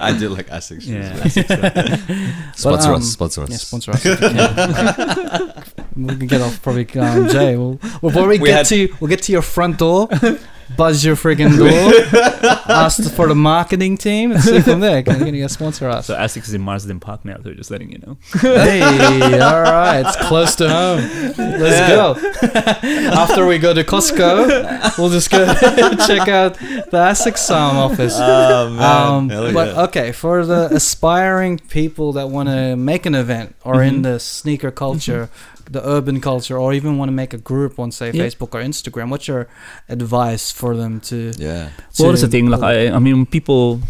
I 0.00 0.16
do 0.16 0.28
like 0.28 0.46
Asics. 0.48 0.86
Yeah, 0.86 1.20
shoes. 1.24 2.60
Sponsor 2.60 2.90
um, 2.90 2.94
us. 2.96 3.10
Sponsor 3.10 3.42
us. 3.42 3.50
Yeah, 3.50 3.56
sponsor 3.56 3.90
us. 3.92 5.71
If 5.92 5.96
you 5.98 6.04
can. 6.04 6.06
we 6.06 6.16
can 6.16 6.26
get 6.28 6.40
off 6.40 6.62
probably 6.62 6.88
um, 7.00 7.28
Jay. 7.28 7.56
We'll, 7.56 7.78
we'll 8.00 8.12
probably 8.12 8.38
We 8.38 8.48
get 8.48 8.56
had- 8.58 8.66
to. 8.66 8.94
We'll 9.00 9.08
get 9.10 9.22
to 9.22 9.32
your 9.32 9.42
front 9.42 9.78
door, 9.78 10.08
buzz 10.76 11.04
your 11.04 11.16
friggin' 11.16 11.56
door, 11.58 11.92
ask 12.68 13.12
for 13.14 13.26
the 13.28 13.34
marketing 13.34 13.98
team, 13.98 14.32
and 14.32 14.40
see 14.42 14.60
from 14.60 14.80
there. 14.80 15.02
Can, 15.02 15.18
can 15.18 15.34
you 15.34 15.42
guys 15.42 15.52
sponsor 15.52 15.88
us? 15.88 16.06
So 16.06 16.16
Asics 16.16 16.44
is 16.48 16.54
in 16.54 16.62
Marsden 16.62 16.98
Park 17.00 17.24
now, 17.24 17.36
so 17.42 17.52
just 17.52 17.70
letting 17.70 17.92
you 17.92 17.98
know. 17.98 18.16
hey, 18.40 18.80
all 19.40 19.60
right, 19.62 20.00
it's 20.06 20.16
close 20.28 20.54
to 20.56 20.68
home. 20.68 21.00
Let's 21.36 21.88
go. 21.92 22.16
After 23.12 23.46
we 23.46 23.58
go 23.58 23.74
to 23.74 23.84
Costco, 23.84 24.98
we'll 24.98 25.10
just 25.10 25.30
go 25.30 25.44
check 26.06 26.28
out 26.28 26.54
the 26.58 26.98
Asics 27.10 27.50
um, 27.54 27.76
office. 27.76 28.14
Oh 28.18 28.70
man. 28.70 28.82
Um, 29.12 29.28
Hell 29.28 29.52
but 29.52 29.68
yeah. 29.74 29.82
okay, 29.84 30.12
for 30.12 30.44
the 30.46 30.68
aspiring 30.72 31.58
people 31.58 32.12
that 32.14 32.28
want 32.28 32.48
to 32.48 32.76
make 32.76 33.04
an 33.06 33.14
event 33.14 33.54
or 33.64 33.82
in 33.82 33.96
Mhm. 33.96 34.02
the 34.04 34.20
sneaker 34.20 34.70
culture, 34.70 35.28
the 35.72 35.82
urban 35.96 36.20
culture, 36.20 36.56
or 36.58 36.72
even 36.72 36.98
want 36.98 37.08
to 37.08 37.16
make 37.22 37.32
a 37.34 37.38
group 37.50 37.78
on 37.78 37.90
say 37.90 38.10
Yeah. 38.12 38.24
Facebook 38.24 38.54
or 38.54 38.60
Instagram, 38.62 39.08
what's 39.10 39.26
your 39.26 39.48
advice 39.88 40.50
for 40.52 40.76
them 40.76 41.00
to? 41.08 41.16
Yeah. 41.38 41.70
to 41.94 42.02
well, 42.02 42.10
that's 42.12 42.22
the 42.22 42.28
thing. 42.28 42.46
Like, 42.54 42.62
I, 42.62 42.90
I 42.96 42.98
mean, 42.98 43.26
people, 43.26 43.80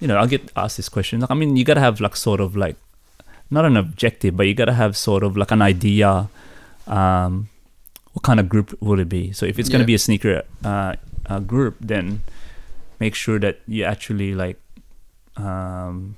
you 0.00 0.08
know, 0.08 0.18
I 0.18 0.26
get 0.26 0.42
asked 0.56 0.76
this 0.76 0.88
question. 0.88 1.20
Like, 1.20 1.30
I 1.30 1.34
mean, 1.34 1.56
you 1.56 1.64
gotta 1.64 1.80
have 1.80 2.00
like 2.00 2.16
sort 2.16 2.40
of 2.40 2.56
like, 2.56 2.76
not 3.50 3.64
an 3.64 3.76
objective, 3.76 4.36
but 4.36 4.46
you 4.48 4.54
gotta 4.54 4.74
have 4.74 4.96
sort 4.96 5.22
of 5.22 5.36
like 5.36 5.52
an 5.52 5.62
idea. 5.62 6.28
Um, 6.86 7.48
what 8.12 8.22
kind 8.22 8.40
of 8.40 8.48
group 8.48 8.76
will 8.80 8.98
it 8.98 9.08
be? 9.08 9.32
So 9.32 9.46
if 9.46 9.58
it's 9.58 9.68
gonna 9.68 9.82
Yeah. 9.84 9.92
be 9.94 9.94
a 9.94 9.98
sneaker 9.98 10.42
uh, 10.64 10.94
uh, 11.26 11.40
group, 11.40 11.76
then 11.80 12.22
make 12.98 13.14
sure 13.14 13.38
that 13.38 13.60
you 13.68 13.84
actually 13.84 14.34
like 14.34 14.58
um, 15.36 16.16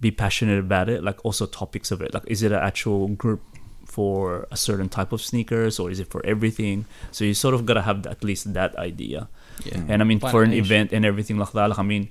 be 0.00 0.10
passionate 0.10 0.58
about 0.58 0.88
it. 0.88 1.02
Like 1.04 1.22
also 1.24 1.46
topics 1.46 1.90
of 1.90 2.00
it. 2.02 2.14
Like, 2.14 2.24
is 2.26 2.42
it 2.42 2.50
an 2.52 2.58
actual 2.62 3.08
group? 3.08 3.40
For 3.94 4.48
a 4.50 4.56
certain 4.56 4.88
type 4.88 5.12
of 5.14 5.20
sneakers, 5.22 5.78
or 5.78 5.86
is 5.92 5.98
it 6.02 6.08
for 6.10 6.20
everything? 6.26 6.84
So 7.14 7.22
you 7.24 7.34
sort 7.34 7.54
of 7.54 7.62
gotta 7.68 7.82
have 7.82 7.98
at 8.10 8.24
least 8.24 8.52
that 8.58 8.74
idea. 8.74 9.28
yeah. 9.64 9.86
And 9.90 10.02
I 10.02 10.04
mean, 10.04 10.18
Find 10.18 10.32
for 10.34 10.42
an 10.42 10.50
niche. 10.50 10.66
event 10.66 10.92
and 10.92 11.04
everything 11.06 11.38
like 11.38 11.52
that, 11.52 11.70
like 11.70 11.78
I 11.78 11.86
mean, 11.86 12.08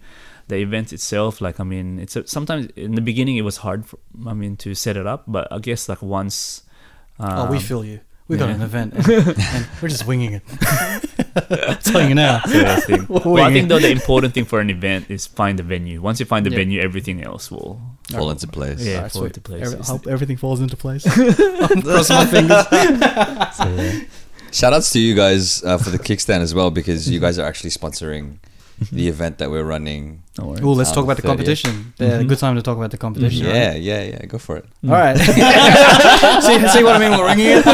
the 0.48 0.56
event 0.64 0.94
itself, 0.94 1.42
like 1.42 1.60
I 1.60 1.66
mean, 1.68 2.00
it's 2.00 2.16
a, 2.16 2.24
sometimes 2.26 2.72
in 2.76 2.96
the 2.96 3.02
beginning 3.04 3.36
it 3.36 3.44
was 3.44 3.58
hard. 3.58 3.84
For, 3.86 4.00
I 4.26 4.34
mean, 4.34 4.56
to 4.64 4.72
set 4.76 4.96
it 4.96 5.06
up, 5.06 5.24
but 5.28 5.52
I 5.52 5.60
guess 5.60 5.90
like 5.92 6.02
once. 6.02 6.64
Um, 7.20 7.40
oh, 7.40 7.52
we 7.52 7.60
feel 7.60 7.84
you. 7.84 8.00
We 8.32 8.38
got 8.40 8.50
an 8.50 8.62
event, 8.64 8.94
and, 9.04 9.36
and 9.38 9.68
we're 9.82 9.90
just 9.92 10.08
winging 10.08 10.40
it. 10.40 10.44
telling 11.84 12.10
you 12.10 12.16
now. 12.16 12.42
So 12.46 12.60
that's 12.60 12.86
thing. 12.86 13.06
Well, 13.10 13.40
I 13.42 13.52
think 13.52 13.70
though 13.70 13.80
the 13.80 13.90
important 13.92 14.34
thing 14.34 14.46
for 14.46 14.60
an 14.60 14.70
event 14.70 15.10
is 15.10 15.26
find 15.26 15.58
the 15.58 15.64
venue. 15.64 16.02
Once 16.02 16.20
you 16.20 16.26
find 16.26 16.46
the 16.46 16.52
Yeah. 16.52 16.58
venue, 16.58 16.80
everything 16.82 17.24
else 17.24 17.50
will 17.52 17.80
Fall 18.12 18.30
into 18.32 18.48
place. 18.48 18.86
yeah 18.86 18.98
Alright, 18.98 19.12
fall 19.12 19.22
sweet. 19.22 19.28
into 19.38 19.42
place. 19.42 19.66
Every- 19.74 19.84
hope 19.86 20.08
everything 20.08 20.38
falls 20.38 20.62
into 20.62 20.78
place. 20.78 21.06
I'm 21.18 21.82
crossing 21.82 22.16
my 22.16 22.26
fingers. 22.26 22.68
so, 23.56 23.66
yeah. 23.76 24.00
Shout 24.52 24.74
outs 24.74 24.92
to 24.92 25.00
you 25.00 25.16
guys 25.16 25.64
uh, 25.64 25.78
for 25.80 25.90
the 25.90 25.98
kickstand 25.98 26.42
as 26.42 26.54
well 26.54 26.70
because 26.70 27.10
you 27.10 27.20
guys 27.20 27.40
are 27.40 27.46
actually 27.46 27.72
sponsoring 27.72 28.38
the 28.92 29.08
event 29.08 29.38
that 29.38 29.50
we're 29.52 29.64
running. 29.64 30.24
No 30.40 30.48
worries. 30.48 30.62
Oh, 30.64 30.72
let's 30.74 30.92
talk 30.92 31.04
about 31.04 31.18
the 31.18 31.22
30th. 31.22 31.28
competition. 31.28 31.94
Yeah, 32.00 32.20
Mhm. 32.20 32.28
good 32.28 32.40
time 32.40 32.56
to 32.56 32.62
talk 32.64 32.76
about 32.78 32.90
the 32.92 32.98
competition. 32.98 33.46
right? 33.46 33.56
Yeah, 33.56 33.74
yeah, 33.76 34.02
yeah. 34.04 34.26
Go 34.26 34.40
for 34.40 34.58
it. 34.58 34.66
All 34.84 34.92
right. 34.92 35.16
see, 35.18 36.68
see 36.70 36.84
what 36.84 36.96
I 36.96 37.00
mean? 37.00 37.12
We're 37.18 37.28
ringing 37.28 37.48
it. 37.48 37.68
All 37.68 37.74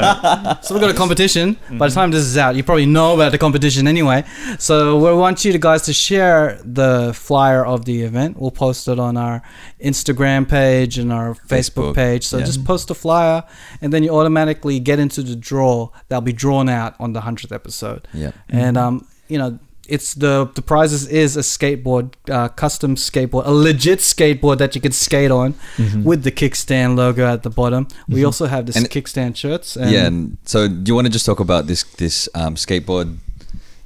right. 0.00 0.56
So 0.62 0.74
we've 0.74 0.80
got 0.80 0.90
a 0.90 0.94
competition. 0.94 1.56
By 1.72 1.88
the 1.88 1.94
time 1.94 2.10
this 2.10 2.22
is 2.24 2.38
out, 2.38 2.56
you 2.56 2.62
probably 2.64 2.86
know 2.86 3.14
about 3.14 3.32
the 3.32 3.38
competition 3.38 3.86
anyway. 3.86 4.24
So 4.58 4.96
we 4.96 5.12
want 5.18 5.44
you 5.44 5.56
guys 5.58 5.82
to 5.82 5.92
share 5.92 6.58
the 6.64 7.12
flyer 7.14 7.64
of 7.64 7.84
the 7.84 8.02
event. 8.02 8.40
We'll 8.40 8.50
post 8.50 8.88
it 8.88 8.98
on 8.98 9.16
our 9.18 9.42
Instagram 9.82 10.48
page 10.48 10.98
and 10.98 11.12
our 11.12 11.34
Facebook, 11.34 11.92
Facebook, 11.92 11.94
page. 11.94 12.26
So 12.26 12.38
yeah. 12.38 12.44
just 12.46 12.64
post 12.64 12.88
the 12.88 12.94
flyer, 12.94 13.44
and 13.82 13.92
then 13.92 14.02
you 14.02 14.10
automatically 14.16 14.80
get 14.80 14.98
into 14.98 15.22
the 15.22 15.36
draw. 15.36 15.90
That'll 16.08 16.22
be 16.22 16.32
drawn 16.32 16.68
out 16.68 16.94
on 16.98 17.12
the 17.12 17.20
hundredth 17.20 17.52
episode. 17.52 18.08
Yeah. 18.14 18.30
And 18.48 18.76
um, 18.78 19.06
you 19.28 19.38
know, 19.38 19.58
it's 19.88 20.14
the 20.14 20.48
the 20.54 20.62
prizes 20.62 21.06
is 21.08 21.36
a 21.36 21.40
skateboard, 21.40 22.12
uh, 22.30 22.48
custom 22.48 22.96
skateboard, 22.96 23.46
a 23.46 23.52
legit 23.52 24.00
skateboard 24.00 24.58
that 24.58 24.74
you 24.74 24.80
can 24.80 24.92
skate 24.92 25.30
on 25.30 25.54
Mhm. 25.78 26.02
with 26.04 26.22
the 26.22 26.30
Kickz 26.32 26.56
Stand 26.56 26.96
logo 26.96 27.26
at 27.26 27.42
the 27.42 27.50
bottom. 27.50 27.86
We 28.08 28.20
Mhm. 28.20 28.26
also 28.26 28.46
have 28.46 28.66
this 28.66 28.76
And- 28.76 28.90
Kickz 28.90 29.08
Stand 29.08 29.36
shirts. 29.36 29.76
And 29.76 29.90
yeah. 29.90 30.06
And 30.06 30.36
so, 30.44 30.68
do 30.68 30.84
you 30.90 30.94
want 30.94 31.06
to 31.06 31.12
just 31.12 31.26
talk 31.26 31.40
about 31.40 31.66
this 31.66 31.82
this 31.98 32.28
um, 32.34 32.54
skateboard 32.56 33.16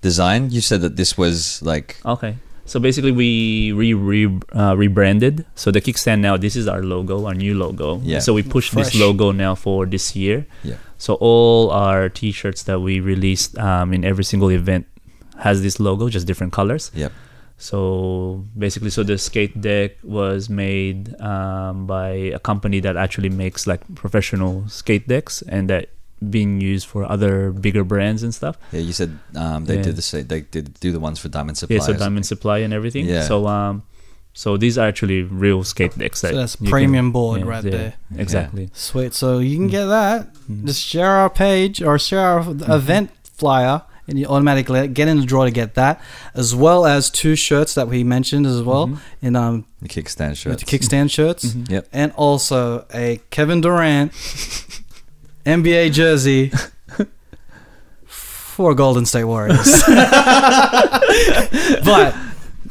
design? 0.03 0.51
You 0.51 0.61
said 0.61 0.81
that 0.83 0.97
this 0.97 1.17
was 1.19 1.61
like 1.63 1.97
Okay. 2.05 2.37
So 2.67 2.79
basically, 2.79 3.11
we 3.11 3.73
re, 3.73 3.95
re 3.95 4.31
uh, 4.55 4.77
rebranded. 4.77 5.45
So 5.57 5.73
the 5.73 5.81
Kickz 5.81 5.99
Stand 5.99 6.23
now, 6.23 6.37
this 6.37 6.55
is 6.55 6.69
our 6.69 6.85
logo, 6.85 7.27
our 7.27 7.35
new 7.35 7.55
logo. 7.59 8.01
Yeah. 8.05 8.21
So 8.21 8.33
we 8.33 8.45
pushed 8.45 8.77
this 8.77 8.95
logo 8.95 9.33
now 9.33 9.57
for 9.57 9.87
this 9.87 10.15
year. 10.15 10.47
Yeah. 10.63 10.77
So 10.97 11.15
all 11.15 11.71
our 11.71 12.09
T-shirts 12.09 12.63
that 12.71 12.79
we 12.79 13.01
released 13.01 13.59
um, 13.59 13.93
in 13.93 14.05
every 14.05 14.23
single 14.23 14.51
event 14.53 14.87
has 15.41 15.63
this 15.63 15.81
logo, 15.81 16.09
just 16.09 16.27
different 16.27 16.53
colors. 16.53 16.91
Yep. 16.95 17.13
So 17.57 18.45
basically, 18.57 18.89
so 18.91 19.03
the 19.03 19.19
skate 19.19 19.61
deck 19.61 19.93
was 20.03 20.49
made 20.49 21.13
um, 21.21 21.87
by 21.87 22.09
a 22.33 22.39
company 22.39 22.81
that 22.81 22.97
actually 22.97 23.29
makes 23.29 23.67
like 23.67 23.83
professional 23.95 24.67
skate 24.69 25.07
decks, 25.09 25.43
and 25.43 25.69
that 25.69 25.91
being 26.31 26.61
used 26.61 26.87
for 26.87 27.05
other 27.11 27.51
bigger 27.53 27.85
brands 27.85 28.23
and 28.23 28.35
stuff. 28.35 28.57
yeah. 28.73 28.81
You 28.81 28.93
said 28.93 29.19
um, 29.37 29.65
they 29.67 29.77
Yeah. 29.77 29.83
did 29.93 29.97
the 29.97 30.03
sa- 30.03 30.25
they 30.27 30.41
did 30.43 30.73
do 30.81 30.91
the 30.93 31.01
ones 31.01 31.19
for 31.19 31.29
Diamond 31.29 31.57
Supply. 31.59 31.77
Yeah, 31.77 31.83
so 31.83 31.93
Diamond 31.93 32.25
something. 32.25 32.37
Supply 32.41 32.59
and 32.65 32.73
everything. 32.73 33.05
Yeah. 33.07 33.23
So 33.29 33.47
um, 33.47 33.83
so 34.33 34.57
these 34.57 34.79
are 34.79 34.87
actually 34.89 35.23
real 35.23 35.65
skate 35.65 35.97
decks. 35.99 36.21
so 36.21 36.29
That 36.29 36.35
that's 36.41 36.55
you 36.61 36.67
can- 36.67 36.71
premium 36.73 37.13
board 37.13 37.41
yeah, 37.41 37.47
right 37.47 37.65
yeah, 37.65 37.71
there. 37.71 37.93
Exactly. 38.17 38.71
Sweet. 38.73 39.13
So 39.13 39.39
you 39.39 39.57
can 39.57 39.69
get 39.69 39.85
that. 39.87 40.33
Mhm. 40.49 40.65
Just 40.65 40.81
share 40.81 41.13
our 41.21 41.29
page 41.31 41.83
or 41.83 41.99
share 41.99 42.21
our 42.25 42.43
Mm-hmm. 42.45 42.73
event 42.73 43.11
flyer. 43.37 43.83
And 44.11 44.19
you 44.19 44.27
automatically 44.27 44.89
get 44.89 45.07
in 45.09 45.21
the 45.21 45.25
draw 45.27 45.45
to 45.45 45.51
get 45.53 45.75
that, 45.77 46.01
as 46.35 46.53
well 46.55 46.85
as 46.85 47.09
two 47.09 47.37
shirts 47.37 47.75
that 47.75 47.87
we 47.89 48.03
mentioned 48.05 48.45
as 48.45 48.61
well 48.61 48.89
Mhm. 48.89 48.99
in 49.23 49.37
um 49.37 49.65
the 49.81 49.89
Kickz 49.89 50.09
Stand 50.11 50.37
shirts. 50.37 50.63
the 50.63 50.67
Kickz 50.79 50.85
Stand 50.85 51.11
shirts, 51.13 51.45
Mhm. 51.47 51.71
Yep. 51.71 51.87
and 51.93 52.13
also 52.17 52.85
a 52.93 53.21
Kevin 53.31 53.61
Durant 53.61 54.11
NBA 55.47 55.91
jersey 55.91 56.51
for 58.05 58.75
Golden 58.75 59.07
State 59.07 59.25
Warriors. 59.25 59.83
but 61.85 62.15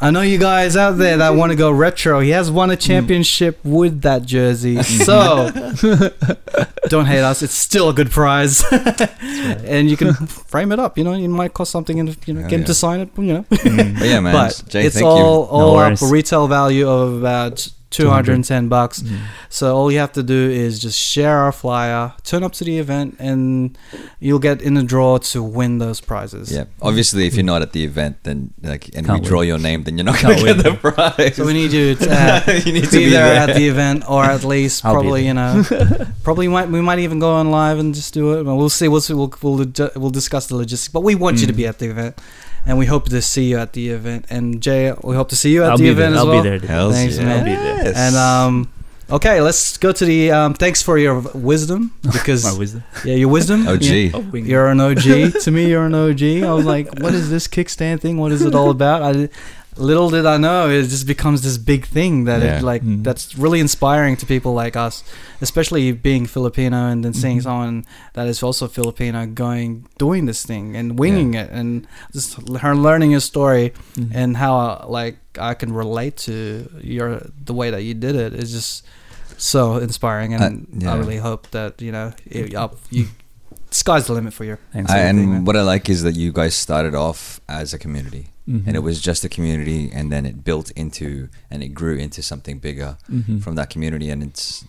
I 0.01 0.11
know 0.11 0.21
you 0.21 0.37
guys 0.37 0.77
out 0.77 0.91
there 0.97 1.17
that 1.17 1.31
want 1.31 1.51
to 1.51 1.57
go 1.57 1.69
retro. 1.71 2.21
He 2.21 2.29
has 2.29 2.49
won 2.49 2.69
a 2.71 2.77
championship 2.77 3.59
with 3.65 4.01
that 4.03 4.23
jersey, 4.23 4.81
so 4.83 5.49
don't 6.87 7.05
hate 7.05 7.19
us. 7.21 7.41
It's 7.41 7.53
still 7.53 7.89
a 7.89 7.93
good 7.93 8.09
prize, 8.09 8.63
and 8.71 9.89
you 9.89 9.97
can 9.97 10.13
frame 10.13 10.71
it 10.71 10.79
up. 10.79 10.97
You 10.97 11.03
know, 11.03 11.13
it 11.13 11.27
might 11.27 11.53
cost 11.53 11.71
something, 11.71 11.99
and 11.99 12.15
you 12.25 12.33
know, 12.33 12.41
Hell 12.41 12.49
get 12.49 12.59
him 12.61 12.65
to 12.65 12.73
sign 12.73 13.01
it. 13.01 13.09
You 13.17 13.23
know, 13.33 13.43
Mhm. 13.49 13.99
But 13.99 14.07
yeah, 14.07 14.19
man. 14.21 14.33
but 14.33 14.63
Jay, 14.69 14.85
it's 14.85 14.95
thank 14.95 15.05
all 15.05 15.17
you. 15.17 15.23
all 15.25 15.77
up 15.77 15.87
worries. 15.89 16.01
a 16.01 16.07
retail 16.07 16.47
value 16.47 16.87
of 16.89 17.15
about 17.19 17.67
210 17.91 18.67
bucks. 18.69 19.01
Mhm. 19.01 19.17
So 19.49 19.75
all 19.75 19.91
you 19.91 19.99
have 19.99 20.11
to 20.13 20.21
do 20.23 20.49
is 20.49 20.79
just 20.79 20.99
share 20.99 21.37
our 21.39 21.51
flyer, 21.51 22.13
turn 22.23 22.43
up 22.43 22.53
to 22.53 22.63
the 22.63 22.77
event, 22.77 23.15
and 23.19 23.77
you'll 24.19 24.39
get 24.39 24.61
in 24.61 24.75
the 24.75 24.83
draw 24.83 25.17
to 25.17 25.41
win 25.41 25.79
those 25.79 25.99
prizes. 25.99 26.51
Yeah. 26.51 26.65
Obviously, 26.81 27.25
if 27.25 27.33
you're 27.35 27.43
not 27.43 27.61
at 27.61 27.73
the 27.73 27.83
event, 27.83 28.17
then 28.23 28.53
like, 28.61 28.89
and 28.95 29.05
Can't 29.07 29.21
we 29.23 29.27
draw 29.27 29.39
win. 29.39 29.47
your 29.47 29.57
name, 29.57 29.83
then 29.83 29.97
you're 29.97 30.05
not 30.05 30.21
gonna 30.21 30.35
Can't 30.35 30.63
get 30.63 30.63
the 30.63 30.73
prize. 30.75 31.35
So 31.35 31.45
we 31.45 31.53
need 31.53 31.71
you 31.73 31.95
to 32.03 32.11
uh, 32.11 32.51
you 32.65 32.73
need 32.73 32.81
be, 32.81 32.87
to 32.87 32.97
be 32.97 33.09
there, 33.09 33.25
there. 33.33 33.49
at 33.49 33.55
the 33.55 33.67
event, 33.67 34.03
or 34.07 34.23
at 34.23 34.43
least 34.53 34.81
probably 34.83 35.25
you 35.25 35.33
know, 35.33 35.63
probably 36.23 36.47
might 36.47 36.69
we 36.69 36.81
might 36.81 36.99
even 36.99 37.17
go 37.19 37.31
on 37.31 37.49
live 37.51 37.79
and 37.79 37.95
just 37.95 38.13
do 38.13 38.37
it. 38.37 38.43
Well, 38.45 38.57
we'll 38.57 38.69
see. 38.69 38.87
We'll 38.87 39.01
see. 39.01 39.13
We'll 39.15 39.33
we'll, 39.41 39.65
we'll 39.95 40.09
discuss 40.11 40.47
the 40.47 40.55
logistics, 40.55 40.91
but 40.93 41.01
we 41.01 41.15
want 41.15 41.39
you 41.41 41.47
to 41.47 41.53
Mm. 41.53 41.57
be 41.57 41.65
at 41.67 41.79
the 41.79 41.89
event, 41.89 42.17
and 42.65 42.77
we 42.77 42.85
hope 42.85 43.09
to 43.09 43.21
see 43.21 43.49
you 43.49 43.57
at 43.57 43.73
the 43.73 43.89
event. 43.89 44.25
And 44.29 44.61
Jay, 44.61 44.93
we 45.03 45.15
hope 45.15 45.29
to 45.29 45.35
see 45.35 45.51
you 45.53 45.63
at 45.63 45.71
I'll 45.71 45.77
the 45.77 45.87
event 45.89 46.13
there. 46.13 46.13
as 46.13 46.17
I'll 46.19 46.27
well. 46.27 46.43
be 46.43 46.49
there. 46.49 46.59
dude. 46.59 46.69
Hells 46.69 46.93
Thanks, 46.93 47.17
yeah. 47.17 47.23
man. 47.25 47.39
I'll 47.39 47.45
be 47.45 47.55
there. 47.55 47.83
Yes. 47.85 47.95
And 47.97 48.15
um, 48.15 48.71
okay, 49.11 49.41
let's 49.41 49.77
go 49.77 49.91
to 49.91 50.05
the 50.05 50.31
um. 50.31 50.53
Thanks 50.53 50.81
for 50.81 50.97
your 50.97 51.19
wisdom 51.33 51.93
because 52.01 52.43
My 52.43 52.57
wisdom. 52.57 52.83
yeah, 53.05 53.15
your 53.15 53.29
wisdom. 53.29 53.67
OG. 53.67 53.81
Yeah. 53.83 54.11
Oh, 54.13 54.19
wing. 54.19 54.45
You're 54.45 54.67
an 54.67 54.79
OG. 54.79 55.01
to 55.41 55.51
me, 55.51 55.69
you're 55.69 55.85
an 55.85 55.95
OG. 55.95 56.21
I 56.43 56.51
was 56.53 56.65
like, 56.65 56.99
what 56.99 57.13
is 57.13 57.29
this 57.29 57.47
Kickz 57.47 57.71
Stand 57.71 58.01
thing? 58.01 58.17
What 58.17 58.31
is 58.31 58.41
it 58.43 58.53
all 58.55 58.69
about? 58.69 59.01
I, 59.03 59.29
little 59.79 60.09
did 60.09 60.25
I 60.25 60.37
know, 60.37 60.69
it 60.69 60.83
just 60.83 61.07
becomes 61.07 61.41
this 61.41 61.57
big 61.57 61.85
thing 61.85 62.25
that 62.25 62.41
Yeah. 62.41 62.57
it 62.57 62.63
like 62.63 62.83
Mm. 62.83 63.03
that's 63.03 63.37
really 63.37 63.59
inspiring 63.59 64.15
to 64.17 64.25
people 64.25 64.53
like 64.53 64.75
us, 64.75 65.03
especially 65.41 65.91
being 65.93 66.25
Filipino 66.27 66.87
and 66.91 67.03
then 67.03 67.13
seeing 67.13 67.39
Mhm. 67.39 67.43
someone 67.43 67.85
that 68.13 68.27
is 68.27 68.43
also 68.43 68.67
Filipino 68.67 69.25
going 69.25 69.85
doing 69.97 70.25
this 70.25 70.43
thing 70.43 70.75
and 70.75 70.99
winging 70.99 71.33
it 71.33 71.49
and 71.51 71.87
just 72.13 72.35
her 72.65 72.75
learning 72.75 73.11
your 73.11 73.21
story 73.21 73.71
Mhm. 73.97 74.11
and 74.13 74.37
how 74.37 74.85
like 74.89 75.17
I 75.39 75.53
can 75.53 75.71
relate 75.73 76.17
to 76.27 76.67
your 76.83 77.21
the 77.45 77.53
way 77.53 77.69
that 77.71 77.83
you 77.83 77.93
did 77.93 78.15
it 78.15 78.33
is 78.33 78.51
just 78.51 78.83
so 79.37 79.77
inspiring 79.77 80.33
and 80.33 80.43
Uh, 80.43 80.83
yeah. 80.83 80.93
I 80.93 80.97
really 80.97 81.17
hope 81.17 81.49
that 81.51 81.81
you 81.81 81.91
know 81.91 82.11
it, 82.25 82.53
up 82.53 82.75
you 82.91 83.07
sky's 83.71 84.05
the 84.07 84.13
limit 84.13 84.33
for 84.33 84.43
you. 84.45 84.57
Thanks. 84.73 84.91
I, 84.91 84.97
and 85.09 85.17
man. 85.29 85.45
what 85.45 85.55
I 85.55 85.61
like 85.61 85.89
is 85.89 86.01
that 86.03 86.15
you 86.15 86.31
guys 86.33 86.55
started 86.55 86.95
off 86.95 87.39
as 87.47 87.71
a 87.73 87.77
community, 87.77 88.29
Mhm. 88.49 88.63
and 88.67 88.75
it 88.75 88.79
was 88.89 88.99
just 88.99 89.23
a 89.23 89.29
community, 89.29 89.91
and 89.93 90.11
then 90.11 90.25
it 90.25 90.43
built 90.43 90.71
into 90.71 91.29
and 91.51 91.61
it 91.63 91.69
grew 91.81 91.97
into 91.97 92.21
something 92.21 92.57
bigger 92.59 92.97
Mhm. 93.11 93.41
from 93.43 93.55
that 93.55 93.69
community, 93.69 94.09
and 94.09 94.23
it's 94.23 94.65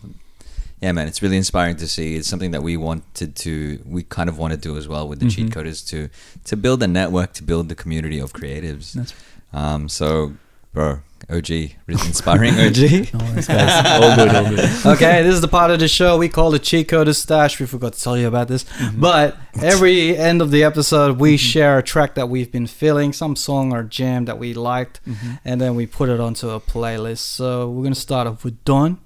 yeah, 0.83 0.93
man, 0.93 1.07
it's 1.09 1.21
really 1.23 1.37
inspiring 1.37 1.77
to 1.77 1.87
see. 1.87 2.17
It's 2.17 2.27
something 2.27 2.53
that 2.53 2.63
we 2.63 2.75
wanted 2.79 3.37
to, 3.37 3.81
we 3.85 4.03
kind 4.03 4.31
of 4.31 4.39
want 4.39 4.53
to 4.55 4.59
do 4.69 4.79
as 4.79 4.89
well 4.89 5.07
with 5.07 5.19
the 5.21 5.29
cheat 5.29 5.47
Mhm. 5.51 5.53
coders 5.53 5.87
to 5.89 6.09
to 6.45 6.57
build 6.57 6.83
a 6.83 6.87
network, 6.89 7.33
to 7.35 7.43
build 7.43 7.69
the 7.69 7.75
community 7.75 8.19
of 8.19 8.33
creatives. 8.33 8.93
That's 8.93 9.13
Um, 9.53 9.89
so, 9.89 10.33
bro, 10.73 11.01
OG, 11.29 11.49
really 11.87 12.07
inspiring 12.07 12.55
OG. 12.55 13.13
no 13.13 13.25
worries, 13.25 13.47
guys. 13.47 14.03
all 14.03 14.17
good, 14.17 14.35
all 14.35 14.49
good. 14.51 14.87
okay, 14.97 15.23
this 15.23 15.35
is 15.35 15.41
the 15.41 15.49
part 15.49 15.71
of 15.71 15.79
the 15.79 15.89
show 15.89 16.17
we 16.19 16.29
call 16.29 16.51
the 16.51 16.59
cheat 16.59 16.89
code 16.89 17.15
stash. 17.15 17.61
We 17.61 17.67
forgot 17.67 17.93
to 17.95 18.01
tell 18.01 18.17
you 18.17 18.27
about 18.29 18.49
this, 18.49 18.65
but 18.95 19.37
every 19.61 20.17
end 20.17 20.41
of 20.43 20.51
the 20.51 20.65
episode 20.65 21.19
we 21.19 21.37
share 21.37 21.79
a 21.79 21.83
track 21.83 22.15
that 22.15 22.29
we've 22.29 22.51
been 22.51 22.67
feeling, 22.67 23.13
some 23.13 23.37
song 23.37 23.73
or 23.73 23.83
jam 23.83 24.25
that 24.25 24.39
we 24.39 24.55
liked, 24.55 25.01
Mhm. 25.07 25.41
and 25.45 25.61
then 25.61 25.75
we 25.75 25.87
put 25.87 26.09
it 26.09 26.21
onto 26.21 26.51
a 26.51 26.61
playlist. 26.61 27.19
So 27.19 27.69
we're 27.69 27.83
gonna 27.85 27.95
start 27.95 28.27
off 28.27 28.45
with 28.45 28.65
Don. 28.65 28.99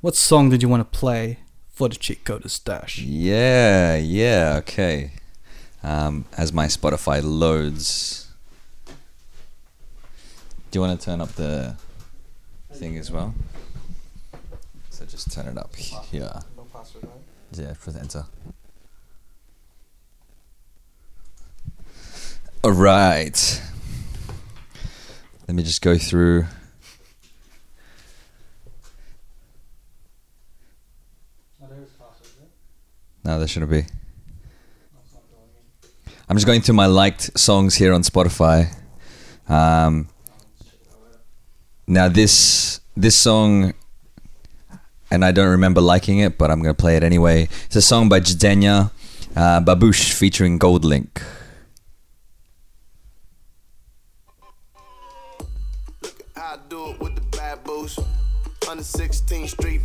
What 0.00 0.16
song 0.16 0.48
did 0.50 0.62
you 0.62 0.68
want 0.68 0.90
to 0.90 0.98
play 0.98 1.38
for 1.72 1.88
the 1.88 1.94
cheat 1.96 2.24
code 2.24 2.50
stash? 2.50 2.98
Yeah, 2.98 3.96
yeah, 3.96 4.54
okay. 4.58 5.12
Um, 5.82 6.24
as 6.36 6.52
my 6.52 6.66
Spotify 6.66 7.20
loads, 7.22 8.26
do 10.70 10.78
you 10.78 10.80
want 10.80 11.00
to 11.00 11.04
turn 11.04 11.20
up 11.20 11.30
the 11.30 11.76
thing 12.72 12.96
as 12.96 13.10
well? 13.10 13.34
So 14.90 15.04
just 15.04 15.32
turn 15.32 15.48
it 15.48 15.58
up 15.58 15.74
here. 15.74 16.30
Yeah, 17.52 17.74
press 17.80 17.96
enter. 17.96 18.24
All 22.62 22.72
right. 22.72 23.62
Let 25.48 25.54
me 25.56 25.62
just 25.64 25.82
go 25.82 25.98
through. 25.98 26.44
No, 33.24 33.38
there 33.38 33.48
shouldn't 33.48 33.70
be. 33.70 33.84
I'm 36.28 36.36
just 36.36 36.46
going 36.46 36.60
through 36.60 36.76
my 36.76 36.86
liked 36.86 37.36
songs 37.38 37.74
here 37.74 37.92
on 37.92 38.02
Spotify. 38.02 38.72
Um, 39.48 40.08
now 41.90 42.08
this 42.08 42.80
this 42.96 43.16
song, 43.16 43.74
and 45.10 45.24
I 45.24 45.32
don't 45.32 45.50
remember 45.50 45.80
liking 45.80 46.20
it, 46.20 46.38
but 46.38 46.50
I'm 46.50 46.62
gonna 46.62 46.72
play 46.72 46.96
it 46.96 47.02
anyway. 47.02 47.48
It's 47.66 47.76
a 47.76 47.82
song 47.82 48.08
by 48.08 48.20
Jidenna 48.20 48.90
uh, 49.36 49.60
Babouche 49.60 50.12
featuring 50.12 50.58
Goldlink. 50.58 51.22
the 58.80 58.84
Street 59.48 59.82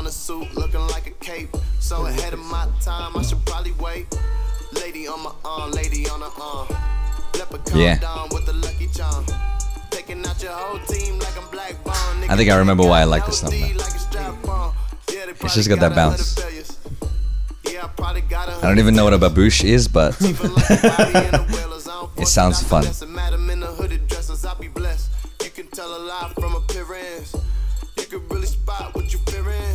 on 0.00 0.06
a 0.06 0.10
suit, 0.10 0.54
looking 0.54 0.80
like 0.88 1.06
a 1.06 1.10
cape. 1.22 1.54
So 1.80 2.06
ahead 2.06 2.32
of 2.32 2.38
my 2.38 2.66
time, 2.80 3.16
I 3.16 3.22
should 3.22 3.44
probably 3.44 3.72
wait. 3.72 4.06
Lady 4.72 5.06
on 5.06 5.22
my 5.22 5.32
arm, 5.44 5.72
lady 5.72 6.08
on 6.08 6.20
her 6.20 6.30
arm. 6.40 6.68
Leprechaun 7.34 7.80
yeah. 7.80 7.98
down 7.98 8.28
with 8.32 8.48
lucky 8.54 8.88
charm. 8.94 9.26
Taking 9.90 10.24
out 10.26 10.42
your 10.42 10.52
whole 10.52 10.78
team 10.86 11.18
like 11.18 11.36
I'm 11.36 11.48
black 11.50 11.82
bone. 11.84 12.30
I 12.30 12.36
think 12.36 12.50
I 12.50 12.56
remember 12.56 12.84
why 12.86 13.00
I 13.00 13.04
like 13.04 13.26
this 13.26 13.40
song, 13.40 13.50
man. 13.50 13.76
It's 15.42 15.54
just 15.54 15.68
got 15.68 15.80
that 15.80 15.94
bounce. 15.94 16.38
I 18.62 18.62
don't 18.62 18.78
even 18.78 18.94
know 18.94 19.04
what 19.04 19.14
a 19.14 19.18
babouche 19.18 19.64
is, 19.64 19.88
but 19.88 20.14
it 22.18 22.26
sounds 22.26 22.62
fun. 22.62 22.84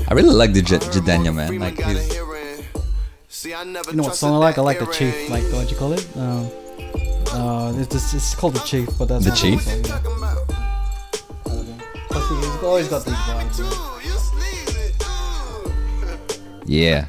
I 0.08 0.14
really 0.14 0.30
like 0.30 0.54
the 0.54 0.62
J- 0.62 0.78
Jidenna 0.78 1.34
man. 1.34 1.60
Like 1.60 1.82
he's, 1.82 2.16
You 3.46 3.96
know 3.96 4.04
what 4.04 4.16
song 4.16 4.34
I 4.34 4.38
like? 4.38 4.58
I 4.58 4.62
like 4.62 4.80
the 4.80 4.86
Chief. 4.88 5.30
Like 5.30 5.44
what 5.52 5.70
you 5.72 5.78
call 5.78 5.94
it? 5.94 6.06
Um, 6.16 6.50
uh, 7.36 7.74
it's, 7.78 7.94
it's, 7.96 8.14
it's 8.14 8.36
called 8.36 8.54
the 8.56 8.60
Chief, 8.60 8.88
but 8.98 9.08
that's 9.10 9.24
The 9.26 9.30
not 9.32 9.38
Chief? 9.38 9.62
song, 9.62 9.84
yeah. 9.86 9.96
I 9.96 10.04
don't 10.04 10.22
know. 10.22 10.46
Plus 12.10 12.30
he- 12.30 12.36
He's 12.36 12.64
always 12.64 12.88
got 12.88 13.06
these 13.06 13.14
vibes. 13.14 13.60
yeah. 16.66 17.06
yeah. 17.06 17.08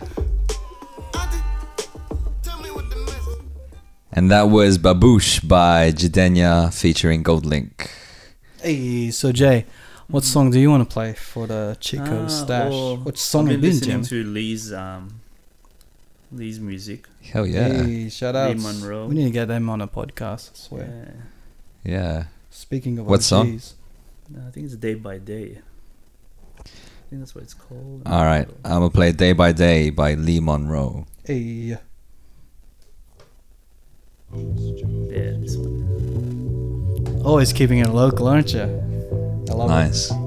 And 4.13 4.31
that 4.31 4.45
was 4.49 4.79
Babouche 4.79 5.47
by 5.47 5.93
Jidenna 5.93 6.73
featuring 6.73 7.23
Goldlink. 7.23 7.91
Hey, 8.63 9.11
so 9.11 9.31
Jay, 9.31 9.67
what 10.09 10.25
song 10.25 10.51
do 10.51 10.59
you 10.59 10.71
want 10.71 10.89
to 10.89 10.93
play 10.93 11.13
for 11.13 11.47
the 11.47 11.77
Chico 11.81 12.25
Ah, 12.25 12.29
stash? 12.29 12.71
well, 12.71 12.97
What 12.97 13.19
song 13.19 13.47
I've 13.47 13.53
have 13.53 13.61
been 13.61 13.73
you 13.75 13.81
been 13.81 13.89
listening 14.01 14.05
jamming? 14.05 14.25
to 14.25 14.31
Lee's 14.31 14.73
um, 14.73 15.21
Lee's 16.33 16.59
music. 16.61 17.07
Hell 17.23 17.47
yeah. 17.47 17.69
Hey, 17.85 18.09
shout 18.09 18.35
out. 18.37 18.57
Lee 18.57 18.63
Monroe. 18.63 19.07
We 19.07 19.15
need 19.15 19.25
to 19.25 19.31
get 19.31 19.47
them 19.49 19.71
on 19.71 19.81
a 19.81 19.87
podcast. 19.89 20.51
I 20.53 20.55
swear. 20.55 21.15
Yeah. 21.85 21.93
Yeah. 21.93 22.25
Speaking 22.51 22.99
of 22.99 23.07
What 23.07 23.23
song? 23.23 23.61
Uh, 24.35 24.49
I 24.49 24.51
think 24.51 24.67
it's 24.67 24.77
Day 24.77 24.95
by 24.95 25.19
Day. 25.19 25.59
I 26.59 26.63
think 27.11 27.21
that's 27.23 27.35
what 27.35 27.45
it's 27.45 27.55
called. 27.55 28.03
All 28.07 28.25
right. 28.25 28.49
I'm 28.65 28.81
going 28.81 28.91
to 28.91 28.95
play 28.95 29.13
Day 29.13 29.33
by 29.33 29.53
Day 29.53 29.91
by 29.91 30.15
Lee 30.15 30.41
Monroe. 30.41 31.07
Hey, 31.25 31.79
Yeah, 34.35 35.33
this 35.41 35.57
one. 35.57 37.23
always 37.25 37.53
keeping 37.53 37.79
it 37.79 37.89
local, 37.89 38.27
aren't 38.27 38.53
you? 38.53 38.63
I 39.49 39.53
love 39.55 39.69
Nice. 39.71 40.11
Lee's 40.11 40.19
cool. 40.19 40.26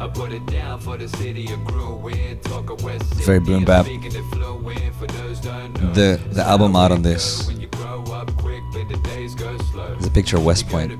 I 0.00 0.08
put 0.08 0.32
it 0.32 0.44
down 0.46 0.80
for 0.80 0.96
the 0.96 1.08
city 1.08 1.52
of 1.52 1.64
Gruen, 1.64 2.38
talk 2.40 2.70
of 2.70 2.82
West 2.82 3.08
Sydney, 3.10 3.24
Very 3.24 3.40
boom 3.40 3.64
bap. 3.64 3.86
speaking 3.86 4.12
it 4.14 4.24
fluent 4.32 4.94
for 4.96 5.06
those 5.06 5.40
don't 5.40 5.80
know. 5.80 5.92
The 5.92 6.20
the 6.32 6.42
album 6.42 6.76
art 6.76 6.92
on 6.92 7.02
this 7.02 7.46
When 7.46 7.60
you 7.60 7.68
grow 7.68 8.02
up 8.04 8.34
quick, 8.38 8.62
but 8.72 8.88
the 8.88 8.96
days 9.08 9.34
go 9.34 9.56
slow. 9.72 9.94
is 9.98 10.06
a 10.06 10.10
picture 10.10 10.36
of 10.36 10.44
West 10.44 10.68
Point. 10.68 10.92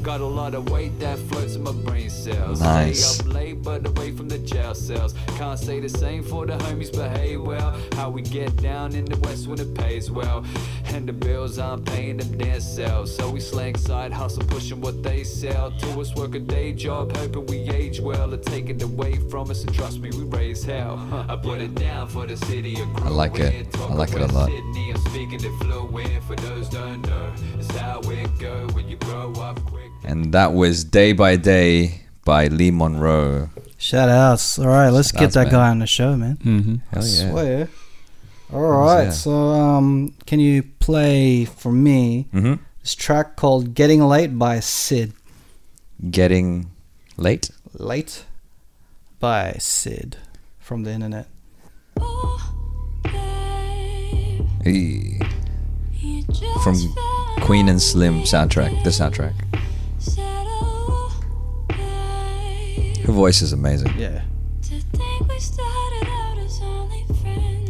Got 0.05 0.21
a 0.21 0.27
lot 0.27 0.55
of 0.55 0.71
weight 0.71 1.01
that 1.01 1.19
floats 1.19 1.55
in 1.57 1.63
my 1.63 1.73
brain 1.73 2.11
cells. 2.11 2.61
Nice. 2.61 3.03
Stay 3.03 3.25
up 3.25 3.35
late, 3.35 3.63
but 3.63 3.87
away 3.87 4.13
from 4.13 4.29
the 4.29 4.39
jail 4.39 4.75
cells. 4.75 5.15
Can't 5.39 5.59
say 5.59 5.81
the 5.81 5.89
same 5.89 6.23
for 6.23 6.45
the 6.45 6.59
homies 6.59 6.93
behave 6.93 7.41
well. 7.41 7.75
How 7.95 8.11
we 8.11 8.21
get 8.21 8.55
down 8.57 8.95
in 8.95 9.07
the 9.07 9.17
west 9.21 9.49
when 9.49 9.59
it 9.59 9.75
pays 9.75 10.11
well. 10.11 10.45
And 10.85 11.09
the 11.09 11.15
bills 11.15 11.59
I'm 11.59 11.83
paying 11.83 12.19
them. 12.19 12.35
So 13.07 13.31
we 13.31 13.41
slang 13.41 13.77
side 13.77 14.13
hustle, 14.13 14.45
pushing 14.45 14.81
what 14.83 15.03
they 15.03 15.25
sell. 15.25 15.71
To 15.71 16.01
us 16.01 16.15
work 16.15 16.35
a 16.35 16.39
day 16.39 16.73
job, 16.75 17.17
hoping 17.17 17.47
we 17.47 17.71
age 17.71 17.99
well. 17.99 18.33
Or 18.33 18.37
take 18.37 18.69
it 18.69 18.83
away 18.83 19.19
from 19.31 19.51
us, 19.51 19.65
and 19.65 19.75
trust 19.75 20.01
me, 20.01 20.11
we 20.11 20.25
raise 20.25 20.63
hell. 20.65 20.99
I 21.29 21.37
put 21.37 21.63
it 21.63 21.75
down 21.75 22.09
for 22.09 22.27
the 22.27 22.37
city 22.37 22.79
of 22.81 22.89
I 22.99 23.09
like 23.09 23.39
it. 23.39 23.75
I 23.79 23.95
like 23.95 24.13
it 24.13 24.21
a 24.21 24.27
lot. 24.27 24.51
Sydney, 24.51 24.93
I'm 24.93 25.01
speaking 25.11 25.43
it 25.43 25.59
fluent 25.61 26.23
for 26.25 26.37
those 26.37 26.69
don't 26.69 27.01
know. 27.07 27.33
It's 27.59 27.75
how 27.77 28.01
it 28.01 28.39
go 28.39 28.67
when 28.75 28.87
you 28.87 28.97
grow 28.97 29.33
up 29.35 29.59
quick. 29.65 29.94
And 30.05 30.33
that 30.33 30.53
was 30.53 30.85
Day 30.85 31.13
by 31.13 31.37
Day 31.37 32.03
by 32.25 32.49
Lee 32.49 32.71
Monroe. 32.71 33.51
Shout 33.79 34.09
outs. 34.09 34.59
All 34.59 34.67
right, 34.67 34.91
let's 34.91 35.11
Shout 35.11 35.19
get 35.21 35.25
outs, 35.27 35.35
that 35.35 35.45
man. 35.45 35.53
guy 35.53 35.69
on 35.71 35.79
the 35.79 35.87
show, 35.87 36.17
man. 36.17 36.37
Mm-hmm. 36.37 36.75
I 36.93 36.97
yeah. 36.97 37.31
swear. 37.31 37.69
All 38.53 38.61
right, 38.61 39.05
yeah. 39.05 39.11
so 39.11 39.33
um, 39.33 40.15
can 40.27 40.39
you 40.41 40.63
play 40.79 41.45
for 41.45 41.73
me 41.73 42.29
hmm 42.31 42.55
this 42.81 42.95
track 42.95 43.37
called 43.37 43.75
"Getting 43.75 44.03
Late" 44.03 44.39
by 44.39 44.61
Syd? 44.61 45.13
Getting 46.11 46.71
late? 47.17 47.51
Late 47.73 48.25
by 49.19 49.57
Syd 49.59 50.19
from 50.59 50.85
the 50.85 50.91
internet. 50.91 51.27
Hey. 54.63 55.19
From 56.63 56.77
Queen 57.41 57.69
and 57.69 57.81
Slim 57.81 58.23
soundtrack, 58.23 58.85
the 58.85 58.91
soundtrack. 58.91 59.35
Her 63.05 63.13
voice 63.13 63.43
is 63.43 63.53
amazing. 63.53 63.93
Yeah, 63.99 64.23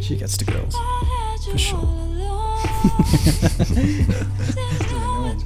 she 0.00 0.16
gets 0.16 0.36
the 0.36 0.44
girls. 0.44 0.74
For 1.50 1.58
sure. 1.58 2.00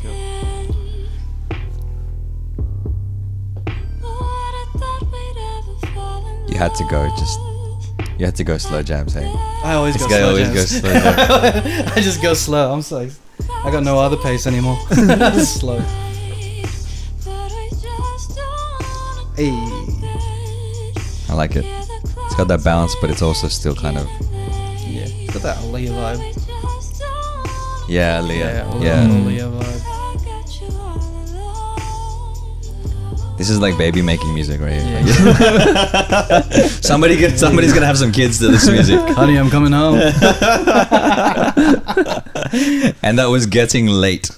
You 6.49 6.57
had 6.57 6.75
to 6.77 6.85
go, 6.85 7.09
just 7.19 7.39
you 8.19 8.25
had 8.25 8.35
to 8.37 8.45
go 8.45 8.57
slow 8.59 8.83
jams, 8.83 9.13
hey. 9.15 9.27
I 9.65 9.75
always 9.75 9.95
This 9.95 10.03
go 10.03 10.09
guy 10.09 10.19
slow. 10.19 10.29
always 10.29 10.47
jams. 10.47 10.55
goes 10.57 10.81
slow 10.81 10.93
jams. 10.93 11.93
I 11.97 12.01
just 12.01 12.23
go 12.23 12.35
slow. 12.35 12.73
I'm 12.73 12.83
sorry. 12.83 13.11
I 13.65 13.71
got 13.71 13.83
no 13.85 13.99
other 13.99 14.17
pace 14.17 14.47
anymore. 14.47 14.79
slow. 15.45 15.79
Hey. 19.39 19.55
I 21.29 21.35
like 21.35 21.55
it. 21.55 21.65
It's 22.27 22.35
got 22.35 22.49
that 22.49 22.65
balance, 22.65 22.97
but 23.01 23.09
it's 23.09 23.23
also 23.23 23.47
still 23.47 23.73
kind 23.77 23.97
of 23.97 24.07
Yeah, 24.85 25.07
it's 25.07 25.33
got 25.33 25.43
that 25.43 25.57
Aaliyah 25.59 25.95
vibe. 25.95 27.89
yeah, 27.89 28.21
Leah, 28.21 28.67
Yeah, 28.67 28.81
yeah. 28.83 29.07
Aaliyah 29.07 29.53
vibe. 29.63 29.79
This 33.39 33.49
is 33.49 33.61
like 33.61 33.79
baby 33.79 34.03
making 34.03 34.35
music 34.35 34.61
right 34.61 34.73
here. 34.73 35.03
Yeah. 35.07 36.41
Somebody 36.81 37.15
get 37.17 37.39
somebody's 37.39 37.73
gonna 37.73 37.87
have 37.87 37.97
some 37.97 38.11
kids 38.11 38.41
to 38.41 38.49
this 38.49 38.69
music, 38.69 38.99
Honey, 39.11 39.39
I'm 39.39 39.51
coming 39.51 39.71
home. 39.71 39.95
and 43.05 43.17
that 43.21 43.29
was 43.31 43.47
getting 43.47 43.87
late. 43.87 44.31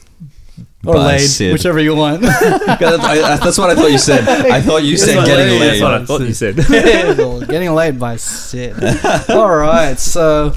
Or 0.86 0.94
by 0.94 1.07
laid, 1.19 1.27
Syd. 1.28 1.52
whichever 1.52 1.78
you 1.78 1.94
want. 1.94 2.24
I- 2.27 2.78
I- 2.81 3.36
that's 3.36 3.59
what 3.59 3.69
I 3.70 3.74
thought 3.74 3.90
you 3.93 3.98
said. 3.98 4.27
I 4.27 4.62
thought 4.62 4.82
you 4.82 4.97
said 4.97 5.27
getting 5.27 5.52
yeah, 5.61 5.66
That's 5.69 5.81
what 5.82 5.93
I 5.94 6.05
thought 6.07 6.20
you 6.23 6.32
said. 6.32 6.57
Getting 7.48 7.74
laid 7.74 7.98
by 7.98 8.16
Syd. 8.16 8.82
All 9.28 9.48
right, 9.57 9.98
so 9.98 10.55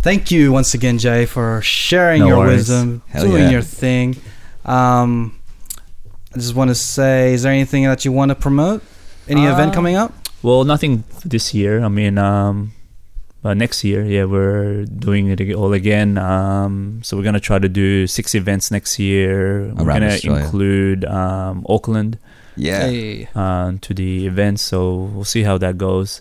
thank 0.00 0.30
you 0.30 0.52
once 0.52 0.72
again, 0.74 0.96
Jay, 0.98 1.26
for 1.26 1.60
sharing 1.62 2.20
No 2.20 2.28
your 2.28 2.38
worries. 2.38 2.68
wisdom, 2.70 3.02
Hell 3.08 3.24
doing 3.24 3.42
yeah. 3.44 3.50
your 3.50 3.62
thing. 3.62 4.16
Um, 4.64 5.38
I 6.34 6.38
just 6.38 6.54
want 6.54 6.70
to 6.70 6.74
say, 6.74 7.34
is 7.34 7.42
there 7.42 7.52
anything 7.52 7.84
that 7.84 8.04
you 8.06 8.12
want 8.12 8.30
to 8.30 8.34
promote? 8.34 8.82
Any 9.28 9.46
Uh, 9.46 9.52
event 9.52 9.74
coming 9.74 9.96
up? 9.96 10.14
Well, 10.42 10.64
nothing 10.64 11.04
this 11.26 11.52
year. 11.52 11.84
I 11.84 11.88
mean, 11.88 12.16
um, 12.16 12.72
uh, 13.44 13.54
next 13.54 13.82
year, 13.84 14.04
yeah, 14.04 14.24
we're 14.24 14.84
doing 14.84 15.28
it 15.28 15.40
ag- 15.40 15.54
all 15.54 15.72
again. 15.72 16.16
Um, 16.18 17.00
so 17.02 17.16
we're 17.16 17.24
gonna 17.24 17.40
try 17.40 17.58
to 17.58 17.68
do 17.68 18.06
six 18.06 18.34
events 18.34 18.70
next 18.70 18.98
year. 18.98 19.72
We're 19.74 19.84
gonna 19.84 20.06
Australia. 20.14 20.44
include 20.44 21.04
um, 21.04 21.66
Auckland 21.68 22.18
Yeah. 22.56 22.86
Hey. 22.86 23.28
uh, 23.34 23.72
to 23.80 23.94
the 23.94 24.26
events. 24.26 24.62
So 24.62 24.94
we'll 25.12 25.24
see 25.24 25.42
how 25.42 25.58
that 25.58 25.76
goes. 25.78 26.20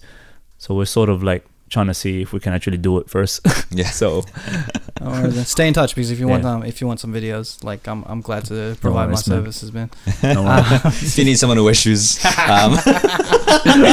So 0.58 0.74
we're 0.76 0.86
sort 0.86 1.10
of 1.10 1.22
like 1.24 1.46
trying 1.72 1.88
to 1.88 1.94
see 1.94 2.22
if 2.22 2.32
we 2.34 2.40
can 2.40 2.54
actually 2.54 2.78
do 2.78 2.98
it 3.00 3.10
first. 3.10 3.42
Yeah. 3.74 3.90
so 3.90 4.24
Or 5.02 5.32
stay 5.46 5.68
in 5.68 5.74
touch 5.74 5.96
because 5.96 6.12
if 6.12 6.20
you 6.20 6.28
want 6.28 6.44
Yeah. 6.44 6.54
um, 6.56 6.64
if 6.64 6.80
you 6.82 6.86
want 6.88 7.00
some 7.00 7.12
videos, 7.14 7.64
like 7.64 7.88
I'm 7.88 8.04
I'm 8.06 8.22
glad 8.22 8.46
to 8.52 8.76
provide 8.82 9.08
my 9.08 9.14
worries, 9.16 9.28
man. 9.28 9.38
services, 9.40 9.72
man. 9.74 9.90
no 10.24 10.44
worries. 10.44 11.02
if 11.04 11.18
you 11.18 11.26
need 11.26 11.40
someone 11.40 11.58
to 11.58 11.64
wear 11.64 11.74
shoes, 11.74 12.20
um, 12.26 12.78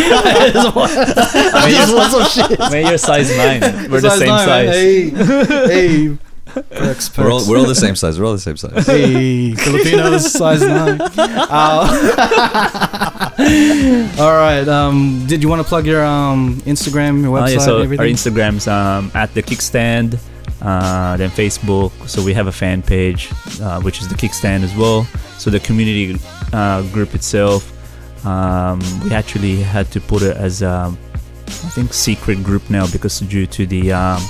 I 0.02 1.70
just 1.72 1.94
want 1.94 2.12
some 2.12 2.26
shit. 2.48 2.58
Man, 2.58 2.86
you're 2.86 2.98
size 2.98 3.30
nine. 3.36 3.60
We're 3.90 4.00
the 4.02 4.10
same 4.10 4.28
nine, 4.28 4.46
size. 4.48 4.66
man. 4.66 5.46
Hey, 5.46 6.08
hey. 6.08 6.18
Perks, 6.70 7.16
we're 7.16 7.30
all 7.30 7.48
we're 7.48 7.58
all 7.58 7.66
the 7.66 7.74
same 7.74 7.94
size. 7.96 8.18
We're 8.18 8.26
all 8.26 8.32
the 8.32 8.38
same 8.38 8.56
size. 8.56 8.86
Hey, 8.86 9.54
Filipinos 9.54 10.32
size 10.32 10.60
nine. 10.62 10.98
Uh, 11.00 11.86
all 14.18 14.32
right. 14.34 14.66
Um, 14.68 15.24
did 15.26 15.42
you 15.42 15.48
want 15.48 15.62
to 15.62 15.68
plug 15.68 15.86
your 15.86 16.04
um 16.04 16.60
Instagram, 16.66 17.20
your 17.22 17.36
Oh, 17.36 17.40
website, 17.42 17.52
yeah, 17.54 17.58
so 17.58 17.78
our? 17.80 17.86
Instagrams 17.88 18.66
um, 18.70 19.10
at 19.14 19.32
the 19.34 19.42
Kickz 19.42 19.62
Stand, 19.62 20.18
uh, 20.62 21.16
then 21.16 21.30
Facebook. 21.30 21.92
So 22.08 22.22
we 22.22 22.32
have 22.34 22.46
a 22.46 22.52
fan 22.52 22.82
page, 22.82 23.30
uh, 23.60 23.80
which 23.80 24.00
is 24.00 24.08
the 24.08 24.14
Kickz 24.14 24.34
Stand 24.34 24.64
as 24.64 24.74
well. 24.74 25.04
So 25.38 25.50
the 25.50 25.60
community 25.60 26.18
uh, 26.52 26.82
group 26.92 27.14
itself, 27.14 27.62
um, 28.26 28.80
we 29.04 29.12
actually 29.14 29.56
had 29.62 29.90
to 29.92 30.00
put 30.00 30.22
it 30.22 30.36
as 30.36 30.62
um, 30.62 30.98
I 31.46 31.70
think 31.70 31.92
secret 31.92 32.42
group 32.42 32.68
now 32.70 32.86
because 32.90 33.20
due 33.20 33.46
to 33.46 33.66
the 33.66 33.92
um, 33.92 34.22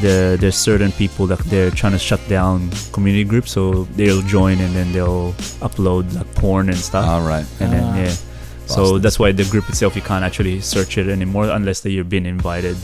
the 0.00 0.36
there's 0.40 0.56
certain 0.56 0.92
people 0.92 1.26
that 1.26 1.38
they're 1.50 1.70
trying 1.70 1.92
to 1.92 1.98
shut 1.98 2.20
down 2.28 2.70
community 2.92 3.24
groups, 3.24 3.50
so 3.52 3.84
they'll 3.96 4.22
join 4.22 4.60
and 4.60 4.74
then 4.74 4.92
they'll 4.92 5.32
upload 5.64 6.04
like 6.14 6.28
porn 6.34 6.68
and 6.68 6.78
stuff 6.78 7.06
All 7.06 7.22
right. 7.26 7.46
and 7.60 7.68
Ah. 7.70 7.76
then 7.76 7.86
yeah 8.06 8.14
so 8.66 8.82
Bastards. 8.82 9.02
that's 9.02 9.18
why 9.22 9.30
the 9.32 9.44
group 9.44 9.68
itself 9.68 9.94
you 9.94 10.02
can't 10.02 10.24
actually 10.24 10.60
search 10.60 10.98
it 10.98 11.08
anymore 11.08 11.48
unless 11.50 11.80
that 11.86 11.90
you've 11.94 12.08
been 12.10 12.26
invited 12.26 12.76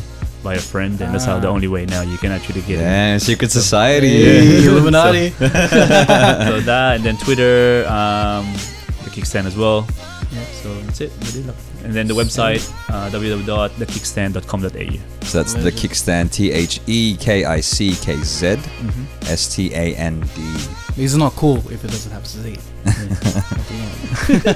by 0.43 0.55
a 0.55 0.59
friend 0.63 1.01
and 1.03 1.13
that's 1.13 1.25
how 1.27 1.39
the 1.41 1.49
Ah. 1.49 1.55
only 1.55 1.67
way 1.69 1.85
now 1.87 2.03
you 2.03 2.17
can 2.19 2.31
actually 2.33 2.63
get 2.63 2.79
it. 2.79 2.83
Yeah, 2.87 3.19
secret 3.19 3.51
society. 3.51 4.09
Hey, 4.09 4.65
Illuminati. 4.71 5.27
it 5.27 5.35
so 6.49 6.61
that 6.71 6.97
and 6.97 7.05
then 7.05 7.17
twitter 7.19 7.85
um 7.91 8.47
the 9.05 9.11
Kickz 9.11 9.27
Stand 9.27 9.47
as 9.47 9.57
well 9.57 9.87
Yeah. 10.33 10.45
so 10.63 10.73
that's 10.81 11.01
it 11.03 11.13
and 11.85 11.93
then 11.93 12.07
the 12.07 12.15
website 12.15 12.63
uh, 12.89 13.11
www.thekickzstand.com.au 13.11 14.99
So 15.27 15.39
that's 15.43 15.53
the 15.55 15.71
Kickz 15.71 15.97
Stand. 15.97 16.33
T 16.33 16.51
H 16.53 16.81
E 16.87 17.17
K 17.21 17.45
I 17.45 17.61
C 17.61 17.95
K 18.01 18.17
Z 18.17 18.57
Mm-hmm. 18.57 19.05
S 19.31 19.55
T 19.55 19.75
A 19.75 19.95
N 19.97 20.21
D. 20.35 20.43
He's 20.97 21.17
not 21.17 21.33
cool 21.33 21.59
if 21.71 21.85
it 21.85 21.91
doesn't 21.91 22.13
have 22.13 22.27
Z. 22.27 22.57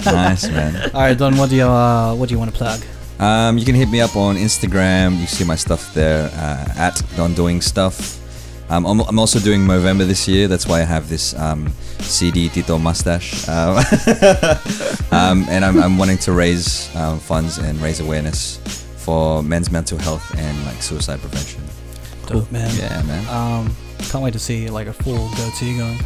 Nice 0.06 0.48
man. 0.48 0.90
All 0.94 1.00
right, 1.00 1.16
Don. 1.16 1.36
What 1.36 1.50
do 1.50 1.56
you 1.56 1.64
uh, 1.66 2.14
what 2.14 2.28
do 2.28 2.34
you 2.34 2.38
want 2.38 2.50
to 2.52 2.56
plug? 2.56 2.80
Um, 3.18 3.58
you 3.58 3.64
can 3.64 3.74
hit 3.74 3.88
me 3.88 4.00
up 4.00 4.14
on 4.16 4.36
Instagram. 4.36 5.18
You 5.20 5.26
see 5.26 5.44
my 5.44 5.56
stuff 5.56 5.92
there 5.94 6.30
uh, 6.34 6.72
at 6.76 7.00
Don 7.16 7.34
Doing 7.34 7.60
Stuff. 7.62 8.20
Um, 8.68 8.84
I'm, 8.86 9.00
I'm 9.00 9.18
also 9.18 9.38
doing 9.38 9.60
Movember 9.60 10.06
this 10.06 10.26
year. 10.26 10.48
That's 10.48 10.66
why 10.66 10.80
I 10.80 10.84
have 10.84 11.08
this 11.08 11.34
um, 11.38 11.68
CD 12.00 12.48
Tito 12.48 12.78
mustache. 12.78 13.48
Um, 13.48 13.76
um, 15.12 15.46
and 15.48 15.64
I'm, 15.64 15.78
I'm 15.80 15.98
wanting 15.98 16.18
to 16.18 16.32
raise 16.32 16.94
um, 16.96 17.20
funds 17.20 17.58
and 17.58 17.80
raise 17.80 18.00
awareness 18.00 18.58
for 18.96 19.42
men's 19.42 19.70
mental 19.70 19.98
health 19.98 20.36
and 20.36 20.64
like 20.66 20.82
suicide 20.82 21.20
prevention. 21.20 21.62
Dope, 22.26 22.50
man. 22.50 22.74
Yeah, 22.76 23.02
man. 23.02 23.85
Can't 23.98 24.22
wait 24.22 24.32
to 24.32 24.38
see 24.38 24.68
like 24.68 24.86
a 24.86 24.92
full 24.92 25.28
goatee 25.36 25.76
going. 25.78 25.98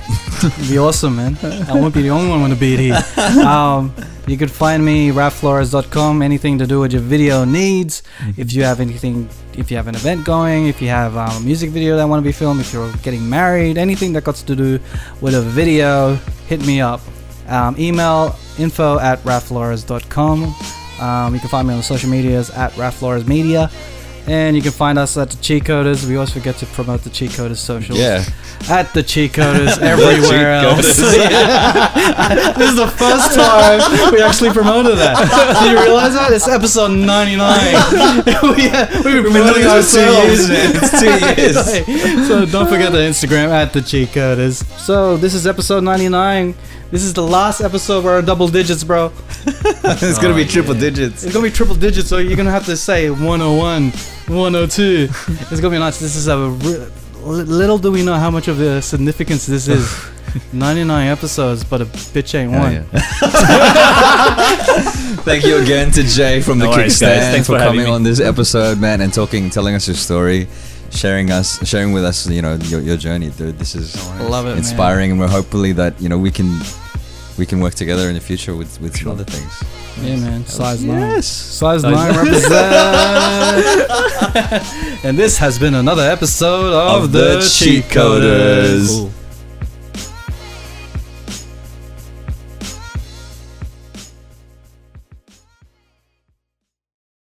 It'd 0.42 0.68
be 0.68 0.78
awesome, 0.78 1.16
man. 1.16 1.36
I 1.68 1.74
won't 1.74 1.94
be 1.94 2.02
the 2.02 2.10
only 2.10 2.28
one 2.28 2.42
with 2.42 2.52
a 2.52 2.56
beard 2.56 2.80
here. 2.80 3.02
Um, 3.46 3.94
you 4.26 4.36
could 4.36 4.50
find 4.50 4.84
me 4.84 5.10
rafflores.com. 5.10 6.22
Anything 6.22 6.58
to 6.58 6.66
do 6.66 6.80
with 6.80 6.92
your 6.92 7.02
video 7.02 7.44
needs. 7.44 8.02
If 8.36 8.52
you 8.52 8.64
have 8.64 8.80
anything, 8.80 9.28
if 9.56 9.70
you 9.70 9.76
have 9.76 9.88
an 9.88 9.94
event 9.94 10.24
going, 10.24 10.66
if 10.66 10.80
you 10.80 10.88
have 10.88 11.16
um, 11.16 11.36
a 11.36 11.40
music 11.40 11.70
video 11.70 11.96
that 11.96 12.04
want 12.04 12.22
to 12.22 12.24
be 12.24 12.32
filmed, 12.32 12.60
if 12.60 12.72
you're 12.72 12.92
getting 13.02 13.28
married, 13.28 13.78
anything 13.78 14.12
that 14.14 14.24
got 14.24 14.36
to 14.36 14.56
do 14.56 14.78
with 15.20 15.34
a 15.34 15.42
video, 15.42 16.14
hit 16.48 16.64
me 16.66 16.80
up. 16.80 17.00
Um, 17.48 17.74
email 17.78 18.36
info 18.58 18.98
at 18.98 19.18
rafflores.com. 19.24 20.54
Um, 21.00 21.34
you 21.34 21.40
can 21.40 21.48
find 21.48 21.66
me 21.66 21.74
on 21.74 21.78
the 21.78 21.84
social 21.84 22.10
medias 22.10 22.50
at 22.50 22.72
rafflores 22.72 23.26
media. 23.26 23.70
And 24.30 24.54
you 24.54 24.62
can 24.62 24.70
find 24.70 24.96
us 24.96 25.16
at 25.16 25.28
the 25.28 25.36
Cheatcoders. 25.38 26.06
We 26.06 26.14
always 26.14 26.30
forget 26.30 26.54
to 26.58 26.66
promote 26.66 27.02
the 27.02 27.10
Cheatcoders 27.10 27.56
socials. 27.56 27.98
Yeah. 27.98 28.24
At 28.68 28.94
the 28.94 29.02
Cheatcoders 29.02 29.78
everywhere 29.82 30.60
Cheat 30.62 30.70
else. 30.70 30.96
this 32.56 32.70
is 32.70 32.76
the 32.76 32.86
first 32.96 33.34
time 33.34 34.12
we 34.12 34.22
actually 34.22 34.50
promoted 34.50 34.98
that. 34.98 35.16
Do 35.60 35.70
you 35.70 35.82
realize 35.82 36.14
that? 36.14 36.32
It's 36.32 36.46
episode 36.46 36.92
99. 36.92 37.44
we, 38.54 38.68
uh, 38.70 38.86
we've 39.04 39.24
been 39.24 39.32
promoting 39.32 39.66
ourselves. 39.66 40.46
It's 40.48 41.00
two 41.00 41.10
years. 41.42 42.28
so 42.28 42.46
don't 42.46 42.68
forget 42.68 42.92
the 42.92 42.98
Instagram 42.98 43.48
at 43.48 43.72
the 43.72 43.80
Cheatcoders. 43.80 44.62
So 44.78 45.16
this 45.16 45.34
is 45.34 45.44
episode 45.44 45.82
99. 45.82 46.54
This 46.90 47.04
is 47.04 47.14
the 47.14 47.22
last 47.22 47.60
episode 47.60 48.04
where 48.04 48.14
our 48.14 48.22
double 48.22 48.48
digits, 48.48 48.82
bro. 48.82 49.12
it's 49.46 50.18
gonna 50.18 50.34
be 50.34 50.44
triple 50.44 50.74
digits. 50.74 51.22
It's 51.22 51.32
gonna 51.32 51.46
be 51.46 51.52
triple 51.52 51.76
digits, 51.76 52.08
so 52.08 52.18
you're 52.18 52.36
gonna 52.36 52.50
have 52.50 52.66
to 52.66 52.76
say 52.76 53.10
101, 53.10 53.90
102. 53.90 55.08
It's 55.08 55.60
gonna 55.60 55.70
be 55.70 55.78
nice. 55.78 56.00
This 56.00 56.16
is 56.16 56.26
a 56.26 56.36
re- 56.36 56.86
little 57.22 57.78
do 57.78 57.92
we 57.92 58.04
know 58.04 58.14
how 58.14 58.30
much 58.30 58.48
of 58.48 58.58
the 58.58 58.80
significance 58.80 59.46
this 59.46 59.68
is. 59.68 60.10
99 60.52 61.08
episodes, 61.08 61.64
but 61.64 61.80
a 61.80 61.84
bitch 61.86 62.36
ain't 62.38 62.52
Hell 62.52 62.62
one. 62.62 62.72
yeah. 62.72 62.84
Thank 65.24 65.44
you 65.44 65.56
again 65.60 65.90
to 65.92 66.02
Jay 66.04 66.40
from 66.40 66.58
the 66.58 66.66
No 66.66 66.70
worries, 66.70 66.92
Kickz 66.94 66.96
Stand. 66.96 67.34
Thanks 67.34 67.46
for, 67.48 67.58
for 67.58 67.64
coming 67.64 67.84
me. 67.84 67.90
on 67.90 68.04
this 68.04 68.20
episode, 68.20 68.78
man, 68.78 69.00
and 69.00 69.12
talking, 69.12 69.50
telling 69.50 69.74
us 69.74 69.88
your 69.88 69.96
story, 69.96 70.46
sharing 70.90 71.30
us, 71.30 71.58
sharing 71.66 71.92
with 71.92 72.04
us, 72.04 72.26
you 72.28 72.42
know, 72.42 72.54
your, 72.54 72.80
your 72.80 72.96
journey, 72.96 73.30
dude. 73.30 73.58
This 73.58 73.74
is 73.74 73.94
Love 74.20 74.46
it, 74.46 74.50
man. 74.50 74.58
inspiring, 74.58 75.10
and 75.12 75.20
we're 75.20 75.28
hopefully 75.28 75.72
that 75.72 76.00
you 76.00 76.08
know 76.08 76.18
we 76.18 76.30
can 76.30 76.60
we 77.38 77.46
can 77.46 77.60
work 77.60 77.74
together 77.74 78.08
in 78.08 78.14
the 78.14 78.20
future 78.20 78.54
with 78.54 78.80
with 78.80 78.96
some 78.96 79.12
other 79.12 79.24
things. 79.24 79.62
Yeah, 80.02 80.16
man. 80.16 80.46
Size 80.46 80.82
nine. 80.84 81.00
Yes. 81.00 81.26
Size 81.26 81.82
Size 81.82 81.92
nine 81.92 82.14
represent. 82.16 82.52
and 85.04 85.18
this 85.18 85.36
has 85.38 85.58
been 85.58 85.74
another 85.74 86.02
episode 86.02 86.72
of, 86.72 87.04
Of 87.04 87.12
the, 87.12 87.18
the 87.18 87.40
Cheat 87.40 87.84
Cheat 87.84 87.92
Coders. 87.92 88.88
Coders. 88.88 89.10